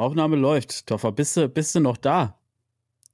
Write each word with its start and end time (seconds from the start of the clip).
Aufnahme 0.00 0.36
läuft. 0.36 0.86
Toffer, 0.86 1.12
bist 1.12 1.36
du, 1.36 1.48
bist 1.48 1.74
du 1.74 1.80
noch 1.80 1.96
da? 1.96 2.38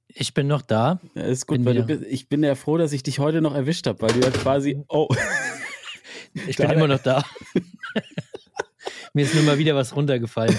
Ich 0.07 0.33
bin 0.33 0.47
noch 0.47 0.61
da. 0.61 0.99
Ja, 1.15 1.23
ist 1.23 1.45
gut, 1.45 1.57
bin 1.57 1.65
weil 1.65 1.83
bist, 1.83 2.03
ich 2.09 2.29
bin 2.29 2.43
ja 2.43 2.55
froh, 2.55 2.77
dass 2.77 2.93
ich 2.93 3.03
dich 3.03 3.19
heute 3.19 3.41
noch 3.41 3.53
erwischt 3.53 3.87
habe, 3.87 4.01
weil 4.01 4.13
du 4.13 4.21
ja 4.21 4.31
quasi. 4.31 4.81
Oh. 4.87 5.07
Ich 6.47 6.57
bin 6.57 6.69
immer 6.69 6.87
noch 6.87 7.01
da. 7.01 7.23
Mir 9.13 9.25
ist 9.25 9.33
nur 9.33 9.43
mal 9.43 9.57
wieder 9.57 9.75
was 9.75 9.95
runtergefallen. 9.95 10.55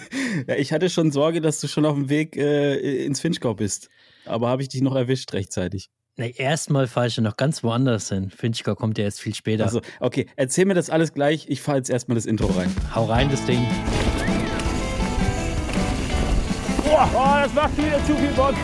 ja, 0.46 0.56
ich 0.56 0.72
hatte 0.72 0.90
schon 0.90 1.10
Sorge, 1.10 1.40
dass 1.40 1.60
du 1.60 1.68
schon 1.68 1.86
auf 1.86 1.94
dem 1.94 2.10
Weg 2.10 2.36
äh, 2.36 3.04
ins 3.04 3.20
Finchgau 3.20 3.54
bist. 3.54 3.88
Aber 4.26 4.48
habe 4.48 4.60
ich 4.60 4.68
dich 4.68 4.82
noch 4.82 4.94
erwischt 4.94 5.32
rechtzeitig? 5.32 5.88
Na, 6.16 6.26
erstmal 6.26 6.86
fahre 6.86 7.06
ich 7.06 7.16
noch 7.18 7.38
ganz 7.38 7.64
woanders 7.64 8.10
hin. 8.10 8.28
Finchgau 8.30 8.74
kommt 8.74 8.98
ja 8.98 9.04
jetzt 9.04 9.20
viel 9.20 9.34
später. 9.34 9.64
Also, 9.64 9.80
okay, 10.00 10.26
erzähl 10.36 10.66
mir 10.66 10.74
das 10.74 10.90
alles 10.90 11.14
gleich. 11.14 11.46
Ich 11.48 11.62
fahre 11.62 11.78
jetzt 11.78 11.88
erstmal 11.88 12.16
das 12.16 12.26
Intro 12.26 12.48
rein. 12.48 12.70
Hau 12.94 13.06
rein, 13.06 13.30
das 13.30 13.44
Ding. 13.46 13.66
Das 17.42 17.54
macht 17.54 17.76
wieder 17.76 17.98
zu 18.04 18.14
viel 18.14 18.30
Bock. 18.36 18.54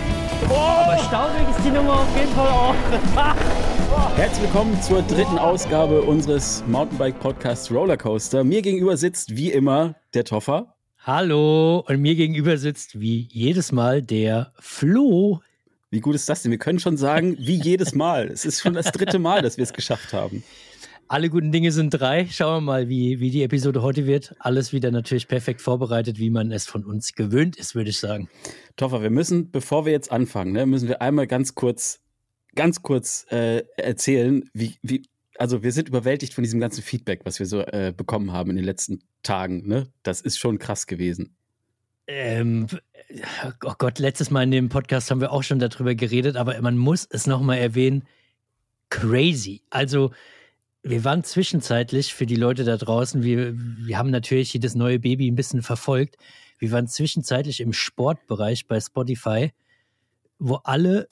Oh. 0.49 0.55
Aber 0.55 0.99
staubig 0.99 1.49
ist 1.51 1.67
die 1.67 1.71
Nummer 1.73 1.95
auf 1.95 2.17
jeden 2.17 2.33
Fall 2.33 2.47
auch. 2.47 2.75
Herzlich 4.17 4.43
willkommen 4.45 4.81
zur 4.81 5.03
dritten 5.03 5.37
Ausgabe 5.37 6.03
unseres 6.03 6.63
Mountainbike-Podcasts 6.69 7.73
Rollercoaster. 7.73 8.45
Mir 8.45 8.63
gegenüber 8.63 8.97
sitzt 8.97 9.37
wie 9.37 9.51
immer 9.51 9.97
der 10.15 10.23
Toffer. 10.23 10.77
Hallo, 11.01 11.85
und 11.89 12.01
mir 12.01 12.15
gegenüber 12.15 12.57
sitzt 12.57 13.01
wie 13.01 13.27
jedes 13.33 13.73
Mal 13.73 14.01
der 14.01 14.53
Flo. 14.61 15.41
Wie 15.91 15.99
gut 15.99 16.15
ist 16.15 16.29
das 16.29 16.43
denn? 16.43 16.53
Wir 16.53 16.59
können 16.59 16.79
schon 16.79 16.97
sagen, 16.97 17.37
wie 17.37 17.61
jedes 17.61 17.97
Mal. 17.97 18.29
Es 18.29 18.45
ist 18.45 18.61
schon 18.61 18.75
das 18.75 18.93
dritte 18.93 19.19
Mal, 19.19 19.43
dass 19.43 19.57
wir 19.57 19.65
es 19.65 19.73
geschafft 19.73 20.13
haben. 20.13 20.45
Alle 21.11 21.31
guten 21.31 21.53
Dinge 21.53 21.73
sind 21.73 21.89
drei. 21.91 22.27
Schauen 22.27 22.57
wir 22.57 22.61
mal, 22.61 22.89
wie, 22.91 23.19
wie 23.19 23.31
die 23.31 23.43
Episode 23.43 23.81
heute 23.81 24.07
wird. 24.07 24.35
Alles 24.41 24.75
wieder 24.75 24.91
natürlich 24.91 25.27
perfekt 25.27 25.63
vorbereitet, 25.63 26.19
wie 26.19 26.29
man 26.29 26.53
es 26.53 26.67
von 26.67 26.85
uns 26.85 27.15
gewöhnt 27.15 27.57
ist, 27.57 27.75
würde 27.75 27.89
ich 27.89 27.99
sagen. 27.99 28.29
Toffer, 28.77 29.01
wir 29.01 29.09
müssen, 29.09 29.51
bevor 29.51 29.87
wir 29.87 29.93
jetzt 29.93 30.13
anfangen, 30.13 30.53
ne, 30.53 30.67
müssen 30.67 30.87
wir 30.87 31.01
einmal 31.01 31.27
ganz 31.27 31.55
kurz, 31.55 32.01
ganz 32.55 32.83
kurz 32.83 33.25
äh, 33.31 33.63
erzählen, 33.79 34.51
wie, 34.53 34.77
wie, 34.83 35.09
also 35.39 35.63
wir 35.63 35.73
sind 35.73 35.89
überwältigt 35.89 36.35
von 36.35 36.45
diesem 36.45 36.61
ganzen 36.61 36.83
Feedback, 36.83 37.23
was 37.25 37.39
wir 37.39 37.47
so 37.47 37.63
äh, 37.63 37.95
bekommen 37.97 38.35
haben 38.35 38.51
in 38.51 38.57
den 38.57 38.67
letzten 38.67 39.01
Tagen. 39.23 39.67
Ne? 39.67 39.89
Das 40.03 40.21
ist 40.21 40.39
schon 40.39 40.59
krass 40.59 40.87
gewesen. 40.87 41.35
Ähm, 42.07 42.67
oh 43.65 43.73
Gott, 43.79 43.99
letztes 43.99 44.31
Mal 44.31 44.43
in 44.43 44.51
dem 44.51 44.69
Podcast 44.69 45.11
haben 45.11 45.23
wir 45.23 45.33
auch 45.33 45.43
schon 45.43 45.59
darüber 45.59 45.95
geredet, 45.95 46.37
aber 46.37 46.61
man 46.61 46.77
muss 46.77 47.07
es 47.11 47.27
nochmal 47.27 47.59
erwähnen. 47.59 48.05
Crazy. 48.91 49.63
Also, 49.71 50.13
wir 50.83 51.05
waren 51.05 51.25
zwischenzeitlich 51.25 52.15
für 52.15 52.27
die 52.27 52.37
Leute 52.37 52.65
da 52.65 52.77
draußen, 52.77 53.23
wir, 53.23 53.55
wir 53.57 53.99
haben 53.99 54.11
natürlich 54.11 54.53
jedes 54.53 54.75
neue 54.75 54.99
Baby 54.99 55.31
ein 55.31 55.37
bisschen 55.37 55.63
verfolgt. 55.63 56.17
Wir 56.59 56.73
waren 56.73 56.89
zwischenzeitlich 56.89 57.61
im 57.61 57.73
Sportbereich 57.73 58.67
bei 58.67 58.81
Spotify, 58.81 59.53
wo 60.39 60.57
alle 60.57 61.09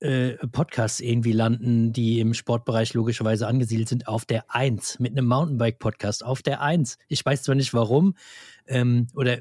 äh, 0.00 0.34
Podcasts 0.48 1.00
irgendwie 1.00 1.32
landen, 1.32 1.92
die 1.92 2.20
im 2.20 2.32
Sportbereich 2.32 2.94
logischerweise 2.94 3.46
angesiedelt 3.46 3.88
sind, 3.88 4.08
auf 4.08 4.24
der 4.24 4.54
1 4.54 4.98
mit 5.00 5.12
einem 5.12 5.26
Mountainbike-Podcast 5.26 6.24
auf 6.24 6.42
der 6.42 6.60
1. 6.60 6.98
Ich 7.08 7.24
weiß 7.24 7.42
zwar 7.42 7.54
nicht 7.54 7.74
warum 7.74 8.14
ähm, 8.66 9.08
oder 9.14 9.38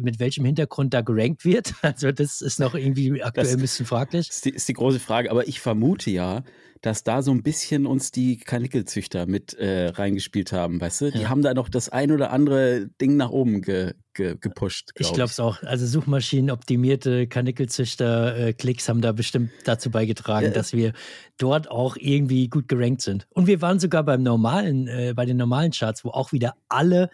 mit 0.00 0.18
welchem 0.20 0.44
Hintergrund 0.44 0.94
da 0.94 1.00
gerankt 1.00 1.44
wird. 1.44 1.74
Also 1.82 2.10
das 2.12 2.40
ist 2.40 2.58
noch 2.58 2.74
irgendwie 2.74 3.22
aktuell 3.22 3.46
das 3.46 3.54
ein 3.54 3.60
bisschen 3.60 3.86
fraglich. 3.86 4.28
Ist 4.30 4.44
die, 4.44 4.50
ist 4.50 4.68
die 4.68 4.72
große 4.72 5.00
Frage, 5.00 5.30
aber 5.30 5.46
ich 5.46 5.60
vermute 5.60 6.10
ja, 6.10 6.42
dass 6.80 7.04
da 7.04 7.22
so 7.22 7.32
ein 7.32 7.42
bisschen 7.42 7.86
uns 7.86 8.12
die 8.12 8.38
Kanickelzüchter 8.38 9.26
mit 9.26 9.54
äh, 9.54 9.88
reingespielt 9.88 10.52
haben, 10.52 10.80
weißt 10.80 11.00
du? 11.02 11.10
Die 11.12 11.22
ja. 11.22 11.28
haben 11.28 11.42
da 11.42 11.54
noch 11.54 11.68
das 11.68 11.88
ein 11.88 12.12
oder 12.12 12.30
andere 12.30 12.88
Ding 13.00 13.16
nach 13.16 13.30
oben 13.30 13.62
ge, 13.62 13.92
ge, 14.14 14.36
gepusht. 14.40 14.94
Glaub 14.94 15.10
ich 15.10 15.14
glaube 15.14 15.30
es 15.30 15.38
auch. 15.38 15.62
Also 15.62 15.86
Suchmaschinenoptimierte 15.86 17.26
Kanickelzüchter-Klicks 17.26 18.88
haben 18.88 19.00
da 19.00 19.12
bestimmt 19.12 19.50
dazu 19.64 19.90
beigetragen, 19.90 20.46
äh, 20.46 20.52
dass 20.52 20.72
wir 20.72 20.92
dort 21.36 21.70
auch 21.70 21.96
irgendwie 21.96 22.48
gut 22.48 22.68
gerankt 22.68 23.02
sind. 23.02 23.26
Und 23.30 23.46
wir 23.46 23.60
waren 23.60 23.78
sogar 23.78 24.02
beim 24.04 24.22
normalen, 24.22 24.88
äh, 24.88 25.12
bei 25.14 25.26
den 25.26 25.36
normalen 25.36 25.72
Charts, 25.72 26.04
wo 26.04 26.10
auch 26.10 26.32
wieder 26.32 26.54
alle 26.68 27.10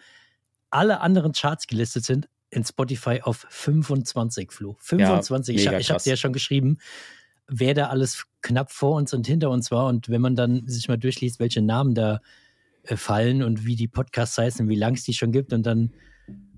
alle 0.71 1.01
anderen 1.01 1.33
Charts 1.33 1.67
gelistet 1.67 2.05
sind, 2.05 2.29
in 2.49 2.63
Spotify 2.63 3.21
auf 3.21 3.45
25 3.49 4.51
Flo. 4.51 4.75
25. 4.79 5.63
Ja, 5.63 5.73
ich, 5.73 5.79
ich 5.79 5.91
habe 5.91 6.03
dir 6.03 6.11
ja 6.11 6.17
schon 6.17 6.33
geschrieben, 6.33 6.77
wer 7.47 7.73
da 7.73 7.87
alles 7.87 8.25
knapp 8.41 8.71
vor 8.71 8.95
uns 8.95 9.13
und 9.13 9.27
hinter 9.27 9.49
uns 9.49 9.71
war. 9.71 9.87
Und 9.87 10.09
wenn 10.09 10.21
man 10.21 10.35
dann 10.35 10.67
sich 10.67 10.87
mal 10.87 10.97
durchliest, 10.97 11.39
welche 11.39 11.61
Namen 11.61 11.95
da 11.95 12.21
äh, 12.83 12.95
fallen 12.95 13.43
und 13.43 13.65
wie 13.65 13.75
die 13.75 13.87
Podcasts 13.87 14.37
heißen, 14.37 14.67
wie 14.69 14.75
lang 14.75 14.95
es 14.95 15.03
die 15.03 15.13
schon 15.13 15.31
gibt, 15.31 15.53
und 15.53 15.63
dann 15.65 15.91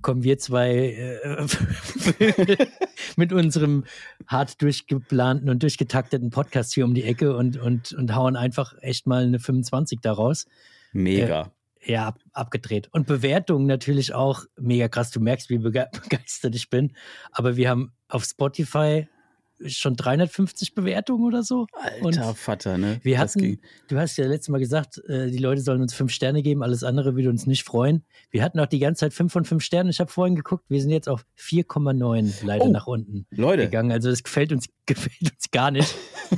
kommen 0.02 0.24
wir 0.24 0.38
zwei 0.38 1.20
äh, 1.24 2.68
mit 3.16 3.32
unserem 3.34 3.86
hart 4.28 4.62
durchgeplanten 4.62 5.50
und 5.50 5.62
durchgetakteten 5.62 6.32
Podcast 6.32 6.74
hier 6.74 6.86
um 6.86 6.94
die 6.94 7.04
Ecke 7.04 7.36
und, 7.36 7.58
und, 7.58 7.94
und 7.94 8.16
hauen 8.16 8.36
einfach 8.36 8.74
echt 8.82 9.08
mal 9.08 9.24
eine 9.24 9.40
25 9.40 10.00
daraus. 10.02 10.46
Mega. 10.92 11.42
Äh, 11.44 11.61
ja, 11.84 12.08
ab, 12.08 12.20
abgedreht. 12.34 12.90
Und 12.92 13.08
Bewertungen 13.08 13.66
natürlich 13.66 14.14
auch 14.14 14.46
mega 14.60 14.88
krass. 14.88 15.12
Du 15.12 15.20
merkst, 15.20 15.50
wie 15.50 15.58
begeistert 16.04 16.56
ich 16.56 16.70
bin. 16.70 16.96
Aber 17.32 17.56
wir 17.56 17.70
haben 17.70 17.94
auf 18.08 18.24
Spotify 18.24 19.08
schon 19.68 19.96
350 19.96 20.74
Bewertungen 20.74 21.26
oder 21.26 21.44
so. 21.44 21.68
Alter 21.74 22.30
und 22.30 22.38
Vater, 22.38 22.78
ne? 22.78 23.00
Wir 23.04 23.20
hatten, 23.20 23.60
du 23.88 23.98
hast 23.98 24.18
ja 24.18 24.26
letztes 24.26 24.50
Mal 24.50 24.60
gesagt, 24.60 24.98
äh, 25.08 25.30
die 25.30 25.38
Leute 25.38 25.62
sollen 25.62 25.82
uns 25.82 25.94
fünf 25.94 26.12
Sterne 26.12 26.42
geben, 26.42 26.64
alles 26.64 26.84
andere 26.84 27.16
würde 27.16 27.30
uns 27.30 27.48
nicht 27.48 27.64
freuen. 27.64 28.04
Wir 28.30 28.44
hatten 28.44 28.60
auch 28.60 28.66
die 28.66 28.80
ganze 28.80 29.02
Zeit 29.02 29.14
fünf 29.14 29.34
von 29.34 29.46
fünf 29.46 29.64
Sternen. 29.64 29.90
Ich 29.90 30.00
habe 30.00 30.12
vorhin 30.12 30.36
geguckt, 30.36 30.66
wir 30.70 30.82
sind 30.82 30.92
jetzt 30.92 31.10
auf 31.10 31.26
4,9 31.38 32.46
leider 32.46 32.66
oh, 32.66 32.72
nach 32.72 32.88
unten 32.88 33.26
Leute. 33.32 33.64
gegangen. 33.66 33.92
Also 33.92 34.10
das 34.10 34.24
gefällt 34.24 34.52
uns, 34.52 34.68
gefällt 34.86 35.32
uns 35.32 35.52
gar 35.52 35.72
nicht. 35.72 35.96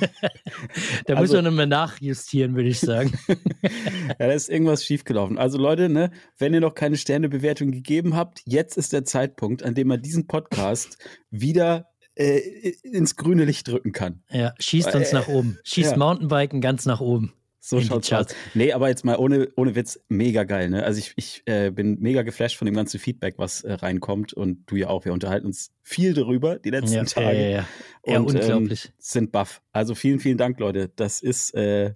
da 1.06 1.13
also, 1.16 1.22
muss 1.22 1.33
man 1.33 1.45
nochmal 1.45 1.67
nachjustieren, 1.67 2.56
würde 2.56 2.69
ich 2.69 2.79
sagen. 2.79 3.13
ja, 3.28 4.16
da 4.17 4.31
ist 4.31 4.50
irgendwas 4.50 4.83
schiefgelaufen. 4.83 5.38
Also 5.38 5.57
Leute, 5.57 5.89
ne, 5.89 6.12
wenn 6.38 6.53
ihr 6.53 6.62
noch 6.62 6.75
keine 6.75 6.97
Sternebewertung 6.97 7.72
gegeben 7.72 8.16
habt, 8.16 8.41
jetzt 8.45 8.78
ist 8.78 8.94
der 8.94 9.06
Zeitpunkt, 9.06 9.63
an 9.63 9.75
dem 9.75 9.88
man 9.88 10.01
diesen 10.01 10.28
Podcast 10.28 10.97
wieder 11.29 11.92
äh, 12.16 12.40
ins 12.84 13.16
grüne 13.16 13.46
Licht 13.46 13.68
drücken 13.68 13.91
kann. 13.91 14.24
Ja, 14.29 14.53
schießt 14.59 14.94
uns 14.96 15.09
äh, 15.09 15.16
nach 15.16 15.28
oben. 15.28 15.57
Schießt 15.63 15.91
ja. 15.91 15.97
Mountainbiken 15.97 16.62
ganz 16.62 16.85
nach 16.85 17.01
oben. 17.01 17.34
So 17.66 17.79
schaut's 17.79 18.12
aus. 18.12 18.25
Nee, 18.56 18.74
aber 18.74 18.90
jetzt 18.90 19.06
mal 19.06 19.16
ohne, 19.16 19.47
ohne 19.56 19.74
Witz, 19.74 19.97
mega 20.09 20.44
geil. 20.44 20.69
Ne? 20.69 20.84
Also 20.84 21.00
ich, 21.00 21.13
ich 21.16 21.44
äh, 21.46 21.72
bin 21.72 21.97
mega 22.01 22.22
geflasht 22.22 22.57
von 22.57 22.66
dem 22.66 22.75
ganzen 22.75 23.00
Feedback, 23.00 23.35
was 23.38 23.62
äh, 23.62 23.72
reinkommt 23.72 24.34
und 24.34 24.69
du 24.69 24.75
ja 24.75 24.90
auch. 24.90 25.06
Wir 25.06 25.13
unterhalten 25.13 25.46
uns 25.46 25.72
viel 25.81 26.13
darüber 26.13 26.59
die 26.59 26.72
letzten 26.72 26.96
ja, 26.96 27.03
Tage. 27.06 27.38
Ja, 27.38 27.47
ja, 27.47 27.68
ja. 28.06 28.19
Und, 28.19 28.35
unglaublich. 28.35 28.88
Ähm, 28.88 28.91
sind 29.00 29.31
baff. 29.31 29.62
Also 29.72 29.95
vielen, 29.95 30.19
vielen 30.19 30.38
Dank, 30.38 30.59
Leute. 30.59 30.91
Das 30.97 31.22
ist 31.22 31.53
äh, 31.56 31.94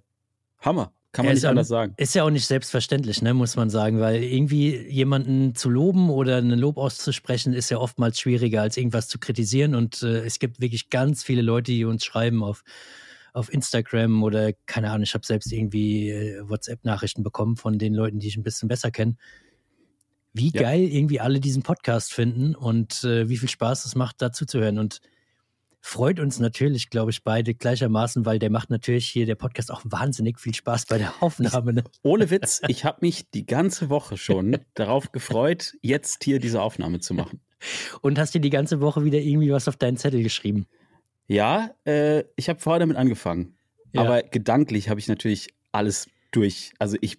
Hammer. 0.58 0.94
Kann 1.12 1.24
man 1.24 1.30
ja, 1.30 1.34
nicht 1.34 1.44
anders 1.46 1.68
auch, 1.68 1.70
sagen. 1.70 1.94
Ist 1.96 2.14
ja 2.14 2.24
auch 2.24 2.30
nicht 2.30 2.46
selbstverständlich, 2.46 3.22
ne, 3.22 3.32
muss 3.32 3.56
man 3.56 3.70
sagen, 3.70 3.98
weil 3.98 4.22
irgendwie 4.22 4.76
jemanden 4.88 5.54
zu 5.54 5.70
loben 5.70 6.10
oder 6.10 6.36
einen 6.36 6.58
Lob 6.58 6.76
auszusprechen, 6.76 7.54
ist 7.54 7.70
ja 7.70 7.78
oftmals 7.78 8.20
schwieriger, 8.20 8.60
als 8.60 8.76
irgendwas 8.76 9.08
zu 9.08 9.18
kritisieren. 9.18 9.74
Und 9.74 10.02
äh, 10.02 10.24
es 10.24 10.38
gibt 10.38 10.60
wirklich 10.60 10.90
ganz 10.90 11.24
viele 11.24 11.40
Leute, 11.40 11.72
die 11.72 11.86
uns 11.86 12.04
schreiben 12.04 12.44
auf, 12.44 12.62
auf 13.32 13.50
Instagram 13.52 14.22
oder 14.22 14.52
keine 14.66 14.90
Ahnung, 14.90 15.04
ich 15.04 15.14
habe 15.14 15.24
selbst 15.24 15.50
irgendwie 15.50 16.10
äh, 16.10 16.46
WhatsApp-Nachrichten 16.46 17.22
bekommen 17.22 17.56
von 17.56 17.78
den 17.78 17.94
Leuten, 17.94 18.18
die 18.18 18.28
ich 18.28 18.36
ein 18.36 18.42
bisschen 18.42 18.68
besser 18.68 18.90
kenne. 18.90 19.16
Wie 20.34 20.50
ja. 20.50 20.60
geil 20.60 20.82
irgendwie 20.82 21.20
alle 21.20 21.40
diesen 21.40 21.62
Podcast 21.62 22.12
finden 22.12 22.54
und 22.54 23.02
äh, 23.04 23.30
wie 23.30 23.38
viel 23.38 23.48
Spaß 23.48 23.86
es 23.86 23.94
macht, 23.94 24.20
dazu 24.20 24.44
zu 24.44 24.60
hören. 24.60 24.78
Und 24.78 25.00
freut 25.80 26.20
uns 26.20 26.38
natürlich, 26.38 26.90
glaube 26.90 27.10
ich, 27.10 27.22
beide 27.24 27.54
gleichermaßen, 27.54 28.26
weil 28.26 28.38
der 28.38 28.50
macht 28.50 28.70
natürlich 28.70 29.08
hier 29.08 29.26
der 29.26 29.34
Podcast 29.34 29.70
auch 29.70 29.82
wahnsinnig 29.84 30.38
viel 30.40 30.54
Spaß 30.54 30.86
bei 30.86 30.98
der 30.98 31.12
Aufnahme. 31.20 31.72
Ne? 31.72 31.84
Ohne 32.02 32.30
Witz, 32.30 32.60
ich 32.68 32.84
habe 32.84 32.98
mich 33.02 33.30
die 33.30 33.46
ganze 33.46 33.90
Woche 33.90 34.16
schon 34.16 34.58
darauf 34.74 35.12
gefreut, 35.12 35.74
jetzt 35.82 36.24
hier 36.24 36.38
diese 36.38 36.62
Aufnahme 36.62 37.00
zu 37.00 37.14
machen. 37.14 37.40
Und 38.02 38.18
hast 38.18 38.34
dir 38.34 38.40
die 38.40 38.50
ganze 38.50 38.80
Woche 38.80 39.04
wieder 39.04 39.18
irgendwie 39.18 39.50
was 39.50 39.68
auf 39.68 39.76
deinen 39.76 39.96
Zettel 39.96 40.22
geschrieben? 40.22 40.66
Ja, 41.26 41.70
äh, 41.84 42.24
ich 42.36 42.48
habe 42.48 42.60
vorher 42.60 42.80
damit 42.80 42.96
angefangen. 42.96 43.56
Ja. 43.92 44.02
Aber 44.02 44.22
gedanklich 44.22 44.88
habe 44.88 45.00
ich 45.00 45.08
natürlich 45.08 45.48
alles 45.72 46.08
durch. 46.30 46.72
Also 46.78 46.96
ich 47.00 47.18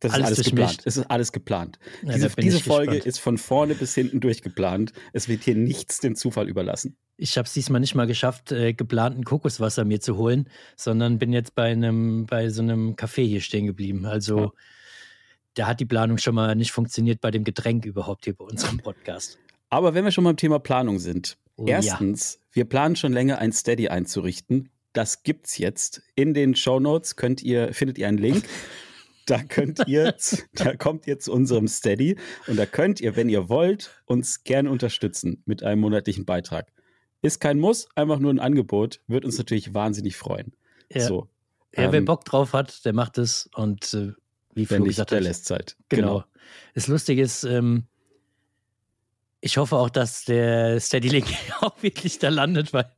das 0.00 0.12
alles 0.12 0.30
ist 0.30 0.38
alles 0.38 0.48
geplant. 0.48 0.78
Es 0.84 0.96
ist 0.96 1.10
alles 1.10 1.32
geplant. 1.32 1.78
Ja, 2.02 2.14
diese, 2.14 2.28
diese 2.30 2.60
Folge 2.60 2.92
gespannt. 2.92 3.06
ist 3.06 3.18
von 3.18 3.38
vorne 3.38 3.74
bis 3.74 3.94
hinten 3.94 4.20
durchgeplant. 4.20 4.92
Es 5.12 5.28
wird 5.28 5.44
hier 5.44 5.54
nichts 5.54 5.98
dem 5.98 6.16
Zufall 6.16 6.48
überlassen. 6.48 6.96
Ich 7.18 7.36
habe 7.36 7.46
es 7.46 7.52
diesmal 7.52 7.80
nicht 7.80 7.94
mal 7.94 8.06
geschafft, 8.06 8.50
äh, 8.50 8.72
geplanten 8.72 9.24
Kokoswasser 9.24 9.84
mir 9.84 10.00
zu 10.00 10.16
holen, 10.16 10.48
sondern 10.74 11.18
bin 11.18 11.34
jetzt 11.34 11.54
bei 11.54 11.70
einem, 11.70 12.24
bei 12.24 12.48
so 12.48 12.62
einem 12.62 12.96
Café 12.96 13.26
hier 13.26 13.42
stehen 13.42 13.66
geblieben. 13.66 14.06
Also 14.06 14.38
ja. 14.38 14.52
da 15.54 15.66
hat 15.66 15.80
die 15.80 15.84
Planung 15.84 16.16
schon 16.16 16.34
mal 16.34 16.54
nicht 16.54 16.72
funktioniert 16.72 17.20
bei 17.20 17.30
dem 17.30 17.44
Getränk 17.44 17.84
überhaupt 17.84 18.24
hier 18.24 18.34
bei 18.34 18.46
unserem 18.46 18.78
Podcast. 18.82 19.38
Aber 19.68 19.92
wenn 19.92 20.04
wir 20.04 20.12
schon 20.12 20.24
beim 20.24 20.38
Thema 20.38 20.58
Planung 20.60 20.98
sind, 20.98 21.36
oh, 21.56 21.66
erstens, 21.66 22.34
ja. 22.34 22.40
wir 22.52 22.64
planen 22.64 22.96
schon 22.96 23.12
länger 23.12 23.38
ein 23.38 23.52
Steady 23.52 23.88
einzurichten. 23.88 24.70
Das 24.94 25.22
gibt's 25.22 25.58
jetzt. 25.58 26.02
In 26.14 26.32
den 26.32 26.56
Show 26.56 26.80
Notes 26.80 27.16
könnt 27.16 27.42
ihr, 27.42 27.74
findet 27.74 27.98
ihr 27.98 28.08
einen 28.08 28.18
Link. 28.18 28.44
da 29.30 29.42
könnt 29.42 29.86
ihr, 29.86 30.14
da 30.54 30.74
kommt 30.76 31.06
ihr 31.06 31.18
zu 31.18 31.32
unserem 31.32 31.68
Steady 31.68 32.16
und 32.46 32.58
da 32.58 32.66
könnt 32.66 33.00
ihr, 33.00 33.16
wenn 33.16 33.28
ihr 33.28 33.48
wollt, 33.48 34.02
uns 34.06 34.42
gerne 34.42 34.70
unterstützen 34.70 35.42
mit 35.46 35.62
einem 35.62 35.80
monatlichen 35.80 36.24
Beitrag. 36.24 36.72
Ist 37.22 37.40
kein 37.40 37.60
Muss, 37.60 37.88
einfach 37.94 38.18
nur 38.18 38.32
ein 38.32 38.40
Angebot, 38.40 39.00
wird 39.06 39.24
uns 39.24 39.38
natürlich 39.38 39.74
wahnsinnig 39.74 40.16
freuen. 40.16 40.52
Ja. 40.90 41.06
So. 41.06 41.28
Ja, 41.76 41.84
ähm, 41.84 41.92
wer 41.92 42.00
Bock 42.00 42.24
drauf 42.24 42.52
hat, 42.52 42.84
der 42.84 42.92
macht 42.92 43.18
es 43.18 43.48
und 43.54 43.94
äh, 43.94 44.12
wie 44.54 44.66
Flo 44.66 44.82
gesagt 44.82 45.12
der 45.12 45.20
lässt 45.20 45.44
Zeit. 45.44 45.76
Genau. 45.88 46.06
genau. 46.06 46.24
Das 46.74 46.88
Lustige 46.88 47.22
ist, 47.22 47.44
ähm, 47.44 47.84
ich 49.40 49.56
hoffe 49.58 49.76
auch, 49.76 49.90
dass 49.90 50.24
der 50.24 50.80
Steady 50.80 51.08
Link 51.08 51.26
auch 51.60 51.80
wirklich 51.82 52.18
da 52.18 52.30
landet, 52.30 52.72
weil 52.72 52.90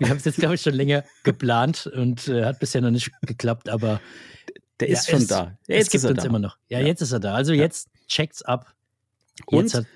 wir 0.00 0.08
haben 0.10 0.18
es 0.18 0.24
jetzt, 0.24 0.38
glaube 0.38 0.56
ich, 0.56 0.60
schon 0.62 0.74
länger 0.74 1.04
geplant 1.22 1.86
und 1.86 2.28
äh, 2.28 2.44
hat 2.44 2.58
bisher 2.58 2.80
noch 2.80 2.90
nicht 2.90 3.10
geklappt, 3.22 3.68
aber 3.68 4.00
der 4.80 4.88
ist 4.88 5.06
ja, 5.06 5.12
schon 5.12 5.22
es, 5.22 5.28
da. 5.28 5.58
Jetzt 5.66 5.86
es 5.86 5.90
gibt 5.90 6.04
uns 6.04 6.22
da. 6.22 6.28
immer 6.28 6.38
noch. 6.38 6.58
Ja, 6.68 6.80
ja, 6.80 6.86
jetzt 6.86 7.02
ist 7.02 7.12
er 7.12 7.20
da. 7.20 7.34
Also 7.34 7.52
ja. 7.52 7.62
jetzt 7.62 7.88
checkt's 8.06 8.42
ab. 8.42 8.74
Jetzt 9.50 9.74
und 9.74 9.86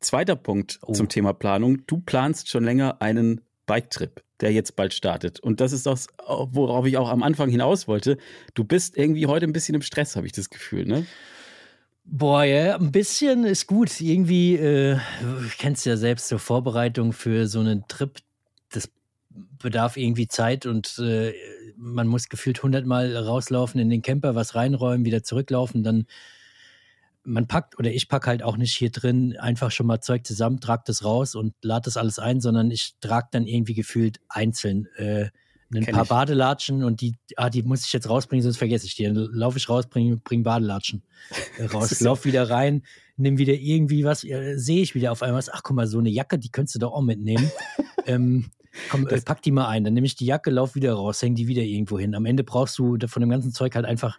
zweiter 0.00 0.36
Punkt 0.36 0.78
oh. 0.82 0.92
zum 0.92 1.08
Thema 1.08 1.32
Planung. 1.32 1.86
Du 1.86 1.98
planst 2.00 2.48
schon 2.48 2.64
länger 2.64 3.00
einen 3.00 3.42
Bike-Trip, 3.66 4.22
der 4.40 4.52
jetzt 4.52 4.76
bald 4.76 4.94
startet. 4.94 5.40
Und 5.40 5.60
das 5.60 5.72
ist 5.72 5.86
das, 5.86 6.08
worauf 6.26 6.86
ich 6.86 6.96
auch 6.96 7.10
am 7.10 7.22
Anfang 7.22 7.50
hinaus 7.50 7.88
wollte. 7.88 8.18
Du 8.54 8.64
bist 8.64 8.96
irgendwie 8.96 9.26
heute 9.26 9.46
ein 9.46 9.52
bisschen 9.52 9.74
im 9.74 9.82
Stress, 9.82 10.16
habe 10.16 10.26
ich 10.26 10.32
das 10.32 10.50
Gefühl, 10.50 10.86
ne? 10.86 11.06
Boah, 12.04 12.44
ja, 12.44 12.76
ein 12.76 12.90
bisschen 12.90 13.44
ist 13.44 13.66
gut. 13.66 14.00
Irgendwie, 14.00 14.54
äh, 14.56 14.98
kennst 15.58 15.84
ja 15.84 15.98
selbst, 15.98 16.28
so 16.28 16.38
Vorbereitung 16.38 17.12
für 17.12 17.46
so 17.46 17.60
einen 17.60 17.86
Trip, 17.86 18.18
das 18.70 18.90
bedarf 19.30 19.98
irgendwie 19.98 20.26
Zeit 20.26 20.64
und 20.64 20.98
äh, 20.98 21.34
man 21.78 22.08
muss 22.08 22.28
gefühlt 22.28 22.62
hundertmal 22.62 23.16
rauslaufen 23.16 23.80
in 23.80 23.88
den 23.88 24.02
Camper, 24.02 24.34
was 24.34 24.54
reinräumen, 24.54 25.06
wieder 25.06 25.22
zurücklaufen, 25.22 25.82
dann 25.82 26.06
man 27.24 27.46
packt 27.46 27.78
oder 27.78 27.92
ich 27.92 28.08
packe 28.08 28.28
halt 28.28 28.42
auch 28.42 28.56
nicht 28.56 28.76
hier 28.76 28.90
drin 28.90 29.36
einfach 29.36 29.70
schon 29.70 29.86
mal 29.86 30.00
Zeug 30.00 30.26
zusammen, 30.26 30.60
trage 30.60 30.84
das 30.86 31.04
raus 31.04 31.34
und 31.34 31.54
lade 31.62 31.84
das 31.84 31.96
alles 31.96 32.18
ein, 32.18 32.40
sondern 32.40 32.70
ich 32.70 32.94
trage 33.00 33.28
dann 33.30 33.46
irgendwie 33.46 33.74
gefühlt 33.74 34.20
einzeln 34.28 34.86
äh, 34.96 35.28
ein 35.74 35.84
Kenn 35.84 35.94
paar 35.94 36.04
ich. 36.04 36.08
Badelatschen 36.08 36.82
und 36.82 37.02
die, 37.02 37.16
ah, 37.36 37.50
die 37.50 37.62
muss 37.62 37.84
ich 37.84 37.92
jetzt 37.92 38.08
rausbringen, 38.08 38.42
sonst 38.42 38.56
vergesse 38.56 38.86
ich 38.86 38.96
die. 38.96 39.04
Dann 39.04 39.14
laufe 39.14 39.58
ich 39.58 39.68
raus, 39.68 39.86
bringe 39.86 40.16
bring 40.16 40.42
Badelatschen 40.42 41.02
äh, 41.58 41.64
raus, 41.72 42.00
lauf 42.00 42.24
wieder 42.24 42.48
rein, 42.48 42.82
nimm 43.16 43.36
wieder 43.38 43.52
irgendwie 43.52 44.04
was, 44.04 44.24
äh, 44.24 44.56
sehe 44.56 44.80
ich 44.80 44.94
wieder 44.94 45.12
auf 45.12 45.22
einmal, 45.22 45.42
ach 45.52 45.62
guck 45.62 45.76
mal, 45.76 45.86
so 45.86 45.98
eine 45.98 46.08
Jacke, 46.08 46.38
die 46.38 46.50
könntest 46.50 46.76
du 46.76 46.78
doch 46.78 46.92
auch 46.92 47.02
mitnehmen. 47.02 47.50
ähm, 48.06 48.50
komm, 48.90 49.06
äh, 49.06 49.20
pack 49.20 49.42
die 49.42 49.50
mal 49.50 49.68
ein, 49.68 49.84
dann 49.84 49.94
nehme 49.94 50.06
ich 50.06 50.16
die 50.16 50.26
Jacke, 50.26 50.50
lauf 50.50 50.74
wieder 50.74 50.94
raus, 50.94 51.22
häng 51.22 51.34
die 51.34 51.48
wieder 51.48 51.62
irgendwo 51.62 51.98
hin. 51.98 52.14
Am 52.14 52.26
Ende 52.26 52.44
brauchst 52.44 52.78
du 52.78 52.96
von 53.06 53.20
dem 53.20 53.30
ganzen 53.30 53.52
Zeug 53.52 53.74
halt 53.74 53.86
einfach 53.86 54.18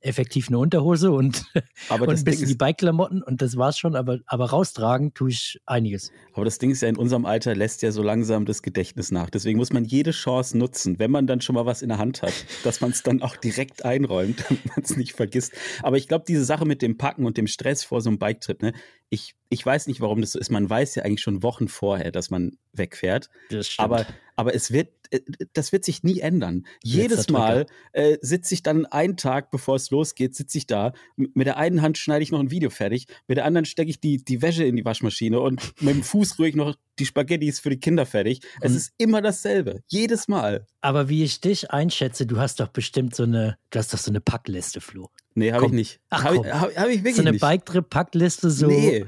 effektiv 0.00 0.48
eine 0.48 0.58
Unterhose 0.58 1.12
und, 1.12 1.44
aber 1.88 2.08
und 2.08 2.16
ein 2.16 2.24
bisschen 2.24 2.48
die 2.48 2.54
Bike-Klamotten 2.54 3.22
und 3.22 3.42
das 3.42 3.56
war's 3.56 3.78
schon, 3.78 3.94
aber, 3.94 4.18
aber 4.26 4.50
raustragen 4.50 5.12
tue 5.14 5.30
ich 5.30 5.60
einiges. 5.66 6.10
Aber 6.32 6.44
das 6.44 6.58
Ding 6.58 6.70
ist 6.70 6.80
ja, 6.82 6.88
in 6.88 6.96
unserem 6.96 7.26
Alter 7.26 7.54
lässt 7.54 7.82
ja 7.82 7.92
so 7.92 8.02
langsam 8.02 8.46
das 8.46 8.62
Gedächtnis 8.62 9.10
nach. 9.10 9.30
Deswegen 9.30 9.58
muss 9.58 9.72
man 9.72 9.84
jede 9.84 10.12
Chance 10.12 10.56
nutzen, 10.56 10.98
wenn 10.98 11.10
man 11.10 11.26
dann 11.26 11.40
schon 11.40 11.54
mal 11.54 11.66
was 11.66 11.82
in 11.82 11.90
der 11.90 11.98
Hand 11.98 12.22
hat, 12.22 12.32
dass 12.64 12.80
man 12.80 12.90
es 12.90 13.02
dann 13.02 13.22
auch 13.22 13.36
direkt 13.36 13.84
einräumt, 13.84 14.44
damit 14.48 14.66
man 14.66 14.84
es 14.84 14.96
nicht 14.96 15.12
vergisst. 15.12 15.52
Aber 15.82 15.96
ich 15.96 16.08
glaube, 16.08 16.24
diese 16.26 16.44
Sache 16.44 16.64
mit 16.64 16.82
dem 16.82 16.96
Packen 16.96 17.26
und 17.26 17.36
dem 17.36 17.46
Stress 17.46 17.84
vor 17.84 18.00
so 18.00 18.08
einem 18.10 18.18
Bike-Trip, 18.18 18.62
ne, 18.62 18.72
ich, 19.10 19.34
ich 19.48 19.66
weiß 19.66 19.88
nicht, 19.88 20.00
warum 20.00 20.20
das 20.20 20.32
so 20.32 20.38
ist. 20.38 20.50
Man 20.50 20.70
weiß 20.70 20.94
ja 20.94 21.02
eigentlich 21.02 21.20
schon 21.20 21.42
Wochen 21.42 21.68
vorher, 21.68 22.12
dass 22.12 22.30
man 22.30 22.52
wegfährt. 22.72 23.28
Das 23.50 23.68
stimmt. 23.68 23.84
Aber, 23.84 24.06
aber 24.36 24.54
es 24.54 24.72
wird, 24.72 24.88
äh, 25.10 25.20
das 25.52 25.72
wird 25.72 25.84
sich 25.84 26.02
nie 26.02 26.20
ändern. 26.20 26.66
Jedes 26.82 27.28
Mal 27.28 27.66
äh, 27.92 28.18
sitze 28.20 28.54
ich 28.54 28.62
dann 28.62 28.86
einen 28.86 29.16
Tag, 29.16 29.50
bevor 29.50 29.76
es 29.76 29.90
losgeht, 29.90 30.34
sitze 30.34 30.58
ich 30.58 30.66
da. 30.66 30.92
Mit 31.16 31.46
der 31.46 31.56
einen 31.56 31.82
Hand 31.82 31.98
schneide 31.98 32.22
ich 32.22 32.32
noch 32.32 32.40
ein 32.40 32.50
Video 32.50 32.70
fertig, 32.70 33.06
mit 33.26 33.38
der 33.38 33.44
anderen 33.44 33.64
stecke 33.64 33.90
ich 33.90 34.00
die, 34.00 34.24
die 34.24 34.42
Wäsche 34.42 34.64
in 34.64 34.76
die 34.76 34.84
Waschmaschine 34.84 35.40
und 35.40 35.60
mit 35.82 35.94
dem 35.94 36.02
Fuß 36.02 36.38
rühre 36.38 36.48
ich 36.48 36.56
noch 36.56 36.76
die 36.98 37.06
Spaghettis 37.06 37.60
für 37.60 37.70
die 37.70 37.80
Kinder 37.80 38.06
fertig. 38.06 38.40
Es 38.60 38.72
mhm. 38.72 38.76
ist 38.76 38.92
immer 38.98 39.22
dasselbe. 39.22 39.82
Jedes 39.88 40.28
Mal. 40.28 40.66
Aber 40.80 41.08
wie 41.08 41.24
ich 41.24 41.40
dich 41.40 41.70
einschätze, 41.70 42.26
du 42.26 42.38
hast 42.38 42.60
doch 42.60 42.68
bestimmt 42.68 43.14
so 43.14 43.24
eine, 43.24 43.56
du 43.70 43.78
hast 43.78 43.92
doch 43.92 43.98
so 43.98 44.10
eine 44.10 44.20
Packliste, 44.20 44.80
Flo. 44.80 45.10
Nee, 45.34 45.52
habe 45.52 45.66
ich 45.66 45.72
nicht. 45.72 46.00
Ach, 46.10 46.24
habe 46.24 46.36
ich, 46.36 46.52
hab, 46.52 46.76
hab 46.76 46.88
ich 46.88 46.98
wirklich 46.98 47.16
So 47.16 47.22
eine 47.22 47.34
Bike-Trip-Packliste, 47.34 48.50
so 48.50 48.66
nee. 48.66 49.06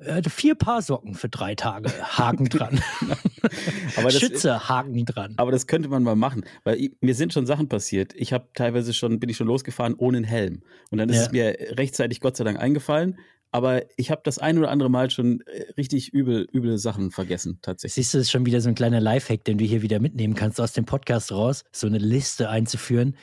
Äh, 0.00 0.22
vier 0.28 0.54
Paar 0.54 0.82
Socken 0.82 1.14
für 1.14 1.28
drei 1.28 1.54
Tage, 1.54 1.90
Haken 1.90 2.48
dran. 2.48 2.80
aber 3.96 4.10
das, 4.10 4.18
Schütze, 4.18 4.68
Haken 4.68 5.04
dran. 5.04 5.34
Aber 5.36 5.52
das 5.52 5.66
könnte 5.66 5.88
man 5.88 6.02
mal 6.02 6.16
machen, 6.16 6.44
weil 6.64 6.80
ich, 6.80 6.92
mir 7.00 7.14
sind 7.14 7.32
schon 7.32 7.46
Sachen 7.46 7.68
passiert. 7.68 8.12
Ich 8.14 8.32
habe 8.32 8.48
teilweise 8.54 8.92
schon, 8.94 9.20
bin 9.20 9.28
ich 9.28 9.36
schon 9.36 9.46
losgefahren 9.46 9.94
ohne 9.94 10.18
einen 10.18 10.24
Helm. 10.24 10.62
Und 10.90 10.98
dann 10.98 11.08
ist 11.08 11.16
ja. 11.16 11.22
es 11.22 11.32
mir 11.32 11.56
rechtzeitig 11.78 12.20
Gott 12.20 12.36
sei 12.36 12.44
Dank 12.44 12.58
eingefallen. 12.58 13.18
Aber 13.52 13.82
ich 13.96 14.10
habe 14.10 14.20
das 14.24 14.38
ein 14.38 14.58
oder 14.58 14.70
andere 14.70 14.90
Mal 14.90 15.10
schon 15.10 15.40
äh, 15.40 15.72
richtig 15.76 16.12
übel, 16.12 16.46
üble 16.52 16.78
Sachen 16.78 17.10
vergessen, 17.10 17.58
tatsächlich. 17.62 17.94
Siehst 17.94 18.14
du, 18.14 18.18
das 18.18 18.26
ist 18.26 18.30
schon 18.30 18.46
wieder 18.46 18.60
so 18.60 18.68
ein 18.68 18.74
kleiner 18.74 19.00
Lifehack, 19.00 19.44
den 19.44 19.58
du 19.58 19.64
hier 19.64 19.82
wieder 19.82 19.98
mitnehmen 19.98 20.34
kannst 20.34 20.60
aus 20.60 20.72
dem 20.72 20.84
Podcast 20.84 21.32
raus, 21.32 21.64
so 21.72 21.86
eine 21.86 21.98
Liste 21.98 22.48
einzuführen 22.48 23.16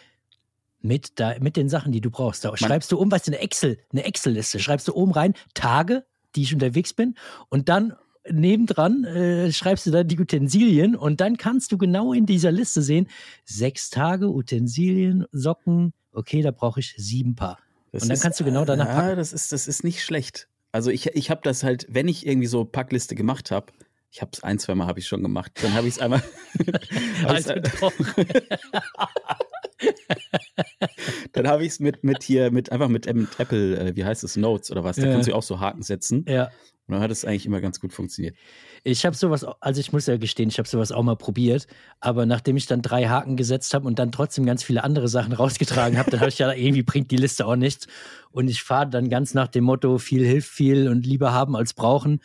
mit, 0.81 1.19
da, 1.19 1.35
mit 1.39 1.55
den 1.55 1.69
Sachen, 1.69 1.91
die 1.91 2.01
du 2.01 2.11
brauchst. 2.11 2.43
Da 2.43 2.55
schreibst 2.57 2.91
du 2.91 2.97
um, 2.97 3.09
weißt 3.09 3.27
du, 3.27 3.31
eine 3.31 3.41
Excel, 3.41 3.77
eine 3.91 4.03
Excel-Liste, 4.03 4.59
schreibst 4.59 4.87
du 4.87 4.95
oben 4.95 5.11
rein, 5.11 5.33
Tage, 5.53 6.05
die 6.37 6.43
ich 6.43 6.53
unterwegs 6.53 6.93
bin, 6.93 7.15
und 7.49 7.67
dann 7.67 7.93
nebendran 8.29 9.03
äh, 9.03 9.51
schreibst 9.51 9.85
du 9.85 9.91
da 9.91 10.03
die 10.03 10.19
Utensilien 10.19 10.95
und 10.95 11.21
dann 11.21 11.37
kannst 11.37 11.71
du 11.71 11.77
genau 11.77 12.13
in 12.13 12.25
dieser 12.25 12.51
Liste 12.51 12.81
sehen, 12.81 13.07
sechs 13.45 13.89
Tage, 13.89 14.29
Utensilien, 14.29 15.25
Socken, 15.31 15.93
okay, 16.11 16.41
da 16.41 16.51
brauche 16.51 16.79
ich 16.79 16.93
sieben 16.97 17.35
Paar. 17.35 17.57
Das 17.91 18.03
und 18.03 18.09
dann 18.09 18.15
ist, 18.15 18.23
kannst 18.23 18.39
du 18.39 18.43
genau 18.43 18.65
danach 18.65 18.87
packen. 18.87 19.09
Ja, 19.09 19.15
das 19.15 19.33
ist, 19.33 19.51
das 19.51 19.67
ist 19.67 19.83
nicht 19.83 20.03
schlecht. 20.03 20.47
Also 20.71 20.91
ich, 20.91 21.07
ich 21.07 21.29
habe 21.29 21.41
das 21.43 21.63
halt, 21.63 21.87
wenn 21.89 22.07
ich 22.07 22.25
irgendwie 22.25 22.47
so 22.47 22.65
Packliste 22.65 23.15
gemacht 23.15 23.51
habe, 23.51 23.67
ich 24.11 24.21
habe 24.21 24.31
es 24.33 24.43
ein, 24.43 24.59
zwei 24.59 24.75
Mal 24.75 24.87
habe 24.87 24.99
ich 24.99 25.07
schon 25.07 25.21
gemacht, 25.21 25.51
dann 25.61 25.73
habe 25.73 25.87
ich 25.87 25.95
es 25.95 25.99
einmal. 25.99 26.21
also 27.27 27.53
doch. 27.55 27.93
dann 31.33 31.47
habe 31.47 31.63
ich 31.63 31.69
es 31.69 31.79
mit, 31.79 32.03
mit 32.03 32.23
hier, 32.23 32.51
mit 32.51 32.71
einfach 32.71 32.87
mit, 32.87 33.11
mit 33.13 33.39
Apple, 33.39 33.79
äh, 33.79 33.95
wie 33.95 34.05
heißt 34.05 34.23
es, 34.23 34.35
Notes 34.35 34.71
oder 34.71 34.83
was, 34.83 34.95
da 34.95 35.05
ja. 35.05 35.13
kannst 35.13 35.29
du 35.29 35.35
auch 35.35 35.43
so 35.43 35.59
Haken 35.59 35.83
setzen. 35.83 36.25
Ja. 36.27 36.49
Und 36.87 36.93
dann 36.93 37.01
hat 37.01 37.11
es 37.11 37.25
eigentlich 37.25 37.45
immer 37.45 37.59
ganz 37.59 37.81
gut 37.81 37.91
funktioniert. 37.91 38.35
Ich 38.83 39.05
habe 39.05 39.15
sowas, 39.15 39.45
also 39.59 39.81
ich 39.81 39.91
muss 39.91 40.07
ja 40.07 40.15
gestehen, 40.15 40.47
ich 40.47 40.57
habe 40.57 40.69
sowas 40.69 40.93
auch 40.93 41.03
mal 41.03 41.17
probiert, 41.17 41.67
aber 41.99 42.25
nachdem 42.25 42.55
ich 42.55 42.65
dann 42.65 42.81
drei 42.81 43.07
Haken 43.07 43.35
gesetzt 43.35 43.73
habe 43.73 43.85
und 43.85 43.99
dann 43.99 44.13
trotzdem 44.13 44.45
ganz 44.45 44.63
viele 44.63 44.85
andere 44.85 45.09
Sachen 45.09 45.33
rausgetragen 45.33 45.97
habe, 45.97 46.09
dann 46.11 46.21
habe 46.21 46.29
ich 46.29 46.39
ja 46.39 46.51
irgendwie 46.51 46.83
bringt 46.83 47.11
die 47.11 47.17
Liste 47.17 47.45
auch 47.45 47.57
nichts. 47.57 47.87
Und 48.31 48.47
ich 48.47 48.63
fahre 48.63 48.89
dann 48.89 49.09
ganz 49.09 49.33
nach 49.33 49.49
dem 49.49 49.65
Motto, 49.65 49.97
viel 49.97 50.25
hilft 50.25 50.49
viel 50.49 50.87
und 50.87 51.05
lieber 51.05 51.33
haben 51.33 51.57
als 51.57 51.73
brauchen 51.73 52.21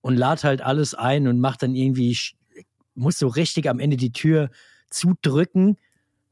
und 0.00 0.16
lade 0.16 0.42
halt 0.42 0.62
alles 0.62 0.94
ein 0.94 1.28
und 1.28 1.38
mache 1.38 1.58
dann 1.60 1.76
irgendwie, 1.76 2.18
muss 2.94 3.18
so 3.18 3.28
richtig 3.28 3.68
am 3.68 3.78
Ende 3.78 3.96
die 3.96 4.12
Tür 4.12 4.50
zudrücken, 4.90 5.76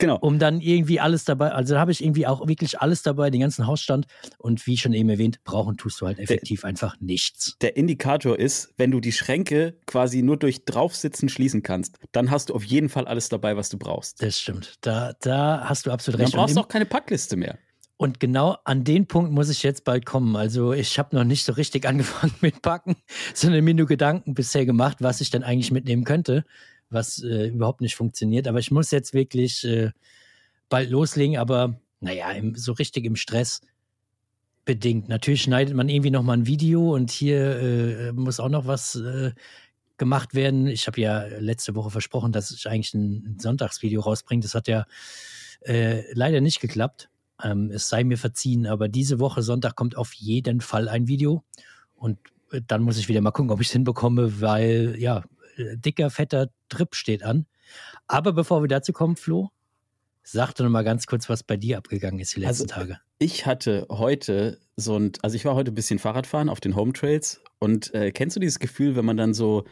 Genau. 0.05 0.19
Um 0.19 0.39
dann 0.39 0.61
irgendwie 0.61 1.01
alles 1.01 1.25
dabei, 1.25 1.53
also 1.53 1.73
da 1.73 1.81
habe 1.81 1.91
ich 1.91 2.05
irgendwie 2.05 2.27
auch 2.27 2.47
wirklich 2.47 2.79
alles 2.79 3.03
dabei, 3.03 3.31
den 3.31 3.41
ganzen 3.41 3.67
Hausstand. 3.67 4.05
Und 4.37 4.67
wie 4.67 4.77
schon 4.77 4.93
eben 4.93 5.09
erwähnt, 5.09 5.43
brauchen 5.45 5.79
tust 5.79 5.99
du 6.03 6.07
halt 6.07 6.19
effektiv 6.19 6.61
der, 6.61 6.69
einfach 6.69 7.01
nichts. 7.01 7.57
Der 7.63 7.79
Indikator 7.79 8.39
ist, 8.39 8.75
wenn 8.77 8.91
du 8.91 9.01
die 9.01 9.13
Schränke 9.13 9.79
quasi 9.87 10.21
nur 10.21 10.37
durch 10.37 10.67
Draufsitzen 10.67 11.31
schließen 11.31 11.63
kannst, 11.63 11.97
dann 12.13 12.31
hast 12.31 12.51
du 12.51 12.55
auf 12.55 12.65
jeden 12.65 12.91
Fall 12.91 13.07
alles 13.07 13.31
dabei, 13.31 13.57
was 13.57 13.71
du 13.71 13.79
brauchst. 13.79 14.23
Das 14.23 14.39
stimmt. 14.39 14.75
Da, 14.83 15.15
da 15.23 15.65
hast 15.71 15.87
du 15.87 15.91
absolut 15.91 16.21
recht. 16.21 16.35
Dann 16.35 16.39
brauchst 16.39 16.55
du 16.55 16.61
auch 16.61 16.69
keine 16.69 16.85
Packliste 16.85 17.37
mehr. 17.37 17.57
Und 17.97 18.21
genau 18.21 18.59
an 18.65 18.85
den 18.85 19.07
Punkt 19.07 19.33
muss 19.33 19.49
ich 19.49 19.63
jetzt 19.63 19.85
bald 19.85 20.05
kommen. 20.05 20.37
Also 20.37 20.75
ich 20.75 20.99
habe 20.99 21.17
noch 21.17 21.25
nicht 21.25 21.47
so 21.47 21.55
richtig 21.55 21.87
angefangen 21.89 22.35
mit 22.43 22.61
Packen, 22.61 22.97
sondern 23.33 23.65
mir 23.65 23.73
nur 23.73 23.87
Gedanken 23.87 24.35
bisher 24.35 24.67
gemacht, 24.67 24.99
was 25.01 25.23
ich 25.23 25.31
denn 25.31 25.45
eigentlich 25.45 25.71
mitnehmen 25.71 26.05
könnte 26.05 26.45
was 26.95 27.23
äh, 27.23 27.49
überhaupt 27.49 27.81
nicht 27.81 27.97
funktioniert. 27.97 28.49
Aber 28.49 28.59
ich 28.59 28.71
muss 28.71 28.91
jetzt 28.91 29.13
wirklich 29.13 29.65
äh, 29.65 29.91
bald 30.69 30.91
loslegen, 30.91 31.37
aber 31.37 31.81
naja, 32.01 32.31
im, 32.31 32.55
so 32.55 32.73
richtig 32.73 33.05
im 33.05 33.17
Stress 33.17 33.61
bedingt. 34.65 35.09
Natürlich 35.09 35.43
schneidet 35.43 35.75
man 35.75 35.89
irgendwie 35.89 36.11
noch 36.11 36.23
mal 36.23 36.35
ein 36.35 36.47
Video 36.47 36.95
und 36.95 37.11
hier 37.11 37.61
äh, 37.61 38.13
muss 38.13 38.41
auch 38.41 38.49
noch 38.49 38.67
was 38.67 38.95
äh, 38.97 39.33
gemacht 39.97 40.35
werden. 40.35 40.67
Ich 40.67 40.87
habe 40.87 41.01
ja 41.01 41.25
letzte 41.39 41.75
Woche 41.75 41.91
versprochen, 41.91 42.33
dass 42.33 42.51
ich 42.51 42.69
eigentlich 42.69 42.95
ein, 42.95 43.37
Sonntagsvideo 43.39 44.01
rausbringe. 44.01 44.43
Das 44.43 44.55
hat 44.55 44.69
ja 44.69 44.87
äh, 45.61 46.03
leider 46.15 46.41
nicht 46.41 46.61
geklappt. 46.61 47.11
Ähm, 47.43 47.71
es 47.73 47.89
sei 47.89 48.05
mir 48.05 48.19
verziehen, 48.19 48.67
aber 48.67 48.89
diese 48.89 49.19
Woche 49.19 49.43
Sonntag 49.43 49.77
kommt 49.77 49.97
auf 49.97 50.13
jeden 50.15 50.61
Fall 50.61 50.89
ein 50.89 51.09
Video 51.09 51.43
und 51.95 52.19
äh, 52.53 52.61
dann 52.67 52.83
muss 52.83 52.99
ich 52.99 53.09
wieder 53.09 53.21
mal 53.21 53.33
gucken, 53.33 53.51
ob 53.51 53.61
ich 53.61 53.69
es 53.69 53.73
hinbekomme, 53.73 54.41
weil 54.41 54.97
ja, 54.99 55.25
dicker, 55.57 56.11
fetter 56.11 56.49
Trip 56.69 56.95
steht 56.95 57.23
an. 57.23 57.47
Aber 58.07 58.33
bevor 58.33 58.63
wir 58.63 58.69
dazu 58.69 58.93
kommen, 58.93 59.17
Flo, 59.17 59.51
sag 60.23 60.55
doch 60.55 60.65
noch 60.65 60.71
mal 60.71 60.85
ganz 60.85 61.07
kurz, 61.07 61.29
was 61.29 61.43
bei 61.43 61.57
dir 61.57 61.79
abgegangen 61.79 62.21
ist 62.21 62.35
die 62.35 62.41
letzten 62.41 62.65
also, 62.65 62.75
Tage. 62.75 62.99
Ich 63.19 63.47
hatte 63.47 63.87
heute 63.91 64.59
so 64.77 64.99
ein, 64.99 65.13
also 65.23 65.37
ich 65.37 65.45
war 65.45 65.55
heute 65.55 65.71
ein 65.71 65.75
bisschen 65.75 65.99
Fahrradfahren 65.99 66.49
auf 66.49 66.61
den 66.61 66.77
Home 66.77 66.93
Trails 66.93 67.41
und 67.59 67.95
äh, 67.95 68.11
kennst 68.11 68.37
du 68.37 68.41
dieses 68.41 68.59
Gefühl, 68.59 68.97
wenn 68.97 69.05
man 69.05 69.17
dann 69.17 69.35
so 69.35 69.65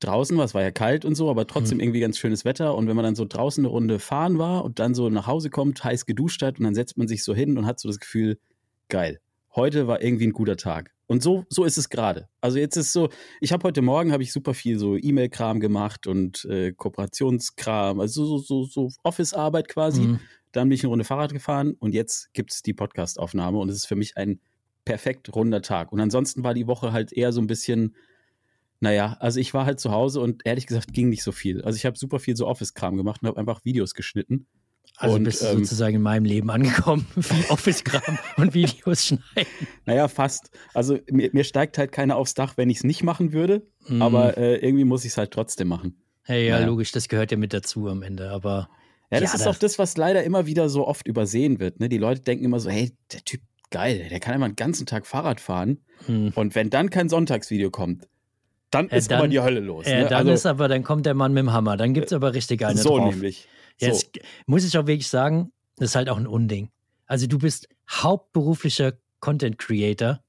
draußen 0.00 0.36
war, 0.36 0.44
es 0.44 0.54
war 0.54 0.62
ja 0.62 0.70
kalt 0.70 1.04
und 1.04 1.16
so, 1.16 1.28
aber 1.28 1.46
trotzdem 1.46 1.78
mhm. 1.78 1.84
irgendwie 1.84 2.00
ganz 2.00 2.18
schönes 2.18 2.44
Wetter. 2.44 2.74
Und 2.76 2.86
wenn 2.86 2.96
man 2.96 3.04
dann 3.04 3.16
so 3.16 3.24
draußen 3.24 3.64
eine 3.64 3.70
Runde 3.70 3.98
fahren 3.98 4.38
war 4.38 4.64
und 4.64 4.78
dann 4.78 4.94
so 4.94 5.10
nach 5.10 5.26
Hause 5.26 5.50
kommt, 5.50 5.82
heiß 5.82 6.06
geduscht 6.06 6.42
hat 6.42 6.58
und 6.58 6.64
dann 6.64 6.74
setzt 6.74 6.96
man 6.96 7.08
sich 7.08 7.24
so 7.24 7.34
hin 7.34 7.58
und 7.58 7.66
hat 7.66 7.80
so 7.80 7.88
das 7.88 7.98
Gefühl, 7.98 8.38
geil, 8.88 9.20
heute 9.56 9.86
war 9.86 10.00
irgendwie 10.00 10.28
ein 10.28 10.32
guter 10.32 10.56
Tag. 10.56 10.92
Und 11.08 11.22
so, 11.22 11.46
so 11.48 11.64
ist 11.64 11.78
es 11.78 11.88
gerade. 11.88 12.28
Also 12.42 12.58
jetzt 12.58 12.76
ist 12.76 12.92
so, 12.92 13.08
ich 13.40 13.52
habe 13.52 13.66
heute 13.66 13.80
Morgen 13.80 14.12
habe 14.12 14.22
ich 14.22 14.30
super 14.30 14.52
viel 14.52 14.78
so 14.78 14.94
E-Mail-Kram 14.94 15.58
gemacht 15.58 16.06
und 16.06 16.44
äh, 16.44 16.72
Kooperationskram, 16.72 17.98
also 17.98 18.26
so, 18.26 18.38
so, 18.38 18.64
so 18.64 18.90
Office-Arbeit 19.04 19.68
quasi. 19.68 20.02
Mhm. 20.02 20.20
Dann 20.52 20.68
bin 20.68 20.76
ich 20.76 20.82
eine 20.82 20.90
Runde 20.90 21.06
Fahrrad 21.06 21.32
gefahren 21.32 21.74
und 21.78 21.94
jetzt 21.94 22.32
gibt 22.34 22.52
es 22.52 22.62
die 22.62 22.74
Podcast-Aufnahme 22.74 23.58
und 23.58 23.70
es 23.70 23.76
ist 23.76 23.86
für 23.86 23.96
mich 23.96 24.18
ein 24.18 24.38
perfekt 24.84 25.34
runder 25.34 25.62
Tag. 25.62 25.92
Und 25.92 26.00
ansonsten 26.00 26.44
war 26.44 26.52
die 26.52 26.66
Woche 26.66 26.92
halt 26.92 27.10
eher 27.10 27.32
so 27.32 27.40
ein 27.40 27.46
bisschen, 27.46 27.96
naja, 28.80 29.16
also 29.18 29.40
ich 29.40 29.54
war 29.54 29.64
halt 29.64 29.80
zu 29.80 29.90
Hause 29.90 30.20
und 30.20 30.42
ehrlich 30.44 30.66
gesagt 30.66 30.92
ging 30.92 31.08
nicht 31.08 31.22
so 31.22 31.32
viel. 31.32 31.62
Also 31.62 31.76
ich 31.76 31.86
habe 31.86 31.98
super 31.98 32.18
viel 32.18 32.36
so 32.36 32.46
Office-Kram 32.46 32.98
gemacht 32.98 33.22
und 33.22 33.28
habe 33.28 33.40
einfach 33.40 33.64
Videos 33.64 33.94
geschnitten. 33.94 34.46
Also 34.96 35.16
und, 35.16 35.24
bist 35.24 35.42
du 35.42 35.46
ähm, 35.46 35.58
sozusagen 35.58 35.96
in 35.96 36.02
meinem 36.02 36.24
Leben 36.24 36.50
angekommen, 36.50 37.06
wie 37.14 37.50
Office-Kram 37.50 38.18
und 38.36 38.54
Videos 38.54 39.06
schneiden. 39.06 39.50
Naja, 39.86 40.08
fast. 40.08 40.50
Also 40.74 40.98
mir, 41.10 41.30
mir 41.32 41.44
steigt 41.44 41.78
halt 41.78 41.92
keiner 41.92 42.16
aufs 42.16 42.34
Dach, 42.34 42.54
wenn 42.56 42.68
ich 42.70 42.78
es 42.78 42.84
nicht 42.84 43.02
machen 43.02 43.32
würde, 43.32 43.66
mm. 43.86 44.02
aber 44.02 44.36
äh, 44.36 44.56
irgendwie 44.56 44.84
muss 44.84 45.04
ich 45.04 45.12
es 45.12 45.16
halt 45.16 45.30
trotzdem 45.30 45.68
machen. 45.68 46.02
Hey, 46.24 46.48
ja, 46.48 46.56
naja. 46.56 46.66
logisch, 46.66 46.92
das 46.92 47.08
gehört 47.08 47.30
ja 47.30 47.36
mit 47.36 47.52
dazu 47.52 47.88
am 47.88 48.02
Ende, 48.02 48.30
aber. 48.30 48.68
Ja, 49.10 49.20
das 49.20 49.30
ja, 49.30 49.36
ist 49.36 49.46
das 49.46 49.46
auch 49.46 49.58
das, 49.58 49.78
was 49.78 49.96
leider 49.96 50.22
immer 50.24 50.44
wieder 50.46 50.68
so 50.68 50.86
oft 50.86 51.06
übersehen 51.06 51.60
wird. 51.60 51.80
Ne? 51.80 51.88
Die 51.88 51.96
Leute 51.96 52.20
denken 52.20 52.44
immer 52.44 52.60
so, 52.60 52.68
hey, 52.68 52.92
der 53.12 53.24
Typ, 53.24 53.40
geil, 53.70 54.08
der 54.10 54.20
kann 54.20 54.34
immer 54.34 54.48
den 54.48 54.56
ganzen 54.56 54.84
Tag 54.84 55.06
Fahrrad 55.06 55.40
fahren. 55.40 55.78
Hm. 56.06 56.32
Und 56.34 56.54
wenn 56.54 56.68
dann 56.68 56.90
kein 56.90 57.08
Sonntagsvideo 57.08 57.70
kommt, 57.70 58.06
dann 58.70 58.88
ist 58.88 59.10
dann, 59.10 59.20
aber 59.20 59.28
die 59.28 59.40
Hölle 59.40 59.60
los. 59.60 59.86
Ja, 59.86 60.00
ne? 60.00 60.08
dann 60.08 60.18
also, 60.18 60.32
ist 60.32 60.46
aber, 60.46 60.68
dann 60.68 60.82
kommt 60.82 61.06
der 61.06 61.14
Mann 61.14 61.32
mit 61.32 61.40
dem 61.40 61.52
Hammer, 61.52 61.76
dann 61.76 61.94
gibt 61.94 62.08
es 62.08 62.12
aber 62.12 62.34
richtig 62.34 62.64
eine 62.66 62.78
so 62.78 62.98
drauf. 62.98 63.14
nämlich. 63.14 63.48
Jetzt 63.78 64.10
so. 64.14 64.22
muss 64.46 64.64
ich 64.64 64.76
auch 64.76 64.86
wirklich 64.86 65.08
sagen, 65.08 65.52
das 65.76 65.90
ist 65.90 65.96
halt 65.96 66.08
auch 66.08 66.16
ein 66.16 66.26
Unding. 66.26 66.70
Also 67.06 67.26
du 67.26 67.38
bist 67.38 67.68
hauptberuflicher 67.88 68.94
Content 69.20 69.58
Creator 69.58 70.20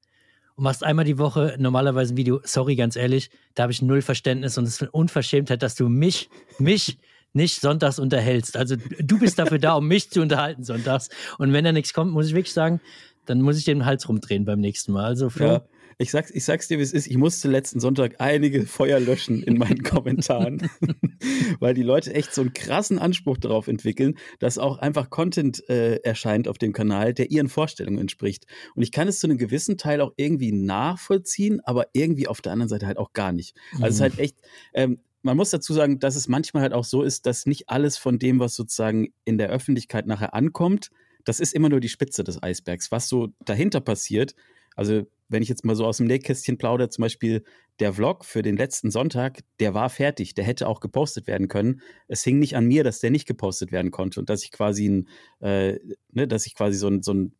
und 0.55 0.63
machst 0.63 0.83
einmal 0.83 1.05
die 1.05 1.17
Woche 1.17 1.55
normalerweise 1.59 2.13
ein 2.13 2.17
Video. 2.17 2.41
Sorry, 2.43 2.75
ganz 2.75 2.95
ehrlich, 2.95 3.29
da 3.55 3.63
habe 3.63 3.71
ich 3.71 3.81
null 3.81 4.01
Verständnis 4.01 4.57
und 4.57 4.65
es 4.65 4.75
ist 4.75 4.81
eine 4.81 4.91
Unverschämtheit, 4.91 5.61
dass 5.63 5.75
du 5.75 5.89
mich, 5.89 6.29
mich 6.57 6.97
nicht 7.33 7.61
sonntags 7.61 7.99
unterhältst. 7.99 8.57
Also 8.57 8.75
du 8.99 9.19
bist 9.19 9.39
dafür 9.39 9.59
da, 9.59 9.73
um 9.73 9.87
mich 9.87 10.09
zu 10.09 10.21
unterhalten 10.21 10.63
sonntags. 10.63 11.09
Und 11.37 11.53
wenn 11.53 11.63
da 11.63 11.71
nichts 11.71 11.93
kommt, 11.93 12.11
muss 12.11 12.27
ich 12.27 12.33
wirklich 12.33 12.53
sagen, 12.53 12.81
dann 13.25 13.41
muss 13.41 13.57
ich 13.57 13.65
den 13.65 13.85
Hals 13.85 14.09
rumdrehen 14.09 14.45
beim 14.45 14.59
nächsten 14.59 14.91
Mal. 14.91 15.05
Also 15.05 15.29
Flo, 15.29 15.45
ja. 15.45 15.61
Ich 16.01 16.11
sag's, 16.11 16.31
ich 16.31 16.45
sag's 16.45 16.69
dir, 16.69 16.77
wie 16.77 16.83
es 16.83 16.93
ist. 16.93 17.07
Ich 17.07 17.17
musste 17.17 17.49
letzten 17.49 17.81
Sonntag 17.81 18.15
einige 18.19 18.65
Feuer 18.65 19.01
löschen 19.01 19.43
in 19.43 19.57
meinen 19.57 19.83
Kommentaren, 19.83 20.69
weil 21.59 21.73
die 21.73 21.83
Leute 21.83 22.13
echt 22.13 22.33
so 22.33 22.39
einen 22.39 22.53
krassen 22.53 22.99
Anspruch 22.99 23.37
darauf 23.37 23.67
entwickeln, 23.67 24.17
dass 24.39 24.57
auch 24.57 24.77
einfach 24.77 25.09
Content 25.09 25.67
äh, 25.69 25.97
erscheint 25.97 26.47
auf 26.47 26.57
dem 26.57 26.71
Kanal, 26.71 27.13
der 27.13 27.31
ihren 27.31 27.49
Vorstellungen 27.49 27.97
entspricht. 27.97 28.45
Und 28.75 28.83
ich 28.83 28.93
kann 28.93 29.09
es 29.09 29.19
zu 29.19 29.27
einem 29.27 29.37
gewissen 29.37 29.77
Teil 29.77 29.99
auch 29.99 30.13
irgendwie 30.15 30.53
nachvollziehen, 30.53 31.59
aber 31.65 31.87
irgendwie 31.91 32.29
auf 32.29 32.39
der 32.39 32.53
anderen 32.53 32.69
Seite 32.69 32.87
halt 32.87 32.97
auch 32.97 33.11
gar 33.11 33.33
nicht. 33.33 33.57
Also 33.73 33.87
es 33.87 33.95
ist 33.95 34.01
halt 34.01 34.13
mhm. 34.13 34.23
echt, 34.23 34.37
ähm, 34.73 34.99
man 35.21 35.35
muss 35.35 35.49
dazu 35.49 35.73
sagen, 35.73 35.99
dass 35.99 36.15
es 36.15 36.29
manchmal 36.29 36.63
halt 36.63 36.71
auch 36.71 36.85
so 36.85 37.03
ist, 37.03 37.25
dass 37.25 37.45
nicht 37.45 37.67
alles 37.67 37.97
von 37.97 38.19
dem, 38.19 38.39
was 38.39 38.55
sozusagen 38.55 39.09
in 39.25 39.37
der 39.37 39.49
Öffentlichkeit 39.49 40.07
nachher 40.07 40.33
ankommt, 40.33 40.91
das 41.25 41.41
ist 41.41 41.53
immer 41.53 41.67
nur 41.67 41.81
die 41.81 41.89
Spitze 41.89 42.23
des 42.23 42.41
Eisbergs. 42.41 42.89
Was 42.89 43.09
so 43.09 43.33
dahinter 43.43 43.81
passiert, 43.81 44.33
also 44.79 45.05
wenn 45.27 45.43
ich 45.43 45.49
jetzt 45.49 45.65
mal 45.65 45.75
so 45.75 45.85
aus 45.85 45.97
dem 45.97 46.07
Nähkästchen 46.07 46.57
plaudere, 46.57 46.87
zum 46.87 47.01
Beispiel 47.01 47.43
der 47.81 47.91
Vlog 47.91 48.23
für 48.23 48.41
den 48.41 48.55
letzten 48.55 48.91
Sonntag, 48.91 49.41
der 49.59 49.73
war 49.73 49.89
fertig, 49.89 50.35
der 50.35 50.45
hätte 50.45 50.69
auch 50.69 50.79
gepostet 50.79 51.27
werden 51.27 51.49
können. 51.49 51.81
Es 52.07 52.23
hing 52.23 52.39
nicht 52.39 52.55
an 52.55 52.65
mir, 52.65 52.85
dass 52.85 53.01
der 53.01 53.11
nicht 53.11 53.27
gepostet 53.27 53.73
werden 53.73 53.91
konnte 53.91 54.21
und 54.21 54.29
dass 54.29 54.41
ich 54.41 54.53
quasi 54.53 54.87
ein, 54.87 55.09
äh, 55.41 55.77
ne, 56.13 56.29
dass 56.29 56.45
ich 56.45 56.55
quasi 56.55 56.77
so 56.77 56.87
ein, 56.87 57.03
so 57.03 57.13
ein 57.13 57.33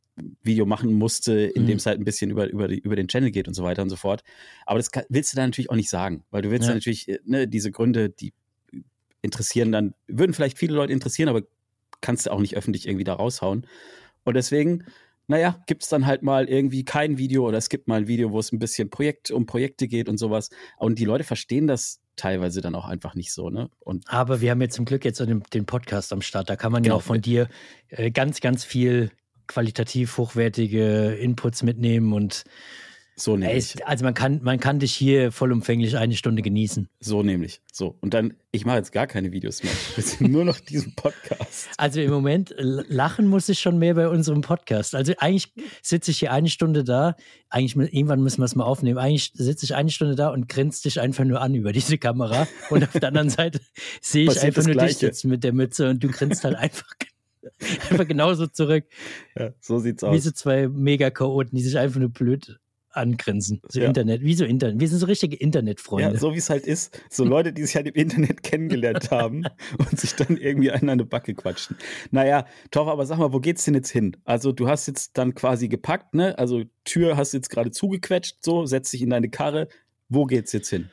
Video 0.43 0.65
machen 0.65 0.91
musste, 0.91 1.31
in 1.31 1.63
mhm. 1.63 1.67
dem 1.67 1.77
es 1.77 1.85
halt 1.85 1.97
ein 1.97 2.03
bisschen 2.03 2.29
über, 2.29 2.49
über, 2.49 2.67
über 2.67 2.97
den 2.97 3.07
Channel 3.07 3.31
geht 3.31 3.47
und 3.47 3.53
so 3.53 3.63
weiter 3.63 3.83
und 3.83 3.89
so 3.89 3.95
fort. 3.95 4.21
Aber 4.65 4.77
das 4.77 4.91
kann, 4.91 5.05
willst 5.07 5.31
du 5.31 5.37
dann 5.37 5.49
natürlich 5.49 5.69
auch 5.69 5.77
nicht 5.77 5.89
sagen, 5.89 6.25
weil 6.31 6.41
du 6.41 6.51
willst 6.51 6.67
ja. 6.67 6.73
natürlich, 6.73 7.07
äh, 7.07 7.19
ne, 7.23 7.47
diese 7.47 7.71
Gründe, 7.71 8.09
die 8.09 8.33
interessieren 9.21 9.71
dann, 9.71 9.93
würden 10.07 10.33
vielleicht 10.33 10.57
viele 10.57 10.73
Leute 10.73 10.91
interessieren, 10.91 11.29
aber 11.29 11.43
kannst 12.01 12.25
du 12.25 12.31
auch 12.31 12.41
nicht 12.41 12.57
öffentlich 12.57 12.85
irgendwie 12.85 13.05
da 13.05 13.13
raushauen. 13.13 13.65
Und 14.25 14.33
deswegen 14.33 14.83
naja, 15.29 15.61
gibt 15.67 15.83
es 15.83 15.89
dann 15.89 16.07
halt 16.07 16.23
mal 16.23 16.49
irgendwie 16.49 16.83
kein 16.83 17.19
Video 17.19 17.47
oder 17.47 17.59
es 17.59 17.69
gibt 17.69 17.87
mal 17.87 18.01
ein 18.01 18.07
Video, 18.07 18.31
wo 18.31 18.39
es 18.39 18.51
ein 18.51 18.57
bisschen 18.57 18.89
Projekt 18.89 19.29
um 19.29 19.45
Projekte 19.45 19.87
geht 19.87 20.09
und 20.09 20.17
sowas. 20.17 20.49
Und 20.79 20.97
die 20.97 21.05
Leute 21.05 21.23
verstehen 21.23 21.67
das 21.67 22.01
teilweise 22.15 22.61
dann 22.61 22.73
auch 22.73 22.87
einfach 22.87 23.13
nicht 23.13 23.31
so. 23.31 23.51
Ne? 23.51 23.69
Und 23.79 24.05
Aber 24.07 24.41
wir 24.41 24.49
haben 24.49 24.59
jetzt 24.59 24.75
zum 24.75 24.85
Glück 24.85 25.05
jetzt 25.05 25.19
den, 25.19 25.43
den 25.53 25.67
Podcast 25.67 26.11
am 26.13 26.23
Start. 26.23 26.49
Da 26.49 26.55
kann 26.55 26.71
man 26.71 26.81
genau. 26.81 26.95
ja 26.95 26.97
auch 26.97 27.03
von 27.03 27.21
dir 27.21 27.47
äh, 27.89 28.09
ganz, 28.09 28.41
ganz 28.41 28.63
viel 28.63 29.11
qualitativ 29.45 30.17
hochwertige 30.17 31.11
Inputs 31.13 31.61
mitnehmen 31.61 32.11
und 32.13 32.43
so 33.19 33.35
nämlich. 33.37 33.85
Also 33.85 34.05
man 34.05 34.13
kann, 34.13 34.39
man 34.41 34.59
kann 34.59 34.79
dich 34.79 34.93
hier 34.93 35.31
vollumfänglich 35.31 35.97
eine 35.97 36.15
Stunde 36.15 36.41
genießen. 36.41 36.87
So 36.99 37.23
nämlich. 37.23 37.61
So. 37.71 37.97
Und 38.01 38.13
dann, 38.13 38.35
ich 38.51 38.65
mache 38.65 38.77
jetzt 38.77 38.91
gar 38.91 39.07
keine 39.07 39.31
Videos 39.31 39.61
mehr. 39.63 39.73
nur 40.29 40.45
noch 40.45 40.59
diesen 40.59 40.95
Podcast. 40.95 41.69
Also 41.77 42.01
im 42.01 42.11
Moment 42.11 42.53
lachen 42.57 43.27
muss 43.27 43.49
ich 43.49 43.59
schon 43.59 43.77
mehr 43.79 43.95
bei 43.95 44.07
unserem 44.07 44.41
Podcast. 44.41 44.95
Also 44.95 45.13
eigentlich 45.17 45.53
sitze 45.81 46.11
ich 46.11 46.19
hier 46.19 46.31
eine 46.31 46.49
Stunde 46.49 46.83
da. 46.83 47.15
Eigentlich 47.49 47.75
irgendwann 47.93 48.21
müssen 48.21 48.39
wir 48.39 48.45
es 48.45 48.55
mal 48.55 48.65
aufnehmen. 48.65 48.97
Eigentlich 48.97 49.31
sitze 49.33 49.65
ich 49.65 49.75
eine 49.75 49.89
Stunde 49.89 50.15
da 50.15 50.29
und 50.29 50.49
grinst 50.49 50.85
dich 50.85 50.99
einfach 50.99 51.23
nur 51.23 51.41
an 51.41 51.55
über 51.55 51.71
diese 51.71 51.97
Kamera. 51.97 52.47
Und 52.69 52.83
auf 52.83 52.91
der 52.91 53.07
anderen 53.07 53.29
Seite 53.29 53.59
sehe 54.01 54.29
ich 54.29 54.41
einfach 54.41 54.63
nur 54.63 54.73
Gleiche. 54.73 54.89
dich 54.89 54.97
sitzen 54.97 55.29
mit 55.29 55.43
der 55.43 55.53
Mütze 55.53 55.89
und 55.89 56.03
du 56.03 56.09
grinst 56.09 56.43
halt 56.43 56.55
einfach 56.55 56.85
einfach 57.89 58.07
genauso 58.07 58.47
zurück. 58.47 58.85
Ja, 59.37 59.51
so 59.59 59.79
sieht's 59.79 60.03
aus. 60.03 60.13
Wie 60.13 60.19
so 60.19 60.31
zwei 60.31 60.67
Mega-Chaoten, 60.67 61.55
die 61.55 61.63
sich 61.63 61.77
einfach 61.77 61.99
nur 61.99 62.09
blöd 62.09 62.59
angrinsen. 62.99 63.61
So 63.67 63.79
ja. 63.79 63.87
Internet, 63.87 64.21
wie 64.21 64.35
so 64.35 64.45
Internet. 64.45 64.79
Wir 64.79 64.87
sind 64.87 64.99
so 64.99 65.05
richtige 65.05 65.35
Internetfreunde. 65.35 66.13
Ja, 66.13 66.19
so 66.19 66.33
wie 66.33 66.37
es 66.37 66.49
halt 66.49 66.67
ist. 66.67 67.01
So 67.09 67.23
Leute, 67.23 67.53
die 67.53 67.63
sich 67.63 67.75
halt 67.75 67.87
im 67.87 67.95
Internet 67.95 68.43
kennengelernt 68.43 69.09
haben 69.11 69.45
und 69.77 69.99
sich 69.99 70.15
dann 70.15 70.37
irgendwie 70.37 70.71
an 70.71 70.87
eine 70.87 71.05
Backe 71.05 71.33
quatschen. 71.33 71.77
Naja, 72.11 72.45
Torf, 72.71 72.87
aber 72.87 73.05
sag 73.05 73.17
mal, 73.17 73.33
wo 73.33 73.39
geht's 73.39 73.65
denn 73.65 73.73
jetzt 73.73 73.89
hin? 73.89 74.17
Also, 74.25 74.51
du 74.51 74.67
hast 74.67 74.87
jetzt 74.87 75.17
dann 75.17 75.33
quasi 75.33 75.67
gepackt, 75.67 76.13
ne? 76.13 76.37
Also, 76.37 76.63
Tür 76.83 77.17
hast 77.17 77.33
jetzt 77.33 77.49
gerade 77.49 77.71
zugequetscht, 77.71 78.37
so, 78.41 78.65
setzt 78.65 78.93
dich 78.93 79.01
in 79.01 79.09
deine 79.09 79.29
Karre. 79.29 79.67
Wo 80.09 80.25
geht's 80.25 80.51
jetzt 80.51 80.69
hin? 80.69 80.89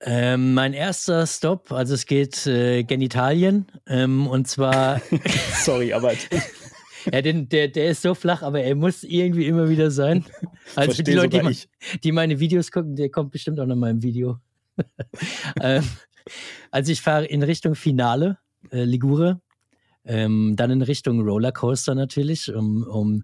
Ähm, 0.00 0.52
mein 0.52 0.74
erster 0.74 1.26
Stop, 1.26 1.72
also 1.72 1.94
es 1.94 2.04
geht 2.04 2.46
äh, 2.46 2.84
Genitalien 2.84 3.66
ähm, 3.86 4.26
und 4.26 4.46
zwar. 4.46 5.00
Sorry, 5.54 5.94
aber 5.94 6.12
Ja, 7.12 7.22
den, 7.22 7.48
der, 7.48 7.68
der 7.68 7.90
ist 7.90 8.02
so 8.02 8.14
flach, 8.14 8.42
aber 8.42 8.60
er 8.62 8.74
muss 8.74 9.04
irgendwie 9.04 9.46
immer 9.46 9.68
wieder 9.68 9.90
sein. 9.90 10.24
Also 10.74 10.94
Versteh 10.94 11.04
die 11.04 11.12
Leute, 11.12 11.42
die, 11.42 11.98
die, 12.02 12.10
meine 12.10 12.40
Videos 12.40 12.72
gucken, 12.72 12.96
der 12.96 13.08
kommt 13.08 13.30
bestimmt 13.30 13.60
auch 13.60 13.66
noch 13.66 13.76
mal 13.76 13.90
im 13.90 14.02
Video. 14.02 14.40
ähm, 15.62 15.84
also 16.72 16.90
ich 16.90 17.00
fahre 17.00 17.24
in 17.24 17.44
Richtung 17.44 17.76
Finale, 17.76 18.38
äh, 18.72 18.82
Ligure, 18.82 19.40
ähm, 20.04 20.54
dann 20.56 20.72
in 20.72 20.82
Richtung 20.82 21.20
Rollercoaster 21.20 21.94
natürlich, 21.94 22.52
um, 22.52 22.82
um 22.82 23.22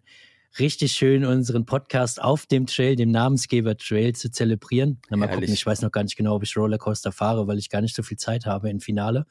richtig 0.60 0.92
schön 0.92 1.24
unseren 1.24 1.66
Podcast 1.66 2.22
auf 2.22 2.46
dem 2.46 2.66
Trail, 2.66 2.94
dem 2.94 3.10
Namensgeber 3.10 3.76
Trail 3.76 4.14
zu 4.14 4.30
zelebrieren. 4.30 5.00
Na, 5.10 5.16
mal 5.16 5.26
Herrlich. 5.26 5.46
gucken, 5.46 5.54
ich 5.54 5.66
weiß 5.66 5.82
noch 5.82 5.90
gar 5.90 6.04
nicht 6.04 6.16
genau, 6.16 6.36
ob 6.36 6.44
ich 6.44 6.56
Rollercoaster 6.56 7.10
fahre, 7.10 7.48
weil 7.48 7.58
ich 7.58 7.70
gar 7.70 7.80
nicht 7.80 7.96
so 7.96 8.04
viel 8.04 8.18
Zeit 8.18 8.46
habe 8.46 8.70
im 8.70 8.78
Finale 8.78 9.26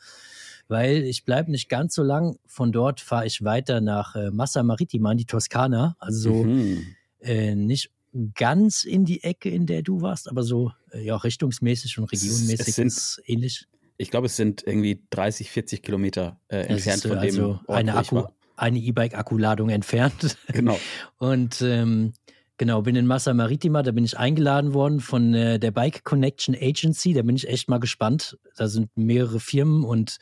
weil 0.71 1.03
ich 1.03 1.25
bleibe 1.25 1.51
nicht 1.51 1.69
ganz 1.69 1.93
so 1.93 2.01
lang. 2.01 2.37
Von 2.47 2.71
dort 2.71 3.01
fahre 3.01 3.27
ich 3.27 3.43
weiter 3.43 3.81
nach 3.81 4.15
äh, 4.15 4.31
Massa 4.31 4.63
Marittima 4.63 5.11
in 5.11 5.17
die 5.17 5.25
Toskana. 5.25 5.97
Also 5.99 6.31
so 6.31 6.43
mhm. 6.45 6.87
äh, 7.19 7.53
nicht 7.53 7.91
ganz 8.33 8.85
in 8.85 9.03
die 9.03 9.23
Ecke, 9.23 9.49
in 9.49 9.65
der 9.65 9.83
du 9.83 10.01
warst, 10.01 10.29
aber 10.29 10.43
so 10.43 10.71
äh, 10.91 11.03
ja 11.03 11.17
richtungsmäßig 11.17 11.97
und 11.97 12.05
regionmäßig 12.05 12.67
es 12.69 12.75
sind, 12.75 12.87
ist 12.87 13.21
ähnlich. 13.25 13.67
Ich 13.97 14.09
glaube, 14.09 14.27
es 14.27 14.37
sind 14.37 14.63
irgendwie 14.65 15.03
30, 15.11 15.51
40 15.51 15.83
Kilometer 15.83 16.39
äh, 16.47 16.61
entfernt 16.61 17.03
von 17.03 17.17
also 17.17 17.37
dem 17.37 17.59
Ort, 17.67 17.69
eine 17.69 17.95
Akku, 17.95 18.23
eine 18.55 18.79
E-Bike-Akkuladung 18.79 19.69
entfernt. 19.69 20.37
Genau. 20.47 20.79
und 21.17 21.61
ähm, 21.61 22.13
Genau, 22.57 22.83
bin 22.83 22.95
in 22.95 23.07
Massa 23.07 23.33
Maritima, 23.33 23.81
da 23.81 23.91
bin 23.91 24.05
ich 24.05 24.19
eingeladen 24.19 24.75
worden 24.75 24.99
von 24.99 25.33
äh, 25.33 25.57
der 25.57 25.71
Bike 25.71 26.03
Connection 26.03 26.53
Agency. 26.53 27.11
Da 27.11 27.23
bin 27.23 27.35
ich 27.35 27.47
echt 27.47 27.69
mal 27.69 27.79
gespannt. 27.79 28.37
Da 28.55 28.67
sind 28.67 28.95
mehrere 28.95 29.39
Firmen 29.39 29.83
und 29.83 30.19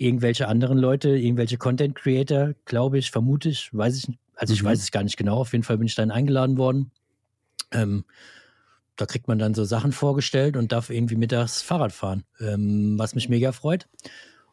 irgendwelche 0.00 0.48
anderen 0.48 0.78
Leute, 0.78 1.10
irgendwelche 1.10 1.58
Content 1.58 1.94
Creator, 1.94 2.54
glaube 2.64 2.98
ich, 2.98 3.10
vermute 3.10 3.50
ich, 3.50 3.68
weiß 3.72 3.98
ich, 3.98 4.18
also 4.34 4.54
ich 4.54 4.62
mhm. 4.62 4.68
weiß 4.68 4.80
es 4.80 4.90
gar 4.90 5.02
nicht 5.02 5.18
genau. 5.18 5.36
Auf 5.36 5.52
jeden 5.52 5.62
Fall 5.62 5.76
bin 5.76 5.86
ich 5.86 5.94
dann 5.94 6.10
eingeladen 6.10 6.56
worden. 6.56 6.90
Ähm, 7.70 8.04
da 8.96 9.04
kriegt 9.04 9.28
man 9.28 9.38
dann 9.38 9.54
so 9.54 9.64
Sachen 9.64 9.92
vorgestellt 9.92 10.56
und 10.56 10.72
darf 10.72 10.88
irgendwie 10.88 11.16
mittags 11.16 11.60
Fahrrad 11.60 11.92
fahren, 11.92 12.24
ähm, 12.40 12.98
was 12.98 13.14
mich 13.14 13.28
mega 13.28 13.52
freut. 13.52 13.88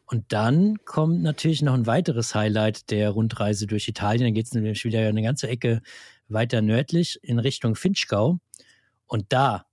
Und 0.04 0.32
dann 0.32 0.84
kommt 0.84 1.22
natürlich 1.22 1.62
noch 1.62 1.74
ein 1.74 1.86
weiteres 1.86 2.34
Highlight 2.34 2.90
der 2.90 3.10
Rundreise 3.10 3.66
durch 3.66 3.88
Italien. 3.88 4.24
Dann 4.24 4.34
geht 4.34 4.46
es 4.46 4.52
nämlich 4.52 4.84
wieder 4.84 5.00
eine 5.00 5.22
ganze 5.22 5.48
Ecke 5.48 5.80
weiter 6.28 6.60
nördlich 6.60 7.18
in 7.22 7.38
Richtung 7.38 7.74
Finchgau. 7.74 8.38
Und 9.06 9.32
da 9.32 9.64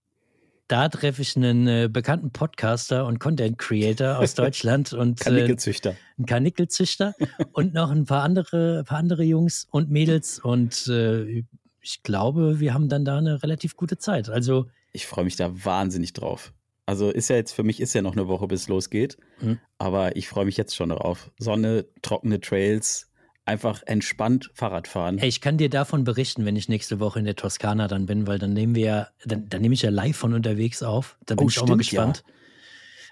da 0.68 0.90
treffe 0.90 1.22
ich 1.22 1.36
einen 1.36 1.68
äh, 1.68 1.90
bekannten 1.92 2.32
Podcaster 2.32 3.06
und 3.06 3.20
Content 3.20 3.58
Creator 3.58 4.20
aus 4.20 4.34
Deutschland 4.36 4.94
und 4.94 5.20
Kanickelzüchter. 5.20 5.92
Äh, 5.92 5.96
ein 6.20 6.26
Kanickelzüchter 6.26 7.14
und 7.54 7.74
noch 7.74 7.92
ein 7.92 8.06
paar 8.06 8.24
andere, 8.24 8.84
paar 8.86 8.98
andere 8.98 9.24
Jungs 9.24 9.68
und 9.72 9.90
Mädels 9.90 10.40
und 10.40 10.88
äh, 10.88 11.44
ich 11.82 12.02
glaube, 12.02 12.60
wir 12.60 12.74
haben 12.74 12.90
dann 12.90 13.06
da 13.06 13.18
eine 13.18 13.44
relativ 13.44 13.76
gute 13.76 13.98
Zeit. 13.98 14.30
Also 14.30 14.68
ich 14.92 15.06
freue 15.06 15.26
mich 15.26 15.36
da 15.36 15.66
wahnsinnig 15.66 16.14
drauf. 16.14 16.52
Also 16.88 17.10
ist 17.10 17.30
ja 17.30 17.36
jetzt 17.36 17.52
für 17.52 17.64
mich 17.64 17.80
ist 17.80 17.94
ja 17.94 18.02
noch 18.02 18.14
eine 18.14 18.28
Woche, 18.28 18.48
bis 18.48 18.62
es 18.64 18.68
losgeht, 18.68 19.18
mhm. 19.42 19.60
aber 19.78 20.16
ich 20.16 20.28
freue 20.28 20.46
mich 20.46 20.58
jetzt 20.58 20.76
schon 20.76 20.90
darauf. 20.90 21.32
Sonne, 21.38 21.86
trockene 22.02 22.40
Trails, 22.40 23.12
einfach 23.46 23.84
entspannt 23.86 24.50
Fahrrad 24.54 24.88
fahren. 24.88 25.20
Hey, 25.20 25.30
ich 25.30 25.40
kann 25.40 25.58
dir 25.58 25.70
davon 25.70 26.04
berichten, 26.04 26.46
wenn 26.46 26.56
ich 26.56 26.68
nächste 26.68 27.00
Woche 27.00 27.20
in 27.20 27.26
der 27.26 27.36
Toskana 27.36 27.88
dann 27.88 28.08
bin, 28.08 28.26
weil 28.26 28.40
dann 28.40 28.54
nehmen 28.54 28.74
wir 28.76 28.86
ja, 28.86 29.08
dann, 29.24 29.48
dann 29.50 29.62
nehme 29.62 29.76
ich 29.76 29.84
ja 29.84 29.92
live 29.92 30.18
von 30.18 30.34
unterwegs 30.34 30.82
auf. 30.82 31.18
Da 31.26 31.36
bin 31.36 31.46
oh, 31.46 31.48
ich 31.48 31.54
stimmt, 31.54 31.66
auch 31.66 31.70
mal 31.70 31.78
gespannt, 31.78 32.24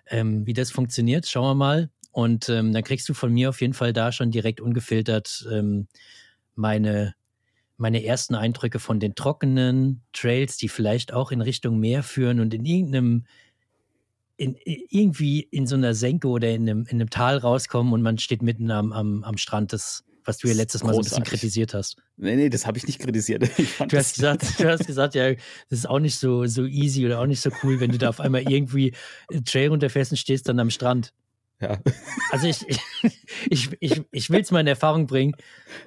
ja. 0.10 0.18
ähm, 0.18 0.46
wie 0.48 0.54
das 0.54 0.72
funktioniert. 0.72 1.28
Schauen 1.28 1.46
wir 1.46 1.56
mal. 1.56 1.90
Und 2.12 2.50
ähm, 2.50 2.74
dann 2.74 2.84
kriegst 2.84 3.08
du 3.10 3.14
von 3.14 3.32
mir 3.32 3.50
auf 3.50 3.62
jeden 3.62 3.74
Fall 3.74 3.94
da 3.94 4.12
schon 4.12 4.32
direkt 4.32 4.60
ungefiltert 4.60 5.48
ähm, 5.52 5.88
meine, 6.56 7.16
meine 7.78 8.04
ersten 8.04 8.36
Eindrücke 8.36 8.80
von 8.80 9.00
den 9.00 9.16
trockenen 9.16 10.02
Trails, 10.14 10.58
die 10.58 10.70
vielleicht 10.70 11.14
auch 11.14 11.32
in 11.32 11.42
Richtung 11.42 11.80
Meer 11.80 12.04
führen 12.04 12.40
und 12.40 12.54
in 12.54 12.66
irgendeinem 12.66 13.26
in, 14.36 14.56
irgendwie 14.66 15.42
in 15.42 15.68
so 15.68 15.76
einer 15.76 15.94
Senke 15.94 16.28
oder 16.28 16.50
in 16.50 16.68
einem, 16.68 16.86
in 16.86 17.00
einem 17.00 17.12
Tal 17.12 17.38
rauskommen 17.38 17.94
und 17.94 18.02
man 18.02 18.18
steht 18.18 18.42
mitten 18.42 18.72
am, 18.72 18.92
am, 18.92 19.24
am 19.24 19.38
Strand 19.38 19.72
des, 19.72 20.04
was 20.26 20.38
du 20.38 20.48
ja 20.48 20.54
letztes 20.54 20.84
Mal 20.84 20.94
so 20.94 21.00
ein 21.00 21.04
bisschen 21.04 21.24
kritisiert 21.24 21.74
hast. 21.74 21.98
Nee, 22.18 22.36
nee, 22.36 22.50
das 22.50 22.66
habe 22.66 22.78
ich 22.78 22.88
nicht 22.88 23.00
kritisiert. 23.00 23.44
Ich 23.58 23.78
du, 23.78 23.98
hast 23.98 24.16
gesagt, 24.16 24.60
du 24.60 24.70
hast 24.70 24.86
gesagt, 24.86 25.16
ja, 25.16 25.32
das 25.34 25.80
ist 25.80 25.90
auch 25.90 26.00
nicht 26.00 26.18
so, 26.18 26.46
so 26.46 26.66
easy 26.66 27.06
oder 27.06 27.20
auch 27.20 27.26
nicht 27.26 27.42
so 27.42 27.50
cool, 27.64 27.80
wenn 27.80 27.92
du 27.92 27.98
da 27.98 28.10
auf 28.10 28.20
einmal 28.20 28.50
irgendwie 28.50 28.94
Trail 29.46 29.70
runterfährst 29.70 30.12
und 30.12 30.18
stehst 30.18 30.48
dann 30.48 30.60
am 30.60 30.70
Strand. 30.70 31.14
Ja. 31.60 31.80
Also 32.32 32.48
ich, 32.48 32.66
ich, 33.50 33.70
ich, 33.80 34.02
ich 34.12 34.30
will 34.30 34.42
es 34.42 34.52
mal 34.52 34.60
in 34.60 34.68
Erfahrung 34.68 35.08
bringen. 35.08 35.34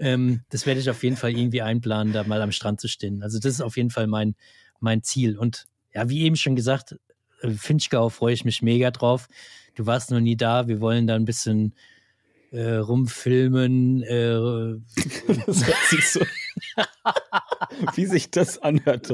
Ähm, 0.00 0.42
das 0.48 0.64
werde 0.64 0.80
ich 0.80 0.88
auf 0.88 1.02
jeden 1.02 1.16
Fall 1.16 1.30
irgendwie 1.32 1.62
einplanen, 1.62 2.12
da 2.12 2.24
mal 2.24 2.40
am 2.40 2.52
Strand 2.52 2.80
zu 2.80 2.88
stehen. 2.88 3.22
Also 3.22 3.38
das 3.38 3.52
ist 3.52 3.60
auf 3.60 3.76
jeden 3.76 3.90
Fall 3.90 4.06
mein, 4.06 4.36
mein 4.80 5.02
Ziel. 5.02 5.38
Und 5.38 5.66
ja, 5.92 6.08
wie 6.08 6.22
eben 6.22 6.36
schon 6.36 6.56
gesagt, 6.56 6.96
äh, 7.42 7.50
Finchgau 7.50 8.08
freue 8.08 8.34
ich 8.34 8.44
mich 8.44 8.62
mega 8.62 8.90
drauf. 8.90 9.28
Du 9.74 9.86
warst 9.86 10.10
noch 10.10 10.20
nie 10.20 10.36
da. 10.36 10.68
Wir 10.68 10.80
wollen 10.80 11.06
da 11.06 11.14
ein 11.14 11.26
bisschen 11.26 11.74
äh, 12.56 12.76
rumfilmen. 12.76 14.02
Äh, 14.02 14.80
das 15.46 15.64
sich 15.90 16.08
so, 16.08 16.20
wie 17.94 18.06
sich 18.06 18.30
das 18.30 18.62
anhört. 18.62 19.08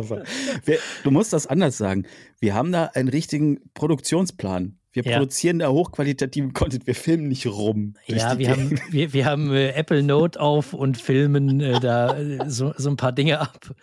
Wir, 0.65 0.79
du 1.03 1.11
musst 1.11 1.33
das 1.33 1.47
anders 1.47 1.77
sagen. 1.77 2.07
Wir 2.41 2.55
haben 2.55 2.73
da 2.73 2.87
einen 2.95 3.09
richtigen 3.09 3.61
Produktionsplan. 3.75 4.79
Wir 4.93 5.05
ja. 5.05 5.13
produzieren 5.13 5.59
da 5.59 5.71
hochqualitativen 5.71 6.53
Content. 6.53 6.87
Wir 6.87 6.95
filmen 6.95 7.29
nicht 7.29 7.47
rum. 7.47 7.95
Ja, 8.07 8.39
wir 8.39 8.51
haben, 8.51 8.79
wir, 8.91 9.13
wir 9.13 9.25
haben 9.25 9.53
äh, 9.53 9.71
Apple 9.71 10.03
Note 10.03 10.39
auf 10.39 10.75
und 10.75 10.99
filmen 10.99 11.61
äh, 11.61 11.81
da 11.81 12.19
äh, 12.19 12.49
so, 12.49 12.75
so 12.77 12.91
ein 12.91 12.97
paar 12.97 13.13
Dinge 13.13 13.41
ab. 13.41 13.75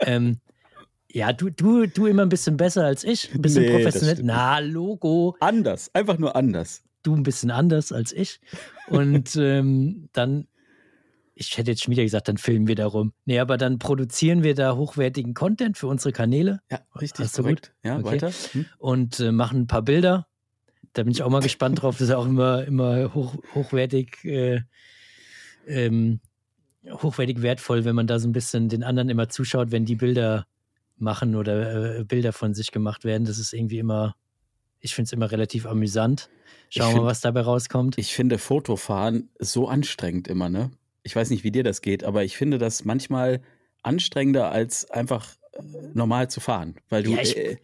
Ähm, 0.00 0.38
ja, 1.10 1.32
du, 1.32 1.50
du, 1.50 1.86
du 1.86 2.06
immer 2.06 2.22
ein 2.22 2.28
bisschen 2.28 2.56
besser 2.56 2.84
als 2.84 3.04
ich, 3.04 3.32
ein 3.32 3.40
bisschen 3.40 3.62
nee, 3.62 3.70
professionell. 3.70 4.18
Na, 4.22 4.58
Logo. 4.58 5.36
Anders, 5.40 5.90
einfach 5.94 6.18
nur 6.18 6.34
anders 6.36 6.82
du 7.06 7.14
ein 7.14 7.22
bisschen 7.22 7.50
anders 7.50 7.92
als 7.92 8.12
ich. 8.12 8.40
Und 8.88 9.36
ähm, 9.40 10.08
dann, 10.12 10.46
ich 11.34 11.56
hätte 11.56 11.70
jetzt 11.70 11.84
schon 11.84 11.92
wieder 11.92 12.02
gesagt, 12.02 12.28
dann 12.28 12.38
filmen 12.38 12.66
wir 12.66 12.74
da 12.74 12.86
rum. 12.86 13.12
Nee, 13.24 13.38
aber 13.38 13.56
dann 13.56 13.78
produzieren 13.78 14.42
wir 14.42 14.54
da 14.54 14.76
hochwertigen 14.76 15.34
Content 15.34 15.76
für 15.78 15.86
unsere 15.86 16.12
Kanäle. 16.12 16.60
Ja, 16.70 16.80
richtig. 17.00 17.26
Hast 17.26 17.38
du 17.38 17.42
gut? 17.44 17.72
Ja, 17.84 17.96
okay. 17.98 18.04
weiter. 18.04 18.30
Hm. 18.52 18.66
Und 18.78 19.20
äh, 19.20 19.32
machen 19.32 19.62
ein 19.62 19.66
paar 19.66 19.82
Bilder. 19.82 20.26
Da 20.92 21.02
bin 21.02 21.12
ich 21.12 21.22
auch 21.22 21.30
mal 21.30 21.42
gespannt 21.42 21.82
drauf. 21.82 21.98
Das 21.98 22.08
ist 22.08 22.14
auch 22.14 22.26
immer, 22.26 22.64
immer 22.64 23.14
hoch, 23.14 23.36
hochwertig, 23.54 24.24
äh, 24.24 24.62
ähm, 25.66 26.20
hochwertig 26.88 27.42
wertvoll, 27.42 27.84
wenn 27.84 27.94
man 27.94 28.06
da 28.06 28.18
so 28.18 28.28
ein 28.28 28.32
bisschen 28.32 28.68
den 28.68 28.82
anderen 28.82 29.08
immer 29.08 29.28
zuschaut, 29.28 29.72
wenn 29.72 29.84
die 29.84 29.96
Bilder 29.96 30.46
machen 30.96 31.34
oder 31.36 31.98
äh, 31.98 32.04
Bilder 32.04 32.32
von 32.32 32.54
sich 32.54 32.72
gemacht 32.72 33.04
werden. 33.04 33.26
Das 33.26 33.38
ist 33.38 33.52
irgendwie 33.52 33.78
immer, 33.78 34.16
ich 34.80 34.94
finde 34.94 35.06
es 35.06 35.12
immer 35.12 35.30
relativ 35.30 35.66
amüsant. 35.66 36.30
Schauen 36.68 36.94
wir 36.94 37.02
mal, 37.02 37.08
was 37.08 37.20
dabei 37.20 37.42
rauskommt. 37.42 37.98
Ich 37.98 38.14
finde 38.14 38.38
Fotofahren 38.38 39.28
so 39.38 39.68
anstrengend 39.68 40.28
immer, 40.28 40.48
ne? 40.48 40.70
Ich 41.02 41.14
weiß 41.14 41.30
nicht, 41.30 41.44
wie 41.44 41.52
dir 41.52 41.62
das 41.62 41.82
geht, 41.82 42.04
aber 42.04 42.24
ich 42.24 42.36
finde 42.36 42.58
das 42.58 42.84
manchmal 42.84 43.40
anstrengender 43.82 44.50
als 44.50 44.90
einfach 44.90 45.36
äh, 45.52 45.60
normal 45.94 46.28
zu 46.28 46.40
fahren, 46.40 46.76
weil 46.88 47.04
du, 47.04 47.12
ja, 47.12 47.22
ich, 47.22 47.36
äh, 47.36 47.56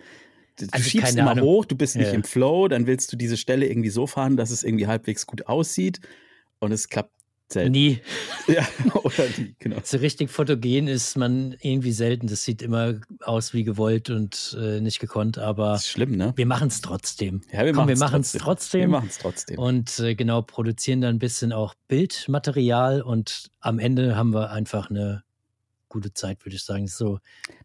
du 0.59 0.67
also 0.71 0.89
schiebst 0.89 1.17
immer 1.17 1.33
Ahnung. 1.33 1.45
hoch, 1.45 1.65
du 1.65 1.77
bist 1.77 1.97
nicht 1.97 2.09
ja. 2.09 2.15
im 2.15 2.23
Flow, 2.23 2.69
dann 2.69 2.87
willst 2.87 3.13
du 3.13 3.17
diese 3.17 3.37
Stelle 3.37 3.67
irgendwie 3.67 3.91
so 3.91 4.07
fahren, 4.07 4.37
dass 4.37 4.51
es 4.51 4.63
irgendwie 4.63 4.87
halbwegs 4.87 5.27
gut 5.27 5.49
aussieht 5.49 6.01
und 6.61 6.71
es 6.71 6.89
klappt 6.89 7.13
Selten. 7.53 7.73
Nie. 7.73 8.01
Ja, 8.49 8.67
oder 9.05 9.29
nie, 9.39 9.55
genau. 9.61 9.77
So 9.85 9.99
richtig 9.99 10.29
fotogen 10.29 10.89
ist 10.89 11.17
man 11.17 11.55
irgendwie 11.61 11.93
selten. 11.93 12.27
Das 12.27 12.43
sieht 12.43 12.61
immer 12.61 13.01
aus 13.21 13.55
wie 13.55 13.63
gewollt 13.63 14.11
und 14.11 14.57
äh, 14.61 14.81
nicht 14.81 14.99
gekonnt, 14.99 15.39
aber. 15.39 15.73
Das 15.73 15.83
ist 15.83 15.91
schlimm, 15.91 16.17
ne? 16.17 16.33
Wir 16.35 16.47
machen 16.47 16.67
es 16.67 16.81
trotzdem. 16.81 17.43
Ja, 17.53 17.65
wir 17.65 17.73
machen 17.73 18.21
es 18.23 18.33
trotzdem. 18.33 18.81
Wir 18.81 18.89
machen 18.89 19.09
es 19.09 19.19
trotzdem. 19.19 19.59
Und 19.59 19.97
äh, 20.01 20.17
genau, 20.17 20.43
produzieren 20.43 21.01
dann 21.01 21.17
ein 21.17 21.19
bisschen 21.21 21.53
auch 21.53 21.75
Bildmaterial 21.87 23.01
und 23.01 23.51
am 23.61 23.79
Ende 23.79 24.17
haben 24.17 24.35
wir 24.35 24.51
einfach 24.51 24.91
eine 24.91 25.23
gute 25.89 26.13
Zeit, 26.13 26.45
würde 26.45 26.57
ich 26.57 26.65
sagen. 26.65 26.89
So, 26.89 27.21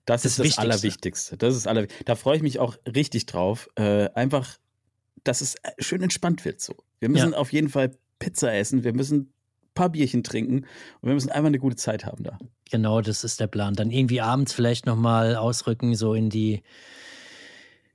das, 0.06 0.22
das 0.22 0.26
ist 0.26 0.40
das 0.40 0.46
Wichtigste. 0.46 0.62
Allerwichtigste. 0.62 1.38
Das 1.38 1.56
ist 1.56 1.68
aller, 1.68 1.88
da 2.06 2.16
freue 2.16 2.38
ich 2.38 2.44
mich 2.44 2.60
auch 2.60 2.78
richtig 2.86 3.26
drauf. 3.26 3.68
Äh, 3.76 4.10
einfach, 4.14 4.58
dass 5.24 5.42
es 5.42 5.56
äh, 5.56 5.72
schön 5.80 6.04
entspannt 6.04 6.46
wird 6.46 6.62
so. 6.62 6.76
Wir 7.00 7.10
müssen 7.10 7.32
ja. 7.32 7.38
auf 7.38 7.52
jeden 7.52 7.70
Fall 7.70 7.98
Pizza 8.20 8.54
essen. 8.54 8.84
Wir 8.84 8.94
müssen 8.94 9.34
paar 9.78 9.90
Bierchen 9.90 10.24
trinken 10.24 10.66
und 11.02 11.08
wir 11.08 11.14
müssen 11.14 11.30
einfach 11.30 11.48
eine 11.48 11.60
gute 11.60 11.76
Zeit 11.76 12.06
haben 12.06 12.24
da. 12.24 12.38
Genau, 12.70 13.02
das 13.02 13.24
ist 13.24 13.40
der 13.40 13.48
Plan. 13.48 13.76
Dann 13.76 13.92
irgendwie 13.92 14.22
abends 14.22 14.54
vielleicht 14.54 14.86
nochmal 14.86 15.36
ausrücken, 15.36 15.96
so 15.96 16.14
in 16.14 16.30
die, 16.30 16.64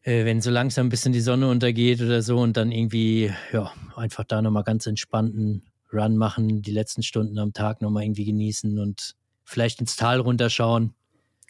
äh, 0.03 0.25
wenn 0.25 0.41
so 0.41 0.51
langsam 0.51 0.87
ein 0.87 0.91
bisschen 0.91 1.13
die 1.13 1.21
Sonne 1.21 1.49
untergeht 1.49 2.01
oder 2.01 2.23
so 2.23 2.39
und 2.39 2.57
dann 2.57 2.73
irgendwie, 2.73 3.33
ja, 3.53 3.73
einfach 3.97 4.25
da 4.25 4.41
nochmal 4.41 4.65
ganz 4.65 4.87
entspannten 4.87 5.65
Run 5.93 6.17
machen, 6.17 6.63
die 6.63 6.71
letzten 6.71 7.03
Stunden 7.03 7.39
am 7.39 7.53
Tag 7.53 7.83
nochmal 7.83 8.05
irgendwie 8.05 8.25
genießen 8.25 8.79
und 8.79 9.17
vielleicht 9.45 9.81
ins 9.81 9.97
Tal 9.97 10.21
runterschauen. 10.21 10.95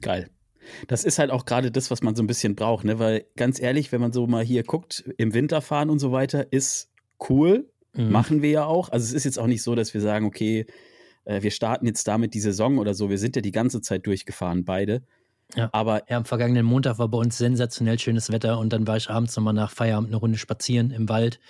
Geil. 0.00 0.30
Das 0.88 1.04
ist 1.04 1.18
halt 1.18 1.30
auch 1.30 1.44
gerade 1.44 1.70
das, 1.70 1.90
was 1.90 2.02
man 2.02 2.14
so 2.14 2.22
ein 2.22 2.26
bisschen 2.26 2.54
braucht, 2.54 2.84
ne? 2.84 2.98
Weil 2.98 3.26
ganz 3.36 3.60
ehrlich, 3.60 3.92
wenn 3.92 4.00
man 4.00 4.12
so 4.12 4.26
mal 4.26 4.44
hier 4.44 4.62
guckt, 4.62 5.04
im 5.18 5.34
Winter 5.34 5.60
fahren 5.60 5.90
und 5.90 5.98
so 5.98 6.12
weiter, 6.12 6.52
ist 6.52 6.90
cool, 7.28 7.71
Mhm. 7.94 8.10
Machen 8.10 8.42
wir 8.42 8.50
ja 8.50 8.64
auch. 8.64 8.88
Also 8.90 9.04
es 9.04 9.12
ist 9.12 9.24
jetzt 9.24 9.38
auch 9.38 9.46
nicht 9.46 9.62
so, 9.62 9.74
dass 9.74 9.92
wir 9.94 10.00
sagen, 10.00 10.26
okay, 10.26 10.66
äh, 11.24 11.42
wir 11.42 11.50
starten 11.50 11.86
jetzt 11.86 12.06
damit 12.08 12.34
die 12.34 12.40
Saison 12.40 12.78
oder 12.78 12.94
so. 12.94 13.10
Wir 13.10 13.18
sind 13.18 13.36
ja 13.36 13.42
die 13.42 13.52
ganze 13.52 13.80
Zeit 13.80 14.06
durchgefahren, 14.06 14.64
beide. 14.64 15.02
Ja. 15.54 15.68
Aber 15.72 16.02
ja, 16.08 16.16
am 16.16 16.24
vergangenen 16.24 16.64
Montag 16.64 16.98
war 16.98 17.08
bei 17.08 17.18
uns 17.18 17.36
sensationell 17.36 17.98
schönes 17.98 18.32
Wetter 18.32 18.58
und 18.58 18.72
dann 18.72 18.86
war 18.86 18.96
ich 18.96 19.10
abends 19.10 19.36
nochmal 19.36 19.54
nach 19.54 19.70
Feierabend 19.70 20.08
eine 20.08 20.16
Runde 20.16 20.38
spazieren 20.38 20.90
im 20.90 21.08
Wald. 21.08 21.40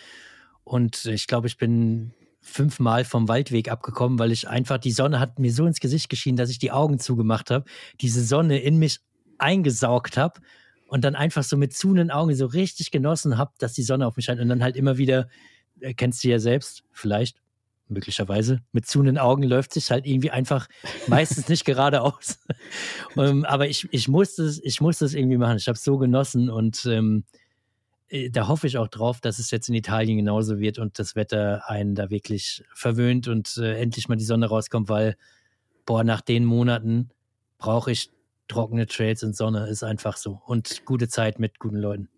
Und 0.64 1.04
ich 1.06 1.26
glaube, 1.26 1.46
ich 1.46 1.56
bin 1.56 2.12
fünfmal 2.40 3.04
vom 3.04 3.28
Waldweg 3.28 3.70
abgekommen, 3.70 4.18
weil 4.18 4.32
ich 4.32 4.48
einfach, 4.48 4.78
die 4.78 4.90
Sonne 4.90 5.20
hat 5.20 5.38
mir 5.38 5.52
so 5.52 5.64
ins 5.64 5.78
Gesicht 5.78 6.08
geschienen, 6.08 6.36
dass 6.36 6.50
ich 6.50 6.58
die 6.58 6.72
Augen 6.72 6.98
zugemacht 6.98 7.50
habe, 7.50 7.64
diese 8.00 8.24
Sonne 8.24 8.58
in 8.58 8.78
mich 8.78 8.98
eingesaugt 9.38 10.16
habe 10.16 10.40
und 10.88 11.04
dann 11.04 11.14
einfach 11.14 11.44
so 11.44 11.56
mit 11.56 11.72
zunen 11.72 12.10
Augen 12.10 12.34
so 12.34 12.46
richtig 12.46 12.90
genossen 12.90 13.38
habe, 13.38 13.52
dass 13.58 13.74
die 13.74 13.84
Sonne 13.84 14.06
auf 14.06 14.16
mich 14.16 14.24
scheint 14.24 14.40
und 14.40 14.48
dann 14.48 14.62
halt 14.62 14.76
immer 14.76 14.98
wieder 14.98 15.28
kennst 15.96 16.22
du 16.24 16.28
ja 16.28 16.38
selbst, 16.38 16.84
vielleicht, 16.92 17.42
möglicherweise, 17.88 18.60
mit 18.72 18.86
zunen 18.86 19.18
Augen 19.18 19.42
läuft 19.42 19.74
sich 19.74 19.90
halt 19.90 20.06
irgendwie 20.06 20.30
einfach 20.30 20.68
meistens 21.06 21.48
nicht 21.48 21.64
geradeaus. 21.64 22.38
um, 23.14 23.24
ähm, 23.24 23.44
aber 23.44 23.68
ich, 23.68 23.88
ich 23.90 24.08
musste 24.08 24.44
es, 24.44 24.62
ich 24.62 24.80
musste 24.80 25.04
es 25.04 25.14
irgendwie 25.14 25.36
machen. 25.36 25.56
Ich 25.56 25.68
habe 25.68 25.76
es 25.76 25.84
so 25.84 25.98
genossen 25.98 26.50
und 26.50 26.86
ähm, 26.86 27.24
äh, 28.08 28.30
da 28.30 28.48
hoffe 28.48 28.66
ich 28.66 28.78
auch 28.78 28.88
drauf, 28.88 29.20
dass 29.20 29.38
es 29.38 29.50
jetzt 29.50 29.68
in 29.68 29.74
Italien 29.74 30.18
genauso 30.18 30.58
wird 30.58 30.78
und 30.78 30.98
das 30.98 31.16
Wetter 31.16 31.68
einen 31.68 31.94
da 31.94 32.10
wirklich 32.10 32.64
verwöhnt 32.74 33.28
und 33.28 33.56
äh, 33.58 33.80
endlich 33.80 34.08
mal 34.08 34.16
die 34.16 34.24
Sonne 34.24 34.46
rauskommt, 34.46 34.88
weil, 34.88 35.16
boah, 35.86 36.04
nach 36.04 36.20
den 36.20 36.44
Monaten 36.44 37.10
brauche 37.58 37.92
ich 37.92 38.10
trockene 38.48 38.86
Trails 38.86 39.22
und 39.22 39.36
Sonne, 39.36 39.68
ist 39.68 39.82
einfach 39.82 40.16
so. 40.16 40.42
Und 40.44 40.84
gute 40.84 41.08
Zeit 41.08 41.38
mit 41.38 41.58
guten 41.58 41.78
Leuten. 41.78 42.08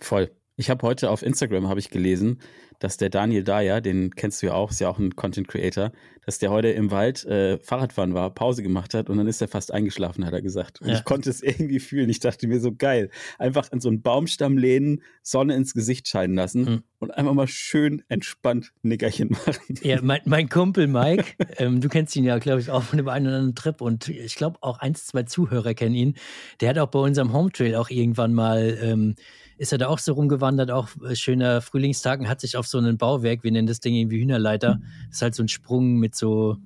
Voll. 0.00 0.30
Ich 0.56 0.70
habe 0.70 0.86
heute 0.86 1.10
auf 1.10 1.22
Instagram 1.22 1.68
habe 1.68 1.80
ich 1.80 1.90
gelesen, 1.90 2.38
dass 2.78 2.96
der 2.96 3.10
Daniel 3.10 3.42
Dyer, 3.42 3.80
den 3.80 4.14
kennst 4.14 4.40
du 4.40 4.46
ja 4.46 4.54
auch, 4.54 4.70
ist 4.70 4.80
ja 4.80 4.88
auch 4.88 4.98
ein 4.98 5.16
Content 5.16 5.48
Creator, 5.48 5.90
dass 6.26 6.38
der 6.38 6.50
heute 6.50 6.68
im 6.68 6.92
Wald 6.92 7.24
äh, 7.24 7.58
Fahrradfahren 7.58 8.14
war, 8.14 8.32
Pause 8.32 8.62
gemacht 8.62 8.94
hat 8.94 9.10
und 9.10 9.18
dann 9.18 9.26
ist 9.26 9.40
er 9.40 9.48
fast 9.48 9.72
eingeschlafen, 9.72 10.24
hat 10.24 10.32
er 10.32 10.42
gesagt. 10.42 10.80
Und 10.80 10.88
ja. 10.88 10.94
ich 10.94 11.04
konnte 11.04 11.28
es 11.28 11.42
irgendwie 11.42 11.80
fühlen. 11.80 12.08
Ich 12.08 12.20
dachte 12.20 12.46
mir 12.46 12.60
so 12.60 12.72
geil, 12.72 13.10
einfach 13.38 13.72
an 13.72 13.80
so 13.80 13.88
einen 13.88 14.02
Baumstamm 14.02 14.56
lehnen, 14.56 15.02
Sonne 15.22 15.54
ins 15.54 15.74
Gesicht 15.74 16.06
scheinen 16.06 16.36
lassen 16.36 16.64
mhm. 16.64 16.82
und 17.00 17.10
einfach 17.10 17.34
mal 17.34 17.48
schön 17.48 18.04
entspannt 18.08 18.72
Nickerchen 18.82 19.30
machen. 19.30 19.78
Ja, 19.82 20.00
mein, 20.02 20.20
mein 20.24 20.48
Kumpel 20.48 20.86
Mike, 20.86 21.24
ähm, 21.58 21.80
du 21.80 21.88
kennst 21.88 22.14
ihn 22.14 22.24
ja, 22.24 22.38
glaube 22.38 22.60
ich, 22.60 22.70
auch 22.70 22.84
von 22.84 22.96
dem 22.96 23.08
einen 23.08 23.26
oder 23.26 23.36
anderen 23.36 23.54
Trip 23.56 23.80
und 23.80 24.08
ich 24.08 24.36
glaube 24.36 24.58
auch 24.60 24.78
eins, 24.78 25.06
zwei 25.06 25.24
Zuhörer 25.24 25.74
kennen 25.74 25.96
ihn. 25.96 26.14
Der 26.60 26.68
hat 26.68 26.78
auch 26.78 26.90
bei 26.90 27.00
unserem 27.00 27.32
Home 27.32 27.50
Trail 27.50 27.74
auch 27.74 27.90
irgendwann 27.90 28.34
mal 28.34 28.78
ähm, 28.80 29.16
ist 29.56 29.72
er 29.72 29.78
da 29.78 29.88
auch 29.88 29.98
so 29.98 30.12
rumgewandert, 30.14 30.70
auch 30.70 30.88
äh, 31.08 31.14
schöner 31.14 31.60
Frühlingstag 31.60 32.20
und 32.20 32.28
hat 32.28 32.40
sich 32.40 32.56
auf 32.56 32.66
so 32.66 32.78
einen 32.78 32.98
Bauwerk, 32.98 33.44
wir 33.44 33.52
nennen 33.52 33.66
das 33.66 33.80
Ding 33.80 33.94
irgendwie 33.94 34.20
Hühnerleiter, 34.20 34.80
das 35.06 35.16
ist 35.16 35.22
halt 35.22 35.34
so 35.34 35.42
ein 35.42 35.48
Sprung 35.48 35.96
mit 35.98 36.14
so 36.14 36.56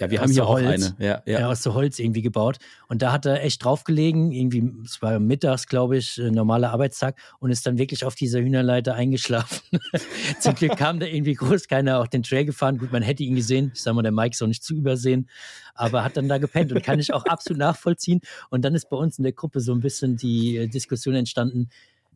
ja, 0.00 0.10
wir 0.10 0.20
haben 0.20 0.30
hier 0.30 0.46
Holz, 0.46 0.64
auch 0.64 0.70
eine. 0.70 0.96
Ja, 0.98 1.22
ja. 1.26 1.40
ja, 1.40 1.48
aus 1.48 1.62
so 1.62 1.74
Holz 1.74 1.98
irgendwie 1.98 2.22
gebaut. 2.22 2.58
Und 2.88 3.02
da 3.02 3.12
hat 3.12 3.26
er 3.26 3.42
echt 3.42 3.64
draufgelegen, 3.64 4.32
irgendwie, 4.32 4.72
es 4.84 5.00
war 5.02 5.18
mittags, 5.18 5.66
glaube 5.66 5.96
ich, 5.96 6.18
äh, 6.18 6.30
normaler 6.30 6.72
Arbeitstag 6.72 7.16
und 7.38 7.50
ist 7.50 7.66
dann 7.66 7.78
wirklich 7.78 8.04
auf 8.04 8.14
dieser 8.14 8.40
Hühnerleiter 8.40 8.94
eingeschlafen. 8.94 9.60
Zum 10.40 10.54
Glück 10.54 10.76
kam 10.76 11.00
da 11.00 11.06
irgendwie 11.06 11.34
groß 11.34 11.68
keiner 11.68 12.00
auch 12.00 12.06
den 12.06 12.22
Trail 12.22 12.44
gefahren. 12.44 12.78
Gut, 12.78 12.92
man 12.92 13.02
hätte 13.02 13.22
ihn 13.22 13.36
gesehen. 13.36 13.72
Ich 13.74 13.82
sag 13.82 13.94
mal, 13.94 14.02
der 14.02 14.12
Mike 14.12 14.32
ist 14.32 14.42
auch 14.42 14.46
nicht 14.46 14.64
zu 14.64 14.74
übersehen, 14.74 15.28
aber 15.74 16.04
hat 16.04 16.16
dann 16.16 16.28
da 16.28 16.38
gepennt 16.38 16.72
und 16.72 16.82
kann 16.82 16.98
ich 16.98 17.12
auch 17.12 17.24
absolut 17.26 17.58
nachvollziehen. 17.58 18.20
Und 18.50 18.64
dann 18.64 18.74
ist 18.74 18.88
bei 18.88 18.96
uns 18.96 19.18
in 19.18 19.24
der 19.24 19.32
Gruppe 19.32 19.60
so 19.60 19.72
ein 19.72 19.80
bisschen 19.80 20.16
die 20.16 20.56
äh, 20.56 20.68
Diskussion 20.68 21.14
entstanden, 21.14 21.68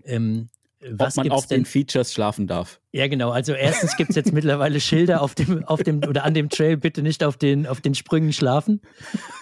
ähm, 0.04 0.48
was 0.80 1.18
Ob 1.18 1.24
man 1.24 1.32
auf 1.32 1.46
den 1.46 1.64
Features 1.64 2.12
schlafen 2.12 2.46
darf. 2.46 2.80
Ja, 2.92 3.08
genau. 3.08 3.30
Also 3.30 3.52
erstens 3.52 3.96
gibt 3.96 4.10
es 4.10 4.16
jetzt 4.16 4.32
mittlerweile 4.32 4.80
Schilder 4.80 5.22
auf 5.22 5.34
dem, 5.34 5.64
auf 5.64 5.82
dem 5.82 6.02
oder 6.04 6.24
an 6.24 6.34
dem 6.34 6.48
Trail, 6.48 6.76
bitte 6.76 7.02
nicht 7.02 7.24
auf 7.24 7.36
den, 7.36 7.66
auf 7.66 7.80
den 7.80 7.94
Sprüngen 7.94 8.32
schlafen. 8.32 8.80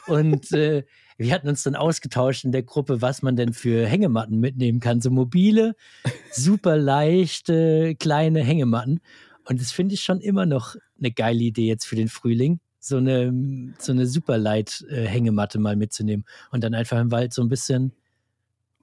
Und 0.07 0.53
äh, 0.53 0.85
wir 1.18 1.33
hatten 1.33 1.49
uns 1.49 1.62
dann 1.62 1.77
ausgetauscht 1.77 2.44
in 2.44 2.53
der 2.53 2.62
Gruppe, 2.62 3.03
was 3.03 3.22
man 3.22 3.37
denn 3.37 3.53
für 3.53 3.87
Hängematten 3.87 4.38
mitnehmen 4.38 4.81
kann. 4.81 5.01
So 5.01 5.11
mobile, 5.11 5.75
super 6.31 6.77
leichte, 6.77 7.94
kleine 7.96 8.42
Hängematten. 8.42 9.01
Und 9.44 9.61
das 9.61 9.72
finde 9.72 9.94
ich 9.94 10.03
schon 10.03 10.20
immer 10.20 10.46
noch 10.46 10.75
eine 10.99 11.12
geile 11.12 11.40
Idee 11.40 11.68
jetzt 11.68 11.87
für 11.87 11.96
den 11.96 12.09
Frühling 12.09 12.61
so 12.87 12.99
eine, 12.99 13.75
so 13.79 13.92
eine 13.92 14.07
super 14.07 14.38
light 14.38 14.85
äh, 14.88 15.07
Hängematte 15.07 15.59
mal 15.59 15.77
mitzunehmen 15.77 16.25
und 16.51 16.62
dann 16.62 16.75
einfach 16.75 17.01
im 17.01 17.11
Wald 17.11 17.33
so 17.33 17.42
ein 17.42 17.49
bisschen 17.49 17.92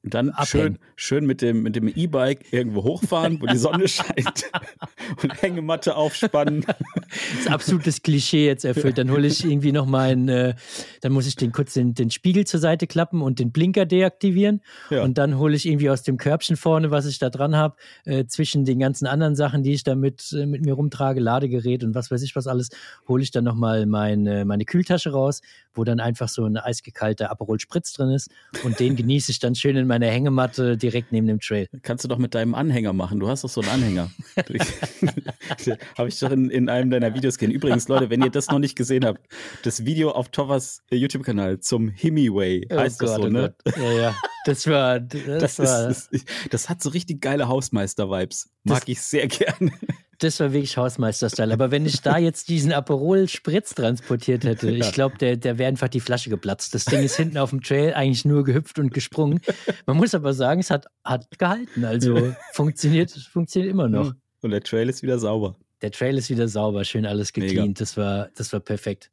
und 0.03 0.13
dann 0.13 0.33
schön, 0.43 0.79
schön 0.97 1.25
mit 1.25 1.41
dem 1.41 1.63
mit 1.63 1.77
dem 1.77 1.87
E-Bike 1.87 2.51
irgendwo 2.51 2.83
hochfahren, 2.83 3.41
wo 3.41 3.45
die 3.45 3.57
Sonne 3.57 3.87
scheint 3.87 4.51
und 5.23 5.41
Hängematte 5.41 5.95
aufspannen. 5.95 6.65
Das 6.65 7.39
ist 7.39 7.49
absolutes 7.49 8.01
Klischee 8.01 8.45
jetzt 8.45 8.65
erfüllt. 8.65 8.97
Dann 8.97 9.09
hole 9.09 9.27
ich 9.27 9.45
irgendwie 9.45 9.71
noch 9.71 9.85
meinen, 9.85 10.27
äh, 10.27 10.55
dann 10.99 11.13
muss 11.13 11.25
ich 11.25 11.37
den 11.37 11.53
kurz 11.53 11.73
den, 11.73 11.93
den 11.93 12.11
Spiegel 12.11 12.45
zur 12.45 12.59
Seite 12.59 12.85
klappen 12.85 13.21
und 13.21 13.39
den 13.39 13.51
Blinker 13.53 13.85
deaktivieren. 13.85 14.61
Ja. 14.89 15.03
Und 15.03 15.17
dann 15.17 15.37
hole 15.37 15.55
ich 15.55 15.65
irgendwie 15.65 15.89
aus 15.89 16.03
dem 16.03 16.17
Körbchen 16.17 16.57
vorne, 16.57 16.91
was 16.91 17.05
ich 17.05 17.17
da 17.19 17.29
dran 17.29 17.55
habe, 17.55 17.77
äh, 18.03 18.25
zwischen 18.25 18.65
den 18.65 18.79
ganzen 18.79 19.07
anderen 19.07 19.37
Sachen, 19.37 19.63
die 19.63 19.71
ich 19.71 19.83
da 19.83 19.95
mit, 19.95 20.33
äh, 20.33 20.45
mit 20.45 20.65
mir 20.65 20.73
rumtrage, 20.73 21.21
Ladegerät 21.21 21.81
und 21.81 21.95
was 21.95 22.11
weiß 22.11 22.23
ich 22.23 22.35
was 22.35 22.47
alles, 22.47 22.69
hole 23.07 23.23
ich 23.23 23.31
dann 23.31 23.45
nochmal 23.45 23.85
meine, 23.85 24.43
meine 24.43 24.65
Kühltasche 24.65 25.11
raus, 25.11 25.41
wo 25.73 25.85
dann 25.85 26.01
einfach 26.01 26.27
so 26.27 26.43
ein 26.45 26.57
eisgekalter 26.57 27.31
Aperol 27.31 27.59
Spritz 27.61 27.93
drin 27.93 28.09
ist. 28.09 28.29
Und 28.65 28.81
den 28.81 28.97
genieße 28.97 29.31
ich 29.31 29.39
dann 29.39 29.55
schön 29.55 29.77
in 29.77 29.92
meiner 29.93 30.11
Hängematte 30.11 30.75
direkt 30.75 31.11
neben 31.11 31.27
dem 31.27 31.39
Trail. 31.39 31.67
Kannst 31.83 32.03
du 32.03 32.07
doch 32.07 32.17
mit 32.17 32.33
deinem 32.33 32.55
Anhänger 32.55 32.93
machen. 32.93 33.19
Du 33.19 33.27
hast 33.27 33.43
doch 33.43 33.49
so 33.49 33.61
einen 33.61 33.69
Anhänger. 33.69 34.09
Habe 35.97 36.09
ich 36.09 36.19
doch 36.19 36.31
in, 36.31 36.49
in 36.49 36.67
einem 36.67 36.89
deiner 36.89 37.13
Videos 37.13 37.37
gesehen. 37.37 37.53
Übrigens, 37.53 37.87
Leute, 37.87 38.09
wenn 38.09 38.23
ihr 38.23 38.31
das 38.31 38.47
noch 38.47 38.57
nicht 38.57 38.75
gesehen 38.75 39.05
habt, 39.05 39.21
das 39.63 39.85
Video 39.85 40.11
auf 40.11 40.29
Tovas 40.29 40.81
äh, 40.89 40.95
YouTube-Kanal 40.95 41.59
zum 41.59 41.89
Himiway 41.89 42.65
oh 42.71 42.77
heißt 42.77 43.01
oh 43.01 43.05
das 43.05 43.15
Gott, 43.15 43.23
so, 43.23 43.29
ne? 43.29 43.55
Oh 43.65 43.71
ja, 43.81 43.91
ja. 43.91 44.15
Das 44.45 44.67
war. 44.67 44.99
Das, 45.23 45.55
das, 45.55 45.59
war, 45.59 45.89
ist, 45.89 46.09
das, 46.11 46.25
das 46.49 46.69
hat 46.69 46.81
so 46.81 46.89
richtig 46.89 47.21
geile 47.21 47.47
Hausmeister-Vibes. 47.47 48.49
Mag 48.63 48.83
ich 48.87 49.01
sehr 49.01 49.27
gerne 49.27 49.71
das 50.19 50.39
war 50.39 50.53
wirklich 50.53 50.77
Hausmeister-Style. 50.77 51.53
Aber 51.53 51.71
wenn 51.71 51.85
ich 51.85 52.01
da 52.01 52.17
jetzt 52.17 52.49
diesen 52.49 52.71
Aperol-Spritz 52.71 53.75
transportiert 53.75 54.43
hätte, 54.43 54.71
ja. 54.71 54.85
ich 54.85 54.91
glaube, 54.93 55.17
der, 55.17 55.37
der 55.37 55.57
wäre 55.57 55.67
einfach 55.67 55.89
die 55.89 55.99
Flasche 55.99 56.29
geplatzt. 56.29 56.73
Das 56.73 56.85
Ding 56.85 57.01
ist 57.03 57.15
hinten 57.15 57.37
auf 57.37 57.49
dem 57.49 57.61
Trail 57.61 57.93
eigentlich 57.93 58.25
nur 58.25 58.43
gehüpft 58.43 58.79
und 58.79 58.93
gesprungen. 58.93 59.41
Man 59.85 59.97
muss 59.97 60.15
aber 60.15 60.33
sagen, 60.33 60.59
es 60.59 60.69
hat, 60.69 60.87
hat 61.03 61.27
gehalten. 61.37 61.85
Also 61.85 62.33
funktioniert, 62.53 63.11
funktioniert 63.11 63.71
immer 63.71 63.89
noch. 63.89 64.13
Und 64.41 64.51
der 64.51 64.61
Trail 64.61 64.89
ist 64.89 65.03
wieder 65.03 65.19
sauber. 65.19 65.55
Der 65.81 65.91
Trail 65.91 66.17
ist 66.17 66.29
wieder 66.29 66.47
sauber, 66.47 66.85
schön 66.85 67.05
alles 67.05 67.33
gecleant. 67.33 67.81
Das 67.81 67.97
war, 67.97 68.29
das 68.35 68.53
war 68.53 68.59
perfekt. 68.59 69.11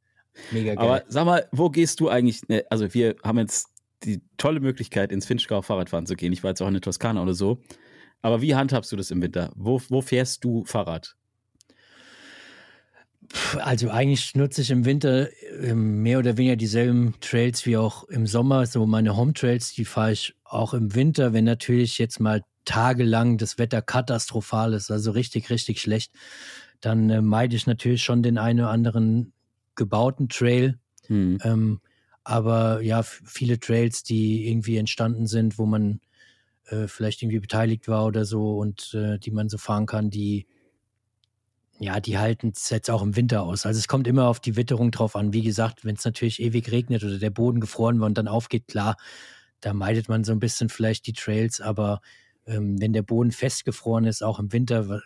Mega 0.52 0.74
geil. 0.74 0.84
Aber 0.84 1.02
sag 1.08 1.24
mal, 1.24 1.48
wo 1.52 1.70
gehst 1.70 2.00
du 2.00 2.08
eigentlich? 2.08 2.48
Ne, 2.48 2.64
also, 2.70 2.92
wir 2.94 3.16
haben 3.24 3.38
jetzt 3.38 3.68
die 4.04 4.22
tolle 4.36 4.60
Möglichkeit, 4.60 5.12
ins 5.12 5.26
Finchgau 5.26 5.62
Fahrradfahren 5.62 6.06
zu 6.06 6.14
gehen. 6.14 6.32
Ich 6.32 6.42
war 6.42 6.50
jetzt 6.50 6.62
auch 6.62 6.68
in 6.68 6.74
der 6.74 6.80
Toskana 6.80 7.22
oder 7.22 7.34
so. 7.34 7.60
Aber 8.22 8.42
wie 8.42 8.54
handhabst 8.54 8.92
du 8.92 8.96
das 8.96 9.10
im 9.10 9.22
Winter? 9.22 9.52
Wo, 9.56 9.80
wo 9.88 10.02
fährst 10.02 10.44
du 10.44 10.64
Fahrrad? 10.64 11.16
Also 13.58 13.90
eigentlich 13.90 14.34
nutze 14.34 14.62
ich 14.62 14.70
im 14.70 14.84
Winter 14.84 15.28
ähm, 15.62 16.02
mehr 16.02 16.18
oder 16.18 16.36
weniger 16.36 16.56
dieselben 16.56 17.14
Trails 17.20 17.64
wie 17.64 17.76
auch 17.76 18.04
im 18.04 18.26
Sommer. 18.26 18.66
So 18.66 18.86
meine 18.86 19.16
Home 19.16 19.34
Trails, 19.34 19.72
die 19.72 19.84
fahre 19.84 20.12
ich 20.12 20.34
auch 20.44 20.74
im 20.74 20.94
Winter, 20.94 21.32
wenn 21.32 21.44
natürlich 21.44 21.98
jetzt 21.98 22.18
mal 22.18 22.42
tagelang 22.64 23.38
das 23.38 23.56
Wetter 23.58 23.82
katastrophal 23.82 24.74
ist, 24.74 24.90
also 24.90 25.12
richtig, 25.12 25.50
richtig 25.50 25.80
schlecht, 25.80 26.12
dann 26.80 27.08
äh, 27.10 27.22
meide 27.22 27.56
ich 27.56 27.66
natürlich 27.66 28.02
schon 28.02 28.22
den 28.22 28.36
einen 28.36 28.60
oder 28.60 28.70
anderen 28.70 29.32
gebauten 29.76 30.28
Trail. 30.28 30.78
Hm. 31.06 31.38
Ähm, 31.42 31.80
aber 32.24 32.82
ja, 32.82 33.02
viele 33.02 33.58
Trails, 33.60 34.02
die 34.02 34.48
irgendwie 34.48 34.76
entstanden 34.76 35.26
sind, 35.26 35.58
wo 35.58 35.66
man 35.66 36.00
äh, 36.70 36.88
vielleicht 36.88 37.22
irgendwie 37.22 37.40
beteiligt 37.40 37.88
war 37.88 38.06
oder 38.06 38.24
so 38.24 38.58
und 38.58 38.94
äh, 38.94 39.18
die 39.18 39.30
man 39.30 39.48
so 39.48 39.58
fahren 39.58 39.86
kann, 39.86 40.10
die 40.10 40.46
ja, 41.82 41.98
die 41.98 42.18
halten 42.18 42.52
es 42.54 42.68
jetzt 42.68 42.90
auch 42.90 43.02
im 43.02 43.16
Winter 43.16 43.42
aus. 43.42 43.64
Also 43.64 43.78
es 43.78 43.88
kommt 43.88 44.06
immer 44.06 44.26
auf 44.28 44.38
die 44.38 44.54
Witterung 44.56 44.90
drauf 44.90 45.16
an. 45.16 45.32
Wie 45.32 45.40
gesagt, 45.40 45.82
wenn 45.82 45.96
es 45.96 46.04
natürlich 46.04 46.38
ewig 46.38 46.70
regnet 46.70 47.02
oder 47.02 47.18
der 47.18 47.30
Boden 47.30 47.58
gefroren 47.58 47.98
war 48.00 48.06
und 48.06 48.18
dann 48.18 48.28
aufgeht, 48.28 48.68
klar, 48.68 48.96
da 49.62 49.72
meidet 49.72 50.06
man 50.06 50.22
so 50.22 50.32
ein 50.32 50.40
bisschen 50.40 50.68
vielleicht 50.68 51.06
die 51.06 51.14
Trails, 51.14 51.62
aber 51.62 52.02
ähm, 52.46 52.78
wenn 52.80 52.92
der 52.92 53.02
Boden 53.02 53.32
festgefroren 53.32 54.04
ist, 54.04 54.22
auch 54.22 54.38
im 54.38 54.52
Winter, 54.52 55.00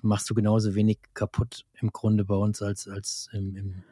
machst 0.00 0.30
du 0.30 0.34
genauso 0.34 0.74
wenig 0.74 0.98
kaputt 1.12 1.66
im 1.80 1.92
Grunde 1.92 2.24
bei 2.24 2.36
uns 2.36 2.62
als, 2.62 2.88
als 2.88 3.28
im, 3.32 3.54
im, 3.54 3.82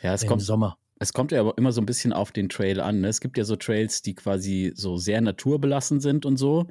ja, 0.00 0.14
es 0.14 0.22
im 0.22 0.28
kommt, 0.28 0.42
Sommer. 0.42 0.78
Es 0.98 1.12
kommt 1.12 1.32
ja 1.32 1.40
aber 1.40 1.58
immer 1.58 1.72
so 1.72 1.80
ein 1.80 1.86
bisschen 1.86 2.12
auf 2.12 2.32
den 2.32 2.48
Trail 2.48 2.80
an. 2.80 3.00
Ne? 3.00 3.08
Es 3.08 3.20
gibt 3.20 3.36
ja 3.36 3.44
so 3.44 3.56
Trails, 3.56 4.02
die 4.02 4.14
quasi 4.14 4.72
so 4.74 4.96
sehr 4.96 5.20
naturbelassen 5.20 6.00
sind 6.00 6.24
und 6.24 6.36
so. 6.36 6.68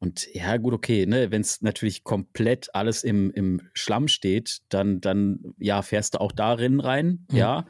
Und 0.00 0.32
ja, 0.32 0.56
gut, 0.58 0.74
okay, 0.74 1.06
ne, 1.06 1.30
wenn 1.30 1.40
es 1.40 1.60
natürlich 1.60 2.04
komplett 2.04 2.74
alles 2.74 3.02
im, 3.02 3.32
im 3.32 3.60
Schlamm 3.74 4.06
steht, 4.06 4.60
dann, 4.68 5.00
dann 5.00 5.54
ja, 5.58 5.82
fährst 5.82 6.14
du 6.14 6.20
auch 6.20 6.32
darin 6.32 6.80
rein, 6.80 7.26
mhm. 7.30 7.36
ja. 7.36 7.66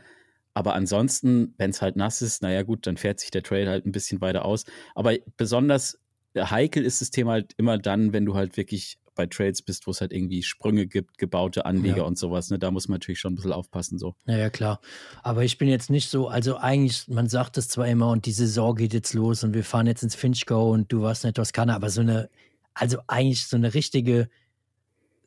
Aber 0.53 0.75
ansonsten, 0.75 1.55
wenn 1.57 1.71
es 1.71 1.81
halt 1.81 1.97
nass 1.97 2.21
ist, 2.21 2.43
naja, 2.43 2.65
gut, 2.65 2.87
dann 2.87 2.97
fährt 2.97 3.21
sich 3.21 3.31
der 3.31 3.45
Trail 3.45 3.69
halt 3.69 3.87
ein 3.87 3.93
bisschen 3.93 4.21
weiter 4.21 4.45
aus. 4.45 4.65
Aber 4.95 5.15
besonders 5.37 6.01
heikel 6.37 6.85
ist 6.85 7.01
das 7.01 7.11
Thema 7.11 7.33
halt 7.33 7.55
immer 7.57 7.79
dann, 7.79 8.13
wenn 8.13 8.27
du 8.27 8.35
halt 8.35 8.57
wirklich 8.57 8.99
bei 9.19 9.27
Trails 9.27 9.61
bist, 9.63 9.87
wo 9.87 9.91
es 9.91 10.01
halt 10.01 10.13
irgendwie 10.13 10.45
Sprünge 10.45 10.87
gibt, 10.87 11.19
gebaute 11.19 11.67
Anleger 11.67 11.99
ja. 11.99 12.03
und 12.05 12.17
sowas. 12.17 12.51
Ne? 12.51 12.59
Da 12.59 12.71
muss 12.71 12.87
man 12.87 12.95
natürlich 12.95 13.19
schon 13.19 13.33
ein 13.33 13.37
bisschen 13.37 13.53
aufpassen. 13.53 13.99
So. 13.99 14.15
Naja, 14.27 14.49
klar. 14.49 14.81
Aber 15.25 15.45
ich 15.45 15.59
bin 15.59 15.69
jetzt 15.69 15.91
nicht 15.91 16.09
so, 16.09 16.29
also 16.29 16.57
eigentlich, 16.57 17.09
man 17.09 17.29
sagt 17.29 17.59
es 17.59 17.69
zwar 17.69 17.89
immer 17.89 18.11
und 18.11 18.27
die 18.27 18.33
Saison 18.33 18.77
geht 18.77 18.95
jetzt 18.95 19.13
los 19.13 19.43
und 19.43 19.55
wir 19.55 19.65
fahren 19.65 19.89
jetzt 19.89 20.05
ins 20.05 20.15
Finchgau 20.15 20.71
und 20.71 20.93
du 20.93 21.03
warst 21.03 21.25
in 21.25 21.29
der 21.29 21.35
Toskana, 21.35 21.75
aber 21.75 21.91
so 21.91 22.01
eine, 22.01 22.31
also 22.75 22.99
eigentlich 23.09 23.49
so 23.49 23.57
eine 23.57 23.75
richtige 23.75 24.29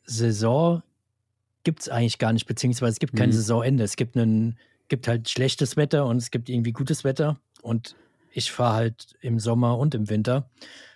Saison 0.06 0.82
gibt 1.64 1.82
es 1.82 1.90
eigentlich 1.90 2.18
gar 2.18 2.32
nicht, 2.32 2.46
beziehungsweise 2.46 2.94
es 2.94 3.00
gibt 3.00 3.16
kein 3.16 3.30
mhm. 3.30 3.34
Saisonende. 3.34 3.84
Es 3.84 3.98
gibt 3.98 4.16
einen, 4.16 4.58
gibt 4.88 5.10
halt 5.10 5.30
schlechtes 5.30 5.76
Wetter 5.76 6.06
und 6.06 6.16
es 6.16 6.32
gibt 6.32 6.48
irgendwie 6.48 6.72
gutes 6.72 7.04
Wetter. 7.04 7.42
Und 7.62 7.98
ich 8.32 8.54
fahre 8.54 8.76
halt 8.76 9.16
im 9.20 9.38
Sommer 9.38 9.78
und 9.78 9.94
im 9.96 10.10
Winter. 10.10 10.50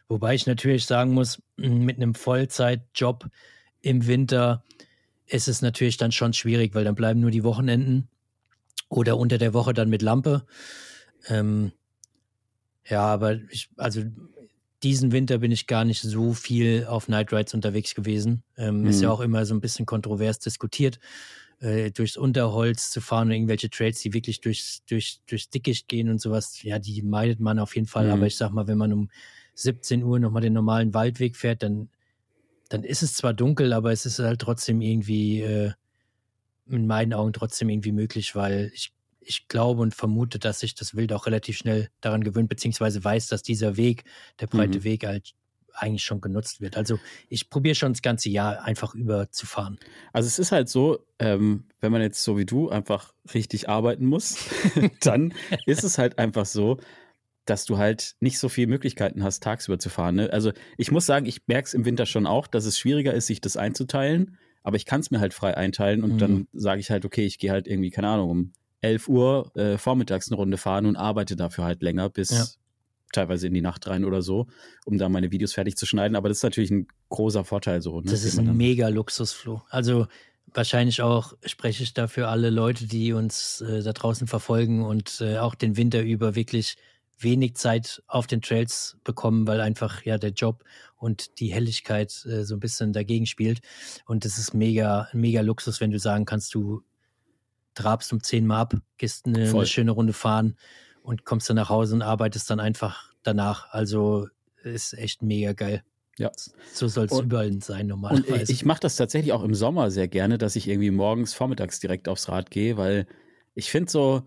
Wobei 0.07 0.35
ich 0.35 0.45
natürlich 0.45 0.85
sagen 0.85 1.13
muss, 1.13 1.41
mit 1.57 1.97
einem 1.97 2.13
Vollzeitjob 2.13 3.27
im 3.81 4.07
Winter 4.07 4.63
ist 5.27 5.47
es 5.47 5.61
natürlich 5.61 5.97
dann 5.97 6.11
schon 6.11 6.33
schwierig, 6.33 6.75
weil 6.75 6.83
dann 6.83 6.95
bleiben 6.95 7.19
nur 7.19 7.31
die 7.31 7.43
Wochenenden 7.43 8.07
oder 8.89 9.17
unter 9.17 9.37
der 9.37 9.53
Woche 9.53 9.73
dann 9.73 9.89
mit 9.89 10.01
Lampe. 10.01 10.45
Ähm, 11.27 11.71
ja, 12.87 13.01
aber 13.01 13.39
ich, 13.49 13.69
also 13.77 14.03
diesen 14.83 15.11
Winter 15.11 15.39
bin 15.39 15.51
ich 15.51 15.65
gar 15.65 15.85
nicht 15.85 16.01
so 16.01 16.33
viel 16.33 16.85
auf 16.87 17.07
Night 17.07 17.33
Rides 17.33 17.55
unterwegs 17.55 17.95
gewesen. 17.95 18.43
Ähm, 18.57 18.81
mhm. 18.81 18.87
Ist 18.87 19.01
ja 19.01 19.07
mhm. 19.07 19.13
auch 19.15 19.21
immer 19.21 19.45
so 19.45 19.55
ein 19.55 19.61
bisschen 19.61 19.87
kontrovers 19.87 20.37
diskutiert, 20.37 20.99
äh, 21.59 21.89
durchs 21.89 22.17
Unterholz 22.17 22.91
zu 22.91 23.01
fahren 23.01 23.29
oder 23.29 23.35
irgendwelche 23.35 23.71
Trails, 23.71 23.99
die 24.01 24.13
wirklich 24.13 24.41
durchs, 24.41 24.83
durch, 24.85 25.21
durchs 25.27 25.49
Dickicht 25.49 25.87
gehen 25.87 26.09
und 26.09 26.21
sowas. 26.21 26.61
Ja, 26.61 26.77
die 26.77 27.01
meidet 27.01 27.39
man 27.39 27.57
auf 27.57 27.75
jeden 27.75 27.87
Fall. 27.87 28.05
Mhm. 28.05 28.11
Aber 28.11 28.27
ich 28.27 28.37
sag 28.37 28.51
mal, 28.51 28.67
wenn 28.67 28.77
man 28.77 28.93
um 28.93 29.09
17 29.55 30.03
Uhr 30.03 30.19
nochmal 30.19 30.41
den 30.41 30.53
normalen 30.53 30.93
Waldweg 30.93 31.35
fährt, 31.35 31.63
dann, 31.63 31.89
dann 32.69 32.83
ist 32.83 33.03
es 33.03 33.15
zwar 33.15 33.33
dunkel, 33.33 33.73
aber 33.73 33.91
es 33.91 34.05
ist 34.05 34.19
halt 34.19 34.41
trotzdem 34.41 34.81
irgendwie, 34.81 35.41
äh, 35.41 35.71
in 36.67 36.87
meinen 36.87 37.13
Augen 37.13 37.33
trotzdem 37.33 37.69
irgendwie 37.69 37.91
möglich, 37.91 38.35
weil 38.35 38.71
ich, 38.73 38.93
ich 39.19 39.47
glaube 39.47 39.81
und 39.81 39.93
vermute, 39.93 40.39
dass 40.39 40.59
sich 40.59 40.75
das 40.75 40.95
Wild 40.95 41.13
auch 41.13 41.25
relativ 41.25 41.57
schnell 41.57 41.89
daran 42.01 42.23
gewöhnt, 42.23 42.49
beziehungsweise 42.49 43.03
weiß, 43.03 43.27
dass 43.27 43.43
dieser 43.43 43.77
Weg, 43.77 44.03
der 44.39 44.47
breite 44.47 44.79
mhm. 44.79 44.83
Weg 44.83 45.05
halt 45.05 45.33
eigentlich 45.77 46.03
schon 46.03 46.21
genutzt 46.21 46.61
wird. 46.61 46.77
Also 46.77 46.99
ich 47.27 47.49
probiere 47.49 47.75
schon 47.75 47.93
das 47.93 48.01
ganze 48.01 48.29
Jahr 48.29 48.63
einfach 48.63 48.95
über 48.95 49.29
zu 49.31 49.45
fahren. 49.45 49.77
Also 50.13 50.27
es 50.27 50.39
ist 50.39 50.51
halt 50.51 50.69
so, 50.69 51.05
ähm, 51.19 51.65
wenn 51.81 51.91
man 51.91 52.01
jetzt 52.01 52.23
so 52.23 52.37
wie 52.37 52.45
du 52.45 52.69
einfach 52.69 53.13
richtig 53.33 53.67
arbeiten 53.67 54.05
muss, 54.05 54.37
dann 55.01 55.33
ist 55.65 55.83
es 55.83 55.97
halt 55.97 56.17
einfach 56.17 56.45
so, 56.45 56.77
dass 57.45 57.65
du 57.65 57.77
halt 57.77 58.15
nicht 58.19 58.39
so 58.39 58.49
viele 58.49 58.67
Möglichkeiten 58.67 59.23
hast, 59.23 59.43
tagsüber 59.43 59.79
zu 59.79 59.89
fahren. 59.89 60.15
Ne? 60.15 60.33
Also 60.33 60.51
ich 60.77 60.91
muss 60.91 61.05
sagen, 61.05 61.25
ich 61.25 61.41
merke 61.47 61.67
es 61.67 61.73
im 61.73 61.85
Winter 61.85 62.05
schon 62.05 62.25
auch, 62.25 62.47
dass 62.47 62.65
es 62.65 62.77
schwieriger 62.79 63.13
ist, 63.13 63.27
sich 63.27 63.41
das 63.41 63.57
einzuteilen. 63.57 64.37
Aber 64.63 64.77
ich 64.77 64.85
kann 64.85 64.99
es 64.99 65.11
mir 65.11 65.19
halt 65.19 65.33
frei 65.35 65.55
einteilen 65.55 66.03
und 66.03 66.13
mhm. 66.13 66.17
dann 66.17 66.47
sage 66.51 66.81
ich 66.81 66.89
halt, 66.89 67.05
okay, 67.05 67.25
ich 67.25 67.37
gehe 67.37 67.51
halt 67.51 67.67
irgendwie, 67.67 67.91
keine 67.91 68.09
Ahnung, 68.09 68.29
um 68.31 68.53
11 68.81 69.07
Uhr 69.07 69.51
äh, 69.55 69.77
vormittags 69.77 70.29
eine 70.29 70.37
Runde 70.37 70.57
fahren 70.57 70.87
und 70.87 70.95
arbeite 70.95 71.35
dafür 71.35 71.65
halt 71.65 71.83
länger 71.83 72.09
bis 72.09 72.31
ja. 72.31 72.45
teilweise 73.11 73.45
in 73.47 73.53
die 73.53 73.61
Nacht 73.61 73.87
rein 73.87 74.05
oder 74.05 74.23
so, 74.23 74.47
um 74.85 74.97
da 74.97 75.07
meine 75.07 75.31
Videos 75.31 75.53
fertig 75.53 75.75
zu 75.75 75.85
schneiden. 75.85 76.15
Aber 76.15 76.29
das 76.29 76.39
ist 76.39 76.43
natürlich 76.43 76.71
ein 76.71 76.87
großer 77.09 77.45
Vorteil 77.45 77.81
so. 77.81 78.01
Ne? 78.01 78.09
Das 78.09 78.23
ist 78.23 78.39
ein 78.39 78.57
mega 78.57 78.87
Luxusfloh. 78.87 79.61
Also 79.69 80.07
wahrscheinlich 80.51 81.01
auch 81.01 81.33
spreche 81.45 81.83
ich 81.83 81.93
da 81.93 82.07
für 82.07 82.27
alle 82.27 82.49
Leute, 82.49 82.87
die 82.87 83.13
uns 83.13 83.61
äh, 83.61 83.83
da 83.83 83.93
draußen 83.93 84.25
verfolgen 84.27 84.83
und 84.83 85.21
äh, 85.21 85.37
auch 85.37 85.53
den 85.53 85.77
Winter 85.77 86.01
über 86.01 86.35
wirklich 86.35 86.77
wenig 87.17 87.55
Zeit 87.55 88.03
auf 88.07 88.27
den 88.27 88.41
Trails 88.41 88.97
bekommen, 89.03 89.47
weil 89.47 89.61
einfach 89.61 90.03
ja 90.03 90.17
der 90.17 90.31
Job 90.31 90.63
und 90.97 91.39
die 91.39 91.53
Helligkeit 91.53 92.25
äh, 92.25 92.43
so 92.43 92.55
ein 92.55 92.59
bisschen 92.59 92.93
dagegen 92.93 93.25
spielt. 93.25 93.61
Und 94.05 94.25
das 94.25 94.37
ist 94.37 94.53
mega, 94.53 95.07
mega 95.13 95.41
Luxus, 95.41 95.81
wenn 95.81 95.91
du 95.91 95.99
sagen 95.99 96.25
kannst, 96.25 96.53
du 96.53 96.83
trabst 97.73 98.11
um 98.13 98.23
zehn 98.23 98.45
Mal 98.45 98.61
ab, 98.61 98.73
gehst 98.97 99.25
eine, 99.25 99.49
eine, 99.49 99.65
schöne 99.65 99.91
Runde 99.91 100.13
fahren 100.13 100.57
und 101.03 101.25
kommst 101.25 101.49
dann 101.49 101.57
nach 101.57 101.69
Hause 101.69 101.95
und 101.95 102.01
arbeitest 102.01 102.49
dann 102.49 102.59
einfach 102.59 103.11
danach. 103.23 103.69
Also 103.71 104.27
ist 104.63 104.93
echt 104.93 105.21
mega 105.21 105.53
geil. 105.53 105.83
Ja. 106.17 106.31
So 106.73 106.87
soll 106.87 107.05
es 107.05 107.19
überall 107.19 107.61
sein 107.61 107.87
normalerweise. 107.87 108.33
Und 108.33 108.49
ich 108.49 108.63
mache 108.63 108.79
das 108.79 108.95
tatsächlich 108.95 109.33
auch 109.33 109.43
im 109.43 109.53
Sommer 109.53 109.91
sehr 109.91 110.07
gerne, 110.07 110.37
dass 110.37 110.55
ich 110.55 110.67
irgendwie 110.67 110.91
morgens, 110.91 111.33
vormittags 111.33 111.79
direkt 111.79 112.07
aufs 112.07 112.29
Rad 112.29 112.49
gehe, 112.51 112.77
weil 112.77 113.05
ich 113.53 113.69
finde 113.69 113.91
so, 113.91 114.23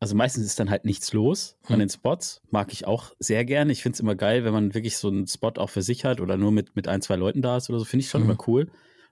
also 0.00 0.14
meistens 0.14 0.46
ist 0.46 0.60
dann 0.60 0.70
halt 0.70 0.84
nichts 0.84 1.12
los 1.12 1.56
hm. 1.64 1.74
an 1.74 1.78
den 1.80 1.88
Spots. 1.88 2.40
Mag 2.50 2.72
ich 2.72 2.86
auch 2.86 3.14
sehr 3.18 3.44
gerne. 3.44 3.72
Ich 3.72 3.82
finde 3.82 3.94
es 3.96 4.00
immer 4.00 4.14
geil, 4.14 4.44
wenn 4.44 4.52
man 4.52 4.74
wirklich 4.74 4.96
so 4.96 5.08
einen 5.08 5.26
Spot 5.26 5.52
auch 5.56 5.70
für 5.70 5.82
sich 5.82 6.04
hat 6.04 6.20
oder 6.20 6.36
nur 6.36 6.52
mit, 6.52 6.76
mit 6.76 6.86
ein, 6.86 7.02
zwei 7.02 7.16
Leuten 7.16 7.42
da 7.42 7.56
ist 7.56 7.68
oder 7.68 7.78
so. 7.78 7.84
Finde 7.84 8.04
ich 8.04 8.10
schon 8.10 8.22
mhm. 8.22 8.30
immer 8.30 8.38
cool. 8.46 8.70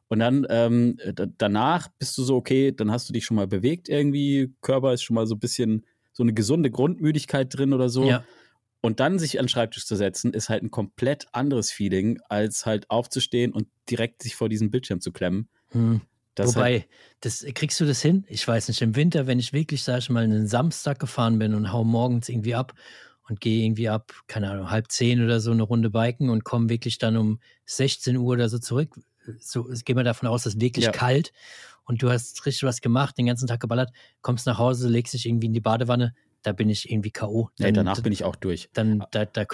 Und 0.08 0.20
dann 0.20 0.46
ähm, 0.48 0.98
danach 1.38 1.88
bist 1.98 2.16
du 2.16 2.22
so, 2.22 2.36
okay, 2.36 2.70
dann 2.70 2.92
hast 2.92 3.08
du 3.08 3.12
dich 3.12 3.24
schon 3.24 3.36
mal 3.36 3.48
bewegt 3.48 3.88
irgendwie. 3.88 4.54
Körper 4.60 4.92
ist 4.92 5.02
schon 5.02 5.14
mal 5.14 5.26
so 5.26 5.34
ein 5.34 5.40
bisschen 5.40 5.84
so 6.12 6.22
eine 6.22 6.32
gesunde 6.32 6.70
Grundmüdigkeit 6.70 7.52
drin 7.52 7.72
oder 7.72 7.88
so. 7.88 8.04
Ja. 8.04 8.24
Und 8.80 9.00
dann 9.00 9.18
sich 9.18 9.40
an 9.40 9.46
den 9.46 9.48
Schreibtisch 9.48 9.84
zu 9.84 9.96
setzen, 9.96 10.32
ist 10.32 10.48
halt 10.48 10.62
ein 10.62 10.70
komplett 10.70 11.26
anderes 11.32 11.72
Feeling, 11.72 12.20
als 12.28 12.66
halt 12.66 12.88
aufzustehen 12.88 13.52
und 13.52 13.66
direkt 13.90 14.22
sich 14.22 14.36
vor 14.36 14.48
diesen 14.48 14.70
Bildschirm 14.70 15.00
zu 15.00 15.10
klemmen. 15.10 15.48
Hm. 15.70 16.02
Das 16.36 16.54
Wobei, 16.54 16.80
halt 16.80 16.88
das, 17.20 17.44
kriegst 17.54 17.80
du 17.80 17.86
das 17.86 18.02
hin? 18.02 18.24
Ich 18.28 18.46
weiß 18.46 18.68
nicht, 18.68 18.82
im 18.82 18.94
Winter, 18.94 19.26
wenn 19.26 19.38
ich 19.38 19.52
wirklich, 19.52 19.82
sag 19.82 19.98
ich 19.98 20.10
mal, 20.10 20.22
einen 20.22 20.46
Samstag 20.46 20.98
gefahren 21.00 21.38
bin 21.38 21.54
und 21.54 21.72
hau 21.72 21.82
morgens 21.82 22.28
irgendwie 22.28 22.54
ab 22.54 22.74
und 23.26 23.40
gehe 23.40 23.64
irgendwie 23.64 23.88
ab, 23.88 24.12
keine 24.26 24.50
Ahnung, 24.50 24.70
halb 24.70 24.92
zehn 24.92 25.24
oder 25.24 25.40
so 25.40 25.50
eine 25.50 25.62
Runde 25.62 25.90
biken 25.90 26.28
und 26.28 26.44
komme 26.44 26.68
wirklich 26.68 26.98
dann 26.98 27.16
um 27.16 27.40
16 27.64 28.16
Uhr 28.18 28.34
oder 28.34 28.50
so 28.50 28.58
zurück. 28.58 28.94
So, 29.40 29.64
gehen 29.84 29.96
wir 29.96 30.04
davon 30.04 30.28
aus, 30.28 30.46
es 30.46 30.54
ist 30.54 30.60
wirklich 30.60 30.84
ja. 30.84 30.92
kalt 30.92 31.32
und 31.84 32.02
du 32.02 32.10
hast 32.10 32.44
richtig 32.44 32.64
was 32.64 32.82
gemacht, 32.82 33.16
den 33.16 33.26
ganzen 33.26 33.48
Tag 33.48 33.60
geballert, 33.60 33.90
kommst 34.20 34.46
nach 34.46 34.58
Hause, 34.58 34.88
legst 34.88 35.14
dich 35.14 35.26
irgendwie 35.26 35.46
in 35.46 35.54
die 35.54 35.60
Badewanne, 35.60 36.14
da 36.42 36.52
bin 36.52 36.68
ich 36.68 36.90
irgendwie 36.90 37.10
K.O. 37.10 37.48
Nee, 37.58 37.72
danach 37.72 38.00
bin 38.02 38.12
ich 38.12 38.24
auch 38.24 38.36
durch. 38.36 38.68
Dann, 38.72 39.04
da, 39.10 39.24
da 39.24 39.46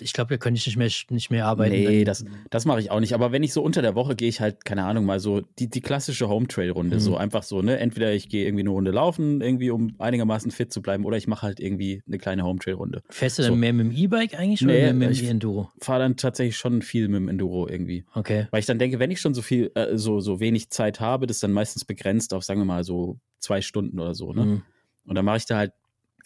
ich 0.00 0.12
glaube, 0.12 0.34
da 0.34 0.38
könnte 0.38 0.58
ich 0.58 0.66
nicht 0.66 0.76
mehr, 0.76 0.90
nicht 1.10 1.30
mehr 1.30 1.46
arbeiten. 1.46 1.72
Nee, 1.72 2.04
das, 2.04 2.24
das 2.50 2.64
mache 2.64 2.80
ich 2.80 2.90
auch 2.90 3.00
nicht. 3.00 3.14
Aber 3.14 3.32
wenn 3.32 3.42
ich 3.42 3.52
so 3.52 3.62
unter 3.62 3.82
der 3.82 3.94
Woche 3.94 4.14
gehe, 4.16 4.28
ich 4.28 4.40
halt, 4.40 4.64
keine 4.64 4.84
Ahnung, 4.84 5.04
mal 5.04 5.20
so 5.20 5.40
die, 5.58 5.68
die 5.68 5.80
klassische 5.80 6.28
Home-Trail-Runde. 6.28 6.96
Mhm. 6.96 7.00
So 7.00 7.16
einfach 7.16 7.42
so, 7.42 7.62
ne? 7.62 7.78
Entweder 7.78 8.12
ich 8.12 8.28
gehe 8.28 8.44
irgendwie 8.44 8.62
eine 8.62 8.70
Runde 8.70 8.90
laufen, 8.90 9.40
irgendwie, 9.40 9.70
um 9.70 9.94
einigermaßen 9.98 10.50
fit 10.50 10.72
zu 10.72 10.82
bleiben, 10.82 11.04
oder 11.04 11.16
ich 11.16 11.26
mache 11.26 11.42
halt 11.42 11.60
irgendwie 11.60 12.02
eine 12.06 12.18
kleine 12.18 12.44
Home-Trail-Runde. 12.44 13.02
Fährst 13.10 13.38
du 13.38 13.42
dann 13.42 13.52
so. 13.52 13.56
mehr 13.56 13.72
mit 13.72 13.86
dem 13.86 13.96
E-Bike 13.96 14.38
eigentlich 14.38 14.62
nee, 14.62 14.84
oder 14.84 14.92
mit 14.92 15.20
dem 15.20 15.28
Enduro? 15.28 15.70
Ich 15.78 15.84
fahre 15.84 16.00
dann 16.00 16.16
tatsächlich 16.16 16.56
schon 16.56 16.82
viel 16.82 17.08
mit 17.08 17.16
dem 17.16 17.28
Enduro 17.28 17.68
irgendwie. 17.68 18.04
Okay. 18.14 18.46
Weil 18.50 18.60
ich 18.60 18.66
dann 18.66 18.78
denke, 18.78 18.98
wenn 18.98 19.10
ich 19.10 19.20
schon 19.20 19.34
so 19.34 19.42
viel, 19.42 19.70
äh, 19.74 19.96
so, 19.96 20.20
so 20.20 20.40
wenig 20.40 20.70
Zeit 20.70 21.00
habe, 21.00 21.26
das 21.26 21.38
ist 21.38 21.42
dann 21.42 21.52
meistens 21.52 21.84
begrenzt 21.84 22.34
auf, 22.34 22.44
sagen 22.44 22.60
wir 22.60 22.64
mal, 22.64 22.84
so 22.84 23.18
zwei 23.38 23.60
Stunden 23.60 23.98
oder 23.98 24.14
so, 24.14 24.32
ne? 24.32 24.44
Mhm. 24.44 24.62
Und 25.06 25.14
dann 25.14 25.24
mache 25.24 25.38
ich 25.38 25.46
da 25.46 25.56
halt, 25.56 25.72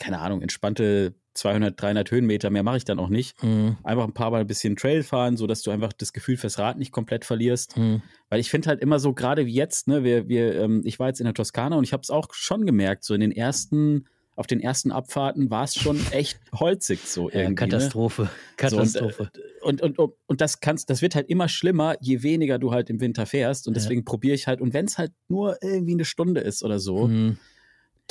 keine 0.03 0.19
Ahnung, 0.19 0.43
entspannte 0.43 1.15
200, 1.35 1.81
300 1.81 2.11
Höhenmeter, 2.11 2.51
mehr 2.51 2.65
mache 2.65 2.79
ich 2.79 2.85
dann 2.85 2.99
auch 2.99 3.09
nicht. 3.09 3.41
Mhm. 3.43 3.77
Einfach 3.85 4.03
ein 4.03 4.13
paar 4.13 4.33
Mal 4.33 4.41
ein 4.41 4.47
bisschen 4.49 4.75
Trail 4.75 5.05
fahren, 5.05 5.37
sodass 5.37 5.63
du 5.63 5.71
einfach 5.71 5.93
das 5.93 6.13
Gefühl 6.13 6.37
fürs 6.37 6.59
Rad 6.59 6.77
nicht 6.77 6.91
komplett 6.91 7.25
verlierst. 7.25 7.77
Mhm. 7.77 8.03
Weil 8.29 8.41
ich 8.41 8.51
finde 8.51 8.69
halt 8.69 8.81
immer 8.81 8.99
so, 8.99 9.15
gerade 9.15 9.47
wie 9.47 9.55
jetzt, 9.55 9.87
ne, 9.87 10.03
wir, 10.03 10.29
wir, 10.29 10.61
ähm, 10.61 10.83
ich 10.85 10.99
war 10.99 11.07
jetzt 11.07 11.21
in 11.21 11.25
der 11.25 11.35
Toskana 11.35 11.77
und 11.77 11.85
ich 11.85 11.93
habe 11.93 12.03
es 12.03 12.11
auch 12.11 12.35
schon 12.35 12.67
gemerkt, 12.67 13.05
so 13.05 13.15
in 13.15 13.21
den 13.21 13.31
ersten, 13.31 14.07
auf 14.35 14.49
den 14.49 14.59
ersten 14.59 14.91
Abfahrten 14.91 15.51
war 15.51 15.65
es 15.65 15.77
schon 15.77 16.01
echt 16.11 16.41
holzig 16.53 17.01
so 17.05 17.31
irgendwie. 17.31 17.51
Ne? 17.51 17.55
Katastrophe. 17.55 18.23
Ne? 18.23 18.31
Katastrophe. 18.57 19.31
So, 19.33 19.67
und, 19.69 19.83
und, 19.83 19.99
und, 20.01 20.15
und, 20.27 20.41
das 20.41 20.59
kannst, 20.59 20.91
das 20.91 21.01
wird 21.01 21.15
halt 21.15 21.29
immer 21.29 21.49
schlimmer, 21.49 21.95
je 22.01 22.25
weniger 22.25 22.59
du 22.59 22.73
halt 22.73 22.91
im 22.91 23.01
Winter 23.01 23.25
fährst. 23.25 23.69
Und 23.69 23.77
deswegen 23.77 24.01
ja. 24.01 24.05
probiere 24.05 24.35
ich 24.35 24.49
halt, 24.49 24.61
und 24.61 24.75
wenn 24.75 24.87
es 24.87 24.99
halt 24.99 25.13
nur 25.29 25.59
irgendwie 25.63 25.93
eine 25.93 26.05
Stunde 26.05 26.41
ist 26.41 26.65
oder 26.65 26.81
so, 26.81 27.07
mhm 27.07 27.39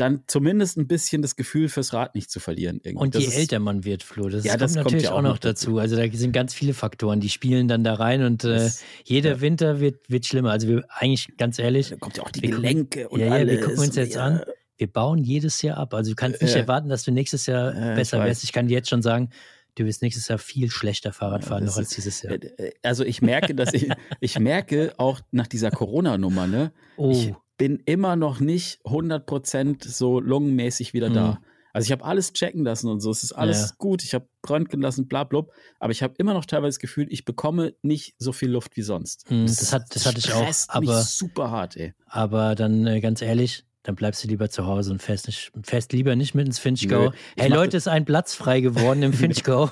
dann 0.02 0.24
zumindest 0.28 0.78
ein 0.78 0.88
bisschen 0.88 1.22
das 1.22 1.36
Gefühl 1.36 1.70
fürs 1.70 1.94
Rad 1.94 2.16
nicht 2.16 2.30
zu 2.32 2.40
verlieren. 2.40 2.82
Irgendwie. 2.84 3.04
Und 3.04 3.16
je 3.16 3.26
ist, 3.26 3.38
älter 3.38 3.60
man 3.60 3.86
wird, 3.86 4.04
Flo, 4.04 4.28
das, 4.30 4.44
ja, 4.44 4.58
das 4.58 4.74
kommt 4.74 4.86
natürlich 4.86 5.04
ja 5.06 5.14
auch, 5.14 5.22
noch 5.22 5.38
dazu. 5.38 5.72
dazu. 5.72 5.78
Also 5.78 5.96
da 5.96 6.06
sind 6.12 6.32
ganz 6.32 6.54
viele 6.54 6.74
Faktoren, 6.74 7.20
die 7.20 7.30
spielen 7.30 7.68
dann 7.68 7.84
da 7.84 7.94
rein 7.94 8.24
und 8.24 8.44
äh, 8.44 8.70
jeder 9.04 9.32
ja. 9.32 9.42
Winter 9.42 9.80
wird, 9.80 10.10
wird 10.10 10.26
schlimmer. 10.26 10.52
Also 10.52 10.68
wir 10.68 10.84
eigentlich 10.90 11.38
ganz 11.38 11.60
ehrlich. 11.60 11.90
Da 11.90 11.98
kommt 11.98 12.18
ja 12.18 12.24
auch 12.24 12.32
die 12.32 12.42
Gelenke 12.42 13.08
und 13.10 13.20
ja, 13.20 13.30
alles. 13.32 13.54
Ja, 13.54 13.60
wir 13.60 13.66
gucken 13.66 13.80
uns 13.80 13.96
jetzt 13.96 14.18
an. 14.18 14.42
Wir 14.78 14.92
bauen 14.92 15.24
jedes 15.24 15.62
Jahr 15.62 15.78
ab. 15.78 15.94
Also 15.94 16.12
du 16.12 16.16
kannst 16.16 16.42
nicht 16.42 16.56
erwarten, 16.56 16.90
dass 16.90 17.04
du 17.04 17.12
nächstes 17.12 17.46
Jahr 17.46 17.72
besser 17.96 18.26
wirst. 18.26 18.44
Ich 18.44 18.52
kann 18.52 18.68
dir 18.68 18.74
jetzt 18.74 18.90
schon 18.90 19.04
sagen, 19.04 19.30
du 19.76 19.86
wirst 19.86 20.02
nächstes 20.02 20.28
Jahr 20.28 20.40
viel 20.40 20.70
schlechter 20.70 21.14
Fahrrad 21.14 21.44
fahren 21.44 21.64
ja, 21.64 21.70
noch 21.70 21.78
als 21.78 21.90
dieses 21.90 22.22
Jahr. 22.22 22.34
Äh, 22.34 22.48
äh, 22.58 22.72
also 22.82 23.04
ich 23.04 23.22
merke, 23.22 23.56
dass 23.56 23.74
ich, 23.74 23.90
ich 24.20 24.40
merke 24.40 24.94
auch 24.98 25.20
nach 25.32 25.48
dieser 25.48 25.72
Corona-Nummer, 25.72 26.48
ne? 26.48 26.72
Oh. 26.98 27.12
Ich, 27.12 27.34
bin 27.62 27.84
immer 27.86 28.15
noch 28.15 28.39
nicht 28.39 28.80
100% 28.86 29.88
so 29.88 30.19
lungenmäßig 30.19 30.95
wieder 30.95 31.12
mhm. 31.12 31.13
da. 31.13 31.41
Also 31.74 31.86
ich 31.86 31.91
habe 31.91 32.04
alles 32.04 32.34
checken 32.34 32.63
lassen 32.63 32.89
und 32.89 33.02
so, 33.02 33.12
es 33.12 33.21
ist 33.21 33.34
alles 33.34 33.62
ja. 33.62 33.76
gut, 33.78 34.02
ich 34.02 34.15
habe 34.15 34.28
röntgen 34.50 34.82
lassen, 34.82 35.08
bla 35.08 35.26
bla, 35.26 35.43
aber 35.80 35.91
ich 35.91 36.02
habe 36.02 36.15
immer 36.17 36.34
noch 36.34 36.45
teilweise 36.45 36.78
das 36.78 36.80
Gefühl, 36.80 37.06
ich 37.12 37.24
bekomme 37.24 37.76
nicht 37.84 38.15
so 38.17 38.34
viel 38.34 38.50
Luft 38.50 38.78
wie 38.78 38.82
sonst. 38.82 39.30
Mhm, 39.30 39.45
das, 39.45 39.58
das, 39.58 39.74
hat, 39.74 39.84
das 39.93 40.08
hatte 40.08 40.17
ich 40.17 40.34
auch, 40.34 40.52
aber 40.69 41.04
super 41.04 41.52
hart, 41.52 41.78
ey. 41.78 41.93
Aber 42.08 42.56
dann 42.56 42.88
äh, 42.88 43.00
ganz 43.00 43.21
ehrlich, 43.21 43.63
dann 43.84 43.93
bleibst 43.93 44.24
du 44.24 44.28
lieber 44.28 44.50
zu 44.50 44.65
Hause 44.65 44.91
und 44.91 45.04
fährst, 45.04 45.28
nicht, 45.28 45.52
fährst 45.62 45.93
lieber 45.93 46.15
nicht 46.15 46.34
mit 46.34 46.47
ins 46.47 46.58
Finchgau. 46.58 47.13
Hey 47.38 47.50
Leute, 47.50 47.78
ist 47.78 47.88
ein 47.88 48.06
Platz 48.06 48.34
frei 48.34 48.62
geworden 48.62 49.04
im 49.04 49.13
Finchgau. 49.13 49.69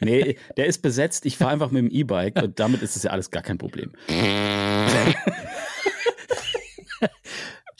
nee, 0.00 0.36
der 0.56 0.66
ist 0.66 0.82
besetzt. 0.82 1.24
Ich 1.24 1.36
fahre 1.36 1.52
einfach 1.52 1.70
mit 1.70 1.84
dem 1.84 1.90
E-Bike 1.90 2.42
und 2.42 2.58
damit 2.58 2.82
ist 2.82 2.96
es 2.96 3.04
ja 3.04 3.12
alles 3.12 3.30
gar 3.30 3.44
kein 3.44 3.58
Problem. 3.58 3.92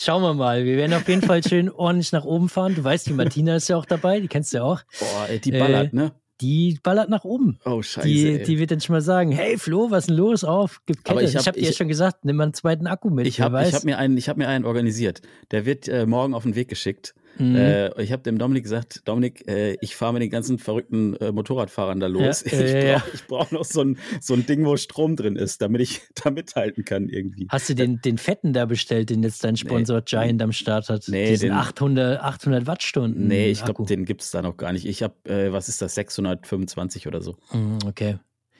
Schauen 0.01 0.23
wir 0.23 0.35
mal. 0.35 0.65
Wir 0.65 0.77
werden 0.77 0.95
auf 0.95 1.09
jeden 1.09 1.23
Fall 1.23 1.43
schön 1.43 1.69
ordentlich 1.69 2.13
nach 2.13 2.25
oben 2.25 2.49
fahren. 2.49 2.77
Du 2.77 2.85
weißt, 2.85 3.09
die 3.09 3.13
Martina 3.13 3.57
ist 3.57 3.69
ja 3.69 3.77
auch 3.77 3.85
dabei, 3.85 4.21
die 4.21 4.29
kennst 4.29 4.53
du 4.53 4.59
ja 4.59 4.63
auch. 4.63 4.83
Boah, 5.01 5.27
ey, 5.29 5.41
die 5.41 5.51
ballert, 5.51 5.93
äh, 5.93 5.97
ne? 5.97 6.13
Die 6.41 6.79
ballert 6.85 7.11
nach 7.11 7.25
oben. 7.25 7.59
Oh, 7.65 7.83
scheiße. 7.83 8.07
Die, 8.07 8.43
die 8.45 8.59
wird 8.61 8.71
dann 8.71 8.81
schon 8.81 8.95
mal 8.95 9.01
sagen: 9.01 9.33
Hey 9.33 9.59
Flo, 9.59 9.91
was 9.91 10.05
ist 10.05 10.11
denn 10.11 10.17
los? 10.17 10.45
Auf, 10.45 10.83
gib 10.87 10.99
Kette. 10.99 11.11
Aber 11.11 11.23
ich 11.23 11.35
habe 11.35 11.47
hab 11.47 11.55
dir 11.55 11.65
ja 11.65 11.73
schon 11.73 11.89
gesagt, 11.89 12.25
nimm 12.25 12.37
mal 12.37 12.45
einen 12.45 12.55
zweiten 12.55 12.87
Akku 12.87 13.11
mit. 13.11 13.27
Ich 13.27 13.41
habe 13.41 13.61
hab 13.61 13.83
mir, 13.83 13.99
einen, 13.99 14.17
hab 14.19 14.37
mir 14.37 14.47
einen 14.47 14.65
organisiert. 14.65 15.21
Der 15.51 15.67
wird 15.67 15.89
äh, 15.89 16.07
morgen 16.07 16.33
auf 16.33 16.45
den 16.45 16.55
Weg 16.55 16.69
geschickt. 16.69 17.15
Mhm. 17.39 17.57
Äh, 17.57 18.03
ich 18.03 18.13
habe 18.13 18.23
dem 18.23 18.39
Dominik 18.39 18.65
gesagt, 18.65 19.03
Dominik, 19.07 19.49
äh, 19.49 19.77
ich 19.81 19.97
fahre 19.97 20.13
mit 20.13 20.23
den 20.23 20.31
ganzen 20.31 20.59
verrückten 20.59 21.17
äh, 21.17 21.33
Motorradfahrern 21.33 22.01
da 22.01 22.07
los. 22.07 22.45
Ja, 22.45 23.03
ich 23.15 23.27
brauche 23.27 23.49
brauch 23.49 23.51
noch 23.51 23.65
so 23.65 23.83
ein, 23.83 23.99
so 24.21 24.35
ein 24.35 24.47
Ding, 24.47 24.65
wo 24.65 24.77
Strom 24.77 25.17
drin 25.17 25.37
ist, 25.37 25.63
damit 25.63 25.81
ich 25.81 26.03
da 26.15 26.31
mithalten 26.31 26.85
kann 26.85 27.09
irgendwie. 27.09 27.47
Hast 27.51 27.69
du 27.69 27.75
den, 27.75 28.01
den 28.01 28.19
fetten 28.19 28.53
da 28.53 28.67
bestellt, 28.67 29.11
den 29.11 29.23
jetzt 29.23 29.43
dein 29.45 29.57
Sponsor 29.57 29.99
nee. 29.99 30.05
Giant 30.05 30.43
am 30.43 30.53
Start 30.53 30.89
hat? 30.89 31.05
Nee, 31.09 31.31
Diesen 31.31 31.51
den 31.51 31.59
800, 31.59 32.21
800 32.21 32.67
Wattstunden. 32.67 33.29
Nee, 33.29 33.51
ich 33.51 33.65
glaube, 33.65 33.85
den 33.85 34.05
gibt 34.05 34.23
es 34.23 34.31
da 34.31 34.43
noch 34.43 34.57
gar 34.57 34.73
nicht. 34.73 34.87
Ich 34.87 35.03
habe, 35.03 35.15
äh, 35.25 35.53
was 35.53 35.69
ist 35.69 35.83
das, 35.83 35.95
625 35.95 37.07
oder 37.07 37.21
so. 37.21 37.37
Mhm, 37.53 37.79
okay. 37.87 38.19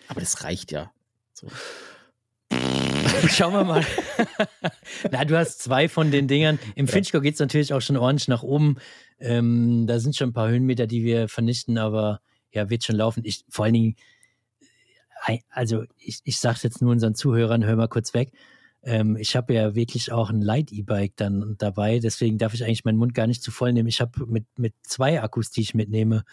Aber 0.09 0.21
das 0.21 0.45
reicht 0.45 0.73
ja. 0.73 0.91
So. 1.33 1.49
Schauen 3.29 3.53
wir 3.53 3.65
mal. 3.65 3.85
Na, 5.11 5.25
du 5.25 5.37
hast 5.37 5.63
zwei 5.63 5.89
von 5.89 6.11
den 6.11 6.29
Dingern. 6.29 6.59
Im 6.75 6.87
ja. 6.87 6.93
Finchgau 6.93 7.21
geht 7.21 7.35
es 7.35 7.41
natürlich 7.41 7.73
auch 7.73 7.81
schon 7.81 7.97
ordentlich 7.97 8.29
nach 8.29 8.43
oben. 8.43 8.77
Ähm, 9.19 9.87
da 9.87 9.99
sind 9.99 10.17
schon 10.17 10.31
ein 10.31 10.33
paar 10.33 10.49
Höhenmeter, 10.49 10.87
die 10.87 11.05
wir 11.05 11.29
vernichten, 11.29 11.79
aber 11.79 12.21
ja, 12.53 12.71
wird 12.71 12.85
schon 12.85 12.97
laufen. 12.97 13.23
Ich, 13.25 13.45
vor 13.49 13.65
allen 13.65 13.75
Dingen, 13.75 13.97
äh, 15.27 15.39
also 15.51 15.85
ich, 15.99 16.21
ich 16.25 16.39
sage 16.39 16.61
jetzt 16.63 16.81
nur 16.81 16.93
unseren 16.93 17.15
Zuhörern, 17.15 17.65
hör 17.65 17.77
mal 17.77 17.89
kurz 17.89 18.15
weg. 18.15 18.33
Ähm, 18.83 19.17
ich 19.17 19.35
habe 19.35 19.55
ja 19.55 19.75
wirklich 19.75 20.13
auch 20.13 20.31
ein 20.31 20.41
Light-E-Bike 20.41 21.17
dann 21.17 21.57
dabei, 21.59 21.99
deswegen 21.99 22.39
darf 22.39 22.55
ich 22.55 22.65
eigentlich 22.65 22.85
meinen 22.85 22.99
Mund 22.99 23.15
gar 23.15 23.27
nicht 23.27 23.43
zu 23.43 23.51
voll 23.51 23.73
nehmen. 23.73 23.89
Ich 23.89 24.01
habe 24.01 24.27
mit, 24.27 24.47
mit 24.57 24.75
zwei 24.83 25.21
Akkus, 25.21 25.51
die 25.51 25.63
ich 25.63 25.75
mitnehme, 25.75 26.25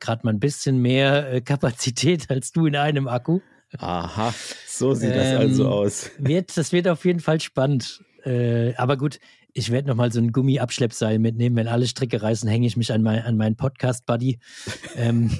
gerade 0.00 0.24
mal 0.24 0.34
ein 0.34 0.40
bisschen 0.40 0.78
mehr 0.78 1.32
äh, 1.32 1.40
Kapazität 1.40 2.30
als 2.30 2.52
du 2.52 2.66
in 2.66 2.76
einem 2.76 3.08
Akku. 3.08 3.40
Aha, 3.78 4.34
so 4.66 4.94
sieht 4.94 5.10
ähm, 5.10 5.16
das 5.16 5.36
also 5.36 5.68
aus. 5.68 6.10
Wird, 6.18 6.56
das 6.56 6.72
wird 6.72 6.88
auf 6.88 7.04
jeden 7.04 7.20
Fall 7.20 7.40
spannend. 7.40 8.02
Äh, 8.24 8.74
aber 8.76 8.96
gut, 8.96 9.18
ich 9.52 9.70
werde 9.70 9.88
nochmal 9.88 10.12
so 10.12 10.20
ein 10.20 10.32
Gummi-Abschleppseil 10.32 11.18
mitnehmen. 11.18 11.56
Wenn 11.56 11.68
alle 11.68 11.86
Stricke 11.86 12.20
reißen, 12.22 12.48
hänge 12.48 12.66
ich 12.66 12.76
mich 12.76 12.92
an, 12.92 13.02
mein, 13.02 13.22
an 13.22 13.36
meinen 13.36 13.56
Podcast-Buddy. 13.56 14.38
ähm, 14.96 15.38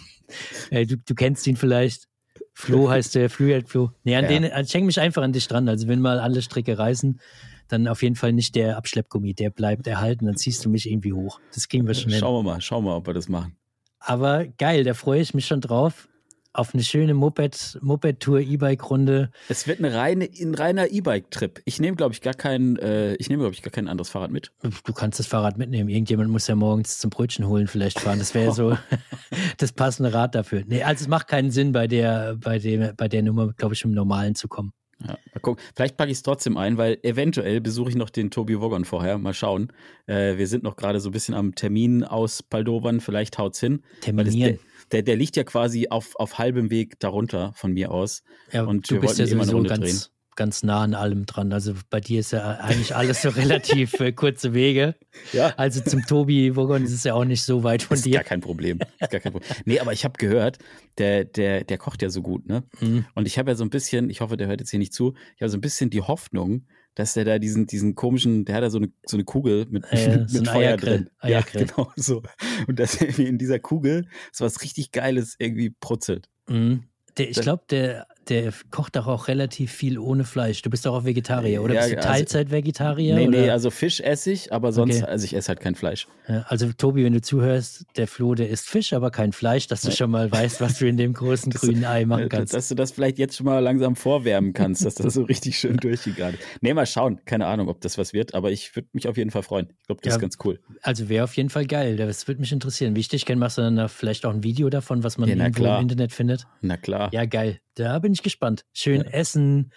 äh, 0.70 0.86
du, 0.86 0.96
du 0.96 1.14
kennst 1.14 1.46
ihn 1.46 1.56
vielleicht. 1.56 2.08
Flo 2.52 2.88
heißt 2.88 3.16
der, 3.16 3.30
Fluid 3.30 3.68
Flo. 3.68 3.90
Nee, 4.04 4.14
an 4.14 4.24
ja. 4.24 4.28
den, 4.28 4.44
ich 4.44 4.74
hänge 4.74 4.86
mich 4.86 5.00
einfach 5.00 5.22
an 5.22 5.32
dich 5.32 5.48
dran. 5.48 5.68
Also 5.68 5.88
wenn 5.88 6.00
mal 6.00 6.20
alle 6.20 6.40
Stricke 6.40 6.78
reißen, 6.78 7.20
dann 7.68 7.88
auf 7.88 8.02
jeden 8.02 8.14
Fall 8.14 8.32
nicht 8.32 8.54
der 8.54 8.76
Abschleppgummi, 8.76 9.34
der 9.34 9.50
bleibt 9.50 9.86
erhalten, 9.86 10.26
dann 10.26 10.36
ziehst 10.36 10.64
du 10.64 10.70
mich 10.70 10.88
irgendwie 10.88 11.12
hoch. 11.12 11.40
Das 11.52 11.68
kriegen 11.68 11.86
wir 11.86 11.94
schon 11.94 12.10
hin. 12.10 12.20
Schauen 12.20 12.44
wir 12.44 12.52
mal, 12.52 12.60
schauen 12.60 12.84
wir 12.84 12.90
mal, 12.90 12.96
ob 12.96 13.06
wir 13.06 13.14
das 13.14 13.28
machen. 13.28 13.56
Aber 13.98 14.46
geil, 14.46 14.84
da 14.84 14.94
freue 14.94 15.20
ich 15.20 15.34
mich 15.34 15.46
schon 15.46 15.60
drauf 15.60 16.08
auf 16.54 16.72
eine 16.72 16.84
schöne 16.84 17.14
Moped, 17.14 17.78
Moped-Tour, 17.82 18.40
E-Bike-Runde. 18.40 19.30
Es 19.48 19.66
wird 19.66 19.80
eine 19.80 19.92
reine, 19.92 20.28
ein 20.40 20.54
reiner 20.54 20.90
E-Bike-Trip. 20.90 21.60
Ich 21.64 21.80
nehme, 21.80 21.96
glaube 21.96 22.14
ich, 22.14 22.20
gar 22.20 22.32
kein, 22.32 22.76
äh, 22.76 23.14
ich 23.16 23.28
nehme, 23.28 23.42
glaube 23.42 23.54
ich, 23.54 23.62
gar 23.62 23.72
kein 23.72 23.88
anderes 23.88 24.08
Fahrrad 24.08 24.30
mit. 24.30 24.52
Du 24.84 24.92
kannst 24.92 25.18
das 25.18 25.26
Fahrrad 25.26 25.58
mitnehmen. 25.58 25.88
Irgendjemand 25.88 26.30
muss 26.30 26.46
ja 26.46 26.54
morgens 26.54 26.98
zum 26.98 27.10
Brötchen 27.10 27.48
holen 27.48 27.66
vielleicht 27.66 27.98
fahren. 27.98 28.20
Das 28.20 28.34
wäre 28.34 28.52
so 28.52 28.78
das 29.58 29.72
passende 29.72 30.14
Rad 30.14 30.36
dafür. 30.36 30.62
Nee, 30.66 30.84
also 30.84 31.02
es 31.02 31.08
macht 31.08 31.26
keinen 31.26 31.50
Sinn, 31.50 31.72
bei 31.72 31.88
der, 31.88 32.36
bei 32.36 32.60
dem, 32.60 32.94
bei 32.96 33.08
der 33.08 33.22
Nummer, 33.24 33.52
glaube 33.52 33.74
ich, 33.74 33.84
im 33.84 33.90
Normalen 33.90 34.36
zu 34.36 34.46
kommen. 34.46 34.72
Ja, 35.00 35.18
mal 35.34 35.40
gucken. 35.40 35.62
Vielleicht 35.74 35.96
packe 35.96 36.12
ich 36.12 36.18
es 36.18 36.22
trotzdem 36.22 36.56
ein, 36.56 36.78
weil 36.78 36.98
eventuell 37.02 37.60
besuche 37.60 37.90
ich 37.90 37.96
noch 37.96 38.10
den 38.10 38.30
Tobi 38.30 38.60
Woggon 38.60 38.84
vorher. 38.84 39.18
Mal 39.18 39.34
schauen. 39.34 39.72
Äh, 40.06 40.38
wir 40.38 40.46
sind 40.46 40.62
noch 40.62 40.76
gerade 40.76 41.00
so 41.00 41.08
ein 41.08 41.12
bisschen 41.12 41.34
am 41.34 41.56
Termin 41.56 42.04
aus 42.04 42.44
Paldovern. 42.44 43.00
Vielleicht 43.00 43.38
haut's 43.38 43.58
hin. 43.58 43.82
Terminieren 44.02 44.60
der, 44.92 45.02
der 45.02 45.16
liegt 45.16 45.36
ja 45.36 45.44
quasi 45.44 45.88
auf, 45.88 46.14
auf 46.16 46.38
halbem 46.38 46.70
Weg 46.70 46.98
darunter 47.00 47.52
von 47.54 47.72
mir 47.72 47.90
aus. 47.90 48.22
Ja, 48.52 48.64
und 48.64 48.90
du 48.90 49.00
bist 49.00 49.18
ja 49.18 49.26
sowieso 49.26 49.62
ganz, 49.62 49.80
drehen. 49.80 50.00
ganz 50.36 50.62
nah 50.62 50.82
an 50.82 50.94
allem 50.94 51.26
dran. 51.26 51.52
Also 51.52 51.74
bei 51.90 52.00
dir 52.00 52.20
ist 52.20 52.32
ja 52.32 52.58
eigentlich 52.58 52.94
alles 52.94 53.22
so 53.22 53.28
relativ 53.30 53.98
äh, 54.00 54.12
kurze 54.12 54.54
Wege. 54.54 54.94
Ja. 55.32 55.54
Also 55.56 55.80
zum 55.80 56.02
Tobi 56.06 56.56
Wogon 56.56 56.84
ist 56.84 56.92
es 56.92 57.04
ja 57.04 57.14
auch 57.14 57.24
nicht 57.24 57.42
so 57.42 57.62
weit 57.62 57.82
von 57.82 57.96
ist 57.96 58.04
dir. 58.04 58.14
Gar 58.14 58.24
kein 58.24 58.40
Problem. 58.40 58.78
Ist 59.00 59.10
gar 59.10 59.20
kein 59.20 59.32
Problem. 59.32 59.50
Nee, 59.64 59.80
aber 59.80 59.92
ich 59.92 60.04
habe 60.04 60.14
gehört, 60.18 60.58
der, 60.98 61.24
der, 61.24 61.64
der 61.64 61.78
kocht 61.78 62.02
ja 62.02 62.10
so 62.10 62.22
gut, 62.22 62.46
ne? 62.46 62.64
Mhm. 62.80 63.06
Und 63.14 63.26
ich 63.26 63.38
habe 63.38 63.50
ja 63.50 63.56
so 63.56 63.64
ein 63.64 63.70
bisschen, 63.70 64.10
ich 64.10 64.20
hoffe, 64.20 64.36
der 64.36 64.46
hört 64.46 64.60
jetzt 64.60 64.70
hier 64.70 64.78
nicht 64.78 64.92
zu, 64.92 65.14
ich 65.36 65.42
habe 65.42 65.50
so 65.50 65.56
ein 65.56 65.62
bisschen 65.62 65.90
die 65.90 66.02
Hoffnung, 66.02 66.66
dass 66.94 67.14
der 67.14 67.24
da 67.24 67.38
diesen, 67.38 67.66
diesen 67.66 67.94
komischen, 67.94 68.44
der 68.44 68.56
hat 68.56 68.62
da 68.62 68.70
so 68.70 68.78
eine, 68.78 68.92
so 69.04 69.16
eine 69.16 69.24
Kugel 69.24 69.66
mit, 69.68 69.84
ja, 69.90 70.18
mit, 70.18 70.30
so 70.30 70.38
mit 70.38 70.48
Feuer 70.48 70.70
Eiergrill, 70.70 70.96
drin. 70.98 71.10
Eiergrill. 71.18 71.60
Ja, 71.62 71.66
genau 71.76 71.92
so. 71.96 72.22
Und 72.66 72.78
dass 72.78 73.00
er 73.00 73.18
in 73.18 73.38
dieser 73.38 73.58
Kugel 73.58 74.06
so 74.32 74.44
was 74.44 74.62
richtig 74.62 74.92
Geiles 74.92 75.36
irgendwie 75.38 75.70
brutzelt. 75.70 76.28
Mhm. 76.48 76.84
Der, 77.16 77.30
ich 77.30 77.40
glaube, 77.40 77.62
der, 77.70 78.06
der 78.28 78.52
kocht 78.70 78.96
doch 78.96 79.06
auch 79.06 79.28
relativ 79.28 79.72
viel 79.72 79.98
ohne 79.98 80.24
Fleisch. 80.24 80.62
Du 80.62 80.70
bist 80.70 80.86
doch 80.86 80.94
auch 80.94 81.04
Vegetarier, 81.04 81.62
oder? 81.62 81.74
Ja, 81.74 81.80
bist 81.80 81.92
du 81.92 81.96
also 81.98 82.08
Teilzeit-Vegetarier? 82.08 83.14
Nee, 83.14 83.28
oder? 83.28 83.38
nee, 83.38 83.50
also 83.50 83.70
Fisch 83.70 84.00
esse 84.00 84.32
ich, 84.32 84.52
aber 84.52 84.72
sonst, 84.72 85.02
okay. 85.02 85.10
also 85.10 85.24
ich 85.24 85.34
esse 85.34 85.48
halt 85.48 85.60
kein 85.60 85.74
Fleisch. 85.74 86.06
Ja, 86.28 86.44
also 86.48 86.72
Tobi, 86.72 87.04
wenn 87.04 87.12
du 87.12 87.20
zuhörst, 87.20 87.84
der 87.96 88.06
Flo, 88.06 88.34
der 88.34 88.48
isst 88.48 88.68
Fisch, 88.68 88.92
aber 88.92 89.10
kein 89.10 89.32
Fleisch, 89.32 89.66
dass 89.66 89.82
du 89.82 89.90
schon 89.90 90.10
mal 90.10 90.30
weißt, 90.30 90.60
was 90.60 90.78
du 90.78 90.86
in 90.86 90.96
dem 90.96 91.12
großen 91.12 91.52
grünen 91.52 91.84
Ei 91.84 92.04
machen 92.06 92.28
kannst. 92.28 92.54
Dass 92.54 92.68
du 92.68 92.74
das 92.74 92.92
vielleicht 92.92 93.18
jetzt 93.18 93.36
schon 93.36 93.46
mal 93.46 93.58
langsam 93.58 93.96
vorwärmen 93.96 94.52
kannst, 94.52 94.84
dass 94.84 94.94
das 94.94 95.14
so 95.14 95.22
richtig 95.22 95.58
schön 95.58 95.76
durchgeht 95.78 96.16
gerade. 96.16 96.38
Nee, 96.60 96.74
mal 96.74 96.86
schauen. 96.86 97.20
Keine 97.24 97.46
Ahnung, 97.46 97.68
ob 97.68 97.80
das 97.80 97.98
was 97.98 98.12
wird, 98.12 98.34
aber 98.34 98.50
ich 98.50 98.74
würde 98.74 98.88
mich 98.92 99.08
auf 99.08 99.16
jeden 99.16 99.30
Fall 99.30 99.42
freuen. 99.42 99.68
Ich 99.80 99.86
glaube, 99.86 100.00
das 100.02 100.12
ja, 100.12 100.16
ist 100.16 100.20
ganz 100.20 100.38
cool. 100.44 100.60
Also 100.82 101.08
wäre 101.08 101.24
auf 101.24 101.36
jeden 101.36 101.50
Fall 101.50 101.66
geil. 101.66 101.96
Das 101.96 102.26
würde 102.26 102.40
mich 102.40 102.52
interessieren. 102.52 102.96
Wie 102.96 103.00
ich 103.00 103.08
dich 103.08 103.26
kenne, 103.26 103.38
machst 103.38 103.58
du 103.58 103.62
dann 103.62 103.88
vielleicht 103.88 104.24
auch 104.24 104.32
ein 104.32 104.42
Video 104.42 104.70
davon, 104.70 105.04
was 105.04 105.18
man 105.18 105.28
ja, 105.28 105.36
irgendwo 105.36 105.66
im 105.66 105.82
Internet 105.82 106.12
findet? 106.12 106.46
Na 106.62 106.76
klar. 106.76 107.10
Ja, 107.12 107.26
geil. 107.26 107.60
Da 107.76 107.98
bin 107.98 108.12
ich 108.14 108.22
gespannt. 108.22 108.64
Schön 108.72 109.02
ja. 109.02 109.10
essen, 109.10 109.72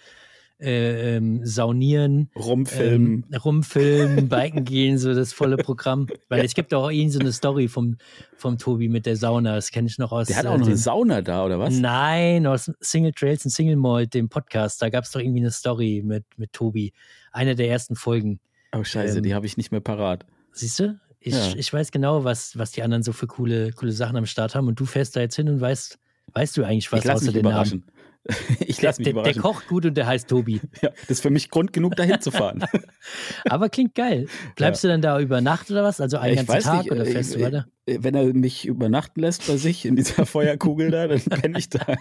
äh, 0.60 1.16
ähm, 1.16 1.46
saunieren, 1.46 2.30
rumfilmen, 2.34 3.26
ähm, 3.30 3.38
rumfilmen, 3.38 4.28
biken 4.28 4.64
gehen, 4.64 4.98
so 4.98 5.14
das 5.14 5.32
volle 5.32 5.56
Programm. 5.56 6.08
Weil 6.28 6.40
ja. 6.40 6.44
es 6.44 6.54
gibt 6.54 6.74
auch 6.74 6.90
ihn 6.90 7.10
so 7.10 7.20
eine 7.20 7.32
Story 7.32 7.68
vom, 7.68 7.96
vom 8.36 8.58
Tobi 8.58 8.88
mit 8.88 9.06
der 9.06 9.16
Sauna. 9.16 9.54
Das 9.54 9.70
kenne 9.70 9.86
ich 9.86 9.98
noch 9.98 10.10
aus. 10.10 10.26
Der 10.26 10.36
hat 10.36 10.46
auch 10.46 10.54
äh, 10.54 10.58
noch 10.58 10.66
eine 10.66 10.76
Sauna 10.76 11.22
da, 11.22 11.44
oder 11.44 11.58
was? 11.58 11.74
Nein, 11.74 12.46
aus 12.46 12.72
Single 12.80 13.12
Trails 13.12 13.44
und 13.44 13.52
Single 13.52 13.76
Malt, 13.76 14.14
dem 14.14 14.28
Podcast. 14.28 14.82
Da 14.82 14.88
gab 14.88 15.04
es 15.04 15.12
doch 15.12 15.20
irgendwie 15.20 15.40
eine 15.40 15.52
Story 15.52 16.02
mit, 16.04 16.24
mit 16.36 16.52
Tobi. 16.52 16.92
Eine 17.30 17.54
der 17.54 17.68
ersten 17.68 17.94
Folgen. 17.94 18.40
Oh, 18.72 18.82
Scheiße, 18.82 19.18
ähm, 19.18 19.22
die 19.22 19.34
habe 19.34 19.46
ich 19.46 19.56
nicht 19.56 19.70
mehr 19.70 19.80
parat. 19.80 20.26
Siehst 20.52 20.80
du? 20.80 20.98
Ich, 21.20 21.34
ja. 21.34 21.54
ich 21.56 21.72
weiß 21.72 21.92
genau, 21.92 22.24
was, 22.24 22.58
was 22.58 22.72
die 22.72 22.82
anderen 22.82 23.02
so 23.02 23.12
für 23.12 23.26
coole, 23.26 23.72
coole 23.72 23.92
Sachen 23.92 24.16
am 24.16 24.26
Start 24.26 24.54
haben. 24.54 24.66
Und 24.66 24.80
du 24.80 24.86
fährst 24.86 25.14
da 25.14 25.20
jetzt 25.20 25.36
hin 25.36 25.48
und 25.48 25.60
weißt, 25.60 25.98
Weißt 26.32 26.56
du 26.56 26.64
eigentlich 26.64 26.90
was 26.92 27.04
ich 27.04 27.10
außer 27.10 27.32
den 27.32 27.40
überraschen. 27.40 27.84
Namen? 27.86 27.97
Ich 28.60 28.82
lasse 28.82 29.00
mich 29.00 29.06
der, 29.06 29.12
überraschen. 29.12 29.34
Der 29.34 29.42
kocht 29.42 29.66
gut 29.68 29.86
und 29.86 29.94
der 29.96 30.06
heißt 30.06 30.28
Tobi. 30.28 30.60
Ja, 30.82 30.90
das 30.90 31.10
ist 31.10 31.20
für 31.20 31.30
mich 31.30 31.50
Grund 31.50 31.72
genug, 31.72 31.96
dahin 31.96 32.20
zu 32.20 32.30
fahren. 32.30 32.64
Aber 33.48 33.68
klingt 33.68 33.94
geil. 33.94 34.26
Bleibst 34.56 34.84
ja. 34.84 34.88
du 34.88 34.94
dann 34.94 35.02
da 35.02 35.20
über 35.20 35.40
Nacht 35.40 35.70
oder 35.70 35.82
was? 35.82 36.00
Also 36.00 36.18
einen 36.18 36.38
ich 36.38 36.46
ganzen 36.46 36.62
Tag 36.62 36.82
nicht, 36.84 36.92
oder 36.92 37.04
fährst 37.04 37.30
ich, 37.30 37.38
du 37.38 37.44
weiter? 37.44 37.66
Wenn 37.86 38.14
er 38.14 38.24
mich 38.34 38.66
übernachten 38.66 39.20
lässt 39.20 39.46
bei 39.46 39.56
sich 39.56 39.86
in 39.86 39.96
dieser 39.96 40.26
Feuerkugel 40.26 40.90
da, 40.90 41.08
dann 41.08 41.20
penne 41.20 41.58
ich 41.58 41.70
da. 41.70 41.96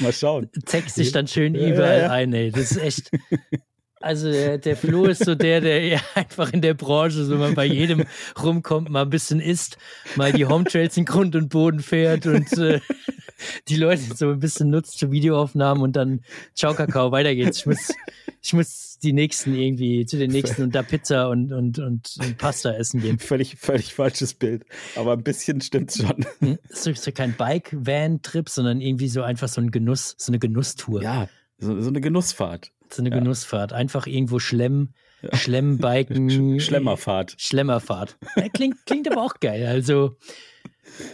Mal 0.00 0.12
schauen. 0.12 0.48
Zeckst 0.64 0.96
dich 0.96 1.12
dann 1.12 1.26
schön 1.26 1.54
überall 1.54 1.98
ja, 1.98 2.04
ja. 2.04 2.10
ein, 2.10 2.32
ey. 2.32 2.50
Das 2.50 2.72
ist 2.72 2.78
echt. 2.78 3.10
Also 4.00 4.32
der, 4.32 4.58
der 4.58 4.76
Flo 4.76 5.04
ist 5.04 5.24
so 5.24 5.34
der, 5.34 5.60
der 5.60 6.00
einfach 6.14 6.52
in 6.52 6.60
der 6.60 6.74
Branche 6.74 7.24
so 7.24 7.36
mal 7.36 7.52
bei 7.52 7.66
jedem 7.66 8.04
rumkommt, 8.42 8.88
mal 8.88 9.02
ein 9.02 9.10
bisschen 9.10 9.40
isst, 9.40 9.78
mal 10.16 10.32
die 10.32 10.46
Home 10.46 10.64
Trails 10.64 10.96
in 10.96 11.04
Grund 11.04 11.36
und 11.36 11.50
Boden 11.50 11.80
fährt 11.80 12.26
und 12.26 12.52
äh, 12.58 12.80
die 13.68 13.76
Leute 13.76 14.02
so 14.14 14.30
ein 14.30 14.38
bisschen 14.38 14.70
nutzt 14.70 14.98
für 14.98 15.10
Videoaufnahmen 15.10 15.82
und 15.82 15.96
dann 15.96 16.20
ciao 16.54 16.74
Kakao, 16.74 17.12
weiter 17.12 17.34
geht's. 17.34 17.58
Ich 17.58 17.66
muss, 17.66 17.92
ich 18.42 18.52
muss 18.52 18.98
die 19.02 19.12
nächsten 19.12 19.54
irgendwie 19.54 20.06
zu 20.06 20.18
den 20.18 20.30
nächsten 20.30 20.62
und 20.62 20.74
da 20.74 20.82
Pizza 20.82 21.28
und, 21.28 21.52
und, 21.52 21.78
und, 21.78 22.16
und 22.20 22.38
Pasta 22.38 22.72
essen 22.72 23.00
gehen. 23.00 23.18
Völlig, 23.18 23.56
völlig 23.58 23.94
falsches 23.94 24.34
Bild, 24.34 24.64
aber 24.96 25.12
ein 25.12 25.22
bisschen 25.22 25.60
stimmt's 25.60 25.98
schon. 25.98 26.26
Hm? 26.38 26.58
Das 26.68 26.86
ist 26.86 27.02
so 27.02 27.12
kein 27.12 27.34
Bike-Van-Trip, 27.34 28.48
sondern 28.48 28.80
irgendwie 28.80 29.08
so 29.08 29.22
einfach 29.22 29.48
so 29.48 29.60
ein 29.60 29.70
Genuss, 29.70 30.14
so 30.18 30.30
eine 30.30 30.38
Genusstour. 30.38 31.02
Ja, 31.02 31.28
so, 31.58 31.80
so 31.80 31.88
eine 31.88 32.00
Genussfahrt. 32.00 32.72
So 32.90 33.02
eine 33.02 33.10
ja. 33.10 33.18
Genussfahrt. 33.18 33.72
Einfach 33.72 34.06
irgendwo 34.06 34.38
schlemmen, 34.38 34.94
ja. 35.22 35.36
Schlemmbiken. 35.36 36.60
Schlemmerfahrt. 36.60 37.36
Schlemmerfahrt. 37.38 38.18
Ja, 38.36 38.48
klingt, 38.48 38.84
klingt 38.86 39.10
aber 39.10 39.22
auch 39.22 39.34
geil. 39.40 39.66
Also 39.66 40.16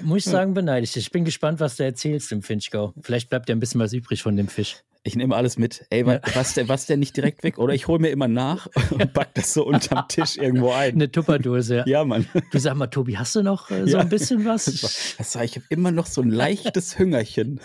muss 0.03 0.19
ich 0.19 0.25
sagen, 0.25 0.55
beneide 0.55 0.85
ich 0.85 0.93
dich. 0.93 1.07
Ich 1.07 1.13
bin 1.13 1.25
gespannt, 1.25 1.61
was 1.61 1.77
du 1.77 1.85
erzählst 1.85 2.33
im 2.33 2.43
Finchgau. 2.43 2.95
Vielleicht 3.01 3.31
bleibt 3.31 3.49
ja 3.49 3.55
ein 3.55 3.61
bisschen 3.61 3.81
was 3.81 3.93
übrig 3.93 4.23
von 4.23 4.37
dem 4.37 4.49
Fisch. 4.49 4.83
Ich 5.05 5.17
nehme 5.17 5.35
alles 5.37 5.57
mit. 5.57 5.87
Ey, 5.91 6.05
was, 6.05 6.55
der, 6.55 6.69
was 6.69 6.87
der 6.87 6.97
nicht 6.97 7.17
direkt 7.17 7.43
weg? 7.43 7.59
Oder 7.59 7.73
ich 7.73 7.89
hole 7.89 7.99
mir 7.99 8.11
immer 8.11 8.29
nach 8.29 8.69
und 8.91 9.13
pack 9.13 9.33
das 9.35 9.55
so 9.55 9.65
unterm 9.65 10.07
Tisch 10.09 10.37
irgendwo 10.37 10.73
ein. 10.73 10.95
Eine 10.95 11.11
Tupperdose. 11.11 11.85
Ja, 11.87 12.05
Mann. 12.05 12.27
Du 12.51 12.59
sag 12.59 12.75
mal, 12.75 12.89
Tobi, 12.89 13.17
hast 13.17 13.35
du 13.37 13.43
noch 13.43 13.71
äh, 13.71 13.87
so 13.87 13.97
ja. 13.97 14.01
ein 14.01 14.09
bisschen 14.09 14.45
was? 14.45 14.67
Das 15.19 15.35
war, 15.35 15.45
ich 15.45 15.57
habe 15.57 15.65
immer 15.71 15.91
noch 15.91 16.07
so 16.07 16.21
ein 16.21 16.31
leichtes 16.31 16.99
Hüngerchen. 16.99 17.61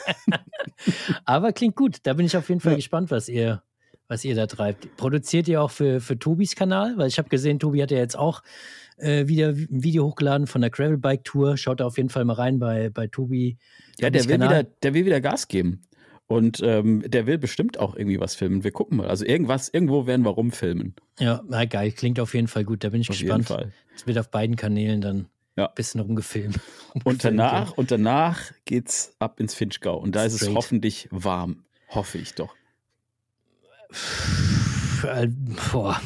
Aber 1.25 1.51
klingt 1.53 1.75
gut. 1.75 1.97
Da 2.03 2.13
bin 2.13 2.25
ich 2.25 2.37
auf 2.37 2.49
jeden 2.49 2.61
Fall 2.61 2.73
ja. 2.73 2.77
gespannt, 2.77 3.11
was 3.11 3.27
ihr 3.29 3.61
was 4.07 4.23
ihr 4.25 4.35
da 4.35 4.47
treibt. 4.47 4.95
Produziert 4.97 5.47
ihr 5.47 5.61
auch 5.61 5.71
für, 5.71 5.99
für 5.99 6.19
Tobis 6.19 6.55
Kanal? 6.55 6.93
Weil 6.97 7.07
ich 7.07 7.17
habe 7.17 7.29
gesehen, 7.29 7.59
Tobi 7.59 7.81
hat 7.81 7.89
ja 7.91 7.97
jetzt 7.97 8.17
auch 8.17 8.43
äh, 9.03 9.27
wieder 9.27 9.49
ein 9.49 9.67
Video 9.69 10.05
hochgeladen 10.05 10.47
von 10.47 10.61
der 10.61 10.69
Gravelbike 10.69 11.23
Tour. 11.23 11.57
Schaut 11.57 11.79
da 11.79 11.85
auf 11.85 11.97
jeden 11.97 12.09
Fall 12.09 12.25
mal 12.25 12.33
rein 12.33 12.59
bei, 12.59 12.89
bei 12.89 13.07
Tobi. 13.07 13.57
Ja, 13.99 14.09
der 14.09 14.27
will, 14.27 14.35
wieder, 14.35 14.63
der 14.63 14.93
will 14.93 15.05
wieder 15.05 15.21
Gas 15.21 15.47
geben. 15.47 15.81
Und 16.27 16.61
ähm, 16.63 17.03
der 17.05 17.27
will 17.27 17.37
bestimmt 17.37 17.77
auch 17.77 17.95
irgendwie 17.95 18.19
was 18.19 18.33
filmen. 18.33 18.63
Wir 18.63 18.71
gucken 18.71 18.97
mal. 18.97 19.07
Also 19.07 19.25
irgendwas, 19.25 19.69
irgendwo 19.69 20.07
werden 20.07 20.25
wir 20.25 20.31
rumfilmen. 20.31 20.95
Ja, 21.19 21.41
na 21.47 21.65
geil. 21.65 21.91
Klingt 21.91 22.19
auf 22.19 22.33
jeden 22.33 22.47
Fall 22.47 22.63
gut. 22.63 22.83
Da 22.83 22.89
bin 22.89 23.01
ich 23.01 23.09
auf 23.09 23.19
gespannt. 23.19 23.49
Jeden 23.49 23.59
Fall. 23.59 23.73
Es 23.95 24.07
wird 24.07 24.17
auf 24.17 24.31
beiden 24.31 24.55
Kanälen 24.55 25.01
dann 25.01 25.27
ja. 25.55 25.67
ein 25.67 25.75
bisschen 25.75 25.99
rumgefilmt. 25.99 26.59
Und 27.03 27.23
danach, 27.23 27.73
und 27.73 27.91
danach 27.91 28.51
geht's 28.65 29.15
ab 29.19 29.39
ins 29.39 29.53
Finchgau. 29.53 29.97
Und 29.97 30.15
da 30.15 30.21
Straight. 30.21 30.35
ist 30.35 30.41
es 30.43 30.55
hoffentlich 30.55 31.07
warm. 31.11 31.65
Hoffe 31.89 32.17
ich 32.19 32.33
doch. 32.35 32.55
Äh, 35.03 35.27
boah, 35.71 35.99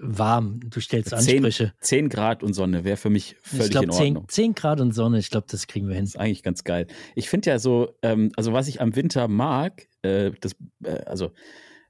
warm. 0.00 0.60
Du 0.64 0.80
stellst 0.80 1.12
Ansprüche. 1.12 1.72
10, 1.80 2.08
10 2.08 2.08
Grad 2.08 2.42
und 2.42 2.54
Sonne 2.54 2.84
wäre 2.84 2.96
für 2.96 3.10
mich 3.10 3.36
völlig 3.42 3.66
ich 3.66 3.70
glaub, 3.70 3.84
in 3.84 3.90
Ordnung. 3.90 4.28
10, 4.28 4.28
10 4.28 4.54
Grad 4.54 4.80
und 4.80 4.92
Sonne, 4.92 5.18
ich 5.18 5.30
glaube, 5.30 5.46
das 5.50 5.66
kriegen 5.66 5.88
wir 5.88 5.94
hin. 5.94 6.04
Das 6.04 6.14
ist 6.14 6.20
eigentlich 6.20 6.42
ganz 6.42 6.64
geil. 6.64 6.86
Ich 7.14 7.28
finde 7.28 7.50
ja 7.50 7.58
so, 7.58 7.94
ähm, 8.02 8.32
also 8.36 8.52
was 8.52 8.68
ich 8.68 8.80
am 8.80 8.96
Winter 8.96 9.28
mag, 9.28 9.88
äh, 10.02 10.32
das, 10.40 10.56
äh, 10.84 11.04
also 11.04 11.32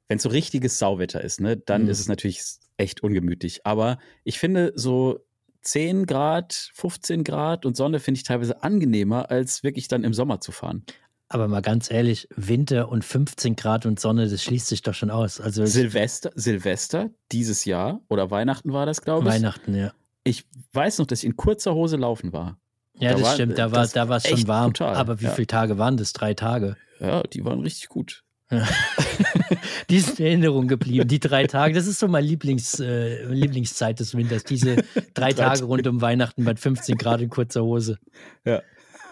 wenn 0.08 0.16
es 0.16 0.24
so 0.24 0.28
richtiges 0.28 0.78
Sauwetter 0.78 1.22
ist, 1.22 1.40
ne, 1.40 1.56
dann 1.56 1.84
mhm. 1.84 1.90
ist 1.90 2.00
es 2.00 2.08
natürlich 2.08 2.42
echt 2.76 3.02
ungemütlich. 3.02 3.64
Aber 3.64 3.98
ich 4.24 4.38
finde 4.38 4.72
so 4.74 5.20
10 5.62 6.06
Grad, 6.06 6.70
15 6.74 7.22
Grad 7.24 7.66
und 7.66 7.76
Sonne 7.76 8.00
finde 8.00 8.18
ich 8.18 8.24
teilweise 8.24 8.62
angenehmer, 8.62 9.30
als 9.30 9.62
wirklich 9.62 9.88
dann 9.88 10.04
im 10.04 10.14
Sommer 10.14 10.40
zu 10.40 10.52
fahren. 10.52 10.84
Aber 11.32 11.46
mal 11.46 11.62
ganz 11.62 11.92
ehrlich, 11.92 12.28
Winter 12.34 12.88
und 12.88 13.04
15 13.04 13.54
Grad 13.54 13.86
und 13.86 14.00
Sonne, 14.00 14.28
das 14.28 14.42
schließt 14.42 14.66
sich 14.66 14.82
doch 14.82 14.94
schon 14.94 15.12
aus. 15.12 15.40
Also 15.40 15.64
Silvester, 15.64 16.32
Silvester 16.34 17.10
dieses 17.30 17.64
Jahr 17.64 18.00
oder 18.08 18.32
Weihnachten 18.32 18.72
war 18.72 18.84
das, 18.84 19.00
glaube 19.00 19.28
ich. 19.28 19.34
Weihnachten, 19.34 19.76
ja. 19.76 19.92
Ich 20.24 20.44
weiß 20.72 20.98
noch, 20.98 21.06
dass 21.06 21.20
ich 21.20 21.26
in 21.26 21.36
kurzer 21.36 21.72
Hose 21.72 21.96
laufen 21.96 22.32
war. 22.32 22.58
Ja, 22.94 23.10
da 23.10 23.14
das 23.14 23.22
war, 23.22 23.34
stimmt. 23.34 23.58
Da 23.58 23.70
war, 23.70 23.86
da 23.86 24.16
es 24.16 24.26
schon 24.26 24.48
warm. 24.48 24.72
Brutal, 24.72 24.96
aber 24.96 25.20
wie 25.20 25.26
ja. 25.26 25.30
viele 25.30 25.46
Tage 25.46 25.78
waren 25.78 25.96
das? 25.96 26.12
Drei 26.12 26.34
Tage. 26.34 26.76
Ja, 26.98 27.22
die 27.22 27.44
waren 27.44 27.60
richtig 27.60 27.88
gut. 27.88 28.24
die 29.88 30.00
sind 30.00 30.18
in 30.18 30.26
Erinnerung 30.26 30.66
geblieben. 30.66 31.06
Die 31.06 31.20
drei 31.20 31.46
Tage, 31.46 31.74
das 31.74 31.86
ist 31.86 32.00
so 32.00 32.08
meine 32.08 32.26
Lieblings, 32.26 32.80
äh, 32.80 33.24
Lieblingszeit 33.26 34.00
des 34.00 34.16
Winters. 34.16 34.42
Diese 34.42 34.76
drei, 35.14 35.32
drei 35.32 35.32
Tage 35.32 35.62
rund 35.62 35.86
um 35.86 36.00
Weihnachten 36.00 36.44
bei 36.44 36.56
15 36.56 36.96
Grad 36.98 37.20
in 37.20 37.30
kurzer 37.30 37.62
Hose. 37.62 37.98
Ja. 38.44 38.62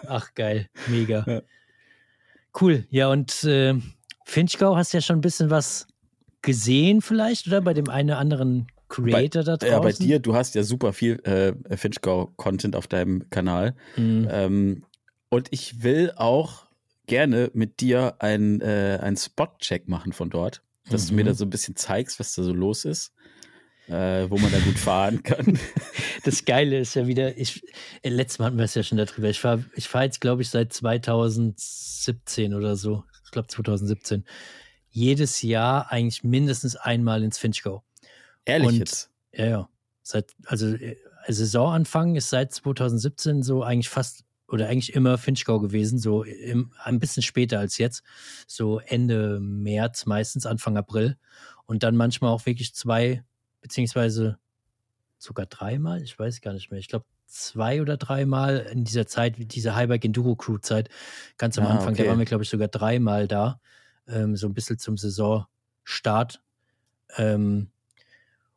Ach, 0.05 0.33
geil. 0.35 0.67
Mega. 0.87 1.23
Ja. 1.25 1.41
Cool. 2.59 2.85
Ja, 2.89 3.09
und 3.09 3.43
äh, 3.43 3.75
Finchgau, 4.25 4.75
hast 4.75 4.93
ja 4.93 5.01
schon 5.01 5.17
ein 5.17 5.21
bisschen 5.21 5.49
was 5.49 5.87
gesehen, 6.41 7.01
vielleicht, 7.01 7.47
oder? 7.47 7.61
Bei 7.61 7.73
dem 7.73 7.89
einen 7.89 8.09
oder 8.09 8.19
anderen 8.19 8.67
Creator 8.89 9.43
bei, 9.43 9.45
da 9.45 9.57
draußen? 9.57 9.71
Ja, 9.71 9.79
bei 9.79 9.91
dir, 9.91 10.19
du 10.19 10.35
hast 10.35 10.55
ja 10.55 10.63
super 10.63 10.93
viel 10.93 11.19
äh, 11.23 11.53
Finchgau-Content 11.75 12.75
auf 12.75 12.87
deinem 12.87 13.29
Kanal. 13.29 13.75
Mhm. 13.95 14.27
Ähm, 14.31 14.83
und 15.29 15.47
ich 15.51 15.83
will 15.83 16.11
auch 16.15 16.65
gerne 17.07 17.51
mit 17.53 17.79
dir 17.81 18.15
einen 18.19 18.61
äh, 18.61 19.15
Spot-Check 19.15 19.87
machen 19.87 20.13
von 20.13 20.29
dort, 20.29 20.63
dass 20.89 21.05
mhm. 21.05 21.09
du 21.09 21.15
mir 21.15 21.23
da 21.25 21.31
mhm. 21.31 21.35
so 21.35 21.45
ein 21.45 21.49
bisschen 21.49 21.75
zeigst, 21.75 22.19
was 22.19 22.33
da 22.33 22.43
so 22.43 22.53
los 22.53 22.85
ist. 22.85 23.13
Äh, 23.89 24.29
wo 24.29 24.37
man 24.37 24.51
da 24.51 24.59
gut 24.59 24.77
fahren 24.77 25.23
kann. 25.23 25.59
Das 26.23 26.43
Geile 26.45 26.79
ist 26.79 26.95
ja 26.95 27.07
wieder, 27.07 27.37
ich, 27.37 27.63
äh, 28.03 28.09
letztes 28.09 28.39
Mal 28.39 28.47
hatten 28.47 28.57
wir 28.57 28.65
es 28.65 28.75
ja 28.75 28.83
schon 28.83 28.97
darüber. 28.97 29.29
Ich 29.29 29.39
fahre 29.39 29.63
ich 29.75 29.87
fahr 29.87 30.03
jetzt, 30.03 30.19
glaube 30.21 30.41
ich, 30.41 30.49
seit 30.49 30.73
2017 30.73 32.53
oder 32.53 32.75
so. 32.75 33.03
Ich 33.23 33.31
glaube 33.31 33.47
2017. 33.47 34.25
Jedes 34.89 35.41
Jahr 35.41 35.91
eigentlich 35.91 36.23
mindestens 36.23 36.75
einmal 36.75 37.23
ins 37.23 37.37
Finchgau. 37.37 37.83
Ehrlich 38.45 38.67
Und, 38.67 38.77
jetzt? 38.77 39.09
Ja, 39.33 39.45
ja. 39.45 39.69
Seit, 40.03 40.33
also 40.45 40.67
äh, 40.67 40.97
Saisonanfang 41.27 42.15
ist 42.15 42.29
seit 42.29 42.53
2017 42.53 43.43
so 43.43 43.63
eigentlich 43.63 43.89
fast 43.89 44.25
oder 44.47 44.67
eigentlich 44.67 44.93
immer 44.93 45.17
Finchgau 45.17 45.59
gewesen, 45.59 45.99
so 45.99 46.23
im, 46.23 46.71
ein 46.83 46.99
bisschen 46.99 47.23
später 47.23 47.59
als 47.59 47.77
jetzt, 47.77 48.03
so 48.47 48.79
Ende 48.79 49.39
März, 49.39 50.05
meistens 50.05 50.45
Anfang 50.45 50.77
April. 50.77 51.17
Und 51.65 51.83
dann 51.83 51.95
manchmal 51.95 52.31
auch 52.31 52.45
wirklich 52.45 52.73
zwei, 52.73 53.23
beziehungsweise 53.61 54.37
sogar 55.17 55.45
dreimal, 55.45 56.01
ich 56.01 56.17
weiß 56.17 56.41
gar 56.41 56.53
nicht 56.53 56.71
mehr. 56.71 56.79
Ich 56.79 56.87
glaube, 56.87 57.05
zwei 57.27 57.81
oder 57.81 57.97
dreimal 57.97 58.67
in 58.71 58.83
dieser 58.83 59.05
Zeit, 59.05 59.35
diese 59.37 59.75
Highbike 59.75 60.05
Enduro 60.05 60.35
Crew 60.35 60.57
Zeit, 60.57 60.89
ganz 61.37 61.57
am 61.57 61.65
ah, 61.65 61.71
Anfang, 61.71 61.93
okay. 61.93 62.03
da 62.03 62.09
waren 62.09 62.19
wir, 62.19 62.25
glaube 62.25 62.43
ich, 62.43 62.49
sogar 62.49 62.67
dreimal 62.67 63.27
da, 63.27 63.59
ähm, 64.07 64.35
so 64.35 64.47
ein 64.47 64.53
bisschen 64.53 64.79
zum 64.79 64.97
Saisonstart. 64.97 66.41
Ähm, 67.17 67.69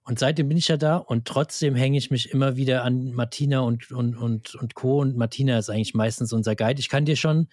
und 0.05 0.19
seitdem 0.19 0.49
bin 0.49 0.57
ich 0.57 0.69
ja 0.69 0.77
da 0.77 0.97
und 0.97 1.27
trotzdem 1.27 1.77
hänge 1.77 1.97
ich 1.97 2.11
mich 2.11 2.31
immer 2.31 2.57
wieder 2.57 2.83
an 2.83 3.13
Martina 3.13 3.61
und, 3.61 3.93
und, 3.93 4.17
und, 4.17 4.55
und 4.55 4.75
Co. 4.75 5.01
Und 5.01 5.17
Martina 5.17 5.59
ist 5.59 5.71
eigentlich 5.71 5.95
meistens 5.95 6.33
unser 6.33 6.57
Guide. 6.57 6.81
Ich 6.81 6.89
kann 6.89 7.05
dir 7.05 7.17
schon, 7.17 7.49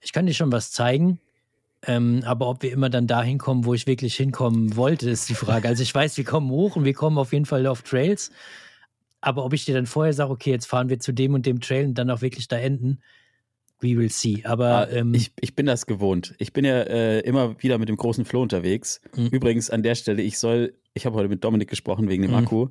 ich 0.00 0.12
kann 0.12 0.26
dir 0.26 0.32
schon 0.34 0.52
was 0.52 0.72
zeigen. 0.72 1.20
Ähm, 1.86 2.22
aber 2.24 2.48
ob 2.48 2.62
wir 2.62 2.72
immer 2.72 2.90
dann 2.90 3.06
dahin 3.06 3.38
kommen, 3.38 3.64
wo 3.64 3.72
ich 3.72 3.86
wirklich 3.86 4.16
hinkommen 4.16 4.76
wollte, 4.76 5.08
ist 5.08 5.28
die 5.28 5.34
Frage. 5.34 5.68
Also 5.68 5.82
ich 5.82 5.94
weiß, 5.94 6.16
wir 6.16 6.24
kommen 6.24 6.50
hoch 6.50 6.76
und 6.76 6.84
wir 6.84 6.92
kommen 6.92 7.16
auf 7.16 7.32
jeden 7.32 7.46
Fall 7.46 7.66
auf 7.66 7.82
Trails. 7.82 8.30
Aber 9.22 9.44
ob 9.44 9.52
ich 9.52 9.64
dir 9.64 9.74
dann 9.74 9.86
vorher 9.86 10.12
sage, 10.12 10.30
okay, 10.30 10.50
jetzt 10.50 10.66
fahren 10.66 10.88
wir 10.88 10.98
zu 10.98 11.12
dem 11.12 11.34
und 11.34 11.46
dem 11.46 11.60
Trail 11.60 11.86
und 11.86 11.94
dann 11.94 12.10
auch 12.10 12.22
wirklich 12.22 12.48
da 12.48 12.58
enden, 12.58 13.00
we 13.80 13.96
will 13.96 14.10
see. 14.10 14.42
Aber 14.44 14.68
ah, 14.68 14.88
ähm, 14.90 15.14
ich, 15.14 15.32
ich 15.40 15.54
bin 15.54 15.66
das 15.66 15.86
gewohnt. 15.86 16.34
Ich 16.38 16.52
bin 16.52 16.64
ja 16.64 16.80
äh, 16.82 17.20
immer 17.20 17.62
wieder 17.62 17.78
mit 17.78 17.88
dem 17.88 17.96
großen 17.96 18.24
Floh 18.24 18.42
unterwegs. 18.42 19.00
Mhm. 19.16 19.28
Übrigens 19.28 19.70
an 19.70 19.82
der 19.82 19.94
Stelle, 19.94 20.22
ich 20.22 20.38
soll 20.38 20.74
ich 20.94 21.06
habe 21.06 21.16
heute 21.16 21.28
mit 21.28 21.44
Dominik 21.44 21.68
gesprochen 21.68 22.08
wegen 22.08 22.22
dem 22.22 22.32
mhm. 22.32 22.38
Akku. 22.38 22.68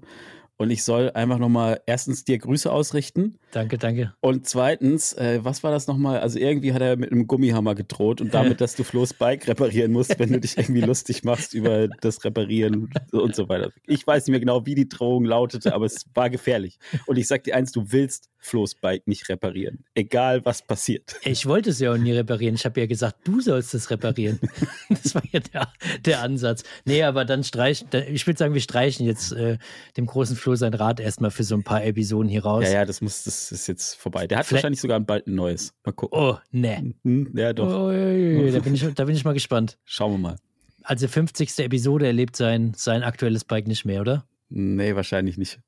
Und 0.61 0.71
ich 0.71 0.83
soll 0.83 1.09
einfach 1.11 1.39
nochmal 1.39 1.79
erstens 1.85 2.25
dir 2.25 2.37
Grüße 2.37 2.69
ausrichten. 2.69 3.39
Danke, 3.51 3.77
danke. 3.77 4.13
Und 4.19 4.45
zweitens, 4.45 5.13
äh, 5.13 5.39
was 5.41 5.63
war 5.63 5.71
das 5.71 5.87
nochmal? 5.87 6.19
Also 6.19 6.37
irgendwie 6.37 6.73
hat 6.73 6.81
er 6.81 6.97
mit 6.97 7.13
einem 7.13 7.27
Gummihammer 7.27 7.75
gedroht 7.75 8.19
und 8.19 8.33
damit, 8.33 8.59
dass 8.61 8.75
du 8.75 8.83
Flo's 8.83 9.13
Bike 9.13 9.47
reparieren 9.47 9.93
musst, 9.93 10.19
wenn 10.19 10.33
du 10.33 10.39
dich 10.41 10.57
irgendwie 10.57 10.81
lustig 10.85 11.23
machst 11.23 11.53
über 11.53 11.87
das 12.01 12.25
Reparieren 12.25 12.89
und 13.13 13.35
so 13.35 13.47
weiter. 13.47 13.71
Ich 13.87 14.05
weiß 14.05 14.25
nicht 14.25 14.31
mehr 14.31 14.41
genau, 14.41 14.65
wie 14.65 14.75
die 14.75 14.89
Drohung 14.89 15.23
lautete, 15.23 15.73
aber 15.73 15.85
es 15.85 16.05
war 16.13 16.29
gefährlich. 16.29 16.77
Und 17.05 17.17
ich 17.17 17.27
sag 17.27 17.45
dir 17.45 17.55
eins, 17.55 17.71
du 17.71 17.93
willst 17.93 18.29
Flo's 18.39 18.73
Bike 18.73 19.05
nicht 19.07 19.27
reparieren. 19.29 19.85
Egal, 19.93 20.43
was 20.45 20.61
passiert. 20.61 21.15
Ich 21.23 21.45
wollte 21.45 21.69
es 21.69 21.79
ja 21.79 21.91
auch 21.91 21.97
nie 21.97 22.13
reparieren. 22.13 22.55
Ich 22.55 22.65
habe 22.65 22.79
ja 22.79 22.87
gesagt, 22.87 23.27
du 23.27 23.41
sollst 23.41 23.73
es 23.73 23.91
reparieren. 23.91 24.39
das 24.89 25.13
war 25.13 25.21
ja 25.31 25.41
der, 25.41 25.67
der 26.05 26.21
Ansatz. 26.21 26.63
Nee, 26.85 27.03
aber 27.03 27.25
dann 27.25 27.43
streichen, 27.43 27.89
ich 28.09 28.25
würde 28.25 28.37
sagen, 28.37 28.53
wir 28.53 28.61
streichen 28.61 29.05
jetzt 29.05 29.33
äh, 29.33 29.57
dem 29.97 30.05
großen 30.05 30.35
Flo 30.35 30.55
sein 30.55 30.73
Rad 30.73 30.99
erstmal 30.99 31.31
für 31.31 31.43
so 31.43 31.55
ein 31.55 31.63
paar 31.63 31.83
Episoden 31.83 32.29
hier 32.29 32.43
raus. 32.43 32.63
Ja, 32.63 32.71
ja, 32.71 32.85
das 32.85 33.01
muss, 33.01 33.23
das 33.23 33.51
ist 33.51 33.67
jetzt 33.67 33.95
vorbei. 33.95 34.25
Der 34.25 34.39
hat 34.39 34.45
Vielleicht, 34.45 34.63
wahrscheinlich 34.63 34.81
sogar 34.81 34.99
bald 35.01 35.27
ein 35.27 35.35
neues. 35.35 35.73
Mal 35.85 35.91
gucken. 35.91 36.17
Oh, 36.17 36.37
ne. 36.51 36.95
Ja, 37.35 37.53
doch. 37.53 37.67
Oh, 37.67 37.91
da, 37.91 38.59
bin 38.59 38.73
ich, 38.73 38.93
da 38.93 39.05
bin 39.05 39.15
ich 39.15 39.25
mal 39.25 39.33
gespannt. 39.33 39.77
Schauen 39.83 40.13
wir 40.13 40.17
mal. 40.17 40.35
Also 40.83 41.07
50. 41.07 41.59
Episode 41.59 42.07
erlebt 42.07 42.35
sein, 42.35 42.73
sein 42.75 43.03
aktuelles 43.03 43.43
Bike 43.43 43.67
nicht 43.67 43.85
mehr, 43.85 44.01
oder? 44.01 44.25
Nee, 44.49 44.95
wahrscheinlich 44.95 45.37
nicht. 45.37 45.59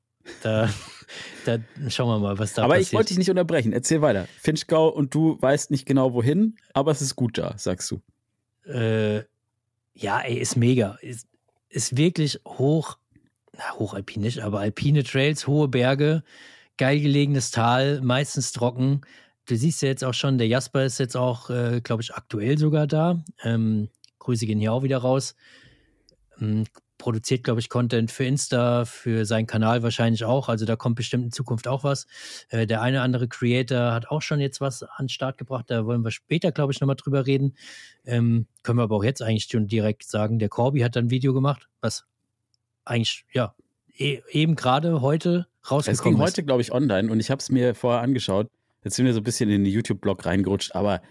Da, 0.42 0.68
da 1.44 1.58
schauen 1.88 2.08
wir 2.08 2.18
mal, 2.18 2.38
was 2.38 2.54
da 2.54 2.62
aber 2.62 2.74
passiert. 2.74 2.88
Aber 2.88 2.90
ich 2.90 2.92
wollte 2.92 3.08
dich 3.08 3.18
nicht 3.18 3.30
unterbrechen. 3.30 3.72
Erzähl 3.72 4.02
weiter. 4.02 4.28
Finchgau 4.40 4.88
und 4.88 5.14
du 5.14 5.40
weißt 5.40 5.70
nicht 5.70 5.86
genau 5.86 6.14
wohin, 6.14 6.56
aber 6.72 6.90
es 6.90 7.02
ist 7.02 7.16
gut 7.16 7.38
da, 7.38 7.54
sagst 7.58 7.90
du. 7.90 8.00
Äh, 8.70 9.24
ja, 9.94 10.20
ey, 10.20 10.38
ist 10.38 10.56
mega. 10.56 10.96
Ist, 11.00 11.26
ist 11.68 11.96
wirklich 11.96 12.40
hoch, 12.46 12.98
na, 13.56 13.78
hochalpinisch, 13.78 14.40
aber 14.40 14.60
alpine 14.60 15.04
Trails, 15.04 15.46
hohe 15.46 15.68
Berge, 15.68 16.22
geil 16.78 17.00
gelegenes 17.00 17.50
Tal, 17.50 18.00
meistens 18.00 18.52
trocken. 18.52 19.02
Du 19.46 19.56
siehst 19.56 19.82
ja 19.82 19.88
jetzt 19.88 20.04
auch 20.04 20.14
schon, 20.14 20.38
der 20.38 20.46
Jasper 20.46 20.84
ist 20.84 20.98
jetzt 20.98 21.16
auch, 21.16 21.50
äh, 21.50 21.80
glaube 21.82 22.02
ich, 22.02 22.14
aktuell 22.14 22.58
sogar 22.58 22.86
da. 22.86 23.22
Ähm, 23.42 23.88
Grüße 24.20 24.46
gehen 24.46 24.60
hier 24.60 24.72
auch 24.72 24.84
wieder 24.84 24.98
raus. 24.98 25.34
Ähm, 26.40 26.64
produziert, 27.02 27.42
glaube 27.42 27.58
ich, 27.58 27.68
Content 27.68 28.12
für 28.12 28.24
Insta, 28.24 28.84
für 28.84 29.26
seinen 29.26 29.48
Kanal 29.48 29.82
wahrscheinlich 29.82 30.24
auch. 30.24 30.48
Also 30.48 30.66
da 30.66 30.76
kommt 30.76 30.94
bestimmt 30.94 31.24
in 31.24 31.32
Zukunft 31.32 31.66
auch 31.66 31.82
was. 31.82 32.06
Äh, 32.48 32.64
der 32.64 32.80
eine 32.80 32.98
oder 32.98 33.02
andere 33.02 33.26
Creator 33.26 33.92
hat 33.92 34.06
auch 34.06 34.22
schon 34.22 34.38
jetzt 34.38 34.60
was 34.60 34.84
an 34.84 35.06
den 35.06 35.08
Start 35.08 35.36
gebracht. 35.36 35.64
Da 35.66 35.84
wollen 35.84 36.04
wir 36.04 36.12
später, 36.12 36.52
glaube 36.52 36.72
ich, 36.72 36.80
nochmal 36.80 36.94
drüber 36.94 37.26
reden. 37.26 37.56
Ähm, 38.04 38.46
können 38.62 38.78
wir 38.78 38.84
aber 38.84 38.94
auch 38.94 39.02
jetzt 39.02 39.20
eigentlich 39.20 39.48
schon 39.50 39.66
direkt 39.66 40.04
sagen. 40.04 40.38
Der 40.38 40.48
Corby 40.48 40.82
hat 40.82 40.94
dann 40.94 41.06
ein 41.06 41.10
Video 41.10 41.34
gemacht, 41.34 41.68
was 41.80 42.04
eigentlich, 42.84 43.24
ja, 43.32 43.56
e 43.98 44.20
eben 44.30 44.54
gerade 44.54 45.00
heute 45.00 45.48
rausgekommen 45.68 45.80
ist. 45.80 45.98
Es 45.98 46.04
ging 46.04 46.14
ist. 46.14 46.20
heute, 46.20 46.44
glaube 46.44 46.62
ich, 46.62 46.70
online 46.70 47.10
und 47.10 47.18
ich 47.18 47.32
habe 47.32 47.40
es 47.40 47.50
mir 47.50 47.74
vorher 47.74 48.00
angeschaut. 48.00 48.46
Jetzt 48.84 48.94
sind 48.94 49.06
wir 49.06 49.12
so 49.12 49.18
ein 49.18 49.24
bisschen 49.24 49.50
in 49.50 49.64
den 49.64 49.72
YouTube-Blog 49.72 50.24
reingerutscht, 50.24 50.76
aber 50.76 51.02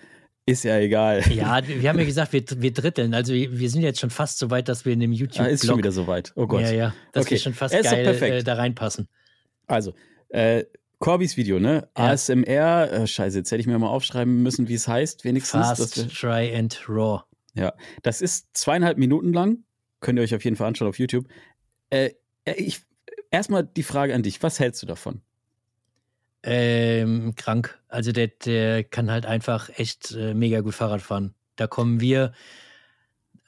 ist 0.45 0.63
ja 0.63 0.77
egal. 0.79 1.23
Ja, 1.33 1.61
wir 1.67 1.89
haben 1.89 1.99
ja 1.99 2.05
gesagt, 2.05 2.33
wir, 2.33 2.43
wir 2.57 2.73
dritteln. 2.73 3.13
Also 3.13 3.33
wir 3.33 3.69
sind 3.69 3.81
jetzt 3.81 3.99
schon 3.99 4.09
fast 4.09 4.39
so 4.39 4.49
weit, 4.49 4.67
dass 4.67 4.85
wir 4.85 4.93
in 4.93 4.99
dem 4.99 5.11
YouTube. 5.11 5.45
Ah, 5.45 5.47
ist 5.47 5.65
schon 5.65 5.77
wieder 5.77 5.91
so 5.91 6.07
weit. 6.07 6.33
Oh 6.35 6.47
Gott. 6.47 6.61
Ja, 6.61 6.71
ja. 6.71 6.93
Dass 7.11 7.25
okay. 7.25 7.35
wir 7.35 7.39
schon 7.39 7.53
fast 7.53 7.73
geil 7.73 8.07
äh, 8.07 8.43
da 8.43 8.55
reinpassen. 8.55 9.07
Also, 9.67 9.93
äh, 10.29 10.65
Corbys 10.99 11.37
Video, 11.37 11.59
ne? 11.59 11.89
Ja. 11.97 12.11
ASMR, 12.11 12.91
äh, 12.91 13.07
scheiße, 13.07 13.39
jetzt 13.39 13.51
hätte 13.51 13.61
ich 13.61 13.67
mir 13.67 13.77
mal 13.79 13.87
aufschreiben 13.87 14.43
müssen, 14.43 14.67
wie 14.67 14.75
es 14.75 14.87
heißt, 14.87 15.23
wenigstens. 15.25 15.67
Fast, 15.67 16.09
Try 16.15 16.55
and 16.55 16.79
Raw. 16.87 17.23
Ja, 17.53 17.73
das 18.03 18.21
ist 18.21 18.49
zweieinhalb 18.53 18.97
Minuten 18.97 19.33
lang. 19.33 19.63
Könnt 19.99 20.19
ihr 20.19 20.23
euch 20.23 20.35
auf 20.35 20.43
jeden 20.43 20.55
Fall 20.55 20.67
anschauen 20.67 20.87
auf 20.87 20.99
YouTube. 20.99 21.25
Äh, 21.89 22.11
äh 22.45 22.53
ich, 22.53 22.81
erstmal 23.29 23.63
die 23.63 23.83
Frage 23.83 24.13
an 24.13 24.23
dich, 24.23 24.41
was 24.41 24.59
hältst 24.59 24.81
du 24.81 24.87
davon? 24.87 25.21
Ähm, 26.43 27.35
krank. 27.35 27.79
Also 27.87 28.11
der, 28.11 28.27
der 28.27 28.83
kann 28.83 29.11
halt 29.11 29.25
einfach 29.25 29.69
echt 29.77 30.11
äh, 30.11 30.33
mega 30.33 30.61
gut 30.61 30.73
Fahrrad 30.73 31.01
fahren. 31.01 31.33
Da 31.55 31.67
kommen 31.67 31.99
wir. 31.99 32.33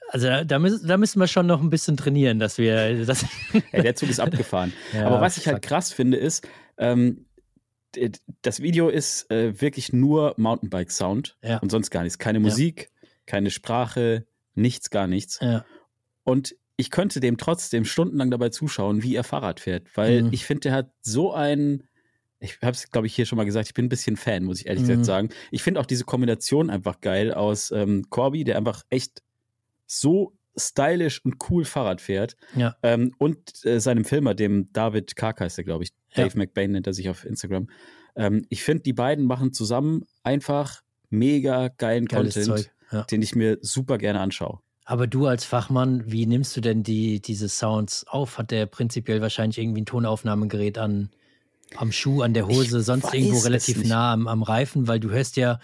Also 0.09 0.27
da, 0.27 0.43
da, 0.43 0.59
müssen, 0.59 0.87
da 0.87 0.97
müssen 0.97 1.19
wir 1.19 1.27
schon 1.27 1.47
noch 1.47 1.61
ein 1.61 1.69
bisschen 1.69 1.97
trainieren, 1.97 2.39
dass 2.39 2.57
wir. 2.57 3.05
Dass 3.05 3.25
ja, 3.71 3.81
der 3.81 3.95
Zug 3.95 4.09
ist 4.09 4.19
abgefahren. 4.19 4.73
Ja, 4.93 5.07
Aber 5.07 5.21
was 5.21 5.37
ich 5.37 5.47
halt 5.47 5.63
krass 5.63 5.91
finde, 5.91 6.17
ist, 6.17 6.47
ähm, 6.77 7.25
das 8.41 8.61
Video 8.61 8.89
ist 8.89 9.29
äh, 9.31 9.59
wirklich 9.61 9.93
nur 9.93 10.33
Mountainbike-Sound 10.37 11.37
ja. 11.43 11.59
und 11.59 11.69
sonst 11.69 11.91
gar 11.91 12.03
nichts. 12.03 12.17
Keine 12.17 12.39
Musik, 12.39 12.89
keine 13.27 13.51
Sprache, 13.51 14.25
nichts, 14.55 14.89
gar 14.89 15.05
nichts. 15.05 15.39
Und 16.23 16.55
ich 16.75 16.89
könnte 16.89 17.19
dem 17.19 17.37
trotzdem 17.37 17.85
stundenlang 17.85 18.31
dabei 18.31 18.49
zuschauen, 18.49 19.03
wie 19.03 19.15
er 19.15 19.23
Fahrrad 19.23 19.59
fährt, 19.59 19.95
weil 19.95 20.23
mhm. 20.23 20.29
ich 20.31 20.45
finde, 20.45 20.61
der 20.61 20.73
hat 20.73 20.91
so 21.01 21.33
einen 21.33 21.83
ich 22.43 22.59
habe 22.61 22.71
es, 22.71 22.91
glaube 22.91 23.07
ich, 23.07 23.15
hier 23.15 23.25
schon 23.25 23.37
mal 23.37 23.45
gesagt, 23.45 23.67
ich 23.67 23.73
bin 23.73 23.85
ein 23.85 23.89
bisschen 23.89 24.17
Fan, 24.17 24.43
muss 24.43 24.59
ich 24.59 24.67
ehrlich 24.67 24.85
mhm. 24.85 25.03
sagen. 25.03 25.29
Ich 25.51 25.63
finde 25.63 25.79
auch 25.79 25.85
diese 25.85 26.03
Kombination 26.03 26.69
einfach 26.69 26.99
geil 26.99 27.33
aus 27.33 27.71
ähm, 27.71 28.03
Corby, 28.09 28.43
der 28.43 28.57
einfach 28.57 28.83
echt 28.89 29.23
so 29.87 30.33
stylisch 30.57 31.23
und 31.23 31.37
cool 31.49 31.65
Fahrrad 31.65 32.01
fährt. 32.01 32.35
Ja. 32.55 32.75
Ähm, 32.83 33.13
und 33.17 33.65
äh, 33.65 33.79
seinem 33.79 34.05
Filmer, 34.05 34.35
dem 34.35 34.71
David 34.73 35.15
Kark 35.15 35.39
heißt 35.39 35.57
er, 35.57 35.63
glaube 35.63 35.85
ich. 35.85 35.91
Dave 36.15 36.29
ja. 36.29 36.35
McBain 36.35 36.71
nennt 36.71 36.85
er 36.85 36.93
sich 36.93 37.09
auf 37.09 37.25
Instagram. 37.25 37.69
Ähm, 38.15 38.45
ich 38.49 38.61
finde, 38.63 38.83
die 38.83 38.93
beiden 38.93 39.25
machen 39.25 39.53
zusammen 39.53 40.03
einfach 40.21 40.81
mega 41.09 41.69
geilen 41.69 42.05
Geiles 42.05 42.35
Content, 42.35 42.71
ja. 42.91 43.03
den 43.03 43.21
ich 43.21 43.35
mir 43.35 43.57
super 43.61 43.97
gerne 43.97 44.19
anschaue. 44.19 44.59
Aber 44.85 45.07
du 45.07 45.27
als 45.27 45.45
Fachmann, 45.45 46.03
wie 46.11 46.25
nimmst 46.25 46.57
du 46.57 46.61
denn 46.61 46.83
die, 46.83 47.21
diese 47.21 47.47
Sounds 47.47 48.05
auf? 48.07 48.37
Hat 48.37 48.51
der 48.51 48.65
prinzipiell 48.65 49.21
wahrscheinlich 49.21 49.57
irgendwie 49.57 49.81
ein 49.81 49.85
Tonaufnahmegerät 49.85 50.77
an, 50.77 51.09
am 51.78 51.91
Schuh, 51.91 52.21
an 52.21 52.34
der 52.34 52.47
Hose, 52.47 52.80
ich 52.80 52.86
sonst 52.86 53.13
irgendwo 53.13 53.39
relativ 53.39 53.84
nah 53.84 54.13
am, 54.13 54.28
am 54.28 54.43
Reifen? 54.43 54.88
Weil 54.88 54.99
du 54.99 55.09
hörst 55.09 55.38
ja, 55.38 55.59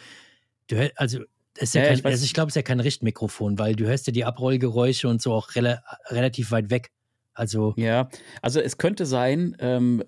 du 0.67 0.77
hörst, 0.77 0.93
also 0.97 1.19
ist 1.57 1.75
ja, 1.75 1.81
ja 1.81 1.87
kein, 1.89 1.97
ich, 1.99 2.05
also 2.05 2.23
ich 2.23 2.33
glaube, 2.33 2.47
es 2.47 2.53
ist 2.53 2.55
ja 2.55 2.61
kein 2.61 2.79
Richtmikrofon, 2.79 3.59
weil 3.59 3.75
du 3.75 3.85
hörst 3.85 4.07
ja 4.07 4.13
die 4.13 4.25
Abrollgeräusche 4.25 5.07
und 5.07 5.21
so 5.21 5.33
auch 5.33 5.55
rela 5.55 5.83
relativ 6.07 6.51
weit 6.51 6.69
weg. 6.69 6.91
Also 7.33 7.73
ja, 7.77 8.09
also 8.41 8.59
es 8.59 8.77
könnte 8.77 9.05
sein, 9.05 9.55
ähm, 9.59 10.03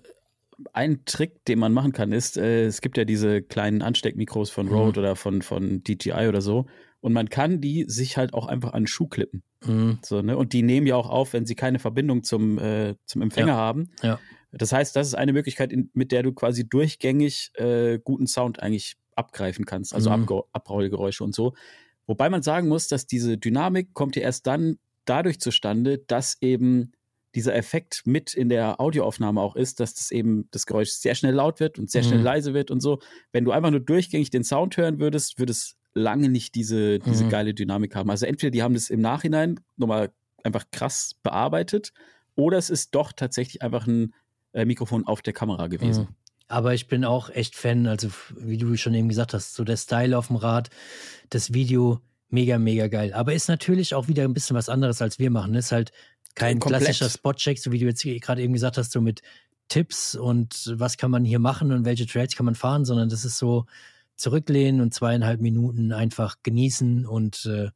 ein 0.72 1.04
Trick, 1.04 1.44
den 1.44 1.58
man 1.58 1.72
machen 1.72 1.92
kann, 1.92 2.12
ist, 2.12 2.36
äh, 2.36 2.64
es 2.64 2.80
gibt 2.80 2.96
ja 2.96 3.04
diese 3.04 3.42
kleinen 3.42 3.82
Ansteckmikros 3.82 4.50
von 4.50 4.68
Rode 4.68 5.00
mhm. 5.00 5.04
oder 5.04 5.16
von, 5.16 5.42
von 5.42 5.82
DJI 5.82 6.28
oder 6.28 6.40
so. 6.40 6.66
Und 7.00 7.12
man 7.12 7.28
kann 7.28 7.60
die 7.60 7.84
sich 7.88 8.16
halt 8.16 8.32
auch 8.32 8.46
einfach 8.46 8.74
an 8.74 8.82
den 8.82 8.86
Schuh 8.86 9.08
klippen. 9.08 9.42
Mhm. 9.64 9.98
So, 10.02 10.22
ne? 10.22 10.36
Und 10.36 10.52
die 10.52 10.62
nehmen 10.62 10.86
ja 10.86 10.94
auch 10.94 11.10
auf, 11.10 11.32
wenn 11.32 11.46
sie 11.46 11.56
keine 11.56 11.80
Verbindung 11.80 12.22
zum, 12.22 12.58
äh, 12.58 12.94
zum 13.06 13.22
Empfänger 13.22 13.48
ja. 13.48 13.56
haben. 13.56 13.90
Ja. 14.02 14.20
Das 14.52 14.72
heißt, 14.72 14.94
das 14.94 15.08
ist 15.08 15.14
eine 15.14 15.32
Möglichkeit, 15.32 15.72
in, 15.72 15.90
mit 15.94 16.12
der 16.12 16.22
du 16.22 16.32
quasi 16.32 16.68
durchgängig 16.68 17.50
äh, 17.54 17.98
guten 17.98 18.26
Sound 18.26 18.62
eigentlich 18.62 18.96
abgreifen 19.16 19.64
kannst, 19.64 19.94
also 19.94 20.10
mhm. 20.10 20.28
Ab 20.28 20.48
Abrollgeräusche 20.52 21.24
und 21.24 21.34
so. 21.34 21.54
Wobei 22.06 22.28
man 22.28 22.42
sagen 22.42 22.68
muss, 22.68 22.88
dass 22.88 23.06
diese 23.06 23.38
Dynamik 23.38 23.94
kommt 23.94 24.16
ja 24.16 24.22
erst 24.22 24.46
dann 24.46 24.78
dadurch 25.04 25.40
zustande, 25.40 25.98
dass 25.98 26.36
eben 26.40 26.92
dieser 27.34 27.54
Effekt 27.54 28.02
mit 28.04 28.34
in 28.34 28.48
der 28.48 28.80
Audioaufnahme 28.80 29.40
auch 29.40 29.56
ist, 29.56 29.80
dass 29.80 29.94
das 29.94 30.10
eben 30.10 30.48
das 30.50 30.66
Geräusch 30.66 30.90
sehr 30.90 31.14
schnell 31.14 31.34
laut 31.34 31.60
wird 31.60 31.78
und 31.78 31.90
sehr 31.90 32.02
schnell 32.02 32.18
mhm. 32.18 32.24
leise 32.24 32.54
wird 32.54 32.70
und 32.70 32.80
so. 32.80 33.00
Wenn 33.32 33.44
du 33.44 33.52
einfach 33.52 33.70
nur 33.70 33.80
durchgängig 33.80 34.30
den 34.30 34.44
Sound 34.44 34.76
hören 34.76 34.98
würdest, 34.98 35.38
würde 35.38 35.52
es 35.52 35.76
lange 35.94 36.28
nicht 36.28 36.54
diese, 36.54 36.98
diese 36.98 37.24
mhm. 37.24 37.28
geile 37.30 37.54
Dynamik 37.54 37.94
haben. 37.94 38.10
Also 38.10 38.26
entweder 38.26 38.50
die 38.50 38.62
haben 38.62 38.74
das 38.74 38.90
im 38.90 39.00
Nachhinein 39.00 39.60
nochmal 39.76 40.10
einfach 40.44 40.64
krass 40.70 41.14
bearbeitet 41.22 41.92
oder 42.34 42.58
es 42.58 42.70
ist 42.70 42.94
doch 42.94 43.12
tatsächlich 43.12 43.62
einfach 43.62 43.86
ein 43.86 44.12
äh, 44.52 44.64
Mikrofon 44.64 45.06
auf 45.06 45.22
der 45.22 45.32
Kamera 45.32 45.66
gewesen. 45.66 46.04
Mhm. 46.04 46.14
Aber 46.48 46.74
ich 46.74 46.86
bin 46.86 47.04
auch 47.04 47.30
echt 47.30 47.56
Fan, 47.56 47.86
also 47.86 48.08
wie 48.36 48.58
du 48.58 48.76
schon 48.76 48.94
eben 48.94 49.08
gesagt 49.08 49.32
hast, 49.32 49.54
so 49.54 49.64
der 49.64 49.76
Style 49.78 50.16
auf 50.16 50.26
dem 50.26 50.36
Rad, 50.36 50.68
das 51.30 51.54
Video, 51.54 52.00
mega, 52.28 52.58
mega 52.58 52.88
geil. 52.88 53.14
Aber 53.14 53.32
ist 53.32 53.48
natürlich 53.48 53.94
auch 53.94 54.08
wieder 54.08 54.24
ein 54.24 54.34
bisschen 54.34 54.56
was 54.56 54.68
anderes, 54.68 55.00
als 55.00 55.18
wir 55.18 55.30
machen. 55.30 55.54
Ist 55.54 55.72
halt 55.72 55.92
kein 56.34 56.58
Komplett. 56.58 56.82
klassischer 56.82 57.08
Spotcheck, 57.08 57.58
so 57.58 57.72
wie 57.72 57.78
du 57.78 57.86
jetzt 57.86 58.02
gerade 58.02 58.42
eben 58.42 58.52
gesagt 58.52 58.76
hast, 58.76 58.92
so 58.92 59.00
mit 59.00 59.22
Tipps 59.68 60.14
und 60.14 60.74
was 60.76 60.98
kann 60.98 61.10
man 61.10 61.24
hier 61.24 61.38
machen 61.38 61.72
und 61.72 61.84
welche 61.86 62.06
Trails 62.06 62.36
kann 62.36 62.46
man 62.46 62.54
fahren, 62.54 62.84
sondern 62.84 63.08
das 63.08 63.24
ist 63.24 63.38
so 63.38 63.64
zurücklehnen 64.16 64.80
und 64.80 64.92
zweieinhalb 64.92 65.40
Minuten 65.40 65.92
einfach 65.92 66.36
genießen 66.42 67.06
und 67.06 67.46
äh, 67.46 67.70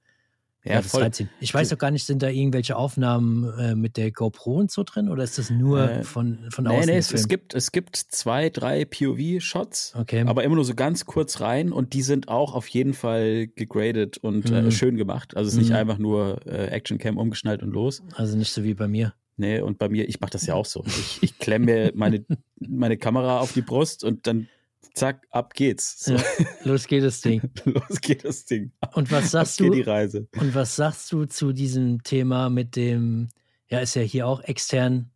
ja, 0.69 0.83
voll. 0.83 1.03
Reinziehen. 1.03 1.29
Ich 1.41 1.53
weiß 1.53 1.69
doch 1.69 1.79
gar 1.79 1.91
nicht, 1.91 2.07
sind 2.07 2.23
da 2.23 2.29
irgendwelche 2.29 2.77
Aufnahmen 2.77 3.53
äh, 3.59 3.75
mit 3.75 3.97
der 3.97 4.11
GoPro 4.11 4.57
und 4.57 4.71
so 4.71 4.83
drin 4.85 5.09
oder 5.09 5.25
ist 5.25 5.39
das 5.39 5.51
nur 5.51 5.91
äh, 5.91 6.03
von, 6.03 6.39
von 6.51 6.67
außen? 6.67 6.81
Nee, 6.81 6.93
nee, 6.93 6.99
es, 6.99 7.12
es, 7.12 7.29
gibt, 7.29 7.55
es 7.55 7.73
gibt 7.73 7.97
zwei, 7.97 8.51
drei 8.51 8.85
POV-Shots, 8.85 9.95
okay. 9.97 10.25
aber 10.27 10.45
immer 10.45 10.57
nur 10.57 10.64
so 10.64 10.75
ganz 10.75 11.07
kurz 11.07 11.41
rein 11.41 11.73
und 11.73 11.93
die 11.93 12.03
sind 12.03 12.29
auch 12.29 12.55
auf 12.55 12.69
jeden 12.69 12.95
Fall 12.95 13.47
gegradet 13.49 14.19
und 14.19 14.51
äh, 14.51 14.62
mhm. 14.62 14.69
äh, 14.69 14.71
schön 14.71 14.97
gemacht. 14.97 15.37
Also 15.37 15.49
es 15.49 15.55
ist 15.55 15.61
nicht 15.61 15.71
mhm. 15.71 15.77
einfach 15.77 15.99
nur 15.99 16.47
äh, 16.47 16.67
Actioncam 16.67 17.19
umgeschnallt 17.19 17.62
und 17.62 17.71
los. 17.71 18.03
Also 18.14 18.37
nicht 18.37 18.53
so 18.53 18.64
wie 18.64 18.75
bei 18.75 18.89
mir. 18.89 19.14
Nee, 19.39 19.61
und 19.61 19.79
bei 19.79 19.89
mir, 19.89 20.09
ich 20.09 20.21
mache 20.21 20.31
das 20.31 20.47
ja 20.47 20.55
auch 20.55 20.64
so. 20.64 20.83
Ich, 20.87 21.19
ich 21.23 21.39
klemme 21.39 21.67
mir 21.67 21.93
meine, 21.95 22.25
meine 22.59 22.97
Kamera 22.97 23.41
auf 23.41 23.53
die 23.53 23.61
Brust 23.61 24.03
und 24.03 24.27
dann 24.27 24.49
zack, 24.97 25.26
ab 25.30 25.55
geht's. 25.55 26.05
So. 26.05 26.14
Ja, 26.14 26.22
los 26.64 26.86
geht 26.86 27.05
das 27.05 27.20
Ding. 27.20 27.42
los 27.64 28.01
geht 28.01 28.24
das 28.24 28.44
Ding. 28.44 28.72
Und 28.94 29.11
was 29.12 29.30
sagst 29.30 29.61
du? 29.61 29.70
die 29.70 29.82
Reise. 29.82 30.26
Und 30.36 30.55
was 30.55 30.76
sagst 30.76 31.12
du 31.12 31.26
zu 31.26 31.53
diesem 31.53 32.03
Thema 32.03 32.51
mit 32.51 32.76
dem, 32.76 33.28
ja, 33.68 33.80
ist 33.80 33.94
ja 33.94 34.03
hier 34.03 34.26
auch 34.26 34.42
extern, 34.42 35.11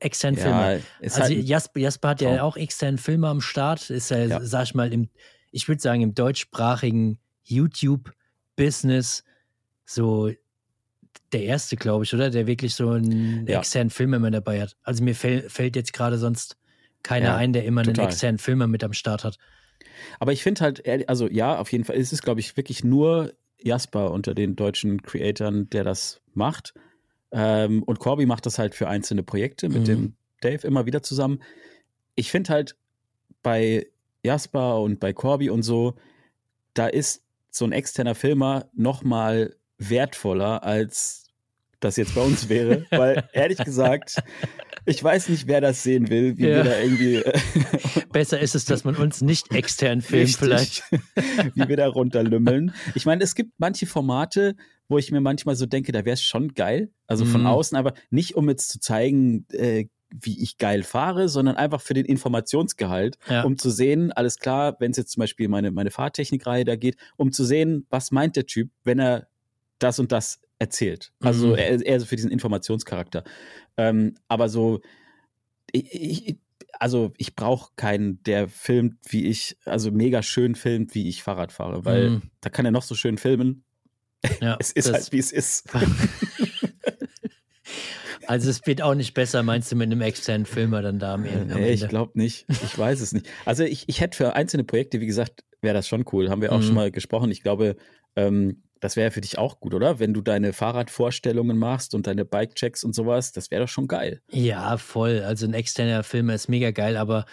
extern 0.00 0.34
ja, 0.34 0.42
Filme. 0.42 0.82
Also 1.02 1.20
halt 1.20 1.44
Jasper, 1.44 1.80
Jasper 1.80 2.08
hat 2.08 2.20
ja 2.20 2.42
auch 2.42 2.56
externen 2.56 2.98
Filme 2.98 3.28
am 3.28 3.40
Start, 3.40 3.90
ist 3.90 4.10
ja, 4.10 4.18
ja. 4.24 4.44
sag 4.44 4.64
ich 4.64 4.74
mal, 4.74 4.92
im, 4.92 5.08
ich 5.50 5.68
würde 5.68 5.80
sagen, 5.80 6.02
im 6.02 6.14
deutschsprachigen 6.14 7.18
YouTube-Business 7.44 9.24
so 9.84 10.30
der 11.32 11.42
erste, 11.44 11.76
glaube 11.76 12.04
ich, 12.04 12.14
oder? 12.14 12.30
Der 12.30 12.46
wirklich 12.46 12.74
so 12.74 12.90
einen 12.90 13.46
ja. 13.46 13.58
externen 13.58 13.90
Film 13.90 14.14
immer 14.14 14.30
dabei 14.30 14.62
hat. 14.62 14.76
Also 14.82 15.02
mir 15.02 15.14
fällt, 15.14 15.50
fällt 15.50 15.76
jetzt 15.76 15.92
gerade 15.92 16.18
sonst 16.18 16.57
keiner 17.02 17.26
ja, 17.26 17.36
ein, 17.36 17.52
der 17.52 17.64
immer 17.64 17.82
total. 17.82 18.00
einen 18.00 18.08
externen 18.10 18.38
Filmer 18.38 18.66
mit 18.66 18.84
am 18.84 18.92
Start 18.92 19.24
hat. 19.24 19.38
Aber 20.18 20.32
ich 20.32 20.42
finde 20.42 20.60
halt, 20.60 21.08
also 21.08 21.28
ja, 21.28 21.58
auf 21.58 21.72
jeden 21.72 21.84
Fall, 21.84 21.96
es 21.96 22.12
ist, 22.12 22.22
glaube 22.22 22.40
ich, 22.40 22.56
wirklich 22.56 22.84
nur 22.84 23.32
Jasper 23.60 24.10
unter 24.12 24.34
den 24.34 24.56
deutschen 24.56 25.02
Creatoren, 25.02 25.68
der 25.70 25.84
das 25.84 26.20
macht. 26.34 26.74
Ähm, 27.30 27.82
und 27.82 27.98
Corby 27.98 28.26
macht 28.26 28.46
das 28.46 28.58
halt 28.58 28.74
für 28.74 28.88
einzelne 28.88 29.22
Projekte 29.22 29.68
mit 29.68 29.82
mhm. 29.82 29.84
dem 29.84 30.16
Dave 30.40 30.66
immer 30.66 30.86
wieder 30.86 31.02
zusammen. 31.02 31.42
Ich 32.14 32.30
finde 32.30 32.52
halt 32.52 32.76
bei 33.42 33.86
Jasper 34.22 34.80
und 34.80 35.00
bei 35.00 35.12
Corby 35.12 35.50
und 35.50 35.62
so, 35.62 35.94
da 36.74 36.86
ist 36.86 37.24
so 37.50 37.64
ein 37.64 37.72
externer 37.72 38.14
Filmer 38.14 38.68
noch 38.74 39.02
mal 39.02 39.56
wertvoller 39.78 40.62
als 40.64 41.27
das 41.80 41.96
jetzt 41.96 42.14
bei 42.14 42.20
uns 42.20 42.48
wäre, 42.48 42.86
weil 42.90 43.28
ehrlich 43.32 43.58
gesagt, 43.58 44.16
ich 44.84 45.02
weiß 45.02 45.28
nicht, 45.28 45.46
wer 45.46 45.60
das 45.60 45.82
sehen 45.82 46.08
will, 46.08 46.36
wie 46.36 46.48
ja. 46.48 46.56
wir 46.56 46.64
da 46.64 46.78
irgendwie. 46.78 47.16
Äh, 47.16 47.40
Besser 48.12 48.40
ist 48.40 48.54
es, 48.54 48.64
dass 48.64 48.84
man 48.84 48.96
uns 48.96 49.20
nicht 49.20 49.52
extern 49.54 50.00
filmt, 50.00 50.36
vielleicht. 50.36 50.82
wie 51.54 51.68
wir 51.68 51.76
da 51.76 51.88
runterlümmeln. 51.88 52.72
Ich 52.94 53.06
meine, 53.06 53.22
es 53.22 53.34
gibt 53.34 53.52
manche 53.58 53.86
Formate, 53.86 54.56
wo 54.88 54.98
ich 54.98 55.12
mir 55.12 55.20
manchmal 55.20 55.56
so 55.56 55.66
denke, 55.66 55.92
da 55.92 56.04
wäre 56.04 56.14
es 56.14 56.22
schon 56.22 56.54
geil. 56.54 56.90
Also 57.06 57.24
von 57.24 57.42
mhm. 57.42 57.48
außen, 57.48 57.76
aber 57.76 57.94
nicht 58.10 58.36
um 58.36 58.48
jetzt 58.48 58.70
zu 58.70 58.80
zeigen, 58.80 59.46
äh, 59.52 59.86
wie 60.10 60.42
ich 60.42 60.56
geil 60.56 60.82
fahre, 60.82 61.28
sondern 61.28 61.56
einfach 61.56 61.80
für 61.80 61.94
den 61.94 62.06
Informationsgehalt, 62.06 63.18
ja. 63.28 63.42
um 63.42 63.58
zu 63.58 63.70
sehen, 63.70 64.10
alles 64.12 64.38
klar, 64.38 64.76
wenn 64.80 64.90
es 64.90 64.96
jetzt 64.96 65.12
zum 65.12 65.20
Beispiel 65.20 65.48
meine, 65.48 65.70
meine 65.70 65.90
Fahrtechnikreihe 65.90 66.64
da 66.64 66.76
geht, 66.76 66.96
um 67.16 67.30
zu 67.30 67.44
sehen, 67.44 67.86
was 67.90 68.10
meint 68.10 68.36
der 68.36 68.46
Typ, 68.46 68.70
wenn 68.84 68.98
er 68.98 69.28
das 69.78 69.98
und 69.98 70.10
das 70.10 70.40
erzählt. 70.58 71.12
Also 71.20 71.48
mhm. 71.48 71.56
eher, 71.56 72.00
so 72.00 72.06
für 72.06 72.16
diesen 72.16 72.30
Informationscharakter. 72.30 73.24
Ähm, 73.76 74.14
aber 74.28 74.48
so, 74.48 74.80
ich, 75.72 75.92
ich, 75.92 76.38
also 76.78 77.12
ich 77.16 77.36
brauche 77.36 77.72
keinen, 77.76 78.22
der 78.24 78.48
filmt, 78.48 78.96
wie 79.08 79.26
ich, 79.26 79.56
also 79.64 79.90
mega 79.90 80.22
schön 80.22 80.54
filmt, 80.54 80.94
wie 80.94 81.08
ich 81.08 81.22
Fahrrad 81.22 81.52
fahre, 81.52 81.84
weil 81.84 82.10
mhm. 82.10 82.22
da 82.40 82.50
kann 82.50 82.64
er 82.64 82.70
noch 82.70 82.82
so 82.82 82.94
schön 82.94 83.18
filmen. 83.18 83.64
Ja, 84.40 84.56
es 84.60 84.72
ist 84.72 84.92
halt, 84.92 85.12
wie 85.12 85.18
es 85.18 85.32
ist. 85.32 85.68
Also 88.28 88.50
es 88.50 88.66
wird 88.66 88.82
auch 88.82 88.94
nicht 88.94 89.14
besser, 89.14 89.42
meinst 89.42 89.72
du, 89.72 89.76
mit 89.76 89.86
einem 89.86 90.02
externen 90.02 90.44
Filmer 90.44 90.82
dann 90.82 90.98
da 90.98 91.14
am 91.14 91.24
Ende? 91.24 91.54
Nee, 91.54 91.70
ich 91.70 91.88
glaube 91.88 92.12
nicht. 92.14 92.44
Ich 92.50 92.76
weiß 92.76 93.00
es 93.00 93.14
nicht. 93.14 93.26
Also 93.46 93.64
ich, 93.64 93.88
ich 93.88 94.02
hätte 94.02 94.18
für 94.18 94.34
einzelne 94.34 94.64
Projekte, 94.64 95.00
wie 95.00 95.06
gesagt, 95.06 95.44
wäre 95.62 95.72
das 95.72 95.88
schon 95.88 96.04
cool. 96.12 96.28
Haben 96.28 96.42
wir 96.42 96.52
auch 96.52 96.58
mhm. 96.58 96.64
schon 96.64 96.74
mal 96.74 96.90
gesprochen. 96.90 97.30
Ich 97.30 97.42
glaube, 97.42 97.76
ähm, 98.16 98.64
das 98.80 98.96
wäre 98.96 99.10
für 99.10 99.20
dich 99.20 99.38
auch 99.38 99.60
gut, 99.60 99.74
oder? 99.74 99.98
Wenn 99.98 100.14
du 100.14 100.20
deine 100.20 100.52
Fahrradvorstellungen 100.52 101.58
machst 101.58 101.94
und 101.94 102.06
deine 102.06 102.24
Bike-Checks 102.24 102.84
und 102.84 102.94
sowas, 102.94 103.32
das 103.32 103.50
wäre 103.50 103.62
doch 103.62 103.68
schon 103.68 103.88
geil. 103.88 104.20
Ja, 104.30 104.76
voll. 104.76 105.22
Also 105.22 105.46
ein 105.46 105.54
externer 105.54 106.02
Film 106.02 106.30
ist 106.30 106.48
mega 106.48 106.70
geil, 106.70 106.96
aber 106.96 107.26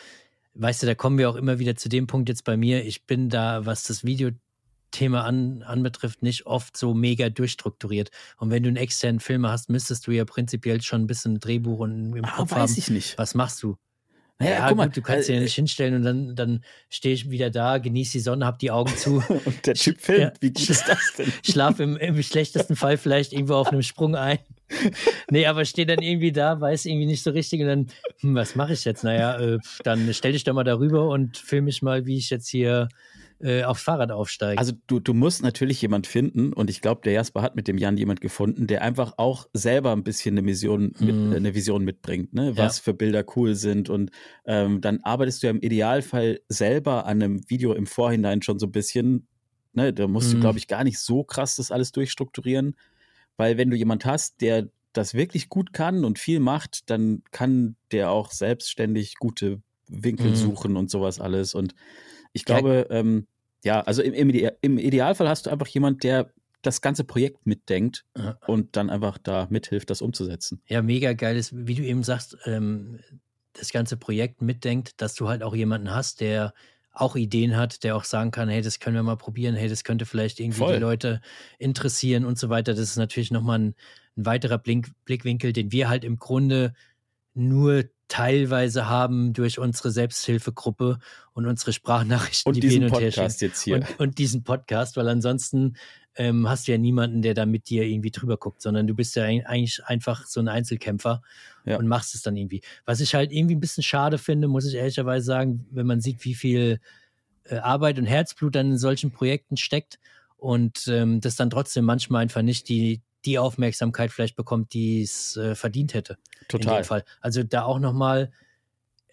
weißt 0.56 0.84
du, 0.84 0.88
da 0.88 0.96
kommen 0.96 1.18
wir 1.18 1.30
auch 1.30 1.36
immer 1.36 1.60
wieder 1.60 1.76
zu 1.76 1.90
dem 1.90 2.08
Punkt 2.08 2.30
jetzt 2.30 2.44
bei 2.44 2.58
mir. 2.58 2.86
Ich 2.86 3.06
bin 3.06 3.30
da, 3.30 3.66
was 3.66 3.84
das 3.84 4.04
Videothema 4.04 5.22
an, 5.22 5.64
anbetrifft, 5.64 6.24
nicht 6.24 6.46
oft 6.46 6.76
so 6.78 6.94
mega 6.94 7.30
durchstrukturiert. 7.30 8.10
Und 8.38 8.50
wenn 8.50 8.64
du 8.64 8.70
einen 8.70 8.78
externen 8.78 9.20
Filmer 9.20 9.52
hast, 9.52 9.70
müsstest 9.70 10.08
du 10.08 10.12
ja 10.12 10.26
prinzipiell 10.26 10.82
schon 10.82 11.04
ein 11.04 11.08
bisschen 11.08 11.40
Drehbuch 11.40 11.80
und 11.80 12.16
im 12.16 12.26
ah, 12.26 12.32
Kopf 12.38 12.52
weiß 12.52 12.72
haben. 12.72 12.80
ich 12.80 12.90
nicht. 12.90 13.18
Was 13.18 13.36
machst 13.36 13.62
du? 13.64 13.78
Naja, 14.38 14.52
ja, 14.52 14.68
guck 14.68 14.78
mal, 14.78 14.86
gut, 14.88 14.98
du 14.98 15.02
kannst 15.02 15.30
äh, 15.30 15.32
dich 15.32 15.36
ja 15.36 15.42
nicht 15.42 15.56
hinstellen 15.56 15.96
und 15.96 16.04
dann, 16.04 16.36
dann 16.36 16.64
stehe 16.90 17.14
ich 17.14 17.30
wieder 17.30 17.50
da, 17.50 17.78
genieße 17.78 18.14
die 18.14 18.20
Sonne, 18.20 18.46
hab 18.46 18.60
die 18.60 18.70
Augen 18.70 18.96
zu. 18.98 19.24
und 19.46 19.66
der 19.66 19.76
Typ 19.76 20.02
filmt, 20.02 20.22
ja, 20.22 20.34
wie 20.42 20.52
gut 20.52 20.70
ist 20.70 20.88
das 20.90 21.14
denn? 21.18 21.32
Schlaf 21.44 21.80
im, 21.80 21.96
im 21.96 22.22
schlechtesten 22.22 22.76
Fall 22.76 22.98
vielleicht 22.98 23.32
irgendwo 23.32 23.56
auf 23.56 23.70
einem 23.70 23.82
Sprung 23.82 24.16
ein. 24.16 24.40
nee, 25.30 25.46
aber 25.46 25.64
stehe 25.64 25.86
dann 25.86 26.02
irgendwie 26.02 26.34
da, 26.34 26.60
weiß 26.60 26.86
irgendwie 26.86 27.06
nicht 27.06 27.24
so 27.24 27.32
richtig 27.32 27.62
und 27.62 27.68
dann, 27.68 27.88
hm, 28.20 28.36
was 28.36 28.56
mache 28.56 28.74
ich 28.74 28.84
jetzt? 28.84 29.06
Naja, 29.06 29.40
äh, 29.40 29.58
dann 29.84 30.14
stell 30.14 30.34
dich 30.34 30.44
doch 30.44 30.54
mal 30.54 30.64
darüber 30.64 31.08
und 31.08 31.38
film 31.38 31.66
mich 31.66 31.82
mal, 31.82 32.06
wie 32.06 32.18
ich 32.18 32.30
jetzt 32.30 32.50
hier 32.50 32.90
äh, 33.40 33.64
aufs 33.64 33.84
Fahrrad 33.84 34.12
aufsteigt. 34.12 34.60
Also 34.60 34.74
du, 34.88 35.00
du 35.00 35.14
musst 35.14 35.44
natürlich 35.44 35.82
jemand 35.82 36.08
finden 36.08 36.54
und 36.54 36.70
ich 36.70 36.82
glaube, 36.82 37.02
der 37.04 37.14
Jasper 37.14 37.42
hat 37.42 37.56
mit 37.56 37.68
dem 37.68 37.78
Jan 37.78 37.98
jemand 37.98 38.22
gefunden, 38.22 38.68
der 38.68 38.82
einfach 38.82 39.14
auch 39.18 39.48
selber 39.54 39.92
ein 39.92 40.04
bisschen 40.04 40.38
eine 40.38 40.48
Vision, 40.48 40.94
mit, 41.00 41.16
mhm. 41.16 41.34
eine 41.34 41.54
Vision 41.54 41.84
mitbringt, 41.84 42.34
ne? 42.34 42.56
was 42.56 42.78
ja. 42.78 42.84
für 42.84 42.94
Bilder 42.94 43.26
cool 43.36 43.56
sind 43.56 43.90
und 43.90 44.12
ähm, 44.46 44.82
dann 44.82 45.02
arbeitest 45.02 45.44
du 45.44 45.48
ja 45.48 45.52
im 45.52 45.60
Idealfall 45.60 46.40
selber 46.48 47.06
an 47.06 47.22
einem 47.22 47.50
Video 47.50 47.74
im 47.74 47.88
Vorhinein 47.88 48.42
schon 48.42 48.58
so 48.58 48.68
ein 48.68 48.72
bisschen, 48.72 49.28
ne? 49.74 49.94
da 49.94 50.08
musst 50.08 50.30
mhm. 50.30 50.36
du 50.36 50.40
glaube 50.40 50.58
ich 50.58 50.68
gar 50.68 50.84
nicht 50.84 51.00
so 51.00 51.24
krass 51.24 51.58
das 51.58 51.72
alles 51.72 51.92
durchstrukturieren, 51.92 52.76
weil 53.38 53.58
wenn 53.58 53.70
du 53.70 53.76
jemand 53.76 54.06
hast, 54.06 54.42
der 54.42 54.70
das 54.94 55.14
wirklich 55.14 55.50
gut 55.50 55.74
kann 55.74 56.06
und 56.06 56.20
viel 56.20 56.40
macht, 56.40 56.90
dann 56.90 57.22
kann 57.32 57.76
der 57.92 58.12
auch 58.12 58.32
selbstständig 58.32 59.16
gute 59.16 59.62
Winkel 59.88 60.32
mhm. 60.32 60.36
suchen 60.36 60.78
und 60.78 60.90
sowas 60.90 61.20
alles 61.20 61.54
und 61.54 61.76
ich 62.36 62.46
glaube, 62.46 62.88
ja. 62.90 62.96
ähm, 62.96 63.28
Ja, 63.64 63.82
also 63.82 64.04
im, 64.04 64.14
im, 64.14 64.52
im 64.62 64.78
Idealfall 64.78 65.28
hast 65.28 65.48
du 65.48 65.50
einfach 65.50 65.68
jemand, 65.68 66.04
der 66.04 66.32
das 66.62 66.82
ganze 66.82 67.04
Projekt 67.04 67.46
mitdenkt 67.46 68.06
ja. 68.18 68.38
und 68.48 68.76
dann 68.76 68.90
einfach 68.90 69.18
da 69.18 69.48
mithilft, 69.50 69.90
das 69.90 70.02
umzusetzen. 70.02 70.62
Ja, 70.68 70.82
mega 70.82 71.14
geil 71.14 71.38
ist, 71.38 71.54
wie 71.56 71.76
du 71.76 71.84
eben 71.84 72.04
sagst, 72.04 72.38
ähm, 72.46 73.00
das 73.54 73.72
ganze 73.72 73.98
Projekt 73.98 74.42
mitdenkt, 74.42 75.02
dass 75.02 75.16
du 75.16 75.28
halt 75.28 75.44
auch 75.44 75.56
jemanden 75.56 75.92
hast, 75.92 76.22
der 76.22 76.54
auch 76.92 77.16
Ideen 77.16 77.58
hat, 77.58 77.84
der 77.84 77.96
auch 77.96 78.04
sagen 78.04 78.32
kann, 78.32 78.50
hey, 78.50 78.62
das 78.62 78.80
können 78.80 78.96
wir 78.96 79.04
mal 79.04 79.18
probieren, 79.18 79.56
hey, 79.56 79.68
das 79.68 79.84
könnte 79.84 80.06
vielleicht 80.06 80.40
irgendwie 80.40 80.60
Voll. 80.60 80.74
die 80.76 80.80
Leute 80.80 81.22
interessieren 81.60 82.26
und 82.26 82.38
so 82.38 82.50
weiter. 82.50 82.74
Das 82.74 82.82
ist 82.82 82.98
natürlich 82.98 83.32
nochmal 83.32 83.60
ein, 83.60 83.76
ein 84.18 84.26
weiterer 84.26 84.58
Blink, 84.58 84.92
Blickwinkel, 85.06 85.54
den 85.54 85.72
wir 85.72 85.90
halt 85.90 86.04
im 86.04 86.18
Grunde 86.18 86.74
nur 87.34 87.84
teilweise 88.08 88.88
haben 88.88 89.34
durch 89.34 89.60
unsere 89.60 89.92
Selbsthilfegruppe 89.92 91.00
und 91.34 91.46
unsere 91.46 91.74
Sprachnachrichten, 91.74 92.50
und 92.50 92.56
die 92.56 92.62
diesen 92.62 92.82
wir 92.82 92.88
hin 92.88 92.94
und 92.94 93.00
Podcast 93.00 93.42
jetzt 93.42 93.62
hier. 93.62 93.76
Und, 93.76 94.00
und, 94.00 94.18
diesen 94.18 94.44
Podcast, 94.44 94.96
weil 94.98 95.08
ansonsten 95.10 95.76
ähm, 96.16 96.48
hast 96.48 96.68
du 96.68 96.72
ja 96.72 96.78
niemanden, 96.78 97.22
der 97.22 97.34
da 97.34 97.46
mit 97.46 97.70
dir 97.70 97.84
irgendwie 97.84 98.12
drüber 98.12 98.38
guckt, 98.38 98.62
sondern 98.62 98.88
du 98.88 98.94
bist 98.94 99.16
ja 99.16 99.24
eigentlich 99.24 99.84
einfach 99.86 100.26
so 100.26 100.40
ein 100.40 100.48
Einzelkämpfer 100.48 101.22
ja. 101.66 101.78
und 101.78 101.88
machst 101.88 102.16
es 102.16 102.22
dann 102.22 102.38
irgendwie. 102.38 102.62
Was 102.86 103.00
ich 103.00 103.16
halt 103.16 103.32
irgendwie 103.32 103.56
ein 103.56 103.60
bisschen 103.60 103.84
schade 103.84 104.18
finde, 104.18 104.48
muss 104.48 104.66
ich 104.66 104.76
ehrlicherweise 104.76 105.26
sagen, 105.26 105.66
wenn 105.72 105.88
man 105.88 106.00
sieht, 106.00 106.24
wie 106.24 106.36
viel 106.36 106.80
äh, 107.46 107.58
Arbeit 107.58 107.98
und 108.00 108.06
Herzblut 108.06 108.56
dann 108.56 108.72
in 108.72 108.78
solchen 108.78 109.12
Projekten 109.12 109.58
steckt 109.58 110.00
und 110.38 110.88
ähm, 110.88 111.22
das 111.22 111.36
dann 111.36 111.50
trotzdem 111.50 111.86
manchmal 111.86 112.22
einfach 112.22 112.44
nicht 112.44 112.70
die, 112.70 113.02
die 113.26 113.40
Aufmerksamkeit 113.40 114.12
vielleicht 114.12 114.36
bekommt, 114.36 114.74
die 114.74 115.02
es 115.02 115.38
äh, 115.38 115.56
verdient 115.56 115.94
hätte. 115.94 116.18
Total. 116.48 116.76
In 116.76 116.82
dem 116.82 116.86
Fall. 116.86 117.06
Also 117.22 117.44
da 117.44 117.64
auch 117.64 117.80
nochmal, 117.80 118.32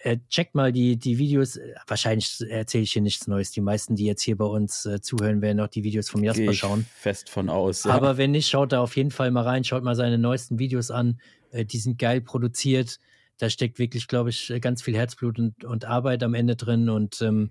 äh, 0.05 0.19
checkt 0.29 0.55
mal 0.55 0.73
die, 0.73 0.97
die 0.97 1.19
Videos. 1.19 1.59
Wahrscheinlich 1.87 2.41
erzähle 2.49 2.85
ich 2.85 2.93
hier 2.93 3.03
nichts 3.03 3.27
Neues. 3.29 3.53
Die 3.53 3.61
meisten, 3.61 3.95
die 3.95 4.05
jetzt 4.05 4.23
hier 4.23 4.37
bei 4.37 4.45
uns 4.45 4.85
äh, 4.85 5.01
zuhören, 5.01 5.41
werden 5.43 5.61
auch 5.61 5.69
die 5.69 5.85
Videos 5.85 6.11
vom 6.11 6.25
Jasper 6.25 6.53
schauen. 6.53 6.87
Fest 6.95 7.31
von 7.31 7.49
aus. 7.49 7.85
Ja. 7.85 7.93
Aber 7.93 8.17
wenn 8.17 8.33
nicht, 8.33 8.49
schaut 8.49 8.73
da 8.73 8.81
auf 8.81 8.97
jeden 8.97 9.13
Fall 9.13 9.31
mal 9.31 9.45
rein. 9.45 9.65
Schaut 9.65 9.85
mal 9.85 9.95
seine 9.95 10.19
neuesten 10.19 10.59
Videos 10.59 10.91
an. 10.91 11.21
Äh, 11.51 11.65
die 11.65 11.79
sind 11.79 11.99
geil 11.99 12.21
produziert. 12.21 12.99
Da 13.39 13.49
steckt 13.49 13.79
wirklich, 13.79 14.09
glaube 14.09 14.31
ich, 14.31 14.53
ganz 14.61 14.83
viel 14.83 14.97
Herzblut 14.97 15.39
und, 15.39 15.65
und 15.65 15.85
Arbeit 15.85 16.23
am 16.23 16.35
Ende 16.35 16.57
drin. 16.57 16.89
Und 16.89 17.23
ähm, 17.23 17.51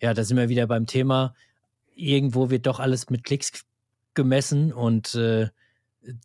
ja, 0.00 0.14
da 0.14 0.24
sind 0.24 0.36
wir 0.36 0.48
wieder 0.48 0.66
beim 0.66 0.86
Thema. 0.86 1.34
Irgendwo 1.94 2.50
wird 2.50 2.66
doch 2.66 2.78
alles 2.78 3.10
mit 3.10 3.24
Klicks 3.24 3.64
gemessen 4.14 4.72
und 4.72 5.14
äh, 5.14 5.48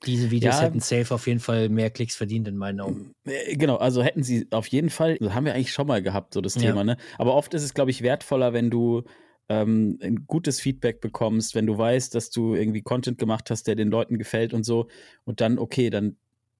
diese 0.06 0.32
Videos 0.32 0.56
ja, 0.56 0.62
hätten 0.62 0.80
safe 0.80 1.14
auf 1.14 1.28
jeden 1.28 1.40
Fall 1.40 1.70
mehr 1.70 1.90
Klicks 1.90 2.16
verdient 2.16 2.48
in 2.48 2.58
meinen 2.58 2.80
Augen. 2.82 3.14
Äh, 3.26 3.56
genau, 3.56 3.78
also 3.78 4.04
hätten 4.04 4.24
sie 4.24 4.48
auf 4.52 4.68
jeden 4.68 4.90
Fall, 4.90 5.18
das 5.18 5.34
haben 5.34 5.46
wir 5.46 5.54
eigentlich 5.54 5.72
schon 5.72 5.88
mal 5.88 6.02
gehabt, 6.02 6.34
so 6.34 6.42
das 6.42 6.56
ja. 6.56 6.62
Thema, 6.62 6.84
ne? 6.84 6.98
Aber 7.18 7.36
oft 7.36 7.54
ist 7.54 7.64
es, 7.64 7.74
glaube 7.74 7.92
ich, 7.92 8.02
wertvoller, 8.02 8.54
wenn 8.54 8.70
du 8.70 9.04
ähm, 9.50 9.98
ein 10.02 10.26
gutes 10.28 10.60
Feedback 10.60 11.02
bekommst, 11.02 11.56
wenn 11.56 11.66
du 11.66 11.78
weißt, 11.78 12.16
dass 12.16 12.30
du 12.30 12.56
irgendwie 12.56 12.82
Content 12.82 13.18
gemacht 13.18 13.50
hast, 13.50 13.68
der 13.68 13.76
den 13.76 13.90
Leuten 13.90 14.18
gefällt 14.18 14.54
und 14.54 14.64
so. 14.64 14.88
Und 15.26 15.42
dann, 15.42 15.60
okay, 15.60 15.90
dann 15.90 16.16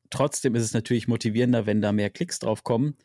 trotzdem 0.10 0.56
ist 0.56 0.64
es 0.64 0.74
natürlich 0.74 1.08
motivierender, 1.08 1.66
wenn 1.66 1.82
da 1.82 1.92
mehr 1.92 2.10
Klicks 2.10 2.40
drauf 2.40 2.64
kommen. 2.64 2.96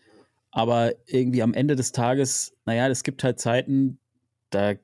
Aber 0.51 0.93
irgendwie 1.07 1.43
am 1.43 1.55
Ende 1.55 1.77
des 1.77 1.93
Tages, 1.93 2.55
naja, 2.64 2.89
es 2.89 3.03
gibt 3.03 3.23
halt 3.23 3.39
Zeiten, 3.39 3.99
da 4.51 4.75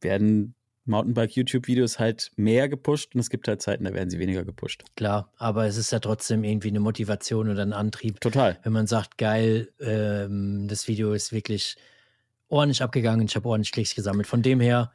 werden 0.00 0.54
Mountainbike-YouTube-Videos 0.84 1.98
halt 1.98 2.32
mehr 2.36 2.68
gepusht 2.68 3.14
und 3.14 3.20
es 3.20 3.30
gibt 3.30 3.46
halt 3.48 3.62
Zeiten, 3.62 3.84
da 3.84 3.94
werden 3.94 4.10
sie 4.10 4.18
weniger 4.18 4.44
gepusht. 4.44 4.84
Klar, 4.96 5.30
aber 5.36 5.66
es 5.66 5.76
ist 5.76 5.92
ja 5.92 6.00
trotzdem 6.00 6.44
irgendwie 6.44 6.68
eine 6.68 6.80
Motivation 6.80 7.48
oder 7.48 7.62
ein 7.62 7.72
Antrieb. 7.72 8.20
Total. 8.20 8.58
Wenn 8.62 8.72
man 8.72 8.86
sagt, 8.86 9.18
geil, 9.18 9.68
ähm, 9.80 10.66
das 10.68 10.88
Video 10.88 11.12
ist 11.12 11.32
wirklich 11.32 11.76
ordentlich 12.48 12.82
abgegangen, 12.82 13.26
ich 13.26 13.36
habe 13.36 13.48
ordentlich 13.48 13.72
Klicks 13.72 13.94
gesammelt. 13.94 14.26
Von 14.26 14.42
dem 14.42 14.60
her. 14.60 14.92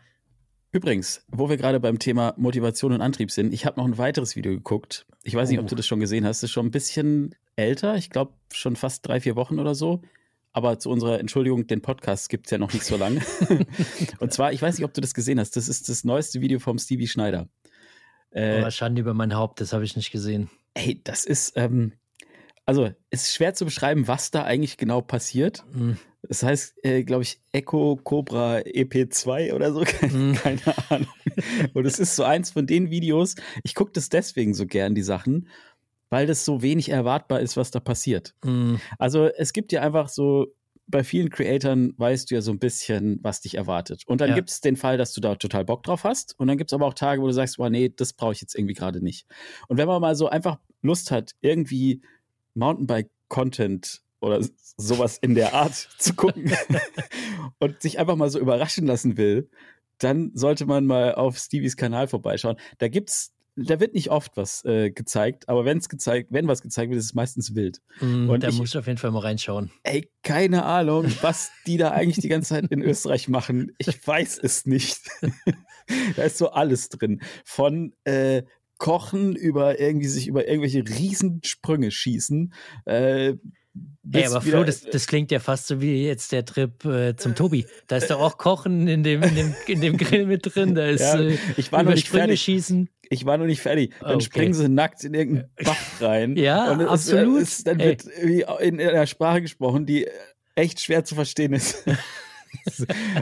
Übrigens, 0.71 1.25
wo 1.29 1.49
wir 1.49 1.57
gerade 1.57 1.79
beim 1.79 1.97
Thema 1.97 2.33
Motivation 2.37 2.91
und 2.91 3.01
Antrieb 3.01 3.31
sind, 3.31 3.53
ich 3.53 3.65
habe 3.65 3.79
noch 3.79 3.87
ein 3.87 3.97
weiteres 3.97 4.35
Video 4.35 4.51
geguckt. 4.51 5.05
Ich 5.23 5.33
weiß 5.33 5.49
nicht, 5.49 5.59
ob 5.59 5.65
oh. 5.65 5.69
du 5.69 5.75
das 5.75 5.87
schon 5.87 5.99
gesehen 5.99 6.25
hast. 6.25 6.43
Das 6.43 6.49
ist 6.49 6.53
schon 6.53 6.67
ein 6.67 6.71
bisschen 6.71 7.33
älter. 7.55 7.95
Ich 7.95 8.09
glaube, 8.09 8.33
schon 8.51 8.75
fast 8.75 9.07
drei, 9.07 9.21
vier 9.21 9.35
Wochen 9.35 9.59
oder 9.59 9.73
so. 9.73 10.01
Aber 10.57 10.79
zu 10.79 10.89
unserer 10.89 11.19
Entschuldigung, 11.19 11.67
den 11.67 11.83
Podcast 11.83 12.29
gibt 12.29 12.47
es 12.47 12.51
ja 12.51 12.57
noch 12.57 12.73
nicht 12.73 12.83
so 12.83 12.97
lange. 12.97 13.21
und 14.19 14.33
zwar, 14.33 14.53
ich 14.53 14.59
weiß 14.59 14.75
nicht, 14.75 14.85
ob 14.85 14.93
du 14.95 15.01
das 15.01 15.13
gesehen 15.13 15.39
hast, 15.39 15.55
das 15.55 15.67
ist 15.67 15.87
das 15.87 16.03
neueste 16.03 16.41
Video 16.41 16.57
vom 16.57 16.79
Stevie 16.79 17.07
Schneider. 17.07 17.47
Äh, 18.31 18.63
oh, 18.65 18.71
Schande 18.71 19.01
über 19.01 19.13
mein 19.13 19.35
Haupt, 19.35 19.61
das 19.61 19.71
habe 19.71 19.83
ich 19.83 19.95
nicht 19.95 20.09
gesehen. 20.09 20.49
Ey, 20.73 20.99
das 21.03 21.25
ist, 21.25 21.53
ähm, 21.57 21.93
also 22.65 22.89
es 23.11 23.25
ist 23.25 23.35
schwer 23.35 23.53
zu 23.53 23.65
beschreiben, 23.65 24.07
was 24.07 24.31
da 24.31 24.45
eigentlich 24.45 24.77
genau 24.77 24.99
passiert. 24.99 25.63
Mhm. 25.73 25.99
Das 26.23 26.41
heißt, 26.41 26.83
äh, 26.83 27.03
glaube 27.03 27.21
ich, 27.21 27.39
Echo 27.51 27.95
Cobra 28.03 28.57
EP2 28.61 29.53
oder 29.53 29.71
so, 29.73 29.81
keine, 29.85 30.13
mhm. 30.13 30.33
keine 30.33 30.59
Ahnung. 30.89 31.07
Und 31.75 31.85
es 31.85 31.99
ist 31.99 32.15
so 32.15 32.23
eins 32.23 32.49
von 32.49 32.65
den 32.65 32.89
Videos, 32.89 33.35
ich 33.61 33.75
gucke 33.75 33.91
das 33.91 34.09
deswegen 34.09 34.55
so 34.55 34.65
gern, 34.65 34.95
die 34.95 35.03
Sachen, 35.03 35.49
weil 36.09 36.27
das 36.27 36.45
so 36.45 36.61
wenig 36.61 36.89
erwartbar 36.89 37.41
ist, 37.41 37.57
was 37.57 37.71
da 37.71 37.79
passiert. 37.79 38.33
Mhm. 38.43 38.79
Also 38.97 39.25
es 39.25 39.53
gibt 39.53 39.71
ja 39.71 39.81
einfach 39.81 40.09
so, 40.09 40.53
bei 40.87 41.03
vielen 41.03 41.29
Creatoren 41.29 41.93
weißt 41.97 42.31
du 42.31 42.35
ja 42.35 42.41
so 42.41 42.51
ein 42.51 42.59
bisschen, 42.59 43.19
was 43.21 43.41
dich 43.41 43.55
erwartet. 43.55 44.03
Und 44.07 44.21
dann 44.21 44.29
ja. 44.29 44.35
gibt 44.35 44.49
es 44.49 44.61
den 44.61 44.77
Fall, 44.77 44.97
dass 44.97 45.13
du 45.13 45.19
da 45.19 45.35
total 45.35 45.65
Bock 45.65 45.83
drauf 45.83 46.05
hast. 46.05 46.39
Und 46.39 46.47
dann 46.47 46.57
gibt 46.57 46.71
es 46.71 46.73
aber 46.73 46.85
auch 46.85 46.93
Tage, 46.93 47.21
wo 47.21 47.27
du 47.27 47.33
sagst, 47.33 47.57
boah, 47.57 47.69
nee, 47.69 47.89
das 47.93 48.13
brauche 48.13 48.31
ich 48.31 48.41
jetzt 48.41 48.55
irgendwie 48.55 48.73
gerade 48.73 49.03
nicht. 49.03 49.27
Und 49.67 49.77
wenn 49.77 49.87
man 49.87 50.01
mal 50.01 50.15
so 50.15 50.29
einfach 50.29 50.59
Lust 50.81 51.11
hat, 51.11 51.31
irgendwie 51.41 52.01
Mountainbike-Content 52.53 54.01
oder 54.21 54.39
sowas 54.77 55.17
in 55.17 55.35
der 55.35 55.53
Art 55.53 55.73
zu 55.97 56.13
gucken 56.13 56.51
und 57.59 57.81
sich 57.81 57.99
einfach 57.99 58.15
mal 58.15 58.29
so 58.29 58.39
überraschen 58.39 58.87
lassen 58.87 59.17
will, 59.17 59.49
dann 59.97 60.31
sollte 60.35 60.65
man 60.65 60.85
mal 60.85 61.15
auf 61.15 61.37
Stevies 61.37 61.75
Kanal 61.75 62.07
vorbeischauen. 62.07 62.57
Da 62.77 62.87
gibt's 62.87 63.33
da 63.57 63.79
wird 63.79 63.93
nicht 63.93 64.11
oft 64.11 64.37
was 64.37 64.63
äh, 64.65 64.91
gezeigt, 64.91 65.49
aber 65.49 65.65
wenn 65.65 65.79
es 65.79 65.89
gezeigt, 65.89 66.29
wenn 66.31 66.47
was 66.47 66.61
gezeigt 66.61 66.91
wird, 66.91 66.99
ist 66.99 67.05
es 67.05 67.13
meistens 67.13 67.55
wild. 67.55 67.81
Mm, 67.99 68.29
und 68.29 68.43
da 68.43 68.49
ich, 68.49 68.57
muss 68.57 68.69
ich 68.69 68.77
auf 68.77 68.87
jeden 68.87 68.99
Fall 68.99 69.11
mal 69.11 69.19
reinschauen. 69.19 69.71
Ey, 69.83 70.09
keine 70.23 70.63
Ahnung, 70.63 71.05
was 71.21 71.49
die 71.65 71.77
da 71.77 71.91
eigentlich 71.91 72.19
die 72.21 72.29
ganze 72.29 72.49
Zeit 72.49 72.65
in 72.71 72.81
Österreich 72.81 73.27
machen. 73.27 73.71
Ich 73.79 74.05
weiß 74.05 74.39
es 74.41 74.65
nicht. 74.65 75.09
da 76.15 76.23
ist 76.23 76.37
so 76.37 76.51
alles 76.51 76.89
drin. 76.89 77.21
Von 77.43 77.93
äh, 78.03 78.43
Kochen 78.77 79.35
über 79.35 79.79
irgendwie 79.79 80.07
sich 80.07 80.27
über 80.27 80.47
irgendwelche 80.47 80.83
Riesensprünge 80.87 81.89
schießen, 81.89 82.53
äh, 82.85 83.33
Ey, 84.11 84.25
aber 84.25 84.41
Flo, 84.41 84.63
das, 84.63 84.81
das, 84.81 85.05
klingt 85.05 85.31
ja 85.31 85.39
fast 85.39 85.67
so 85.67 85.81
wie 85.81 86.05
jetzt 86.05 86.31
der 86.31 86.45
Trip 86.45 86.83
äh, 86.85 87.15
zum 87.17 87.35
Tobi. 87.35 87.65
Da 87.87 87.97
ist 87.97 88.09
doch 88.09 88.21
auch 88.21 88.37
Kochen 88.37 88.87
in 88.87 89.03
dem, 89.03 89.21
in 89.21 89.35
dem, 89.35 89.55
in 89.67 89.81
dem 89.81 89.97
Grill 89.97 90.25
mit 90.27 90.55
drin. 90.55 90.75
Da 90.75 90.87
ist 90.87 91.01
ja, 91.01 91.19
äh, 91.19 91.37
ich 91.57 91.71
war 91.71 91.83
noch 91.83 91.91
nicht 91.91 92.07
Sprünge 92.07 92.23
fertig. 92.23 92.41
schießen. 92.41 92.89
Ich 93.09 93.25
war 93.25 93.37
noch 93.37 93.45
nicht 93.45 93.61
fertig. 93.61 93.93
Dann 93.99 94.15
okay. 94.15 94.23
springen 94.23 94.53
sie 94.53 94.69
nackt 94.69 95.03
in 95.03 95.13
irgendeinen 95.13 95.49
Bach 95.63 95.77
rein. 96.01 96.35
ja, 96.35 96.71
und 96.71 96.81
absolut. 96.81 97.41
Ist, 97.41 97.67
dann 97.67 97.79
Ey. 97.79 97.89
wird 97.89 98.05
in 98.61 98.81
einer 98.81 99.07
Sprache 99.07 99.41
gesprochen, 99.41 99.85
die 99.85 100.07
echt 100.55 100.81
schwer 100.81 101.03
zu 101.03 101.15
verstehen 101.15 101.53
ist. 101.53 101.85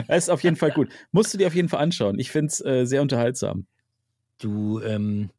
das 0.08 0.24
ist 0.24 0.30
auf 0.30 0.42
jeden 0.42 0.56
Fall 0.56 0.72
gut. 0.72 0.88
Musst 1.12 1.34
du 1.34 1.38
dir 1.38 1.46
auf 1.46 1.54
jeden 1.54 1.68
Fall 1.68 1.80
anschauen. 1.80 2.18
Ich 2.18 2.30
finde 2.30 2.48
es 2.48 2.64
äh, 2.64 2.84
sehr 2.84 3.02
unterhaltsam. 3.02 3.66
Du, 4.38 4.80
ähm, 4.80 5.30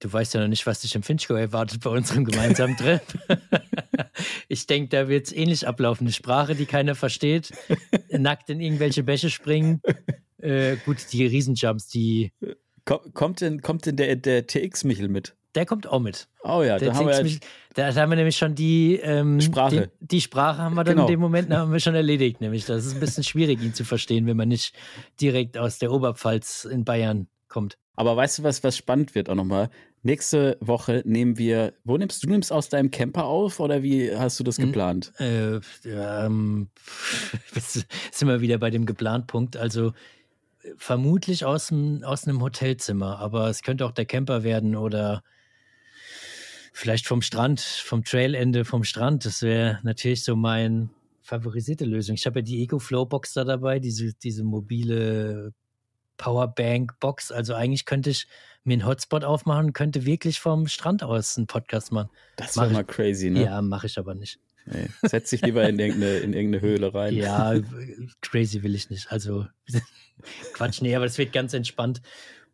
Du 0.00 0.12
weißt 0.12 0.34
ja 0.34 0.40
noch 0.40 0.48
nicht, 0.48 0.64
was 0.66 0.80
dich 0.80 0.94
im 0.94 1.02
Finchgo 1.02 1.34
erwartet 1.34 1.82
bei 1.82 1.90
unserem 1.90 2.24
gemeinsamen 2.24 2.76
Trip. 2.76 3.02
ich 4.46 4.66
denke, 4.66 4.90
da 4.90 5.08
wird 5.08 5.26
es 5.26 5.32
ähnlich 5.32 5.66
ablaufen. 5.66 6.04
Eine 6.04 6.12
Sprache, 6.12 6.54
die 6.54 6.66
keiner 6.66 6.94
versteht, 6.94 7.52
nackt 8.10 8.48
in 8.50 8.60
irgendwelche 8.60 9.02
Bäche 9.02 9.28
springen. 9.28 9.80
Äh, 10.38 10.76
gut, 10.84 10.98
die 11.12 11.26
Riesenjumps, 11.26 11.88
die. 11.88 12.32
Kommt 13.14 13.40
denn, 13.40 13.62
kommt 13.62 13.86
denn 13.86 13.96
der, 13.96 14.16
der 14.16 14.46
TX-Michel 14.46 15.08
mit? 15.08 15.34
Der 15.54 15.66
kommt 15.66 15.86
auch 15.86 16.00
mit. 16.00 16.28
Oh 16.42 16.62
ja, 16.62 16.78
da 16.78 16.94
haben, 16.94 17.06
wir 17.06 17.26
ja 17.26 17.38
da 17.74 17.94
haben 17.94 18.10
wir 18.10 18.16
nämlich 18.16 18.36
schon 18.36 18.54
die 18.54 18.96
ähm, 18.96 19.40
Sprache. 19.40 19.90
Die, 20.00 20.06
die, 20.06 20.20
Sprache 20.20 20.58
haben 20.58 20.74
wir 20.74 20.84
dann 20.84 20.96
genau. 20.96 21.06
in 21.06 21.12
dem 21.12 21.20
Moment 21.20 21.50
haben 21.50 21.72
wir 21.72 21.80
schon 21.80 21.94
erledigt. 21.94 22.40
Nämlich, 22.40 22.66
das 22.66 22.86
ist 22.86 22.94
ein 22.94 23.00
bisschen 23.00 23.24
schwierig, 23.24 23.62
ihn 23.62 23.74
zu 23.74 23.84
verstehen, 23.84 24.26
wenn 24.26 24.36
man 24.36 24.48
nicht 24.48 24.74
direkt 25.20 25.56
aus 25.56 25.78
der 25.78 25.90
Oberpfalz 25.90 26.64
in 26.64 26.84
Bayern 26.84 27.28
kommt. 27.48 27.78
Aber 27.96 28.16
weißt 28.16 28.38
du, 28.38 28.42
was, 28.44 28.62
was 28.62 28.76
spannend 28.76 29.14
wird 29.14 29.28
auch 29.28 29.34
nochmal? 29.34 29.70
Nächste 30.04 30.56
Woche 30.60 31.02
nehmen 31.04 31.38
wir, 31.38 31.74
wo 31.82 31.96
nimmst 31.96 32.22
du 32.22 32.28
nimmst 32.28 32.52
aus 32.52 32.68
deinem 32.68 32.92
Camper 32.92 33.24
auf 33.24 33.58
oder 33.58 33.82
wie 33.82 34.14
hast 34.14 34.38
du 34.38 34.44
das 34.44 34.58
hm, 34.58 34.66
geplant? 34.66 35.12
Äh, 35.18 35.58
ähm, 35.84 36.68
sind 38.12 38.28
wir 38.28 38.40
wieder 38.40 38.58
bei 38.58 38.70
dem 38.70 38.86
geplant 38.86 39.26
Punkt. 39.26 39.56
Also 39.56 39.92
vermutlich 40.76 41.44
aus, 41.44 41.68
dem, 41.68 42.02
aus 42.04 42.26
einem 42.26 42.42
Hotelzimmer, 42.42 43.18
aber 43.18 43.48
es 43.48 43.62
könnte 43.62 43.86
auch 43.86 43.92
der 43.92 44.06
Camper 44.06 44.42
werden 44.42 44.76
oder 44.76 45.22
vielleicht 46.72 47.06
vom 47.06 47.22
Strand, 47.22 47.60
vom 47.60 48.04
Trailende 48.04 48.64
vom 48.64 48.84
Strand. 48.84 49.24
Das 49.24 49.42
wäre 49.42 49.80
natürlich 49.82 50.24
so 50.24 50.36
mein 50.36 50.90
favorisierte 51.22 51.84
Lösung. 51.84 52.14
Ich 52.14 52.26
habe 52.26 52.40
ja 52.40 52.42
die 52.42 52.62
EcoFlow 52.62 53.06
Box 53.06 53.34
da 53.34 53.44
dabei, 53.44 53.80
diese, 53.80 54.14
diese 54.14 54.44
mobile 54.44 55.52
Powerbank-Box. 56.16 57.32
Also 57.32 57.54
eigentlich 57.54 57.84
könnte 57.84 58.10
ich 58.10 58.26
mir 58.64 58.74
einen 58.74 58.86
Hotspot 58.86 59.24
aufmachen, 59.24 59.72
könnte 59.72 60.04
wirklich 60.04 60.40
vom 60.40 60.66
Strand 60.66 61.02
aus 61.02 61.36
einen 61.36 61.46
Podcast 61.46 61.92
machen. 61.92 62.10
Das 62.36 62.56
wäre 62.56 62.70
mal 62.70 62.84
crazy, 62.84 63.30
ne? 63.30 63.44
Ja, 63.44 63.62
mache 63.62 63.86
ich 63.86 63.98
aber 63.98 64.14
nicht. 64.14 64.38
Nee, 64.70 64.88
setz 65.02 65.30
dich 65.30 65.42
lieber 65.42 65.66
in 65.68 65.78
irgendeine, 65.78 66.18
in 66.18 66.34
irgendeine 66.34 66.60
Höhle 66.60 66.92
rein. 66.92 67.14
Ja, 67.14 67.54
crazy 68.20 68.62
will 68.62 68.74
ich 68.74 68.90
nicht. 68.90 69.10
Also, 69.10 69.46
Quatsch, 70.52 70.82
nee, 70.82 70.94
aber 70.94 71.06
das 71.06 71.18
wird 71.18 71.32
ganz 71.32 71.54
entspannt. 71.54 72.02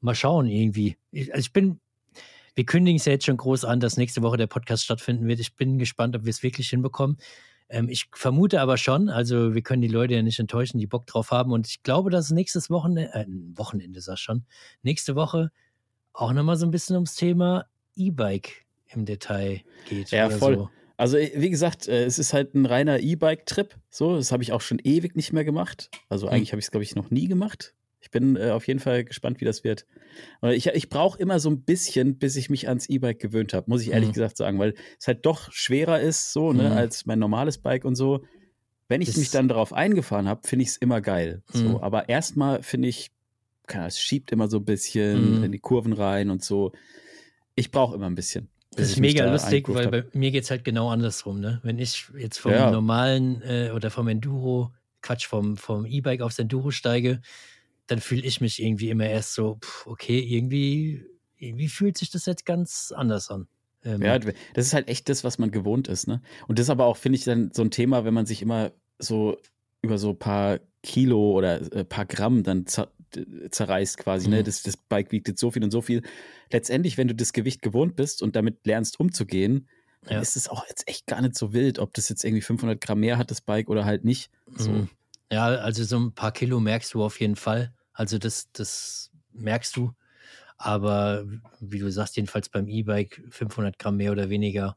Mal 0.01 0.15
schauen 0.15 0.47
irgendwie. 0.47 0.97
Ich, 1.11 1.33
also 1.33 1.41
ich 1.41 1.53
bin, 1.53 1.81
wir 2.55 2.67
kündigen 2.67 2.99
es 2.99 3.05
ja 3.05 3.13
jetzt 3.13 3.25
schon 3.25 3.37
groß 3.37 3.65
an, 3.65 3.81
dass 3.81 3.97
nächste 3.97 4.23
Woche 4.23 4.37
der 4.37 4.47
Podcast 4.47 4.85
stattfinden 4.85 5.27
wird. 5.27 5.41
Ich 5.41 5.57
bin 5.57 5.79
gespannt, 5.79 6.15
ob 6.15 6.25
wir 6.25 6.31
es 6.31 6.43
wirklich 6.43 6.69
hinbekommen. 6.69 7.17
Ähm, 7.69 7.89
ich 7.89 8.07
vermute 8.13 8.61
aber 8.61 8.77
schon, 8.77 9.09
also 9.09 9.55
wir 9.55 9.63
können 9.63 9.83
die 9.83 9.89
Leute 9.89 10.15
ja 10.15 10.23
nicht 10.23 10.39
enttäuschen, 10.39 10.79
die 10.79 10.87
Bock 10.87 11.07
drauf 11.07 11.31
haben. 11.31 11.53
Und 11.53 11.67
ich 11.67 11.83
glaube, 11.83 12.11
dass 12.11 12.31
nächstes 12.31 12.71
Wochenende, 12.71 13.13
äh, 13.15 13.27
Wochenende 13.55 14.01
sag 14.01 14.19
schon, 14.19 14.45
nächste 14.83 15.17
Woche 15.17 15.51
auch 16.13 16.33
nochmal 16.33 16.57
so 16.57 16.67
ein 16.67 16.71
bisschen 16.71 16.95
ums 16.95 17.17
Thema 17.17 17.67
E-Bike 17.97 18.67
im 18.89 19.05
Detail 19.05 19.63
geht. 19.89 20.11
Ja, 20.11 20.31
voll. 20.31 20.55
So. 20.55 20.71
Also, 20.97 21.17
äh, 21.17 21.33
wie 21.35 21.51
gesagt, 21.51 21.89
äh, 21.89 22.05
es 22.05 22.19
ist 22.19 22.33
halt 22.33 22.55
ein 22.55 22.67
reiner 22.67 23.01
E-Bike-Trip. 23.01 23.75
So, 23.91 24.17
das 24.17 24.33
habe 24.33 24.43
ich 24.43 24.53
auch 24.53 24.61
schon 24.61 24.79
ewig 24.83 25.17
nicht 25.17 25.33
mehr 25.33 25.45
gemacht. 25.45 25.91
Also, 26.09 26.27
hm. 26.27 26.35
eigentlich 26.35 26.53
habe 26.53 26.61
ich 26.61 26.67
es, 26.67 26.71
glaube 26.71 26.85
ich, 26.85 26.95
noch 26.95 27.11
nie 27.11 27.29
gemacht. 27.29 27.75
Ich 28.01 28.11
bin 28.11 28.37
äh, 28.37 28.51
auf 28.51 28.67
jeden 28.67 28.81
Fall 28.81 29.03
gespannt, 29.03 29.41
wie 29.41 29.47
das 29.47 29.65
wird. 29.65 29.87
Ich, 30.43 30.67
ich 30.67 30.89
brauche 30.91 31.19
immer 31.19 31.41
so 31.41 31.49
ein 31.49 31.63
bisschen, 31.63 32.19
bis 32.19 32.37
ich 32.37 32.51
mich 32.51 32.69
ans 32.69 32.89
E-Bike 32.89 33.19
gewöhnt 33.19 33.55
habe, 33.55 33.69
muss 33.69 33.81
ich 33.81 33.93
ehrlich 33.93 34.11
mhm. 34.11 34.13
gesagt 34.13 34.37
sagen, 34.37 34.59
weil 34.59 34.75
es 35.01 35.07
halt 35.07 35.25
doch 35.25 35.51
schwerer 35.51 36.01
ist, 36.01 36.33
so, 36.33 36.53
ne, 36.53 36.65
mhm. 36.65 36.77
als 36.77 37.07
mein 37.07 37.19
normales 37.19 37.59
Bike 37.59 37.85
und 37.85 37.97
so. 37.97 38.23
Wenn 38.89 39.01
ich 39.01 39.09
das 39.09 39.17
mich 39.17 39.31
dann 39.31 39.49
darauf 39.49 39.73
eingefahren 39.73 40.29
habe, 40.29 40.47
finde 40.47 40.65
ich 40.65 40.69
es 40.69 40.77
immer 40.77 41.01
geil. 41.01 41.43
Mhm. 41.55 41.59
So, 41.59 41.83
aber 41.83 42.09
erstmal 42.11 42.63
finde 42.63 42.89
ich, 42.89 43.11
es 43.67 43.99
schiebt 43.99 44.31
immer 44.31 44.49
so 44.49 44.59
ein 44.59 44.65
bisschen 44.67 45.39
mhm. 45.39 45.45
in 45.45 45.53
die 45.53 45.59
Kurven 45.59 45.95
rein 45.95 46.29
und 46.29 46.45
so. 46.45 46.73
Ich 47.55 47.71
brauche 47.71 47.95
immer 47.95 48.07
ein 48.07 48.15
bisschen. 48.15 48.51
Das 48.77 48.91
ist 48.91 49.01
mega 49.01 49.25
da 49.25 49.33
lustig, 49.33 49.69
weil 49.69 49.89
bei 49.89 50.05
mir 50.13 50.31
geht 50.31 50.45
es 50.45 50.51
halt 50.51 50.65
genau 50.65 50.91
andersrum. 50.91 51.41
Ne? 51.41 51.61
Wenn 51.63 51.79
ich 51.79 52.07
jetzt 52.19 52.39
vom 52.39 52.53
ja. 52.53 52.71
normalen 52.71 53.43
äh, 53.43 53.71
oder 53.75 53.91
vom 53.91 54.09
Enduro, 54.09 54.73
Quatsch, 55.03 55.27
vom, 55.27 55.57
vom 55.57 55.87
E-Bike 55.87 56.23
aufs 56.23 56.39
Enduro 56.39 56.71
steige, 56.71 57.21
dann 57.87 58.01
fühle 58.01 58.23
ich 58.23 58.41
mich 58.41 58.63
irgendwie 58.63 58.91
immer 58.91 59.07
erst 59.07 59.35
so, 59.35 59.59
pff, 59.63 59.87
okay, 59.87 60.19
irgendwie, 60.19 61.05
irgendwie 61.37 61.69
fühlt 61.69 61.99
sich 61.99 62.11
das 62.11 62.27
jetzt 62.27 62.47
ganz 62.47 62.93
anders 62.95 63.31
an. 63.31 63.47
Ähm, 63.85 64.03
ja, 64.03 64.19
das 64.19 64.67
ist 64.67 64.75
halt 64.75 64.89
echt 64.89 65.09
das, 65.09 65.25
was 65.25 65.39
man 65.39 65.51
gewohnt 65.51 65.89
ist, 65.89 66.09
ne? 66.09 66.23
Und 66.49 66.59
das 66.59 66.67
ist 66.67 66.71
aber 66.71 66.87
auch, 66.87 66.97
finde 66.97 67.19
ich, 67.19 67.25
dann 67.25 67.51
so 67.53 67.63
ein 67.63 67.71
Thema, 67.71 68.05
wenn 68.05 68.15
man 68.15 68.25
sich 68.25 68.41
immer 68.41 68.73
so 68.99 69.37
über 69.83 69.99
so 69.99 70.11
ein 70.11 70.19
paar 70.19 70.61
Kilo 70.83 71.33
oder 71.33 71.57
ein 71.57 71.73
äh, 71.73 71.85
paar 71.85 72.07
Gramm 72.07 72.43
dann 72.43 72.67
zerreißt 73.51 73.99
quasi, 73.99 74.29
ne? 74.29 74.37
mhm. 74.37 74.39
ne? 74.39 74.45
Das, 74.45 74.63
das 74.63 74.77
Bike 74.77 75.13
wiegt 75.13 75.29
jetzt 75.29 75.41
so 75.41 75.51
viel 75.51 75.65
und 75.65 75.71
so 75.71 75.83
viel. 75.83 76.03
Letztendlich, 76.51 76.99
wenn 76.99 77.09
du 77.09 77.15
das 77.15 77.33
Gewicht 77.33 77.63
gewohnt 77.63 77.97
bist 77.97 78.23
und 78.23 78.37
damit 78.37 78.67
lernst 78.67 79.01
umzugehen, 79.01 79.69
dann 80.03 80.15
ja. 80.15 80.21
ist 80.21 80.37
es 80.37 80.49
auch 80.49 80.67
jetzt 80.69 80.87
echt 80.87 81.07
gar 81.07 81.23
nicht 81.23 81.35
so 81.35 81.53
wild, 81.53 81.79
ob 81.79 81.95
das 81.95 82.09
jetzt 82.09 82.25
irgendwie 82.25 82.43
500 82.43 82.81
Gramm 82.81 83.01
mehr 83.01 83.19
hat, 83.19 83.31
das 83.31 83.41
Bike, 83.41 83.69
oder 83.69 83.85
halt 83.85 84.05
nicht. 84.05 84.31
So. 84.57 84.71
Mhm. 84.71 84.89
Ja, 85.33 85.47
also 85.47 85.85
so 85.85 85.99
ein 85.99 86.13
paar 86.13 86.33
Kilo 86.33 86.61
merkst 86.61 86.93
du 86.95 87.03
auf 87.03 87.21
jeden 87.21 87.37
Fall. 87.37 87.73
Also 87.93 88.19
das, 88.19 88.51
das 88.53 89.11
merkst 89.33 89.75
du. 89.77 89.93
Aber 90.57 91.25
wie 91.61 91.79
du 91.79 91.91
sagst, 91.91 92.17
jedenfalls 92.17 92.49
beim 92.49 92.69
E-Bike 92.69 93.23
500 93.31 93.79
Gramm 93.79 93.97
mehr 93.97 94.13
oder 94.13 94.31
weniger 94.31 94.77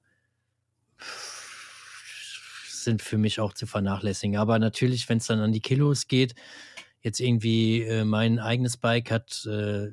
sind 2.88 3.02
für 3.02 3.18
mich 3.18 3.40
auch 3.40 3.54
zu 3.54 3.68
vernachlässigen. 3.68 4.38
Aber 4.38 4.60
natürlich, 4.60 5.08
wenn 5.10 5.18
es 5.18 5.28
dann 5.28 5.40
an 5.40 5.52
die 5.52 5.62
Kilos 5.62 6.08
geht, 6.08 6.36
jetzt 7.08 7.20
irgendwie 7.20 7.82
äh, 7.84 8.06
mein 8.06 8.40
eigenes 8.40 8.78
Bike 8.78 9.10
hat 9.10 9.46
äh, 9.46 9.90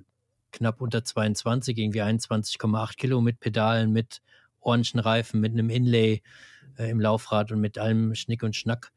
knapp 0.53 0.81
unter 0.81 1.05
22, 1.05 1.79
irgendwie 1.79 2.03
21,8 2.03 2.97
Kilo 2.97 3.21
mit 3.21 3.41
Pedalen, 3.41 3.93
mit 3.93 4.21
Reifen, 4.67 5.41
mit 5.41 5.53
einem 5.53 5.71
Inlay 5.71 6.23
äh, 6.79 6.91
im 6.91 7.01
Laufrad 7.01 7.53
und 7.53 7.61
mit 7.61 7.79
allem 7.79 8.15
Schnick 8.15 8.43
und 8.43 8.57
Schnack 8.57 8.93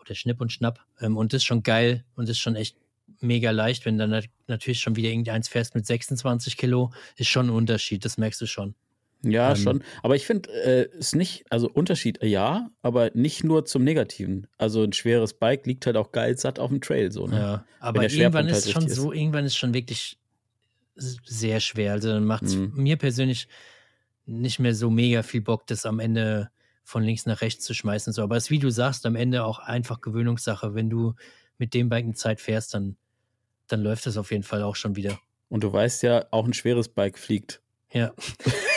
oder 0.00 0.14
Schnipp 0.14 0.40
und 0.40 0.52
Schnapp. 0.52 0.80
Ähm, 1.00 1.16
und 1.16 1.32
das 1.32 1.38
ist 1.38 1.46
schon 1.46 1.62
geil 1.62 2.04
und 2.16 2.28
das 2.28 2.36
ist 2.36 2.42
schon 2.42 2.56
echt 2.56 2.76
mega 3.20 3.50
leicht, 3.50 3.84
wenn 3.84 3.98
dann 3.98 4.22
natürlich 4.46 4.80
schon 4.80 4.96
wieder 4.96 5.10
irgendeins 5.10 5.48
fährst 5.48 5.74
mit 5.74 5.86
26 5.86 6.56
Kilo, 6.56 6.92
ist 7.16 7.28
schon 7.28 7.46
ein 7.46 7.50
Unterschied, 7.50 8.04
das 8.04 8.18
merkst 8.18 8.40
du 8.40 8.46
schon. 8.46 8.74
Ja, 9.22 9.50
ähm, 9.50 9.56
schon. 9.56 9.84
Aber 10.02 10.16
ich 10.16 10.26
finde 10.26 10.50
äh, 10.50 10.88
es 10.98 11.14
nicht, 11.14 11.44
also 11.50 11.68
Unterschied, 11.68 12.22
äh, 12.22 12.26
ja, 12.26 12.70
aber 12.82 13.10
nicht 13.14 13.44
nur 13.44 13.64
zum 13.64 13.84
Negativen. 13.84 14.48
Also 14.58 14.82
ein 14.82 14.92
schweres 14.92 15.34
Bike 15.34 15.66
liegt 15.66 15.86
halt 15.86 15.96
auch 15.96 16.12
geil 16.12 16.36
satt 16.36 16.58
auf 16.58 16.70
dem 16.70 16.80
Trail, 16.80 17.12
so, 17.12 17.26
ne? 17.26 17.36
Ja, 17.36 17.64
aber 17.80 18.10
irgendwann 18.10 18.48
ist 18.48 18.66
halt 18.66 18.74
schon 18.74 18.88
so, 18.88 19.12
irgendwann 19.12 19.44
ist 19.44 19.56
schon 19.56 19.74
wirklich 19.74 20.18
sehr 20.96 21.60
schwer. 21.60 21.92
Also 21.92 22.08
dann 22.08 22.24
macht 22.24 22.44
es 22.44 22.56
mhm. 22.56 22.72
mir 22.74 22.96
persönlich 22.96 23.48
nicht 24.26 24.58
mehr 24.58 24.74
so 24.74 24.90
mega 24.90 25.22
viel 25.22 25.40
Bock, 25.40 25.66
das 25.66 25.86
am 25.86 26.00
Ende 26.00 26.50
von 26.84 27.02
links 27.02 27.26
nach 27.26 27.40
rechts 27.40 27.64
zu 27.64 27.74
schmeißen. 27.74 28.12
So. 28.12 28.22
Aber 28.22 28.36
es 28.36 28.44
ist, 28.44 28.50
wie 28.50 28.58
du 28.58 28.70
sagst, 28.70 29.06
am 29.06 29.16
Ende 29.16 29.44
auch 29.44 29.58
einfach 29.58 30.00
Gewöhnungssache. 30.00 30.74
Wenn 30.74 30.90
du 30.90 31.14
mit 31.58 31.74
dem 31.74 31.88
Bike 31.88 32.04
eine 32.04 32.14
Zeit 32.14 32.40
fährst, 32.40 32.74
dann, 32.74 32.96
dann 33.68 33.82
läuft 33.82 34.06
das 34.06 34.16
auf 34.16 34.30
jeden 34.30 34.42
Fall 34.42 34.62
auch 34.62 34.76
schon 34.76 34.96
wieder. 34.96 35.18
Und 35.48 35.64
du 35.64 35.72
weißt 35.72 36.02
ja, 36.02 36.26
auch 36.30 36.46
ein 36.46 36.54
schweres 36.54 36.88
Bike 36.88 37.18
fliegt. 37.18 37.60
Ja. 37.92 38.12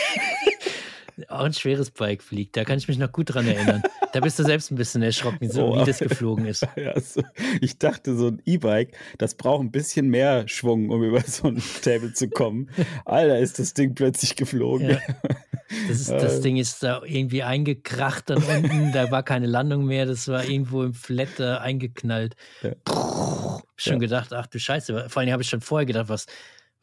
auch 1.28 1.44
ein 1.44 1.52
schweres 1.52 1.90
Bike 1.90 2.22
fliegt. 2.22 2.56
Da 2.56 2.64
kann 2.64 2.78
ich 2.78 2.88
mich 2.88 2.98
noch 2.98 3.10
gut 3.10 3.34
dran 3.34 3.46
erinnern. 3.46 3.82
Da 4.12 4.20
bist 4.20 4.38
du 4.38 4.44
selbst 4.44 4.70
ein 4.70 4.76
bisschen 4.76 5.02
erschrocken, 5.02 5.50
so 5.50 5.68
oh, 5.68 5.80
wie 5.80 5.84
das 5.84 5.98
geflogen 5.98 6.46
ist. 6.46 6.66
Ja, 6.76 6.98
so. 7.00 7.22
Ich 7.60 7.78
dachte, 7.78 8.16
so 8.16 8.28
ein 8.28 8.42
E-Bike, 8.44 8.96
das 9.18 9.34
braucht 9.34 9.62
ein 9.62 9.70
bisschen 9.70 10.08
mehr 10.08 10.46
Schwung, 10.46 10.90
um 10.90 11.02
über 11.02 11.20
so 11.22 11.48
ein 11.48 11.62
Table 11.82 12.12
zu 12.12 12.28
kommen. 12.28 12.68
Alter, 13.04 13.38
ist 13.38 13.58
das 13.58 13.72
Ding 13.72 13.94
plötzlich 13.94 14.36
geflogen. 14.36 14.90
Ja. 14.90 14.98
Das, 15.88 16.00
ist, 16.00 16.10
das 16.10 16.40
Ding 16.42 16.56
ist 16.56 16.82
da 16.82 17.02
irgendwie 17.04 17.42
eingekracht 17.42 18.28
dann 18.28 18.42
unten. 18.42 18.92
Da 18.92 19.10
war 19.10 19.22
keine 19.22 19.46
Landung 19.46 19.86
mehr. 19.86 20.06
Das 20.06 20.28
war 20.28 20.44
irgendwo 20.44 20.82
im 20.82 20.94
Flatter 20.94 21.60
eingeknallt. 21.62 22.36
Ja. 22.62 22.72
Schon 23.76 23.94
ja. 23.94 23.98
gedacht, 23.98 24.32
ach 24.32 24.46
du 24.46 24.58
Scheiße. 24.58 25.08
Vor 25.08 25.20
allem 25.20 25.32
habe 25.32 25.42
ich 25.42 25.48
schon 25.48 25.60
vorher 25.60 25.86
gedacht, 25.86 26.08
was, 26.08 26.26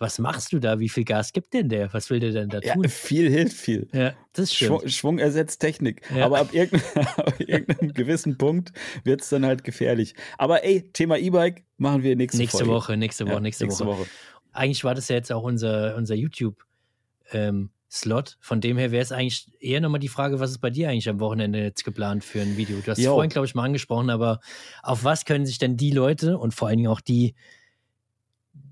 was 0.03 0.19
machst 0.19 0.53
du 0.53 0.59
da? 0.59 0.79
Wie 0.79 0.89
viel 0.89 1.05
Gas 1.05 1.33
gibt 1.33 1.53
denn 1.53 1.69
der? 1.69 1.91
Was 1.93 2.09
will 2.09 2.19
der 2.19 2.31
denn 2.31 2.49
da 2.49 2.59
tun? 2.59 2.83
Ja, 2.83 2.89
viel 2.89 3.29
hilft 3.29 3.57
viel. 3.57 3.87
Ja, 3.91 4.13
das 4.33 4.51
ist 4.51 4.55
Schwung, 4.55 4.87
Schwung 4.87 5.17
ersetzt 5.17 5.59
Technik. 5.59 6.01
Ja. 6.15 6.25
Aber 6.25 6.39
ab 6.39 6.53
irgendeinem, 6.53 7.07
ab 7.15 7.39
irgendeinem 7.39 7.93
gewissen 7.93 8.37
Punkt 8.37 8.71
wird 9.03 9.21
es 9.21 9.29
dann 9.29 9.45
halt 9.45 9.63
gefährlich. 9.63 10.13
Aber 10.37 10.63
ey, 10.63 10.91
Thema 10.93 11.17
E-Bike 11.17 11.63
machen 11.77 12.03
wir 12.03 12.15
nächste, 12.15 12.37
nächste 12.37 12.67
Woche. 12.67 12.95
Nächste 12.97 13.27
Woche, 13.27 13.41
nächste, 13.41 13.65
nächste 13.65 13.85
Woche. 13.85 14.01
Woche. 14.01 14.09
Eigentlich 14.51 14.83
war 14.83 14.93
das 14.93 15.07
ja 15.07 15.15
jetzt 15.15 15.31
auch 15.31 15.43
unser, 15.43 15.95
unser 15.95 16.13
YouTube- 16.13 16.63
ähm, 17.31 17.71
Slot. 17.93 18.37
Von 18.39 18.59
dem 18.59 18.77
her 18.77 18.91
wäre 18.91 19.03
es 19.03 19.11
eigentlich 19.11 19.51
eher 19.59 19.79
nochmal 19.79 19.99
die 19.99 20.07
Frage, 20.07 20.39
was 20.39 20.49
ist 20.49 20.57
bei 20.57 20.71
dir 20.71 20.89
eigentlich 20.89 21.07
am 21.09 21.19
Wochenende 21.19 21.59
jetzt 21.59 21.85
geplant 21.85 22.23
für 22.23 22.41
ein 22.41 22.57
Video? 22.57 22.77
Du 22.77 22.91
hast 22.91 22.97
es 22.97 23.05
vorhin, 23.05 23.29
glaube 23.29 23.45
ich, 23.45 23.53
mal 23.53 23.65
angesprochen, 23.65 24.09
aber 24.09 24.39
auf 24.81 25.03
was 25.03 25.25
können 25.25 25.45
sich 25.45 25.59
denn 25.59 25.77
die 25.77 25.91
Leute 25.91 26.39
und 26.39 26.55
vor 26.55 26.67
allen 26.67 26.77
Dingen 26.77 26.89
auch 26.89 27.01
die, 27.01 27.35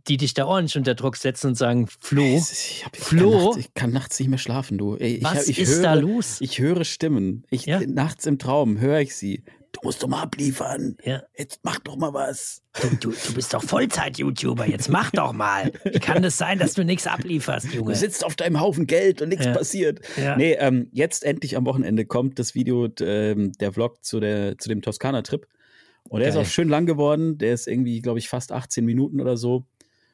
die 0.08 0.18
dich 0.18 0.34
da 0.34 0.46
ordentlich 0.46 0.78
unter 0.78 0.96
Druck 0.96 1.18
setzen 1.18 1.48
und 1.48 1.56
sagen, 1.56 1.88
Flo, 1.88 2.24
ich, 2.24 2.84
hab, 2.86 2.96
ich 2.96 3.04
Flo, 3.04 3.32
kann 3.32 3.42
nachts, 3.42 3.58
ich 3.58 3.74
kann 3.74 3.92
nachts 3.92 4.20
nicht 4.20 4.30
mehr 4.30 4.38
schlafen, 4.40 4.78
du. 4.78 4.98
Ich, 4.98 5.24
was 5.24 5.48
ich 5.48 5.60
ist 5.60 5.76
höre, 5.76 5.84
da 5.84 5.94
los? 5.94 6.38
Ich 6.42 6.60
höre 6.60 6.84
Stimmen. 6.84 7.46
Ich, 7.50 7.66
ja? 7.66 7.80
Nachts 7.86 8.26
im 8.26 8.40
Traum 8.40 8.80
höre 8.80 9.00
ich 9.00 9.16
sie. 9.16 9.44
Du 9.72 9.80
musst 9.84 10.04
doch 10.04 10.08
mal 10.10 10.22
abliefern. 10.22 10.98
Ja. 11.04 11.24
Jetzt 11.38 11.62
mach 11.64 11.80
doch 11.80 11.96
mal 11.96 12.14
was. 12.14 12.62
Du, 12.82 12.90
du, 12.98 13.12
du 13.12 13.34
bist 13.34 13.54
doch 13.54 13.64
Vollzeit-YouTuber. 13.64 14.68
Jetzt 14.68 14.90
mach 14.90 15.12
doch 15.12 15.32
mal. 15.32 15.72
Wie 15.86 16.00
kann 16.00 16.18
es 16.18 16.34
das 16.34 16.38
sein, 16.38 16.60
dass 16.60 16.74
du 16.74 16.84
nichts 16.84 17.08
ablieferst, 17.08 17.74
Junge? 17.74 17.94
Du 17.94 17.98
sitzt 17.98 18.26
auf 18.26 18.36
deinem 18.36 18.60
Haufen 18.60 18.86
Geld 18.86 19.22
und 19.22 19.30
nichts 19.30 19.46
ja. 19.46 19.54
passiert. 19.54 20.02
Ja. 20.18 20.36
Nee, 20.36 20.58
ähm, 20.60 20.90
jetzt 20.92 21.24
endlich 21.24 21.56
am 21.56 21.66
Wochenende 21.66 22.06
kommt 22.06 22.38
das 22.38 22.54
Video, 22.54 22.90
ähm, 23.00 23.54
der 23.54 23.72
Vlog 23.72 24.04
zu, 24.04 24.20
der, 24.20 24.58
zu 24.58 24.68
dem 24.68 24.82
Toskana-Trip. 24.82 25.48
Und 26.04 26.20
der 26.20 26.30
Geil. 26.30 26.42
ist 26.42 26.48
auch 26.48 26.52
schön 26.52 26.68
lang 26.68 26.86
geworden. 26.86 27.38
Der 27.38 27.54
ist 27.54 27.68
irgendwie, 27.68 28.02
glaube 28.02 28.20
ich, 28.20 28.28
fast 28.28 28.52
18 28.52 28.84
Minuten 28.84 29.22
oder 29.22 29.38
so. 29.38 29.66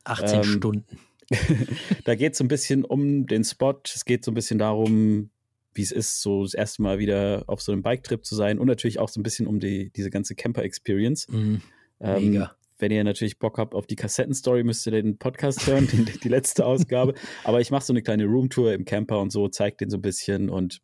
18 0.10 0.38
ähm, 0.38 0.43
Stunden. 0.43 0.97
da 2.05 2.16
geht 2.16 2.34
es 2.34 2.38
so 2.38 2.43
ein 2.43 2.47
bisschen 2.47 2.86
um 2.86 3.28
den 3.28 3.43
Spot. 3.43 3.80
Es 3.84 4.05
geht 4.05 4.24
so 4.24 4.32
ein 4.32 4.36
bisschen 4.36 4.60
darum, 4.60 5.30
wie 5.74 5.82
es 5.82 5.91
ist, 5.91 6.22
so 6.22 6.43
das 6.43 6.53
erste 6.53 6.82
Mal 6.82 6.99
wieder 6.99 7.43
auf 7.47 7.62
so 7.62 7.72
einem 7.72 7.84
Bike-Trip 7.84 8.26
zu 8.26 8.36
sein 8.36 8.60
und 8.60 8.68
natürlich 8.68 8.99
auch 8.99 9.10
so 9.10 9.20
ein 9.20 9.24
bisschen 9.24 9.47
um 9.47 9.60
die, 9.60 9.91
diese 9.91 10.10
ganze 10.10 10.36
Camper-Experience. 10.36 11.28
Mhm. 11.30 11.62
Ähm, 11.99 12.32
Mega. 12.32 12.55
Wenn 12.80 12.91
ihr 12.91 13.03
natürlich 13.03 13.39
Bock 13.39 13.58
habt 13.58 13.74
auf 13.74 13.88
die 13.88 13.95
Kassettenstory, 13.95 14.64
müsst 14.64 14.86
ihr 14.86 14.91
den 14.91 15.18
Podcast 15.18 15.66
hören, 15.66 15.88
die, 15.91 16.05
die 16.05 16.30
letzte 16.30 16.66
Ausgabe. 16.66 17.16
Aber 17.43 17.60
ich 17.60 17.72
mache 17.72 17.84
so 17.84 17.93
eine 17.93 18.03
kleine 18.03 18.26
Roomtour 18.26 18.74
im 18.74 18.86
Camper 18.86 19.20
und 19.20 19.32
so, 19.32 19.47
zeige 19.47 19.78
den 19.78 19.89
so 19.89 19.97
ein 19.97 20.01
bisschen 20.01 20.49
und 20.49 20.82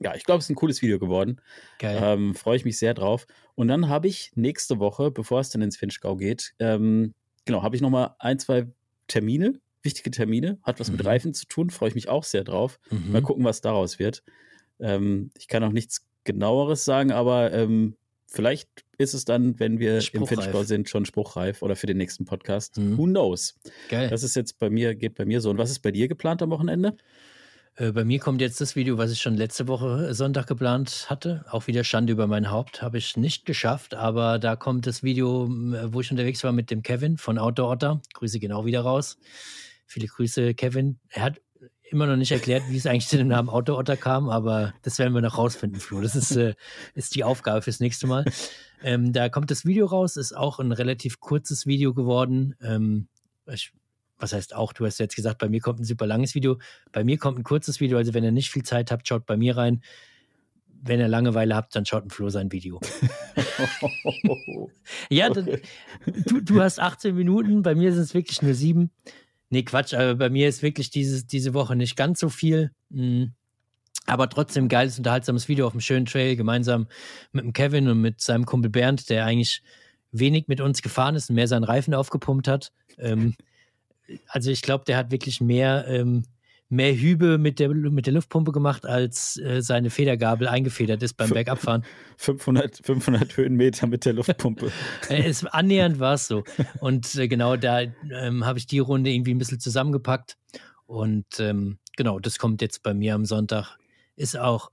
ja, 0.00 0.14
ich 0.14 0.24
glaube, 0.24 0.40
es 0.40 0.46
ist 0.46 0.50
ein 0.50 0.56
cooles 0.56 0.82
Video 0.82 0.98
geworden. 0.98 1.40
Geil. 1.78 1.98
Ähm, 2.02 2.34
Freue 2.34 2.56
ich 2.56 2.64
mich 2.66 2.76
sehr 2.78 2.92
drauf. 2.92 3.26
Und 3.54 3.68
dann 3.68 3.88
habe 3.88 4.08
ich 4.08 4.32
nächste 4.34 4.78
Woche, 4.78 5.10
bevor 5.10 5.40
es 5.40 5.48
dann 5.48 5.62
ins 5.62 5.78
Finchgau 5.78 6.16
geht, 6.16 6.54
ähm, 6.58 7.14
genau, 7.46 7.62
habe 7.62 7.74
ich 7.74 7.82
nochmal 7.82 8.14
ein, 8.18 8.38
zwei 8.38 8.66
Termine, 9.08 9.58
wichtige 9.82 10.10
Termine, 10.10 10.58
hat 10.62 10.78
was 10.78 10.90
mhm. 10.90 10.98
mit 10.98 11.06
Reifen 11.06 11.32
zu 11.32 11.46
tun, 11.46 11.70
freue 11.70 11.88
ich 11.88 11.94
mich 11.94 12.08
auch 12.08 12.24
sehr 12.24 12.44
drauf. 12.44 12.78
Mhm. 12.90 13.12
Mal 13.12 13.22
gucken, 13.22 13.44
was 13.44 13.62
daraus 13.62 13.98
wird. 13.98 14.22
Ähm, 14.78 15.30
ich 15.38 15.48
kann 15.48 15.64
auch 15.64 15.72
nichts 15.72 16.06
genaueres 16.24 16.84
sagen, 16.84 17.12
aber 17.12 17.52
ähm, 17.52 17.96
vielleicht 18.26 18.68
ist 18.98 19.14
es 19.14 19.24
dann, 19.24 19.58
wenn 19.58 19.78
wir 19.78 20.00
im 20.12 20.26
Finchbau 20.26 20.64
sind, 20.64 20.88
schon 20.88 21.06
spruchreif 21.06 21.62
oder 21.62 21.76
für 21.76 21.86
den 21.86 21.96
nächsten 21.96 22.24
Podcast. 22.24 22.76
Mhm. 22.76 22.98
Who 22.98 23.04
knows? 23.04 23.54
Geil. 23.88 24.08
Das 24.08 24.22
ist 24.22 24.36
jetzt 24.36 24.58
bei 24.58 24.68
mir, 24.68 24.94
geht 24.94 25.14
bei 25.14 25.24
mir 25.24 25.40
so. 25.40 25.50
Und 25.50 25.58
was 25.58 25.70
ist 25.70 25.80
bei 25.80 25.92
dir 25.92 26.08
geplant 26.08 26.42
am 26.42 26.50
Wochenende? 26.50 26.96
Äh, 27.76 27.92
bei 27.92 28.04
mir 28.04 28.18
kommt 28.18 28.40
jetzt 28.40 28.60
das 28.60 28.74
Video, 28.74 28.96
was 28.98 29.12
ich 29.12 29.20
schon 29.20 29.34
letzte 29.34 29.68
Woche 29.68 30.14
Sonntag 30.14 30.46
geplant 30.46 31.06
hatte. 31.08 31.44
Auch 31.50 31.66
wieder 31.66 31.84
Schande 31.84 32.12
über 32.12 32.26
mein 32.26 32.50
Haupt. 32.50 32.82
Habe 32.82 32.98
ich 32.98 33.16
nicht 33.16 33.44
geschafft, 33.44 33.94
aber 33.94 34.38
da 34.38 34.56
kommt 34.56 34.86
das 34.86 35.02
Video, 35.02 35.46
wo 35.48 36.00
ich 36.00 36.10
unterwegs 36.10 36.42
war 36.42 36.52
mit 36.52 36.70
dem 36.70 36.82
Kevin 36.82 37.18
von 37.18 37.38
Outdoor 37.38 37.70
Otter. 37.70 38.00
Grüße 38.14 38.38
gehen 38.38 38.52
auch 38.52 38.64
wieder 38.64 38.80
raus. 38.80 39.18
Viele 39.86 40.06
Grüße, 40.06 40.54
Kevin. 40.54 40.98
Er 41.10 41.22
hat 41.22 41.40
immer 41.90 42.06
noch 42.06 42.16
nicht 42.16 42.32
erklärt, 42.32 42.64
wie 42.68 42.76
es 42.76 42.86
eigentlich 42.86 43.08
zu 43.08 43.18
dem 43.18 43.28
Namen 43.28 43.48
Outdoor 43.48 43.78
Otter 43.78 43.96
kam, 43.96 44.28
aber 44.28 44.74
das 44.82 44.98
werden 44.98 45.14
wir 45.14 45.20
noch 45.20 45.38
rausfinden, 45.38 45.78
Flo. 45.78 46.00
Das 46.00 46.16
ist, 46.16 46.34
äh, 46.34 46.54
ist 46.94 47.14
die 47.14 47.24
Aufgabe 47.24 47.62
fürs 47.62 47.78
nächste 47.78 48.06
Mal. 48.06 48.24
Ähm, 48.82 49.12
da 49.12 49.28
kommt 49.28 49.50
das 49.50 49.64
Video 49.64 49.86
raus, 49.86 50.16
ist 50.16 50.36
auch 50.36 50.58
ein 50.58 50.72
relativ 50.72 51.20
kurzes 51.20 51.66
Video 51.66 51.94
geworden. 51.94 52.56
Ähm, 52.60 53.08
ich 53.46 53.72
was 54.18 54.32
heißt 54.32 54.54
auch, 54.54 54.72
du 54.72 54.86
hast 54.86 54.98
jetzt 54.98 55.16
gesagt, 55.16 55.38
bei 55.38 55.48
mir 55.48 55.60
kommt 55.60 55.80
ein 55.80 55.84
super 55.84 56.06
langes 56.06 56.34
Video. 56.34 56.58
Bei 56.92 57.04
mir 57.04 57.18
kommt 57.18 57.38
ein 57.38 57.44
kurzes 57.44 57.80
Video, 57.80 57.98
also 57.98 58.14
wenn 58.14 58.24
ihr 58.24 58.32
nicht 58.32 58.50
viel 58.50 58.62
Zeit 58.62 58.90
habt, 58.90 59.06
schaut 59.06 59.26
bei 59.26 59.36
mir 59.36 59.56
rein. 59.56 59.82
Wenn 60.82 61.00
ihr 61.00 61.08
Langeweile 61.08 61.54
habt, 61.54 61.74
dann 61.74 61.84
schaut 61.84 62.04
ein 62.04 62.10
Flo 62.10 62.28
sein 62.28 62.52
Video. 62.52 62.80
ja, 65.10 65.30
okay. 65.30 65.60
du, 66.26 66.40
du 66.40 66.62
hast 66.62 66.80
18 66.80 67.14
Minuten, 67.14 67.62
bei 67.62 67.74
mir 67.74 67.92
sind 67.92 68.02
es 68.02 68.14
wirklich 68.14 68.42
nur 68.42 68.54
sieben. 68.54 68.90
Nee, 69.50 69.62
Quatsch, 69.62 69.94
aber 69.94 70.14
bei 70.14 70.30
mir 70.30 70.48
ist 70.48 70.62
wirklich 70.62 70.90
dieses, 70.90 71.26
diese 71.26 71.54
Woche 71.54 71.76
nicht 71.76 71.96
ganz 71.96 72.20
so 72.20 72.28
viel. 72.28 72.72
Mhm. 72.90 73.32
Aber 74.06 74.28
trotzdem 74.28 74.68
geiles, 74.68 74.98
unterhaltsames 74.98 75.48
Video 75.48 75.66
auf 75.66 75.72
einem 75.72 75.80
schönen 75.80 76.06
Trail, 76.06 76.36
gemeinsam 76.36 76.86
mit 77.32 77.44
dem 77.44 77.52
Kevin 77.52 77.88
und 77.88 78.00
mit 78.00 78.20
seinem 78.20 78.46
Kumpel 78.46 78.70
Bernd, 78.70 79.10
der 79.10 79.24
eigentlich 79.24 79.62
wenig 80.12 80.46
mit 80.46 80.60
uns 80.60 80.82
gefahren 80.82 81.16
ist 81.16 81.28
und 81.28 81.36
mehr 81.36 81.48
seinen 81.48 81.64
Reifen 81.64 81.94
aufgepumpt 81.94 82.46
hat. 82.46 82.72
Ähm, 82.98 83.34
also 84.28 84.50
ich 84.50 84.62
glaube, 84.62 84.84
der 84.84 84.96
hat 84.96 85.10
wirklich 85.10 85.40
mehr, 85.40 85.86
ähm, 85.88 86.24
mehr 86.68 86.94
Hübe 86.94 87.38
mit 87.38 87.58
der, 87.58 87.68
mit 87.68 88.06
der 88.06 88.14
Luftpumpe 88.14 88.52
gemacht, 88.52 88.86
als 88.86 89.36
äh, 89.38 89.62
seine 89.62 89.90
Federgabel 89.90 90.48
eingefedert 90.48 91.02
ist 91.02 91.14
beim 91.14 91.30
Bergabfahren. 91.30 91.84
500, 92.16 92.80
500 92.84 93.36
Höhenmeter 93.36 93.86
mit 93.86 94.04
der 94.04 94.14
Luftpumpe. 94.14 94.72
äh, 95.08 95.22
es, 95.22 95.44
annähernd 95.44 96.00
war 96.00 96.14
es 96.14 96.26
so. 96.26 96.44
Und 96.80 97.14
äh, 97.14 97.28
genau 97.28 97.56
da 97.56 97.80
ähm, 97.80 98.44
habe 98.44 98.58
ich 98.58 98.66
die 98.66 98.80
Runde 98.80 99.10
irgendwie 99.10 99.34
ein 99.34 99.38
bisschen 99.38 99.60
zusammengepackt. 99.60 100.36
Und 100.86 101.38
ähm, 101.38 101.78
genau, 101.96 102.18
das 102.18 102.38
kommt 102.38 102.62
jetzt 102.62 102.82
bei 102.82 102.94
mir 102.94 103.14
am 103.14 103.24
Sonntag. 103.24 103.78
Ist 104.16 104.36
auch 104.38 104.70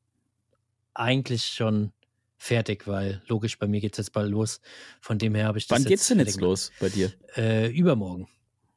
eigentlich 0.93 1.43
schon 1.45 1.91
fertig, 2.37 2.87
weil 2.87 3.21
logisch, 3.27 3.57
bei 3.57 3.67
mir 3.67 3.81
geht 3.81 3.93
es 3.93 3.97
jetzt 3.97 4.13
bald 4.13 4.29
los. 4.29 4.61
Von 4.99 5.17
dem 5.17 5.35
her 5.35 5.45
habe 5.47 5.57
ich 5.57 5.67
das. 5.67 5.79
Wann 5.79 5.85
geht's 5.85 6.07
denn 6.07 6.19
jetzt 6.19 6.39
los 6.39 6.71
bei 6.79 6.89
dir? 6.89 7.11
Äh, 7.35 7.69
übermorgen. 7.71 8.27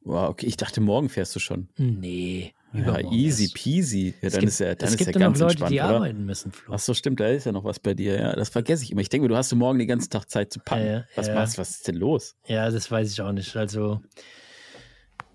Wow, 0.06 0.28
okay, 0.28 0.46
ich 0.46 0.56
dachte, 0.56 0.80
morgen 0.80 1.08
fährst 1.08 1.34
du 1.34 1.40
schon. 1.40 1.68
Nee. 1.78 2.54
Ja, 2.72 2.98
easy 3.10 3.50
peasy. 3.52 4.14
Ja, 4.22 4.30
dann 4.30 4.40
gibt, 4.40 4.52
ist 4.52 4.60
ja, 4.60 4.74
dann 4.76 4.86
es 4.86 4.94
ist 4.94 4.98
gibt 4.98 5.14
ja 5.14 5.20
ganz 5.20 5.40
noch 5.40 5.48
Leute, 5.48 5.52
entspannt, 5.54 5.72
die 5.72 5.80
oder? 5.80 5.96
arbeiten 5.96 6.24
müssen, 6.24 6.52
Flo. 6.52 6.74
Ach 6.74 6.78
so, 6.78 6.94
stimmt, 6.94 7.18
da 7.18 7.26
ist 7.26 7.44
ja 7.44 7.50
noch 7.50 7.64
was 7.64 7.80
bei 7.80 7.92
dir. 7.92 8.16
Ja, 8.16 8.36
das 8.36 8.50
vergesse 8.50 8.84
ich 8.84 8.92
immer. 8.92 9.00
Ich 9.00 9.08
denke, 9.08 9.26
du 9.26 9.36
hast 9.36 9.52
morgen 9.54 9.80
den 9.80 9.88
ganzen 9.88 10.10
Tag 10.10 10.30
Zeit 10.30 10.52
zu 10.52 10.60
packen. 10.60 10.86
Ja, 10.86 11.04
was 11.16 11.26
ja. 11.26 11.34
machst 11.34 11.58
Was 11.58 11.70
ist 11.70 11.88
denn 11.88 11.96
los? 11.96 12.36
Ja, 12.46 12.70
das 12.70 12.88
weiß 12.88 13.10
ich 13.10 13.20
auch 13.20 13.32
nicht. 13.32 13.56
Also, 13.56 14.00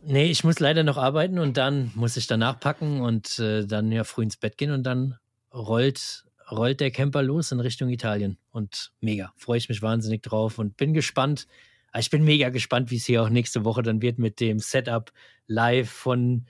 nee, 0.05 0.31
ich 0.31 0.45
muss 0.45 0.61
leider 0.61 0.83
noch 0.83 0.97
arbeiten 0.97 1.37
und 1.37 1.57
dann 1.57 1.91
muss 1.95 2.15
ich 2.15 2.27
danach 2.27 2.57
packen 2.57 3.01
und 3.01 3.39
äh, 3.39 3.65
dann 3.65 3.91
ja 3.91 4.05
früh 4.05 4.23
ins 4.23 4.37
Bett 4.37 4.57
gehen 4.57 4.71
und 4.71 4.83
dann 4.83 5.17
rollt, 5.53 6.23
rollt 6.49 6.79
der 6.79 6.91
Camper 6.91 7.23
los 7.23 7.51
in 7.51 7.59
Richtung 7.59 7.89
Italien. 7.89 8.37
Und 8.51 8.93
mega, 9.01 9.33
freue 9.35 9.57
ich 9.57 9.67
mich 9.67 9.81
wahnsinnig 9.81 10.21
drauf 10.23 10.59
und 10.59 10.77
bin 10.77 10.93
gespannt. 10.93 11.47
Ah, 11.91 11.99
Ich 11.99 12.09
bin 12.09 12.23
mega 12.23 12.49
gespannt, 12.49 12.91
wie 12.91 12.97
es 12.97 13.05
hier 13.05 13.21
auch 13.23 13.29
nächste 13.29 13.65
Woche 13.65 13.83
dann 13.83 14.01
wird 14.01 14.17
mit 14.17 14.39
dem 14.39 14.59
Setup 14.59 15.11
live 15.47 15.89
von 15.89 16.45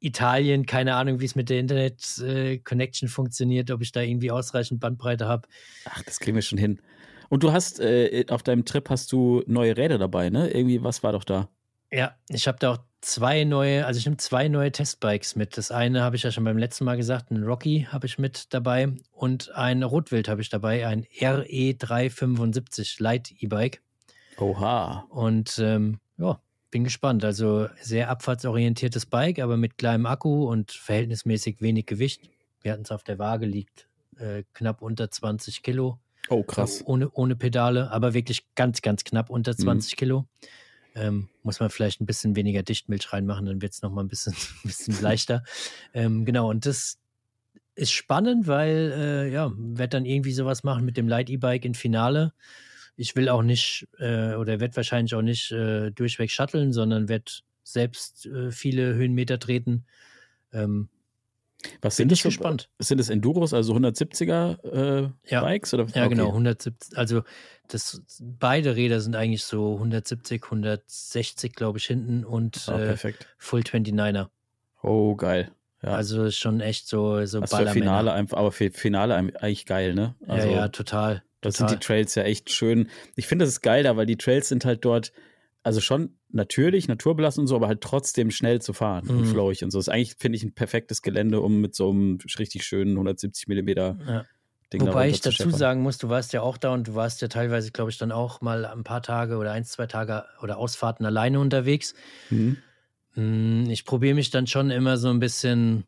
Italien. 0.00 0.66
Keine 0.66 0.94
Ahnung, 0.96 1.20
wie 1.20 1.24
es 1.24 1.34
mit 1.34 1.48
der 1.48 1.60
Internet-Connection 1.60 3.08
funktioniert, 3.08 3.70
ob 3.70 3.82
ich 3.82 3.92
da 3.92 4.00
irgendwie 4.00 4.30
ausreichend 4.30 4.80
Bandbreite 4.80 5.26
habe. 5.26 5.48
Ach, 5.86 6.02
das 6.02 6.20
kriegen 6.20 6.34
wir 6.34 6.42
schon 6.42 6.58
hin. 6.58 6.80
Und 7.28 7.42
du 7.42 7.52
hast 7.52 7.80
äh, 7.80 8.26
auf 8.28 8.42
deinem 8.42 8.64
Trip 8.64 8.90
hast 8.90 9.10
du 9.12 9.42
neue 9.46 9.76
Räder 9.76 9.96
dabei, 9.98 10.28
ne? 10.28 10.50
Irgendwie, 10.50 10.82
was 10.82 11.02
war 11.02 11.12
doch 11.12 11.24
da? 11.24 11.48
Ja, 11.90 12.16
ich 12.28 12.46
habe 12.46 12.58
da 12.58 12.72
auch 12.72 12.78
zwei 13.00 13.44
neue, 13.44 13.86
also 13.86 13.98
ich 13.98 14.04
nehme 14.06 14.16
zwei 14.18 14.48
neue 14.48 14.72
Testbikes 14.72 15.36
mit. 15.36 15.56
Das 15.56 15.70
eine 15.70 16.02
habe 16.02 16.16
ich 16.16 16.22
ja 16.22 16.30
schon 16.30 16.44
beim 16.44 16.58
letzten 16.58 16.84
Mal 16.84 16.96
gesagt, 16.96 17.30
ein 17.30 17.42
Rocky 17.42 17.86
habe 17.90 18.06
ich 18.06 18.18
mit 18.18 18.52
dabei 18.52 18.92
und 19.10 19.50
ein 19.54 19.82
Rotwild 19.82 20.28
habe 20.28 20.40
ich 20.42 20.48
dabei, 20.50 20.86
ein 20.86 21.04
RE375 21.20 23.02
Light 23.02 23.30
E-Bike. 23.38 23.80
Oha. 24.38 25.06
Und 25.10 25.58
ähm, 25.58 25.98
ja, 26.18 26.40
bin 26.70 26.84
gespannt. 26.84 27.24
Also 27.24 27.68
sehr 27.80 28.10
abfahrtsorientiertes 28.10 29.06
Bike, 29.06 29.38
aber 29.38 29.56
mit 29.56 29.78
kleinem 29.78 30.06
Akku 30.06 30.48
und 30.50 30.72
verhältnismäßig 30.72 31.60
wenig 31.60 31.86
Gewicht. 31.86 32.28
Wir 32.62 32.72
hatten 32.72 32.82
es 32.82 32.90
auf 32.90 33.04
der 33.04 33.18
Waage, 33.18 33.46
liegt 33.46 33.88
äh, 34.18 34.44
knapp 34.54 34.82
unter 34.82 35.10
20 35.10 35.62
Kilo. 35.62 35.98
Oh, 36.28 36.42
krass. 36.42 36.82
Ohne, 36.84 37.10
ohne 37.10 37.36
Pedale, 37.36 37.90
aber 37.90 38.14
wirklich 38.14 38.54
ganz, 38.54 38.82
ganz 38.82 39.04
knapp 39.04 39.30
unter 39.30 39.56
20 39.56 39.92
mhm. 39.92 39.96
Kilo. 39.96 40.26
Ähm, 40.94 41.28
muss 41.42 41.58
man 41.58 41.70
vielleicht 41.70 42.00
ein 42.00 42.06
bisschen 42.06 42.36
weniger 42.36 42.62
Dichtmilch 42.62 43.12
reinmachen, 43.12 43.46
dann 43.46 43.62
wird 43.62 43.72
es 43.72 43.82
nochmal 43.82 44.04
ein 44.04 44.08
bisschen, 44.08 44.34
ein 44.64 44.68
bisschen 44.68 45.00
leichter. 45.00 45.42
ähm, 45.94 46.24
genau, 46.24 46.50
und 46.50 46.66
das 46.66 46.98
ist 47.74 47.92
spannend, 47.92 48.46
weil, 48.46 48.92
äh, 48.94 49.32
ja, 49.32 49.50
werde 49.56 49.96
dann 49.96 50.04
irgendwie 50.04 50.32
sowas 50.32 50.62
machen 50.62 50.84
mit 50.84 50.96
dem 50.96 51.08
Light 51.08 51.30
E-Bike 51.30 51.64
in 51.64 51.74
Finale. 51.74 52.34
Ich 52.96 53.16
will 53.16 53.28
auch 53.28 53.42
nicht, 53.42 53.88
äh, 53.98 54.34
oder 54.34 54.60
werde 54.60 54.76
wahrscheinlich 54.76 55.14
auch 55.14 55.22
nicht 55.22 55.50
äh, 55.52 55.90
durchweg 55.90 56.30
shutteln, 56.30 56.72
sondern 56.72 57.08
werde 57.08 57.32
selbst 57.64 58.26
äh, 58.26 58.50
viele 58.50 58.94
Höhenmeter 58.94 59.38
treten. 59.38 59.84
Ähm, 60.52 60.88
was 61.80 61.96
sind 61.96 62.10
das? 62.10 62.18
so- 62.20 62.28
gespannt. 62.28 62.68
Sind 62.80 62.98
das 62.98 63.08
Enduros, 63.08 63.54
also 63.54 63.72
170er 63.74 64.58
äh, 64.64 65.08
Ja. 65.30 65.40
Bikes? 65.40 65.72
Oder? 65.74 65.86
Ja, 65.94 66.06
Okay. 66.06 66.16
genau, 66.16 66.28
170, 66.30 66.98
also 66.98 67.22
das, 67.68 68.02
beide 68.20 68.74
Räder 68.76 69.00
sind 69.00 69.14
eigentlich 69.16 69.44
so 69.44 69.74
170, 69.74 70.42
160, 70.44 71.54
glaube 71.54 71.78
ich, 71.78 71.84
hinten 71.86 72.24
und 72.24 72.68
Ah, 72.68 72.78
äh. 72.94 72.96
Full 73.38 73.60
29er. 73.62 74.28
Oh, 74.82 75.14
geil. 75.14 75.50
Ja. 75.82 75.94
Also 75.94 76.30
schon 76.30 76.60
echt 76.60 76.86
so, 76.86 77.24
so 77.26 77.40
also. 77.40 77.66
Finale 77.66 78.12
einfach, 78.12 78.38
aber 78.38 78.52
für 78.52 78.70
Finale 78.70 79.14
eigentlich 79.14 79.66
geil, 79.66 79.94
ne? 79.94 80.14
Also, 80.26 80.48
ja, 80.48 80.54
ja, 80.54 80.68
total. 80.68 81.22
Das 81.40 81.56
total. 81.56 81.70
sind 81.70 81.80
die 81.80 81.84
Trails 81.86 82.14
ja 82.14 82.22
echt 82.22 82.50
schön. 82.50 82.88
Ich 83.16 83.26
finde, 83.26 83.44
das 83.44 83.54
ist 83.54 83.60
geil 83.62 83.82
da, 83.82 83.96
weil 83.96 84.06
die 84.06 84.16
Trails 84.16 84.48
sind 84.48 84.64
halt 84.64 84.84
dort, 84.84 85.12
also 85.64 85.80
schon 85.80 86.16
natürlich, 86.30 86.86
naturbelassen 86.88 87.40
und 87.42 87.46
so, 87.48 87.56
aber 87.56 87.66
halt 87.66 87.80
trotzdem 87.80 88.30
schnell 88.30 88.62
zu 88.62 88.72
fahren 88.72 89.08
und 89.08 89.20
Mhm. 89.20 89.24
flowig 89.24 89.64
und 89.64 89.70
so. 89.70 89.78
Das 89.78 89.88
ist 89.88 89.92
eigentlich, 89.92 90.14
finde 90.18 90.36
ich, 90.36 90.44
ein 90.44 90.52
perfektes 90.52 91.02
Gelände, 91.02 91.40
um 91.40 91.60
mit 91.60 91.74
so 91.74 91.90
einem 91.90 92.18
richtig 92.38 92.64
schönen 92.64 92.96
170 92.96 93.48
Millimeter 93.48 93.98
Ja. 94.06 94.24
Ding 94.72 94.84
da 94.84 94.92
Wobei 94.92 95.10
ich 95.10 95.20
dazu 95.20 95.50
sagen 95.50 95.82
muss, 95.82 95.98
du 95.98 96.08
warst 96.08 96.32
ja 96.32 96.40
auch 96.42 96.56
da 96.56 96.72
und 96.72 96.88
du 96.88 96.94
warst 96.94 97.20
ja 97.20 97.28
teilweise, 97.28 97.72
glaube 97.72 97.90
ich, 97.90 97.98
dann 97.98 98.10
auch 98.10 98.40
mal 98.40 98.64
ein 98.64 98.84
paar 98.84 99.02
Tage 99.02 99.36
oder 99.36 99.52
ein, 99.52 99.64
zwei 99.64 99.86
Tage 99.86 100.24
oder 100.42 100.56
Ausfahrten 100.56 101.04
alleine 101.04 101.40
unterwegs. 101.40 101.94
Mhm. 102.30 102.56
Hm, 103.14 103.68
Ich 103.70 103.84
probiere 103.84 104.14
mich 104.14 104.30
dann 104.30 104.46
schon 104.46 104.70
immer 104.70 104.96
so 104.96 105.08
ein 105.10 105.18
bisschen 105.20 105.84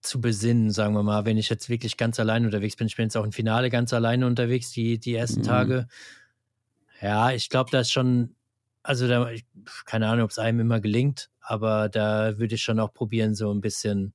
zu 0.00 0.20
besinnen, 0.20 0.70
sagen 0.70 0.94
wir 0.94 1.02
mal, 1.02 1.24
wenn 1.24 1.38
ich 1.38 1.48
jetzt 1.48 1.68
wirklich 1.68 1.96
ganz 1.96 2.20
alleine 2.20 2.46
unterwegs 2.46 2.76
bin. 2.76 2.86
Ich 2.86 2.96
bin 2.96 3.04
jetzt 3.06 3.16
auch 3.16 3.24
im 3.24 3.32
Finale 3.32 3.68
ganz 3.68 3.92
alleine 3.92 4.26
unterwegs, 4.26 4.70
die, 4.70 4.98
die 4.98 5.14
ersten 5.14 5.40
Mhm. 5.40 5.44
Tage. 5.44 5.88
Ja, 7.02 7.32
ich 7.32 7.48
glaube, 7.48 7.70
da 7.70 7.80
ist 7.80 7.90
schon, 7.92 8.34
also 8.82 9.08
da, 9.08 9.30
ich, 9.30 9.44
keine 9.86 10.08
Ahnung, 10.08 10.24
ob 10.24 10.30
es 10.30 10.38
einem 10.38 10.60
immer 10.60 10.80
gelingt, 10.80 11.30
aber 11.40 11.88
da 11.88 12.38
würde 12.38 12.54
ich 12.54 12.62
schon 12.62 12.78
auch 12.80 12.92
probieren, 12.92 13.34
so 13.34 13.52
ein 13.52 13.60
bisschen 13.60 14.12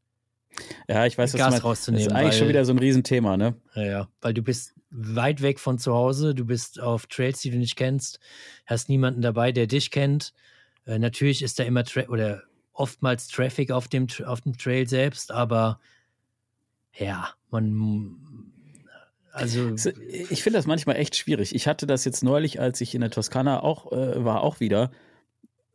Ja, 0.88 1.06
ich 1.06 1.18
weiß, 1.18 1.34
was 1.34 1.38
Gas 1.40 1.46
du 1.48 1.52
meinst. 1.52 1.64
Das 1.64 1.66
rauszunehmen. 1.66 2.08
ist 2.08 2.14
eigentlich 2.14 2.34
schon 2.36 2.42
weil- 2.44 2.50
wieder 2.50 2.66
so 2.66 2.74
ein 2.74 2.80
Riesenthema, 2.80 3.38
ne? 3.38 3.56
Ja, 3.76 3.84
ja, 3.84 4.08
weil 4.22 4.34
du 4.34 4.42
bist 4.42 4.74
weit 4.90 5.42
weg 5.42 5.60
von 5.60 5.80
zu 5.80 5.94
Hause, 5.94 6.36
du 6.36 6.46
bist 6.46 6.80
auf 6.80 7.08
Trails, 7.08 7.42
die 7.42 7.52
du 7.52 7.58
nicht 7.58 7.76
kennst, 7.76 8.20
hast 8.66 8.88
niemanden 8.90 9.22
dabei, 9.22 9.52
der 9.52 9.68
dich 9.68 9.90
kennt. 9.92 10.34
Äh, 10.86 11.00
natürlich 11.00 11.42
ist 11.42 11.60
da 11.60 11.64
immer 11.64 11.84
Tra 11.84 12.02
oder 12.10 12.44
oftmals 12.74 13.28
Traffic 13.28 13.72
auf 13.72 13.88
dem, 13.88 14.08
Tra- 14.08 14.26
auf 14.26 14.42
dem 14.42 14.58
Trail 14.58 14.88
selbst, 14.88 15.32
aber 15.32 15.80
ja, 16.96 17.30
man 17.52 18.18
also 19.32 19.74
Ich 20.10 20.44
finde 20.44 20.58
das 20.60 20.68
manchmal 20.68 20.98
echt 20.98 21.16
schwierig. 21.16 21.56
Ich 21.56 21.68
hatte 21.68 21.88
das 21.88 22.06
jetzt 22.06 22.24
neulich, 22.24 22.60
als 22.60 22.82
ich 22.82 22.94
in 22.94 23.02
der 23.02 23.10
Toskana 23.10 23.64
auch 23.64 23.92
äh, 23.92 24.24
war, 24.24 24.42
auch 24.42 24.60
wieder. 24.60 24.92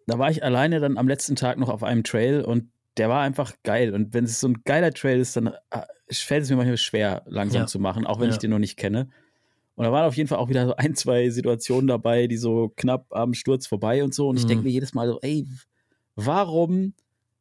Da 0.06 0.18
war 0.18 0.30
ich 0.30 0.44
alleine 0.44 0.78
dann 0.78 0.96
am 0.96 1.08
letzten 1.08 1.34
Tag 1.34 1.58
noch 1.58 1.68
auf 1.68 1.82
einem 1.82 2.04
Trail 2.04 2.42
und 2.42 2.70
der 2.96 3.08
war 3.08 3.20
einfach 3.22 3.52
geil. 3.64 3.94
Und 3.94 4.14
wenn 4.14 4.24
es 4.24 4.38
so 4.38 4.46
ein 4.48 4.62
geiler 4.64 4.92
Trail 4.92 5.18
ist, 5.18 5.36
dann 5.36 5.48
äh, 5.48 5.82
fällt 6.12 6.44
es 6.44 6.50
mir 6.50 6.56
manchmal 6.56 6.76
schwer, 6.78 7.22
langsam 7.26 7.62
Ja. 7.62 7.66
zu 7.66 7.80
machen, 7.80 8.06
auch 8.06 8.20
wenn 8.20 8.28
Ja. 8.28 8.32
ich 8.34 8.38
den 8.38 8.50
noch 8.50 8.58
nicht 8.60 8.76
kenne. 8.76 9.08
Und 9.78 9.84
da 9.84 9.92
waren 9.92 10.04
auf 10.06 10.16
jeden 10.16 10.28
Fall 10.28 10.38
auch 10.38 10.48
wieder 10.48 10.66
so 10.66 10.74
ein, 10.76 10.94
zwei 10.96 11.30
Situationen 11.30 11.86
dabei, 11.86 12.26
die 12.26 12.36
so 12.36 12.72
knapp 12.76 13.06
am 13.10 13.32
Sturz 13.34 13.66
vorbei 13.66 14.02
und 14.02 14.12
so. 14.12 14.28
Und 14.28 14.36
ich 14.36 14.44
Mhm. 14.44 14.48
denke 14.48 14.64
mir 14.64 14.70
jedes 14.70 14.92
Mal 14.92 15.06
so, 15.08 15.18
ey, 15.22 15.46
warum 16.16 16.94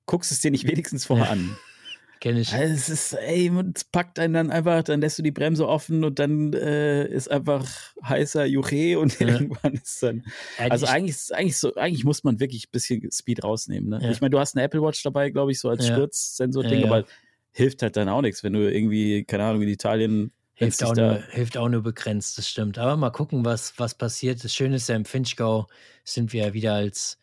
guckst 0.05 0.31
du 0.31 0.35
es 0.35 0.41
dir 0.41 0.51
nicht 0.51 0.67
wenigstens 0.67 1.05
vorher 1.05 1.29
an? 1.31 1.57
kenne 2.19 2.39
ich. 2.39 2.51
Also 2.53 2.73
es 2.73 2.89
ist, 2.89 3.13
ey, 3.13 3.51
es 3.75 3.83
packt 3.83 4.17
einen 4.19 4.33
dann 4.33 4.49
einfach, 4.51 4.81
dann 4.83 5.01
lässt 5.01 5.19
du 5.19 5.23
die 5.23 5.31
Bremse 5.31 5.67
offen 5.67 6.03
und 6.03 6.17
dann 6.19 6.51
äh, 6.53 7.07
ist 7.07 7.29
einfach 7.29 7.67
heißer 8.03 8.45
Juche 8.45 8.97
und 8.99 9.19
Ja. 9.19 9.27
irgendwann 9.27 9.73
ist 9.73 10.01
dann. 10.01 10.23
Also 10.57 10.85
ich- 10.85 10.91
eigentlich, 10.91 11.17
eigentlich, 11.33 11.57
so, 11.57 11.75
eigentlich 11.75 12.05
muss 12.05 12.23
man 12.23 12.39
wirklich 12.39 12.65
ein 12.67 12.71
bisschen 12.71 13.07
Speed 13.11 13.43
rausnehmen. 13.43 13.89
Ne? 13.89 13.99
Ja. 14.01 14.09
Ich 14.11 14.21
meine, 14.21 14.31
du 14.31 14.39
hast 14.39 14.55
eine 14.55 14.63
Apple 14.63 14.81
Watch 14.81 15.01
dabei, 15.03 15.29
glaube 15.29 15.51
ich, 15.51 15.59
so 15.59 15.69
als. 15.69 15.85
Sturzsensor-Ding, 15.87 16.83
aber 16.83 17.05
hilft 17.51 17.81
halt 17.83 17.95
dann 17.97 18.09
auch 18.09 18.21
nichts, 18.21 18.43
wenn 18.43 18.53
du 18.53 18.71
irgendwie, 18.71 19.23
keine 19.23 19.43
Ahnung, 19.43 19.61
in 19.63 19.69
Italien 19.69 20.31
Hilft 20.59 20.83
auch, 20.83 20.95
nur, 20.95 21.21
hilft 21.29 21.55
auch 21.55 21.69
nur 21.69 21.83
begrenzt, 21.83 22.39
das 22.39 22.49
stimmt. 22.49 22.79
Aber 22.79 22.97
mal 22.97 23.11
gucken, 23.11 23.45
was, 23.45 23.77
was 23.77 23.93
passiert. 23.93 24.43
Das 24.43 24.55
Schöne 24.55 24.77
ist 24.77 24.89
ja, 24.89 24.95
im 24.95 25.05
Finchgau 25.05 25.67
sind 26.03 26.33
wir 26.33 26.47
ja 26.47 26.53
wieder 26.55 26.73
als, 26.73 27.19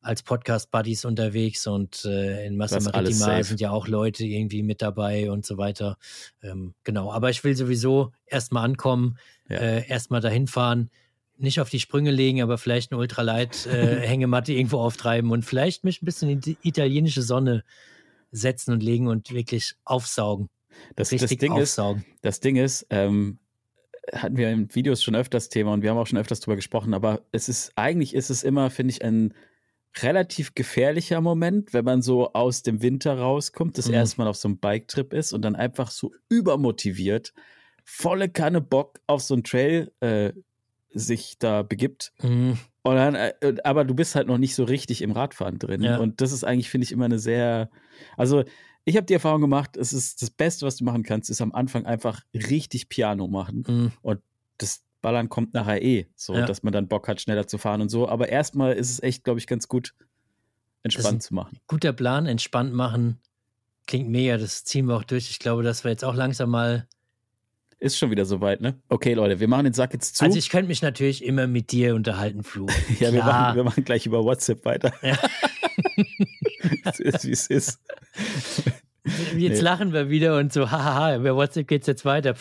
als 0.00 0.24
Podcast-Buddies 0.24 1.04
unterwegs 1.04 1.68
und 1.68 2.04
äh, 2.04 2.44
in 2.44 2.56
Massa 2.56 2.80
Maritima 2.80 3.44
sind 3.44 3.60
ja 3.60 3.70
auch 3.70 3.86
Leute 3.86 4.24
irgendwie 4.24 4.64
mit 4.64 4.82
dabei 4.82 5.30
und 5.30 5.46
so 5.46 5.56
weiter. 5.56 5.98
Ähm, 6.42 6.74
genau, 6.82 7.12
aber 7.12 7.30
ich 7.30 7.44
will 7.44 7.54
sowieso 7.54 8.10
erstmal 8.26 8.64
ankommen, 8.64 9.18
ja. 9.48 9.58
äh, 9.58 9.88
erstmal 9.88 10.20
dahin 10.20 10.48
fahren, 10.48 10.90
nicht 11.36 11.60
auf 11.60 11.70
die 11.70 11.78
Sprünge 11.78 12.10
legen, 12.10 12.42
aber 12.42 12.58
vielleicht 12.58 12.90
eine 12.90 12.98
Ultralight-Hängematte 12.98 14.52
äh, 14.52 14.56
irgendwo 14.58 14.80
auftreiben 14.80 15.30
und 15.30 15.44
vielleicht 15.44 15.84
mich 15.84 16.02
ein 16.02 16.06
bisschen 16.06 16.28
in 16.28 16.40
die 16.40 16.58
italienische 16.62 17.22
Sonne 17.22 17.62
setzen 18.32 18.72
und 18.72 18.82
legen 18.82 19.06
und 19.06 19.30
wirklich 19.32 19.74
aufsaugen. 19.84 20.48
Das, 20.96 21.10
das 21.10 21.30
Ding 21.30 21.52
aufsaugen. 21.52 22.02
ist, 22.02 22.24
das 22.24 22.40
Ding 22.40 22.56
ist, 22.56 22.86
ähm, 22.90 23.38
hatten 24.12 24.36
wir 24.36 24.50
in 24.50 24.74
Videos 24.74 25.02
schon 25.02 25.14
öfters 25.14 25.48
Thema 25.48 25.72
und 25.72 25.82
wir 25.82 25.90
haben 25.90 25.98
auch 25.98 26.06
schon 26.06 26.18
öfters 26.18 26.40
drüber 26.40 26.56
gesprochen, 26.56 26.94
aber 26.94 27.22
es 27.32 27.48
ist, 27.48 27.72
eigentlich 27.76 28.14
ist 28.14 28.30
es 28.30 28.42
immer, 28.42 28.70
finde 28.70 28.92
ich, 28.92 29.04
ein 29.04 29.34
relativ 30.02 30.54
gefährlicher 30.54 31.20
Moment, 31.20 31.72
wenn 31.72 31.84
man 31.84 32.02
so 32.02 32.32
aus 32.32 32.62
dem 32.62 32.82
Winter 32.82 33.18
rauskommt, 33.18 33.78
das 33.78 33.88
mhm. 33.88 33.94
erste 33.94 34.20
Mal 34.20 34.28
auf 34.28 34.36
so 34.36 34.48
einem 34.48 34.58
Bike-Trip 34.58 35.12
ist 35.12 35.32
und 35.32 35.42
dann 35.42 35.56
einfach 35.56 35.90
so 35.90 36.12
übermotiviert, 36.28 37.32
volle 37.84 38.28
Kanne 38.28 38.60
Bock 38.60 39.00
auf 39.06 39.22
so 39.22 39.34
einen 39.34 39.44
Trail 39.44 39.90
äh, 40.00 40.32
sich 40.90 41.38
da 41.38 41.62
begibt. 41.62 42.12
Mhm. 42.22 42.58
Und 42.82 42.96
dann, 42.96 43.14
äh, 43.14 43.32
aber 43.64 43.84
du 43.84 43.94
bist 43.94 44.14
halt 44.14 44.28
noch 44.28 44.38
nicht 44.38 44.54
so 44.54 44.64
richtig 44.64 45.02
im 45.02 45.12
Radfahren 45.12 45.58
drin. 45.58 45.82
Ja. 45.82 45.98
Und 45.98 46.20
das 46.20 46.32
ist 46.32 46.44
eigentlich, 46.44 46.70
finde 46.70 46.84
ich, 46.84 46.92
immer 46.92 47.04
eine 47.04 47.18
sehr, 47.18 47.70
also 48.16 48.44
ich 48.88 48.96
habe 48.96 49.04
die 49.04 49.12
Erfahrung 49.12 49.42
gemacht, 49.42 49.76
es 49.76 49.92
ist 49.92 50.22
das 50.22 50.30
Beste, 50.30 50.64
was 50.64 50.76
du 50.76 50.84
machen 50.84 51.02
kannst, 51.02 51.28
ist 51.28 51.42
am 51.42 51.52
Anfang 51.52 51.84
einfach 51.84 52.22
richtig 52.32 52.88
Piano 52.88 53.28
machen. 53.28 53.64
Mhm. 53.68 53.92
Und 54.00 54.22
das 54.56 54.82
Ballern 55.02 55.28
kommt 55.28 55.52
nachher 55.52 55.82
eh, 55.82 56.06
so 56.16 56.34
ja. 56.34 56.46
dass 56.46 56.62
man 56.62 56.72
dann 56.72 56.88
Bock 56.88 57.06
hat, 57.06 57.20
schneller 57.20 57.46
zu 57.46 57.58
fahren 57.58 57.82
und 57.82 57.90
so. 57.90 58.08
Aber 58.08 58.30
erstmal 58.30 58.72
ist 58.72 58.90
es 58.90 59.02
echt, 59.02 59.24
glaube 59.24 59.40
ich, 59.40 59.46
ganz 59.46 59.68
gut, 59.68 59.94
entspannt 60.82 61.22
zu 61.22 61.34
machen. 61.34 61.60
Guter 61.66 61.92
Plan, 61.92 62.24
entspannt 62.24 62.72
machen. 62.72 63.20
Klingt 63.86 64.08
mega, 64.08 64.38
das 64.38 64.64
ziehen 64.64 64.86
wir 64.86 64.96
auch 64.96 65.04
durch. 65.04 65.30
Ich 65.30 65.38
glaube, 65.38 65.62
dass 65.62 65.84
wir 65.84 65.90
jetzt 65.90 66.04
auch 66.04 66.14
langsam 66.14 66.48
mal 66.48 66.88
ist 67.80 67.98
schon 67.98 68.10
wieder 68.10 68.24
soweit, 68.24 68.60
ne? 68.60 68.80
Okay, 68.88 69.14
Leute, 69.14 69.40
wir 69.40 69.48
machen 69.48 69.64
den 69.64 69.72
Sack 69.72 69.92
jetzt 69.92 70.16
zu. 70.16 70.24
Also 70.24 70.38
ich 70.38 70.50
könnte 70.50 70.68
mich 70.68 70.82
natürlich 70.82 71.24
immer 71.24 71.46
mit 71.46 71.70
dir 71.70 71.94
unterhalten, 71.94 72.42
Flo. 72.42 72.66
ja, 73.00 73.12
wir 73.12 73.22
machen, 73.22 73.56
wir 73.56 73.64
machen 73.64 73.84
gleich 73.84 74.06
über 74.06 74.24
WhatsApp 74.24 74.64
weiter. 74.64 74.92
Ja. 75.02 75.16
es 76.84 77.00
ist, 77.00 77.24
wie 77.26 77.30
es 77.30 77.46
ist. 77.46 77.80
Jetzt 79.36 79.58
nee. 79.58 79.60
lachen 79.60 79.92
wir 79.92 80.10
wieder 80.10 80.36
und 80.36 80.52
so, 80.52 80.70
hahaha, 80.70 81.16
über 81.16 81.36
WhatsApp 81.36 81.68
geht 81.68 81.82
es 81.82 81.86
jetzt 81.86 82.04
weiter. 82.04 82.34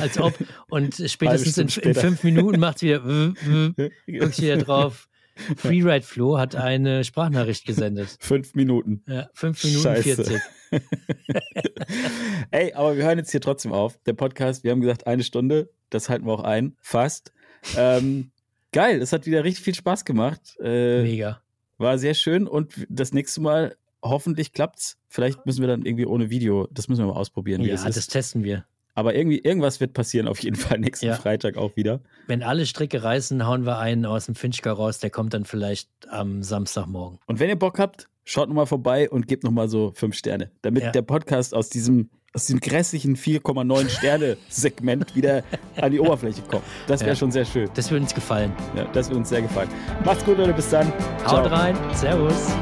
Als 0.00 0.18
ob. 0.18 0.34
Und 0.68 0.94
spätestens 1.06 1.76
in, 1.76 1.82
in, 1.82 1.94
fünf 1.94 2.22
Minuten 2.22 2.60
macht 2.60 2.76
es 2.76 2.82
wieder, 2.82 3.00
guckst 4.20 4.42
wieder 4.42 4.58
drauf. 4.58 5.08
Freeride 5.56 6.04
Flo 6.04 6.38
hat 6.38 6.56
eine 6.56 7.04
Sprachnachricht 7.04 7.66
gesendet. 7.66 8.16
Fünf 8.20 8.54
Minuten. 8.54 9.02
Ja, 9.06 9.28
fünf 9.34 9.62
Minuten 9.64 9.82
Scheiße. 9.82 10.02
40. 10.02 10.40
Ey, 12.50 12.72
aber 12.74 12.96
wir 12.96 13.04
hören 13.04 13.18
jetzt 13.18 13.30
hier 13.30 13.40
trotzdem 13.40 13.72
auf. 13.72 13.98
Der 14.06 14.12
Podcast, 14.12 14.64
wir 14.64 14.70
haben 14.70 14.80
gesagt, 14.80 15.06
eine 15.06 15.22
Stunde, 15.22 15.70
das 15.90 16.08
halten 16.08 16.26
wir 16.26 16.32
auch 16.32 16.44
ein, 16.44 16.76
fast. 16.80 17.32
Ähm, 17.76 18.30
geil, 18.72 19.00
es 19.00 19.12
hat 19.12 19.26
wieder 19.26 19.44
richtig 19.44 19.64
viel 19.64 19.74
Spaß 19.74 20.04
gemacht. 20.04 20.56
Äh, 20.60 21.02
Mega. 21.02 21.40
War 21.78 21.98
sehr 21.98 22.14
schön 22.14 22.46
und 22.46 22.86
das 22.88 23.12
nächste 23.12 23.40
Mal 23.40 23.76
hoffentlich 24.02 24.52
klappt's. 24.52 24.96
Vielleicht 25.08 25.44
müssen 25.46 25.60
wir 25.60 25.68
dann 25.68 25.84
irgendwie 25.84 26.06
ohne 26.06 26.30
Video, 26.30 26.68
das 26.70 26.88
müssen 26.88 27.02
wir 27.02 27.12
mal 27.12 27.18
ausprobieren. 27.18 27.62
Ja, 27.62 27.76
das 27.76 28.06
testen 28.06 28.44
wir. 28.44 28.64
Aber 28.94 29.14
irgendwie, 29.14 29.38
irgendwas 29.38 29.78
wird 29.80 29.92
passieren 29.92 30.26
auf 30.26 30.38
jeden 30.42 30.56
Fall 30.56 30.78
nächsten 30.78 31.06
ja. 31.06 31.16
Freitag 31.16 31.58
auch 31.58 31.76
wieder. 31.76 32.00
Wenn 32.28 32.42
alle 32.42 32.64
Stricke 32.64 33.02
reißen, 33.02 33.46
hauen 33.46 33.66
wir 33.66 33.78
einen 33.78 34.06
aus 34.06 34.24
dem 34.24 34.34
Finchka 34.34 34.72
raus, 34.72 34.98
der 35.00 35.10
kommt 35.10 35.34
dann 35.34 35.44
vielleicht 35.44 35.90
am 36.08 36.42
Samstagmorgen. 36.42 37.18
Und 37.26 37.38
wenn 37.38 37.50
ihr 37.50 37.58
Bock 37.58 37.78
habt, 37.78 38.08
schaut 38.26 38.48
nochmal 38.48 38.66
vorbei 38.66 39.08
und 39.08 39.26
gebt 39.26 39.44
nochmal 39.44 39.68
so 39.68 39.92
fünf 39.94 40.14
Sterne, 40.14 40.50
damit 40.60 40.82
ja. 40.82 40.90
der 40.90 41.02
Podcast 41.02 41.54
aus 41.54 41.70
diesem, 41.70 42.10
aus 42.34 42.46
diesem 42.46 42.60
grässlichen 42.60 43.16
4,9 43.16 43.88
Sterne-Segment 43.88 45.16
wieder 45.16 45.42
an 45.76 45.92
die 45.92 46.00
Oberfläche 46.00 46.42
kommt. 46.42 46.64
Das 46.86 47.00
wäre 47.00 47.12
ja. 47.12 47.16
schon 47.16 47.30
sehr 47.30 47.46
schön. 47.46 47.70
Das 47.74 47.90
würde 47.90 48.02
uns 48.02 48.14
gefallen. 48.14 48.52
Ja, 48.74 48.84
das 48.92 49.08
würde 49.08 49.20
uns 49.20 49.30
sehr 49.30 49.40
gefallen. 49.40 49.70
Macht's 50.04 50.24
gut, 50.24 50.36
Leute, 50.36 50.52
bis 50.52 50.68
dann. 50.68 50.92
Haut 51.24 51.28
Ciao. 51.28 51.46
rein. 51.46 51.76
Servus. 51.94 52.52